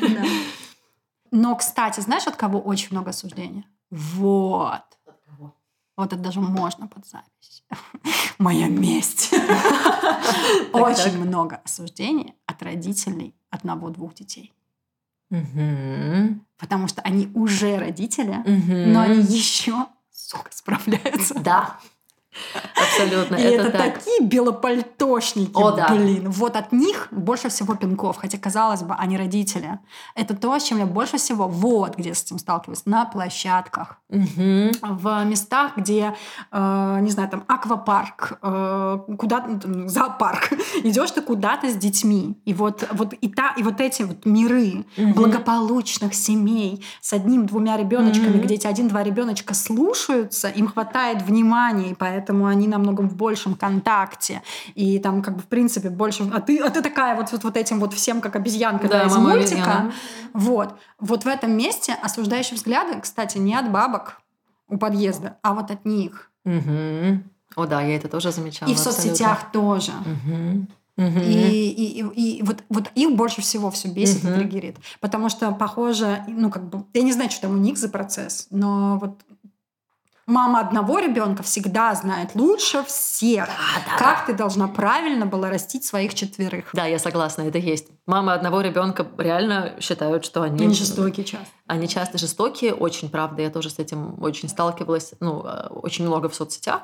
да. 0.00 0.24
Но, 1.30 1.54
кстати, 1.56 2.00
знаешь, 2.00 2.26
от 2.26 2.36
кого 2.36 2.60
очень 2.60 2.88
много 2.92 3.10
осуждения? 3.10 3.64
Вот. 3.90 4.82
Вот 5.96 6.12
это 6.12 6.20
даже 6.20 6.40
можно 6.40 6.88
под 6.88 7.06
запись. 7.06 7.64
Моя 8.38 8.68
месть. 8.68 9.32
Очень 10.72 11.18
много 11.18 11.60
осуждений 11.64 12.34
от 12.46 12.62
родителей 12.62 13.34
одного-двух 13.50 14.14
детей. 14.14 14.52
Потому 16.58 16.88
что 16.88 17.02
они 17.02 17.30
уже 17.34 17.78
родители, 17.78 18.42
но 18.44 19.02
они 19.02 19.20
еще, 19.22 19.86
сука, 20.10 20.50
справляются. 20.52 21.34
Да. 21.40 21.78
Абсолютно. 22.76 23.36
И 23.36 23.42
это, 23.42 23.68
Это 23.68 23.78
так. 23.78 23.94
такие 23.98 24.22
белопальтошники, 24.22 25.52
О, 25.54 25.72
да. 25.72 25.88
блин. 25.88 26.30
Вот 26.30 26.56
от 26.56 26.72
них 26.72 27.08
больше 27.10 27.48
всего 27.48 27.74
пинков. 27.74 28.16
Хотя, 28.16 28.38
казалось 28.38 28.82
бы, 28.82 28.94
они 28.94 29.16
родители. 29.16 29.78
Это 30.14 30.36
то, 30.36 30.58
с 30.58 30.62
чем 30.64 30.78
я 30.78 30.86
больше 30.86 31.16
всего, 31.16 31.48
вот 31.48 31.96
где 31.96 32.14
с 32.14 32.22
этим 32.24 32.38
сталкиваюсь, 32.38 32.82
на 32.86 33.04
площадках. 33.04 33.98
Мгм. 34.08 34.72
В 34.82 35.24
местах, 35.24 35.72
где, 35.76 36.14
э, 36.52 36.98
не 37.00 37.10
знаю, 37.10 37.28
там 37.28 37.44
аквапарк, 37.46 38.38
э, 38.42 38.98
куда 39.18 39.44
ну, 39.64 39.88
зоопарк. 39.88 40.52
Идешь 40.84 41.10
ты 41.12 41.20
куда-то 41.22 41.68
с 41.68 41.76
детьми. 41.76 42.36
И 42.44 42.54
вот, 42.54 42.86
вот, 42.92 43.12
и, 43.14 43.28
та, 43.28 43.54
и 43.56 43.62
вот 43.62 43.80
эти 43.80 44.02
вот 44.02 44.26
миры 44.26 44.84
Мгм. 44.96 45.12
благополучных 45.14 46.14
семей 46.14 46.84
с 47.00 47.12
одним-двумя 47.12 47.76
ребеночками, 47.76 48.36
Мгм. 48.36 48.40
где 48.40 48.54
эти 48.54 48.66
один-два 48.66 49.02
ребеночка 49.02 49.54
слушаются, 49.54 50.48
им 50.48 50.68
хватает 50.68 51.22
внимания, 51.22 51.90
и 51.90 51.94
поэтому 51.94 52.23
они 52.30 52.68
намного 52.68 53.02
в 53.02 53.14
большем 53.16 53.54
контакте. 53.54 54.42
И 54.74 54.98
там 54.98 55.22
как 55.22 55.36
бы 55.36 55.42
в 55.42 55.46
принципе 55.46 55.90
больше... 55.90 56.28
А 56.32 56.40
ты, 56.40 56.58
а 56.58 56.70
ты 56.70 56.82
такая 56.82 57.16
вот, 57.16 57.32
вот, 57.32 57.44
вот 57.44 57.56
этим 57.56 57.80
вот 57.80 57.92
всем, 57.94 58.20
как 58.20 58.36
обезьянка 58.36 58.88
да, 58.88 59.00
Да, 59.00 59.06
из 59.06 59.16
мультика. 59.16 59.42
обезьяна. 59.54 59.92
Вот. 60.32 60.74
Вот 60.98 61.24
в 61.24 61.28
этом 61.28 61.56
месте 61.56 61.94
осуждающие 62.02 62.56
взгляды, 62.56 63.00
кстати, 63.00 63.38
не 63.38 63.54
от 63.54 63.70
бабок 63.70 64.20
у 64.68 64.78
подъезда, 64.78 65.38
а 65.42 65.54
вот 65.54 65.70
от 65.70 65.84
них. 65.84 66.30
Мгм. 66.44 67.24
О, 67.56 67.66
да, 67.66 67.82
я 67.82 67.96
это 67.96 68.08
тоже 68.08 68.32
замечала. 68.32 68.68
и 68.70 68.74
в 68.74 68.78
соцсетях 68.78 69.52
тоже. 69.52 69.92
Мгм. 70.04 70.68
Мгм. 70.96 71.20
И, 71.22 71.70
и, 71.70 72.00
и, 72.02 72.38
и 72.38 72.42
вот, 72.44 72.62
вот 72.68 72.90
их 72.94 73.16
больше 73.16 73.42
всего 73.42 73.70
все 73.72 73.88
бесит 73.88 74.22
и 74.24 74.28
Мгм. 74.28 74.38
триггерит. 74.38 74.76
Потому 75.00 75.28
что, 75.28 75.50
похоже, 75.50 76.24
ну, 76.28 76.50
как 76.50 76.68
бы, 76.68 76.84
я 76.94 77.02
не 77.02 77.12
знаю, 77.12 77.30
что 77.30 77.42
там 77.42 77.52
у 77.52 77.56
них 77.58 77.76
за 77.78 77.88
процесс, 77.88 78.46
но 78.50 78.98
вот 79.00 79.20
мама 80.26 80.60
одного 80.60 80.98
ребенка 80.98 81.42
всегда 81.42 81.94
знает 81.94 82.34
лучше 82.34 82.82
всех, 82.84 83.46
да, 83.46 83.96
как 83.98 84.26
ты 84.26 84.32
должна 84.34 84.68
правильно 84.68 85.26
была 85.26 85.50
растить 85.50 85.84
своих 85.84 86.14
четверых. 86.14 86.70
Да, 86.72 86.86
я 86.86 86.98
согласна, 86.98 87.42
это 87.42 87.58
есть. 87.58 87.88
Мамы 88.06 88.32
одного 88.32 88.60
ребенка 88.60 89.06
реально 89.18 89.74
считают, 89.80 90.24
что 90.24 90.42
они... 90.42 90.64
Они 90.64 90.74
жестокие 90.74 91.24
часто. 91.24 91.48
Они 91.66 91.88
часто 91.88 92.18
жестокие, 92.18 92.74
очень 92.74 93.08
правда. 93.10 93.42
Я 93.42 93.50
тоже 93.50 93.70
с 93.70 93.78
этим 93.78 94.22
очень 94.22 94.48
сталкивалась, 94.48 95.12
ну, 95.20 95.42
э, 95.44 95.68
очень 95.68 96.04
много 96.06 96.28
в 96.28 96.34
соцсетях. 96.34 96.82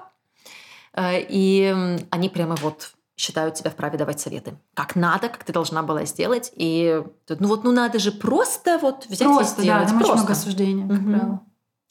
Э, 0.94 1.20
И 1.20 1.98
они 2.10 2.28
прямо 2.28 2.56
вот 2.56 2.92
считают 3.16 3.58
себя 3.58 3.70
вправе 3.70 3.98
давать 3.98 4.18
советы. 4.18 4.54
Как 4.74 4.96
надо, 4.96 5.28
как 5.28 5.44
ты 5.44 5.52
должна 5.52 5.82
была 5.82 6.06
сделать. 6.06 6.50
И 6.56 7.02
ну 7.28 7.48
вот, 7.48 7.64
ну 7.64 7.70
надо 7.72 7.98
же 7.98 8.12
просто 8.12 8.78
вот 8.80 9.04
взять 9.06 9.28
Просто, 9.28 9.60
и 9.62 9.66
да, 9.66 9.84
сделать. 9.84 9.88
там 9.88 9.96
очень 9.98 10.06
Просто. 10.06 10.16
много 10.16 10.32
осуждения, 10.32 10.88
как 10.88 10.98
Мгм. 11.00 11.12
правило. 11.12 11.40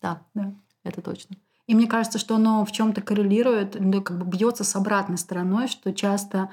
Да, 0.01 0.21
Да. 0.33 0.53
Это 0.89 1.01
точно. 1.01 1.35
И 1.67 1.75
мне 1.75 1.87
кажется, 1.87 2.17
что 2.17 2.35
оно 2.35 2.65
в 2.65 2.71
чем-то 2.71 3.01
коррелирует, 3.01 3.77
ну, 3.79 4.01
как 4.01 4.17
бы 4.17 4.25
бьется 4.25 4.63
с 4.63 4.75
обратной 4.75 5.17
стороной, 5.17 5.67
что 5.67 5.93
часто 5.93 6.49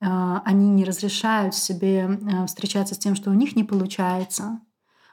э, 0.00 0.06
они 0.44 0.68
не 0.68 0.84
разрешают 0.84 1.54
себе 1.54 2.20
э, 2.20 2.46
встречаться 2.46 2.94
с 2.94 2.98
тем, 2.98 3.16
что 3.16 3.30
у 3.30 3.34
них 3.34 3.56
не 3.56 3.64
получается. 3.64 4.60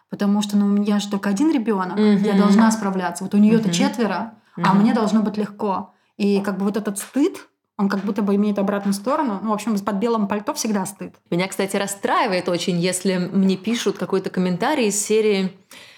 Потому 0.10 0.42
что 0.42 0.58
ну, 0.58 0.66
у 0.66 0.70
меня 0.70 1.00
же 1.00 1.10
только 1.10 1.30
один 1.30 1.52
ребенок, 1.52 1.98
я 1.98 2.34
Мгм. 2.34 2.38
должна 2.38 2.70
справляться. 2.72 3.24
Вот 3.24 3.34
у 3.34 3.38
нее-то 3.38 3.70
Мгм. 3.70 3.72
четверо, 3.72 4.34
а 4.58 4.74
Мгм. 4.74 4.82
мне 4.82 4.94
должно 4.94 5.22
быть 5.22 5.38
легко. 5.38 5.94
И 6.18 6.42
как 6.42 6.58
бы 6.58 6.66
вот 6.66 6.78
этот 6.78 6.98
стыд, 6.98 7.48
он 7.78 7.90
как 7.90 8.02
будто 8.02 8.22
бы 8.22 8.36
имеет 8.36 8.60
обратную 8.60 8.94
сторону. 8.94 9.40
Ну, 9.42 9.50
в 9.50 9.54
общем, 9.54 9.78
под 9.80 9.96
белым 9.96 10.28
пальто 10.28 10.54
всегда 10.54 10.86
стыд. 10.86 11.16
Меня, 11.30 11.48
кстати, 11.48 11.76
расстраивает 11.76 12.48
очень, 12.48 12.78
если 12.80 13.18
мне 13.18 13.58
пишут 13.58 13.98
какой-то 13.98 14.30
комментарий 14.30 14.88
из 14.88 15.02
серии, 15.02 15.58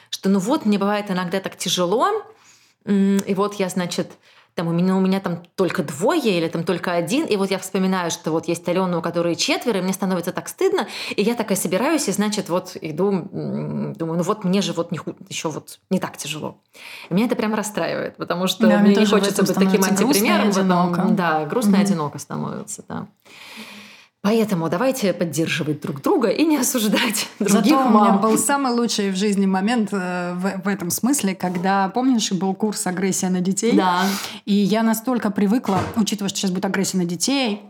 что 0.09 0.29
ну 0.29 0.39
вот, 0.39 0.65
мне 0.65 0.79
бывает 0.79 1.11
иногда 1.11 1.39
так 1.39 1.57
тяжело, 1.57 2.23
и 2.87 3.33
вот 3.35 3.55
я, 3.55 3.69
значит, 3.69 4.11
там 4.55 4.67
у 4.67 4.71
меня, 4.71 4.95
у 4.95 4.99
меня 4.99 5.19
там 5.19 5.43
только 5.55 5.83
двое 5.83 6.35
или 6.37 6.47
там 6.47 6.63
только 6.63 6.91
один, 6.93 7.25
и 7.25 7.35
вот 7.35 7.51
я 7.51 7.59
вспоминаю, 7.59 8.09
что 8.09 8.31
вот 8.31 8.47
есть 8.47 8.67
Алена, 8.67 8.97
у 8.97 9.01
которой 9.03 9.35
четверо, 9.35 9.77
и 9.77 9.81
мне 9.81 9.93
становится 9.93 10.31
так 10.31 10.47
стыдно, 10.47 10.87
и 11.15 11.21
я 11.21 11.35
такая 11.35 11.55
собираюсь, 11.55 12.07
и, 12.07 12.11
значит, 12.11 12.49
вот 12.49 12.75
иду, 12.81 13.11
думаю, 13.31 13.95
ну 14.17 14.23
вот 14.23 14.43
мне 14.43 14.63
же 14.63 14.73
вот 14.73 14.91
еще 15.29 15.49
вот 15.49 15.79
не 15.91 15.99
так 15.99 16.17
тяжело. 16.17 16.59
И 17.09 17.13
меня 17.13 17.27
это 17.27 17.35
прям 17.35 17.53
расстраивает, 17.53 18.17
потому 18.17 18.47
что 18.47 18.67
Да, 18.67 18.79
мне 18.79 18.89
мне 18.89 18.95
не 18.95 19.05
хочется 19.05 19.43
быть 19.43 19.53
таким 19.53 19.83
антипримером. 19.83 20.49
этом. 20.49 20.61
одиноко. 20.61 21.03
Да, 21.11 21.45
грустно 21.45 21.75
и 21.75 21.79
Мгм. 21.79 21.81
одиноко 21.85 22.17
становится, 22.17 22.83
да. 22.87 23.07
Поэтому 24.21 24.67
давайте 24.69 25.13
поддерживать 25.13 25.79
друг 25.81 26.01
друга 26.01 26.29
и 26.29 26.43
не 26.43 26.57
осуждать 26.57 27.29
других 27.39 27.63
Зато 27.63 27.75
у 27.85 27.89
меня 27.89 28.11
мам. 28.11 28.21
был 28.21 28.37
самый 28.37 28.73
лучший 28.73 29.11
в 29.11 29.15
жизни 29.15 29.45
момент 29.45 29.89
э, 29.93 30.33
в, 30.33 30.63
в 30.63 30.67
этом 30.67 30.89
смысле, 30.89 31.35
когда, 31.35 31.87
помнишь, 31.89 32.31
был 32.31 32.53
курс 32.53 32.87
«Агрессия 32.87 33.29
на 33.29 33.41
детей»? 33.41 33.73
Да. 33.73 34.03
И 34.45 34.53
я 34.53 34.83
настолько 34.83 35.29
привыкла, 35.29 35.79
учитывая, 35.95 36.29
что 36.29 36.39
сейчас 36.39 36.51
будет 36.51 36.65
агрессия 36.65 36.97
на 36.97 37.05
детей, 37.05 37.61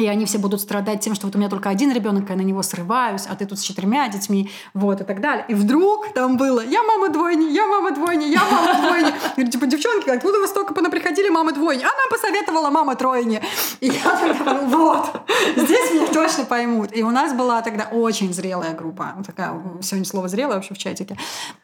и 0.00 0.06
они 0.08 0.24
все 0.24 0.38
будут 0.38 0.60
страдать 0.60 1.00
тем, 1.00 1.14
что 1.14 1.26
вот 1.26 1.36
у 1.36 1.38
меня 1.38 1.48
только 1.48 1.68
один 1.68 1.92
ребенок, 1.92 2.28
я 2.28 2.36
на 2.36 2.40
него 2.40 2.62
срываюсь, 2.62 3.26
а 3.28 3.36
ты 3.36 3.46
тут 3.46 3.58
с 3.58 3.62
четырьмя 3.62 4.08
детьми, 4.08 4.50
вот, 4.74 5.00
и 5.00 5.04
так 5.04 5.20
далее. 5.20 5.44
И 5.48 5.54
вдруг 5.54 6.12
там 6.14 6.36
было 6.36 6.64
«Я 6.64 6.82
мама 6.82 7.08
двойни, 7.10 7.52
я 7.52 7.66
мама 7.66 7.92
двойни, 7.92 8.24
я 8.26 8.40
мама 8.50 8.80
двойни». 8.80 9.12
Говорю, 9.36 9.50
типа, 9.50 9.66
девчонки, 9.66 10.08
откуда 10.10 10.38
вы 10.38 10.46
столько 10.46 10.74
приходили 10.74 11.28
мамы 11.28 11.52
двойни? 11.52 11.82
А 11.82 11.86
нам 11.86 12.10
посоветовала 12.10 12.70
мама 12.70 12.96
тройни. 12.96 13.40
И 13.80 13.88
я 13.88 14.34
подумала, 14.34 14.60
вот, 14.64 15.30
здесь 15.56 15.92
меня 15.92 16.06
точно 16.06 16.44
поймут. 16.44 16.96
И 16.96 17.02
у 17.02 17.10
нас 17.10 17.32
была 17.32 17.62
тогда 17.62 17.88
очень 17.90 18.32
зрелая 18.32 18.74
группа. 18.74 19.14
Такая, 19.26 19.60
сегодня 19.82 20.06
слово 20.06 20.28
«зрелая» 20.28 20.56
вообще 20.56 20.74
в 20.74 20.78
чатике. 20.78 21.16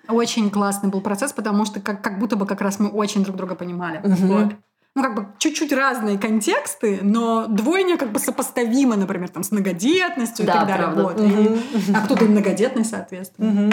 Очень 0.08 0.50
классный 0.50 0.90
был 0.90 1.00
процесс, 1.00 1.32
потому 1.32 1.64
что 1.64 1.80
как, 1.80 2.02
как 2.02 2.18
будто 2.18 2.36
бы 2.36 2.46
как 2.46 2.60
раз 2.60 2.78
мы 2.78 2.88
очень 2.88 3.24
друг 3.24 3.36
друга 3.36 3.54
понимали. 3.54 4.00
Мгм. 4.04 4.28
Вот 4.28 4.52
ну, 4.96 5.02
как 5.02 5.14
бы 5.14 5.26
чуть-чуть 5.38 5.72
разные 5.74 6.18
контексты, 6.18 7.00
но 7.02 7.46
двойня 7.48 7.98
как 7.98 8.10
бы 8.12 8.18
сопоставима, 8.18 8.96
например, 8.96 9.28
там, 9.28 9.42
с 9.44 9.52
многодетностью 9.52 10.44
и 10.44 10.46
Да, 10.46 10.52
так 10.54 10.66
далее. 10.68 10.84
правда. 10.86 11.02
Вот. 11.02 11.20
И- 11.20 11.22
Мгм. 11.24 11.96
а 11.96 12.00
кто-то 12.06 12.24
и 12.24 12.28
многодетный, 12.28 12.84
соответственно. 12.84 13.72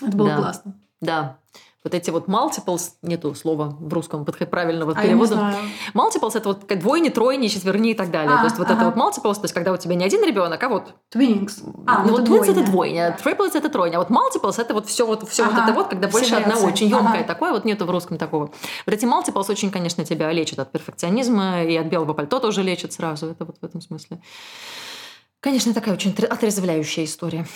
Это 0.00 0.16
было 0.16 0.28
Да. 0.28 0.36
классно. 0.36 0.74
Да. 1.00 1.36
Вот 1.84 1.92
эти 1.92 2.08
вот 2.08 2.28
multiples, 2.28 2.92
нету 3.02 3.34
слова 3.34 3.76
в 3.78 3.92
русском 3.92 4.24
правильного 4.24 4.94
А 4.96 5.02
перевода. 5.02 5.54
Multiples 5.92 6.30
это 6.34 6.48
вот 6.48 6.66
двойни, 6.66 7.10
тройни, 7.10 7.48
четверни 7.48 7.90
и 7.90 7.94
так 7.94 8.10
далее. 8.10 8.34
А, 8.34 8.38
то 8.38 8.44
есть 8.44 8.56
вот 8.56 8.70
ага. 8.70 8.76
это 8.76 8.90
вот 8.90 8.96
multiples, 8.96 9.34
то 9.34 9.42
есть 9.42 9.52
когда 9.52 9.70
у 9.70 9.76
тебя 9.76 9.94
не 9.94 10.02
один 10.02 10.24
ребенок, 10.24 10.62
а 10.62 10.68
вот 10.70 10.94
Twinks. 11.14 11.62
А, 11.86 12.02
ну, 12.04 12.12
вот 12.12 12.22
twins 12.22 12.44
это 12.50 12.64
двойня. 12.64 12.64
двойня, 12.64 13.18
triplets 13.22 13.54
это 13.58 13.68
тройня, 13.68 13.98
а 13.98 13.98
вот 13.98 14.08
multiples 14.08 14.58
это 14.58 14.72
вот 14.72 14.86
все 14.86 15.06
вот 15.06 15.28
все 15.28 15.44
вот 15.44 15.52
Ага, 15.52 15.64
это 15.64 15.72
вот, 15.74 15.88
когда 15.88 16.08
все 16.08 16.18
больше 16.18 16.34
одного, 16.36 16.62
вариации. 16.62 16.72
очень 16.72 16.88
емкое 16.88 17.18
Ага. 17.20 17.24
такое, 17.24 17.52
вот 17.52 17.66
нету 17.66 17.84
в 17.84 17.90
русском 17.90 18.16
такого. 18.16 18.50
Вот 18.86 18.94
эти 18.94 19.04
multiples 19.04 19.50
очень, 19.50 19.70
конечно, 19.70 20.06
тебя 20.06 20.32
лечат 20.32 20.60
от 20.60 20.72
перфекционизма 20.72 21.64
и 21.64 21.76
от 21.76 21.86
белого 21.88 22.14
пальто 22.14 22.40
тоже 22.40 22.62
лечат 22.62 22.94
сразу. 22.94 23.26
Это 23.26 23.44
вот 23.44 23.56
в 23.60 23.62
этом 23.64 23.82
смысле. 23.82 24.22
Конечно, 25.40 25.74
такая 25.74 25.92
очень 25.92 26.12
тр- 26.12 26.28
отрезвляющая 26.28 27.04
история. 27.04 27.46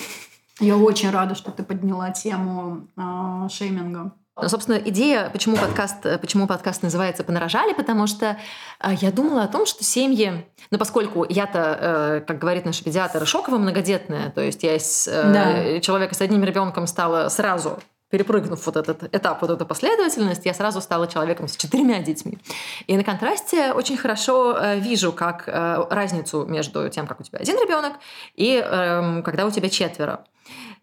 Я 0.60 0.76
очень 0.76 1.10
рада, 1.10 1.34
что 1.34 1.50
ты 1.50 1.62
подняла 1.62 2.10
тему 2.10 2.88
а, 2.96 3.48
шейминга. 3.48 4.12
Ну, 4.40 4.48
Собственно, 4.48 4.76
идея, 4.76 5.30
почему 5.30 5.56
подкаст, 5.56 6.06
э, 6.06 6.16
почему 6.16 6.46
подкаст 6.46 6.84
называется 6.84 7.24
«Понарожали», 7.24 7.72
потому 7.72 8.06
что 8.06 8.36
э, 8.80 8.90
я 9.00 9.10
думала 9.10 9.42
о 9.42 9.48
том, 9.48 9.66
что 9.66 9.82
семьи, 9.82 10.46
ну, 10.70 10.78
поскольку 10.78 11.26
я-то, 11.28 11.78
э, 11.80 12.20
как 12.24 12.38
говорит 12.38 12.64
наш 12.64 12.80
педиатр, 12.82 13.26
шоково 13.26 13.58
многодетная, 13.58 14.30
то 14.30 14.40
есть 14.40 14.62
я 14.62 14.76
из 14.76 15.08
э, 15.08 15.32
Да. 15.32 15.80
человека 15.80 16.14
с 16.14 16.20
одним 16.20 16.44
ребенком 16.44 16.86
стала 16.86 17.28
сразу 17.30 17.80
перепрыгнув 18.10 18.64
вот 18.64 18.76
этот 18.76 19.14
этап, 19.14 19.42
вот 19.42 19.50
эту 19.50 19.66
последовательность, 19.66 20.46
я 20.46 20.54
сразу 20.54 20.80
стала 20.80 21.06
человеком 21.06 21.48
с 21.48 21.56
четырьмя 21.56 22.00
детьми. 22.00 22.38
И 22.86 22.96
на 22.96 23.04
контрасте 23.04 23.72
очень 23.72 23.96
хорошо 23.96 24.56
э, 24.56 24.78
вижу, 24.80 25.12
как 25.12 25.44
э, 25.46 25.86
разницу 25.90 26.44
между 26.46 26.88
тем, 26.88 27.06
как 27.06 27.20
у 27.20 27.22
тебя 27.22 27.38
один 27.38 27.56
ребенок, 27.56 27.94
и 28.34 28.62
э, 28.64 29.22
когда 29.22 29.46
у 29.46 29.50
тебя 29.50 29.68
четверо. 29.68 30.24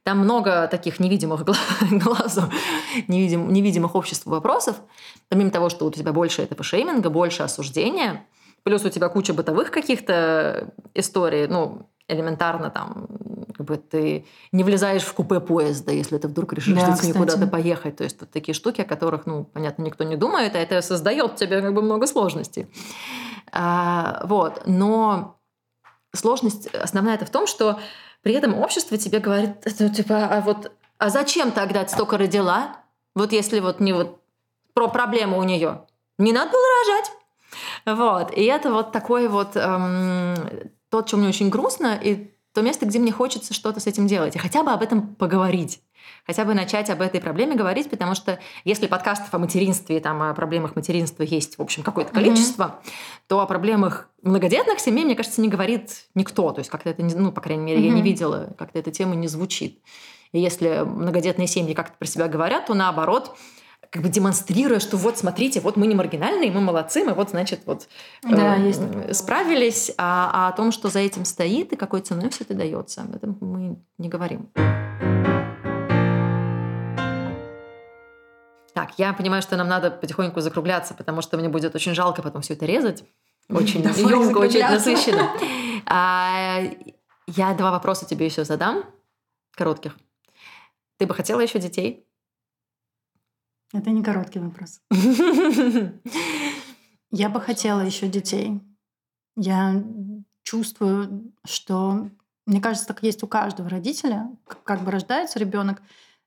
Там 0.04 0.20
много 0.20 0.68
таких 0.68 1.00
невидимых 1.00 1.44
глазу, 1.92 2.44
невидим, 3.08 3.52
невидимых 3.52 3.96
обществу 3.96 4.30
вопросов. 4.30 4.76
Помимо 5.30 5.50
того, 5.50 5.70
что 5.70 5.86
у 5.88 5.92
тебя 5.92 6.14
больше 6.14 6.44
этого 6.44 6.64
шейминга, 6.64 7.10
больше 7.10 7.42
осуждения, 7.42 8.24
плюс 8.62 8.86
у 8.86 8.90
тебя 8.90 9.10
куча 9.10 9.34
бытовых 9.34 9.72
каких-то 9.72 10.72
историй, 10.94 11.48
ну, 11.48 11.90
элементарно 12.08 12.70
там, 12.70 13.08
бы 13.66 13.78
ты 13.78 14.26
не 14.52 14.64
влезаешь 14.64 15.04
в 15.04 15.14
купе 15.14 15.40
поезда, 15.40 15.92
если 15.92 16.18
ты 16.18 16.28
вдруг 16.28 16.54
решишь 16.54 16.76
да, 16.76 16.96
с 16.96 17.00
детьми 17.00 17.14
куда-то 17.14 17.48
поехать. 17.48 17.98
То 17.98 18.04
есть 18.04 18.20
вот 18.20 18.30
такие 18.32 18.56
штуки, 18.56 18.82
о 18.82 18.86
которых, 18.86 19.26
ну, 19.26 19.44
понятно, 19.44 19.84
никто 19.84 20.04
не 20.04 20.16
думает, 20.16 20.56
а 20.56 20.60
это 20.60 20.82
создает 20.82 21.36
тебе 21.36 21.62
как 21.62 21.74
бы 21.74 21.82
много 21.82 22.08
сложностей. 22.08 22.68
А, 23.52 24.22
вот. 24.26 24.64
Но 24.66 25.38
сложность 26.14 26.68
основная 26.68 27.16
это 27.16 27.26
в 27.26 27.30
том, 27.30 27.48
что 27.48 27.80
при 28.22 28.34
этом 28.34 28.58
общество 28.58 28.98
тебе 28.98 29.20
говорит, 29.20 29.52
это, 29.64 29.90
типа, 29.90 30.26
а 30.26 30.42
вот, 30.42 30.72
а 30.98 31.10
зачем 31.10 31.52
тогда 31.52 31.84
ты 31.84 31.92
столько 31.92 32.18
родила? 32.18 32.78
Вот 33.14 33.32
если 33.32 33.60
вот 33.60 33.80
не 33.80 33.94
вот 33.94 34.20
про 34.74 34.88
проблему 34.88 35.40
у 35.40 35.44
нее. 35.44 35.82
Не 36.18 36.34
надо 36.34 36.52
было 36.52 36.64
рожать. 36.80 37.12
Вот. 37.86 38.38
И 38.38 38.44
это 38.44 38.72
вот 38.72 38.92
такой 38.92 39.28
вот 39.28 39.56
эм, 39.56 40.36
то, 40.90 41.06
что 41.06 41.18
мне 41.18 41.30
очень 41.30 41.50
грустно, 41.50 41.98
и 42.02 42.32
то 42.56 42.62
место, 42.62 42.86
где 42.86 43.00
мне 43.00 43.12
хочется 43.12 43.54
что-то 43.54 43.82
с 43.82 43.86
этим 43.86 44.08
делать. 44.08 44.36
И 44.36 44.40
хотя 44.40 44.64
бы 44.64 44.72
об 44.72 44.82
этом 44.82 45.14
поговорить. 45.16 45.82
Хотя 46.26 46.46
бы 46.46 46.54
начать 46.54 46.90
об 46.90 47.02
этой 47.02 47.20
проблеме 47.20 47.56
говорить, 47.56 47.90
потому 47.90 48.16
что 48.16 48.40
если 48.64 48.88
подкастов 48.88 49.34
о 49.34 49.40
материнстве, 49.40 50.00
там, 50.00 50.22
о 50.22 50.34
проблемах 50.34 50.76
материнства 50.76 51.24
есть, 51.24 51.58
в 51.58 51.62
общем, 51.62 51.84
какое-то 51.84 52.14
количество, 52.14 52.64
mm-hmm. 52.64 52.92
то 53.28 53.40
о 53.42 53.46
проблемах 53.46 54.10
многодетных 54.22 54.80
семей, 54.80 55.04
мне 55.04 55.16
кажется, 55.16 55.42
не 55.42 55.50
говорит 55.50 56.06
никто. 56.16 56.52
То 56.52 56.60
есть 56.60 56.70
как-то 56.70 56.90
это, 56.90 57.04
ну, 57.04 57.32
по 57.32 57.42
крайней 57.42 57.64
мере, 57.64 57.82
mm-hmm. 57.82 57.90
я 57.90 57.94
не 57.94 58.02
видела, 58.02 58.56
как-то 58.58 58.80
эта 58.80 58.92
тема 58.92 59.16
не 59.16 59.28
звучит. 59.28 59.82
И 60.32 60.40
если 60.40 60.84
многодетные 60.86 61.48
семьи 61.48 61.74
как-то 61.74 61.98
про 61.98 62.08
себя 62.08 62.28
говорят, 62.28 62.68
то 62.68 62.74
наоборот, 62.74 63.36
как 63.96 64.04
бы 64.04 64.10
демонстрируя, 64.10 64.82
что 64.82 64.98
вот 64.98 65.18
смотрите, 65.18 65.62
вот 65.62 65.78
мы 65.78 65.88
не 65.88 65.96
маргинальные, 65.96 66.52
мы 66.52 66.60
молодцы, 66.60 67.06
мы 67.06 67.14
вот, 67.14 67.30
значит, 67.30 67.62
вот 67.66 67.88
да, 68.24 68.58
э, 68.58 68.68
есть 68.68 68.82
справились, 69.16 69.90
а, 69.98 70.32
а 70.34 70.50
о 70.50 70.52
том, 70.52 70.74
что 70.74 70.90
за 70.90 71.00
этим 71.00 71.24
стоит 71.24 71.72
и 71.72 71.78
какой 71.78 72.02
ценой 72.02 72.30
все 72.30 72.44
это 72.44 72.56
дается, 72.56 73.04
об 73.04 73.16
этом 73.16 73.38
мы 73.40 73.78
не 73.98 74.10
говорим. 74.10 74.50
Так, 78.74 79.00
я 79.00 79.14
понимаю, 79.14 79.42
что 79.42 79.56
нам 79.56 79.70
надо 79.70 79.92
потихоньку 79.92 80.42
закругляться, 80.42 80.94
потому 80.94 81.22
что 81.22 81.38
мне 81.38 81.48
будет 81.48 81.74
очень 81.74 81.96
жалко 81.96 82.22
потом 82.22 82.42
все 82.42 82.56
это 82.56 82.66
резать. 82.66 83.06
Очень 83.48 83.82
емко, 83.98 84.40
очень 84.40 84.60
насыщенно. 84.60 85.30
А, 85.88 86.62
я 87.28 87.54
два 87.54 87.70
вопроса 87.70 88.08
тебе 88.08 88.26
еще 88.26 88.44
задам, 88.44 88.84
коротких. 89.52 89.96
Ты 90.98 91.06
бы 91.06 91.14
хотела 91.14 91.40
еще 91.42 91.60
детей? 91.60 92.06
Это 93.76 93.90
не 93.90 94.02
короткий 94.02 94.40
вопрос. 94.40 94.80
Я 97.12 97.30
бы 97.30 97.42
хотела 97.42 97.82
еще 97.82 98.08
детей. 98.08 98.62
Я 99.36 99.84
чувствую, 100.44 101.34
что, 101.46 102.10
мне 102.46 102.62
кажется, 102.62 102.88
так 102.88 103.04
есть 103.04 103.22
у 103.24 103.28
каждого 103.28 103.70
родителя. 103.70 104.30
Как 104.64 104.82
бы 104.82 104.92
рождается 104.92 105.40
ребенок, 105.40 105.82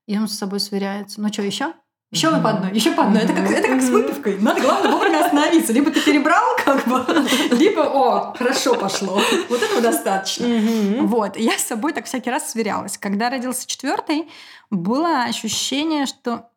и 0.06 0.18
он 0.18 0.28
с 0.28 0.36
собой 0.36 0.60
сверяется. 0.60 1.22
Ну 1.22 1.32
что, 1.32 1.40
еще? 1.42 1.72
Еще 2.10 2.28
mm-hmm. 2.28 2.42
по 2.42 2.50
одной, 2.50 2.74
еще 2.74 2.92
по 2.92 3.04
одной. 3.04 3.22
Это 3.22 3.32
как, 3.34 3.50
это 3.50 3.68
как 3.68 3.82
с 3.82 3.88
выпивкой. 3.88 4.38
Надо, 4.40 4.60
главное, 4.60 4.90
вовремя 4.92 5.24
остановиться. 5.24 5.72
Либо 5.72 5.90
ты 5.90 6.02
перебрал, 6.02 6.56
как 6.64 6.86
бы, 6.86 7.04
либо, 7.56 7.80
о, 7.80 8.34
хорошо 8.34 8.74
пошло. 8.74 9.20
Вот 9.48 9.62
этого 9.62 9.80
достаточно. 9.80 10.44
Mm-hmm. 10.44 11.06
Вот. 11.06 11.36
И 11.38 11.42
я 11.42 11.58
с 11.58 11.64
собой 11.64 11.94
так 11.94 12.04
всякий 12.04 12.30
раз 12.30 12.50
сверялась. 12.50 12.98
Когда 12.98 13.30
родился 13.30 13.66
четвертый, 13.66 14.28
было 14.70 15.24
ощущение, 15.24 16.04
что 16.06 16.50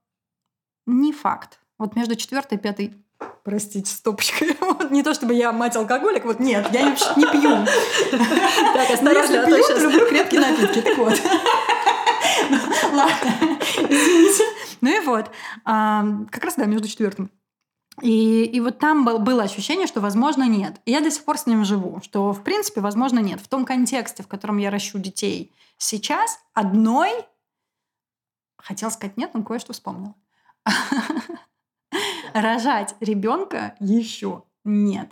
не 0.86 1.14
факт. 1.14 1.60
Вот 1.78 1.95
между 1.95 2.16
четвертой 2.16 2.58
и 2.58 2.62
пятой 2.62 2.94
простите, 3.44 3.91
стопочкой. 3.91 4.58
Вот, 4.62 4.91
не 4.91 5.03
то 5.03 5.14
чтобы 5.14 5.34
я 5.34 5.52
мать 5.52 5.76
алкоголик, 5.76 6.26
вот 6.26 6.40
нет, 6.40 6.68
я 6.72 6.84
не, 6.84 6.91
не 6.91 7.32
пью. 7.32 7.66
Так, 8.74 8.90
осторожно, 8.90 9.34
если 9.34 9.45
пью, 9.45 9.68
то 9.68 9.80
люблю 9.80 10.08
крепкие 10.08 10.41
напитки. 10.41 10.82
Так 10.82 10.98
вот. 10.98 11.22
Ладно, 12.91 13.60
извините. 13.90 14.44
Ну 14.82 14.90
и 14.90 15.06
вот, 15.06 15.30
как 15.64 16.44
раз, 16.44 16.56
да, 16.56 16.66
между 16.66 16.88
четвертым. 16.88 17.30
И, 18.02 18.45
и 18.45 18.60
вот 18.60 18.80
там 18.80 19.06
был, 19.06 19.20
было 19.20 19.44
ощущение, 19.44 19.86
что, 19.86 20.02
возможно, 20.02 20.48
нет. 20.48 20.82
И 20.86 20.91
я 20.91 21.02
до 21.02 21.12
сих 21.12 21.24
пор 21.24 21.38
с 21.38 21.45
ним 21.45 21.66
живу, 21.66 21.99
что, 22.03 22.34
в 22.34 22.44
принципе, 22.44 22.82
возможно, 22.82 23.20
нет. 23.20 23.40
В 23.40 23.48
том 23.48 23.66
контексте, 23.66 24.24
в 24.24 24.28
котором 24.28 24.58
я 24.58 24.72
ращу 24.72 24.98
детей 24.98 25.53
сейчас, 25.78 26.40
одной, 26.53 27.12
хотела 28.58 28.90
сказать 28.90 29.18
нет, 29.18 29.32
но 29.34 29.44
кое-что 29.44 29.74
вспомнила. 29.74 30.16
Рожать 32.34 32.96
ребенка 33.00 33.76
еще 33.80 34.44
нет. 34.64 35.12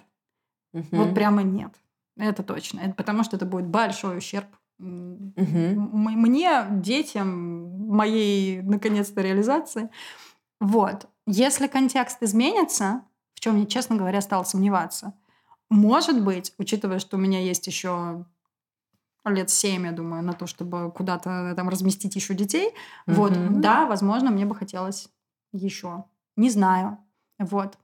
Вот 0.73 1.13
прямо 1.13 1.43
нет. 1.43 1.73
Это 2.17 2.43
точно. 2.43 2.81
Это 2.81 2.93
потому 2.93 3.23
что 3.23 3.37
это 3.37 3.45
будет 3.45 3.67
большой 3.67 4.17
ущерб 4.17 4.47
мне, 4.79 6.65
детям, 6.69 7.87
моей, 7.87 8.61
наконец-то, 8.61 9.21
реализации. 9.21 9.89
Вот. 10.59 11.07
Если 11.27 11.67
контекст 11.67 12.23
изменится, 12.23 13.03
в 13.35 13.41
чем 13.41 13.57
я, 13.57 13.65
честно 13.65 13.97
говоря, 13.97 14.21
стала 14.21 14.43
сомневаться, 14.43 15.13
может 15.69 16.23
быть, 16.23 16.53
учитывая, 16.57 16.99
что 16.99 17.17
у 17.17 17.19
меня 17.19 17.41
есть 17.41 17.67
еще 17.67 18.25
лет 19.25 19.49
семь, 19.49 19.85
я 19.85 19.91
думаю, 19.91 20.23
на 20.23 20.33
то, 20.33 20.47
чтобы 20.47 20.91
куда-то 20.91 21.53
там 21.55 21.69
разместить 21.69 22.15
еще 22.15 22.33
детей, 22.33 22.69
mm-hmm. 22.69 23.13
вот, 23.13 23.59
да, 23.59 23.85
возможно, 23.85 24.31
мне 24.31 24.45
бы 24.45 24.55
хотелось 24.55 25.09
еще. 25.51 26.05
Не 26.35 26.49
знаю. 26.49 26.97
Вот. 27.37 27.77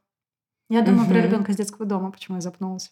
Я 0.69 0.81
думаю 0.81 1.05
mm-hmm. 1.05 1.09
про 1.09 1.21
ребенка 1.21 1.53
с 1.53 1.57
детского 1.57 1.85
дома, 1.85 2.11
почему 2.11 2.37
я 2.37 2.41
запнулась. 2.41 2.91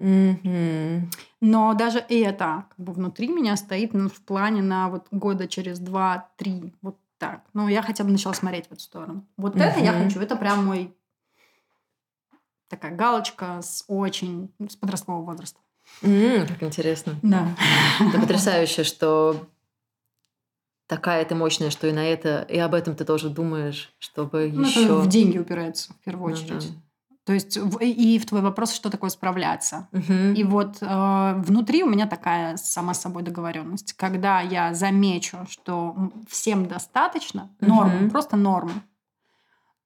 Mm-hmm. 0.00 1.02
Но 1.40 1.74
даже 1.74 2.04
это 2.08 2.66
как 2.68 2.78
бы 2.78 2.92
внутри 2.92 3.28
меня 3.28 3.56
стоит 3.56 3.94
ну, 3.94 4.08
в 4.08 4.20
плане 4.22 4.62
на 4.62 4.88
вот 4.88 5.06
года 5.10 5.46
через 5.46 5.78
два-три. 5.78 6.74
Вот 6.82 6.98
так. 7.18 7.44
Ну, 7.52 7.68
я 7.68 7.82
хотя 7.82 8.02
бы 8.04 8.10
начала 8.10 8.34
смотреть 8.34 8.66
в 8.66 8.72
эту 8.72 8.80
сторону. 8.80 9.26
Вот 9.36 9.54
mm-hmm. 9.54 9.62
это 9.62 9.80
я 9.80 9.92
хочу. 9.92 10.20
Это 10.20 10.36
прям 10.36 10.66
мой 10.66 10.94
такая 12.68 12.94
галочка 12.94 13.60
с 13.62 13.84
очень... 13.86 14.52
с 14.68 14.74
подросткового 14.74 15.24
возраста. 15.24 15.60
Mm, 16.02 16.48
как 16.48 16.62
интересно. 16.62 17.14
Да. 17.22 17.54
Это 18.00 18.20
потрясающе, 18.20 18.84
что 18.84 19.46
такая 20.86 21.24
ты 21.24 21.34
мощная, 21.34 21.70
что 21.70 21.86
и 21.86 21.92
на 21.92 22.04
это, 22.04 22.42
и 22.48 22.58
об 22.58 22.74
этом 22.74 22.94
ты 22.94 23.04
тоже 23.04 23.30
думаешь, 23.30 23.92
чтобы 23.98 24.50
ну, 24.52 24.62
еще... 24.62 25.00
в 25.00 25.08
деньги 25.08 25.38
упирается 25.38 25.92
в 25.92 25.96
первую 26.04 26.34
ну, 26.34 26.42
очередь. 26.42 26.72
Да. 26.72 26.80
То 27.24 27.32
есть 27.32 27.58
и 27.80 28.18
в 28.18 28.26
твой 28.26 28.42
вопрос, 28.42 28.74
что 28.74 28.90
такое 28.90 29.08
справляться. 29.08 29.88
Угу. 29.92 30.12
И 30.36 30.44
вот 30.44 30.76
э, 30.82 31.34
внутри 31.38 31.82
у 31.82 31.88
меня 31.88 32.06
такая 32.06 32.58
сама 32.58 32.92
собой 32.92 33.22
договоренность, 33.22 33.94
когда 33.94 34.42
я 34.42 34.74
замечу, 34.74 35.38
что 35.48 35.96
всем 36.28 36.66
достаточно, 36.66 37.50
норм, 37.60 38.04
угу. 38.04 38.10
просто 38.10 38.36
норм, 38.36 38.82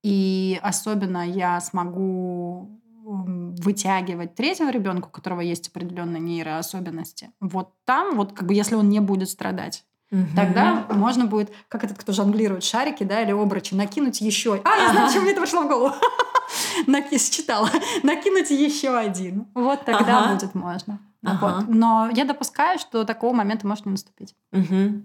и 0.02 0.58
особенно 0.62 1.28
я 1.28 1.60
смогу 1.60 2.80
вытягивать 3.08 4.34
третьего 4.34 4.70
ребенка, 4.70 5.06
у 5.06 5.10
которого 5.10 5.40
есть 5.40 5.68
определенные 5.68 6.20
нейроособенности, 6.20 7.30
вот 7.40 7.72
там, 7.84 8.16
вот 8.16 8.32
как 8.32 8.46
бы 8.46 8.54
если 8.54 8.74
он 8.74 8.90
не 8.90 9.00
будет 9.00 9.30
страдать, 9.30 9.84
Угу. 10.10 10.28
Тогда 10.34 10.86
можно 10.90 11.26
будет, 11.26 11.52
как 11.68 11.84
этот, 11.84 11.98
кто 11.98 12.12
жонглирует 12.12 12.64
шарики, 12.64 13.04
да, 13.04 13.20
или 13.22 13.32
обручи, 13.32 13.74
накинуть 13.74 14.20
еще. 14.20 14.60
А, 14.64 14.76
я 14.76 14.90
знаю, 14.90 15.06
почему 15.08 15.22
мне 15.22 15.32
это 15.32 15.40
пришло 15.40 15.62
в 15.62 15.68
голову. 15.68 15.94
Считала. 17.18 17.68
Накинуть 18.02 18.50
еще 18.50 18.96
один. 18.96 19.46
Вот 19.54 19.84
тогда 19.84 20.24
ага. 20.24 20.34
будет 20.34 20.54
можно. 20.54 20.98
Ага. 21.24 21.56
Вот. 21.56 21.68
Но 21.68 22.08
я 22.14 22.24
допускаю, 22.24 22.78
что 22.78 23.04
такого 23.04 23.34
момента 23.34 23.66
может 23.66 23.84
не 23.86 23.92
наступить. 23.92 24.34
Угу. 24.52 25.02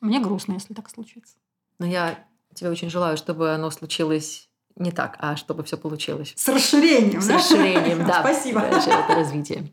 Мне 0.00 0.20
грустно, 0.20 0.54
если 0.54 0.74
так 0.74 0.90
случится. 0.90 1.36
Но 1.78 1.86
я 1.86 2.18
тебе 2.54 2.70
очень 2.70 2.90
желаю, 2.90 3.16
чтобы 3.16 3.52
оно 3.52 3.70
случилось 3.70 4.48
не 4.76 4.92
так, 4.92 5.16
а 5.18 5.36
чтобы 5.36 5.64
все 5.64 5.76
получилось. 5.76 6.32
С 6.36 6.48
расширением. 6.48 7.20
С 7.20 7.28
расширением, 7.28 7.98
да. 8.06 8.20
Спасибо. 8.20 8.60
Это 8.60 9.14
развитие. 9.14 9.72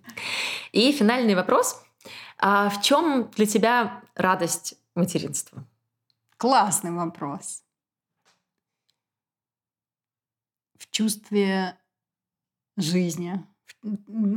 И 0.71 0.91
финальный 0.91 1.35
вопрос. 1.35 1.81
А 2.37 2.69
в 2.69 2.81
чем 2.81 3.29
для 3.31 3.45
тебя 3.45 4.03
радость 4.15 4.77
материнства? 4.95 5.65
Классный 6.37 6.91
вопрос. 6.91 7.63
В 10.77 10.89
чувстве 10.91 11.79
жизни. 12.77 13.45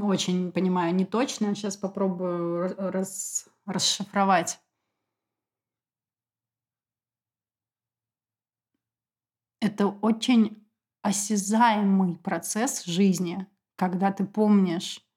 Очень 0.02 0.52
понимаю, 0.52 0.94
не 0.94 1.04
точно. 1.04 1.54
Сейчас 1.54 1.76
попробую 1.76 2.74
рас, 2.90 3.48
расшифровать. 3.66 4.60
Это 9.60 9.88
очень 9.88 10.64
осязаемый 11.02 12.16
процесс 12.16 12.84
жизни, 12.84 13.46
когда 13.76 14.12
ты 14.12 14.24
помнишь 14.24 15.07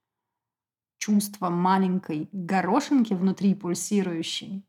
чувство 1.01 1.49
маленькой 1.49 2.29
горошинки 2.31 3.13
внутри 3.13 3.55
пульсирующей, 3.55 4.63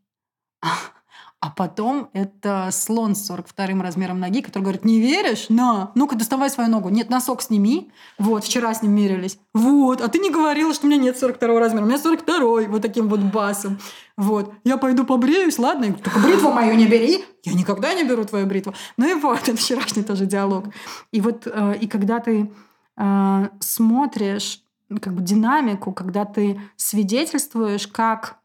а 1.41 1.51
потом 1.51 2.09
это 2.15 2.71
слон 2.73 3.15
с 3.15 3.27
42 3.27 3.83
размером 3.83 4.19
ноги, 4.19 4.41
который 4.41 4.63
говорит, 4.63 4.85
не 4.85 4.99
веришь? 4.99 5.47
На, 5.51 5.93
ну-ка 5.95 6.17
доставай 6.17 6.49
свою 6.49 6.71
ногу. 6.71 6.89
Нет, 6.89 7.11
носок 7.11 7.43
сними. 7.43 7.91
Вот, 8.19 8.45
вчера 8.45 8.73
с 8.73 8.81
ним 8.81 8.93
мерились. 8.93 9.39
Вот, 9.53 10.01
а 10.01 10.09
ты 10.09 10.21
не 10.21 10.31
говорила, 10.31 10.73
что 10.73 10.87
у 10.87 10.89
меня 10.89 11.03
нет 11.03 11.19
42 11.19 11.61
размера. 11.61 11.85
У 11.85 11.87
меня 11.87 11.99
42 11.99 12.69
вот 12.69 12.81
таким 12.81 13.09
вот 13.09 13.21
басом. 13.21 13.79
Вот, 14.17 14.55
я 14.65 14.79
пойду 14.79 15.05
побреюсь, 15.05 15.59
ладно? 15.59 15.89
Говорю, 15.89 16.23
бритву 16.23 16.53
мою 16.53 16.75
не 16.75 16.87
бери. 16.87 17.25
Я 17.45 17.53
никогда 17.55 17.93
не 17.93 18.05
беру 18.05 18.25
твою 18.25 18.47
бритву. 18.47 18.73
Ну 18.97 19.11
и 19.11 19.15
вот, 19.15 19.41
это 19.49 19.57
вчерашний 19.57 20.05
тоже 20.05 20.25
диалог. 20.25 20.67
И 21.11 21.21
вот, 21.21 21.47
э, 21.47 21.77
и 21.79 21.89
когда 21.89 22.21
ты 22.21 22.51
э, 22.97 23.49
смотришь 23.61 24.62
как 25.01 25.15
бы 25.15 25.23
динамику, 25.23 25.93
когда 25.93 26.25
ты 26.25 26.61
свидетельствуешь, 26.77 27.87
как 27.87 28.39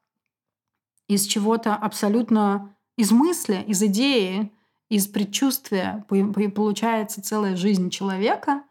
из 1.07 1.25
чего-то 1.25 1.75
абсолютно 1.75 2.75
из 2.97 3.11
мысли, 3.11 3.63
из 3.67 3.81
идеи, 3.83 4.51
из 4.89 5.07
предчувствия 5.07 6.05
получается 6.07 7.21
целая 7.21 7.55
жизнь 7.55 7.89
человека, 7.89 8.63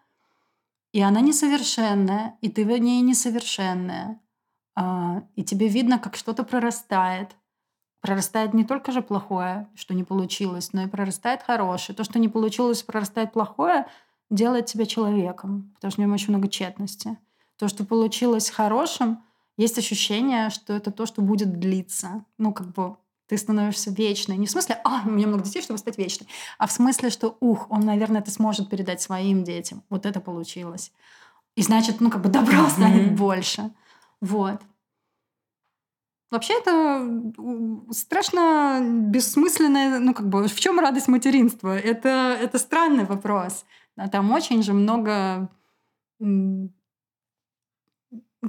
и 0.93 1.01
она 1.01 1.21
несовершенная, 1.21 2.39
и 2.41 2.49
ты 2.49 2.65
в 2.65 2.77
ней 2.79 3.03
несовершенная. 3.03 4.21
А, 4.75 5.23
и 5.35 5.45
тебе 5.45 5.69
видно, 5.69 5.99
как 5.99 6.17
что-то 6.17 6.43
прорастает. 6.43 7.37
Прорастает 8.01 8.55
не 8.55 8.65
только 8.65 8.93
же 8.93 9.03
плохое, 9.03 9.69
что 9.75 9.95
не 9.95 10.05
получилось, 10.05 10.73
но 10.73 10.83
и 10.83 10.89
прорастает 10.89 11.43
хорошее. 11.43 11.97
То, 11.97 12.05
что 12.05 12.19
не 12.19 12.29
получилось, 12.29 12.83
прорастает 12.83 13.33
плохое, 13.33 13.87
делает 14.31 14.67
тебя 14.67 14.87
человеком, 14.87 15.73
потому 15.75 15.91
что 15.91 16.01
в 16.01 16.05
нем 16.05 16.13
очень 16.13 16.31
много 16.31 16.49
тщетности. 16.49 17.19
То, 17.57 17.69
что 17.69 17.85
получилось 17.85 18.51
хорошим, 18.51 19.23
есть 19.57 19.79
ощущение, 19.79 20.51
что 20.51 20.73
это 20.75 20.91
то, 20.91 21.07
что 21.07 21.23
будет 21.23 21.59
длиться. 21.59 22.25
Ну, 22.39 22.53
как 22.53 22.73
бы 22.73 22.97
ты 23.27 23.37
становишься 23.37 23.91
вечной. 23.91 24.37
Не 24.37 24.47
в 24.47 24.51
смысле, 24.51 24.81
а, 24.85 25.03
у 25.05 25.11
меня 25.11 25.27
много 25.27 25.45
детей, 25.45 25.63
чтобы 25.63 25.79
стать 25.79 25.99
вечной, 25.99 26.29
а 26.59 26.67
в 26.67 26.73
смысле, 26.73 27.11
что, 27.11 27.37
ух, 27.41 27.67
он, 27.71 27.81
наверное, 27.81 28.21
это 28.21 28.31
сможет 28.31 28.71
передать 28.71 29.01
своим 29.01 29.45
детям. 29.45 29.83
Вот 29.89 30.07
это 30.07 30.21
получилось. 30.21 30.93
И 31.57 31.63
значит, 31.63 32.01
ну, 32.01 32.11
как 32.11 32.23
бы 32.23 32.29
добро 32.29 32.69
станет 32.69 33.13
mm-hmm. 33.13 33.17
больше. 33.17 33.71
Вот. 34.21 34.61
Вообще 36.31 36.59
это 36.59 37.09
страшно 37.93 38.81
бессмысленное, 38.83 40.01
ну 40.01 40.13
как 40.13 40.29
бы 40.29 40.49
в 40.49 40.61
чем 40.61 40.81
радость 40.81 41.07
материнства? 41.07 41.79
Это, 41.79 42.37
это 42.41 42.59
странный 42.59 43.05
вопрос. 43.05 43.65
Там 44.11 44.33
очень 44.33 44.63
же 44.63 44.73
много 44.73 45.49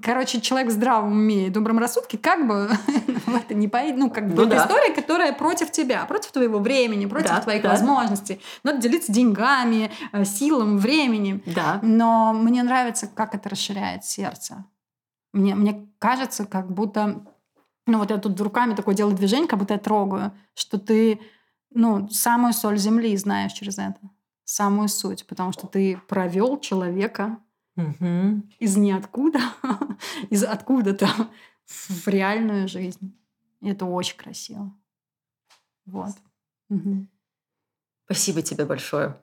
короче, 0.02 0.42
человек 0.42 0.70
в 0.70 0.72
здравом 0.72 1.12
уме 1.12 1.48
и 1.48 1.50
добром 1.50 1.80
рассудке 1.80 2.18
как 2.18 2.48
бы 2.48 2.68
в 3.26 3.36
это 3.36 3.54
не 3.54 3.68
поедет. 3.68 3.98
Ну, 4.00 4.10
как 4.10 4.28
бы 4.28 4.36
ну, 4.36 4.46
да. 4.46 4.64
история, 4.64 4.94
которая 4.94 5.34
против 5.34 5.72
тебя, 5.72 6.06
против 6.06 6.32
твоего 6.32 6.60
времени, 6.60 7.06
против 7.06 7.30
да, 7.30 7.42
твоих 7.42 7.64
да. 7.64 7.70
возможностей. 7.70 8.42
Надо 8.64 8.80
делиться 8.80 9.12
деньгами, 9.12 9.92
э, 10.12 10.26
силом, 10.26 10.78
временем. 10.78 11.42
Да. 11.46 11.80
Но 11.82 12.34
мне 12.34 12.64
нравится, 12.64 13.08
как 13.08 13.36
это 13.36 13.50
расширяет 13.50 14.04
сердце. 14.06 14.66
Мне, 15.34 15.56
мне 15.56 15.88
кажется, 16.00 16.46
как 16.46 16.72
будто... 16.72 17.24
Ну, 17.86 18.00
вот 18.00 18.10
я 18.10 18.18
тут 18.18 18.40
руками 18.42 18.76
такое 18.76 18.96
делаю 18.96 19.16
движение, 19.16 19.48
как 19.48 19.60
будто 19.60 19.76
я 19.76 19.80
трогаю, 19.80 20.34
что 20.54 20.78
ты, 20.78 21.22
ну, 21.74 22.10
самую 22.10 22.54
соль 22.54 22.78
земли 22.78 23.16
знаешь 23.16 23.54
через 23.54 23.78
это. 23.78 24.00
Самую 24.44 24.90
суть. 24.90 25.26
Потому 25.26 25.54
что 25.54 25.68
ты 25.68 26.00
провел 26.08 26.60
человека 26.60 27.38
Угу. 27.78 28.44
Из 28.60 28.76
ниоткуда, 28.76 29.40
из 30.30 30.44
откуда-то 30.44 31.08
в 31.66 32.08
реальную 32.08 32.68
жизнь. 32.68 33.16
И 33.62 33.70
это 33.70 33.86
очень 33.86 34.18
красиво. 34.18 34.76
Вот. 35.86 36.12
Угу. 36.70 37.08
Спасибо 38.06 38.42
тебе 38.42 38.66
большое. 38.66 39.22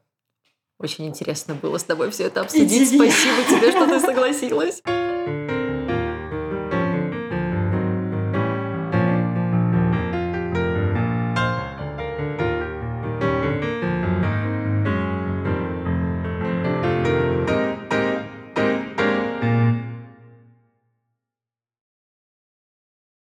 Очень 0.78 1.08
интересно 1.08 1.54
было 1.54 1.78
с 1.78 1.84
тобой 1.84 2.10
все 2.10 2.24
это 2.24 2.42
обсудить. 2.42 2.88
Спасибо 2.88 3.44
тебе, 3.48 3.70
что 3.70 3.86
ты 3.86 4.00
согласилась. 4.06 4.82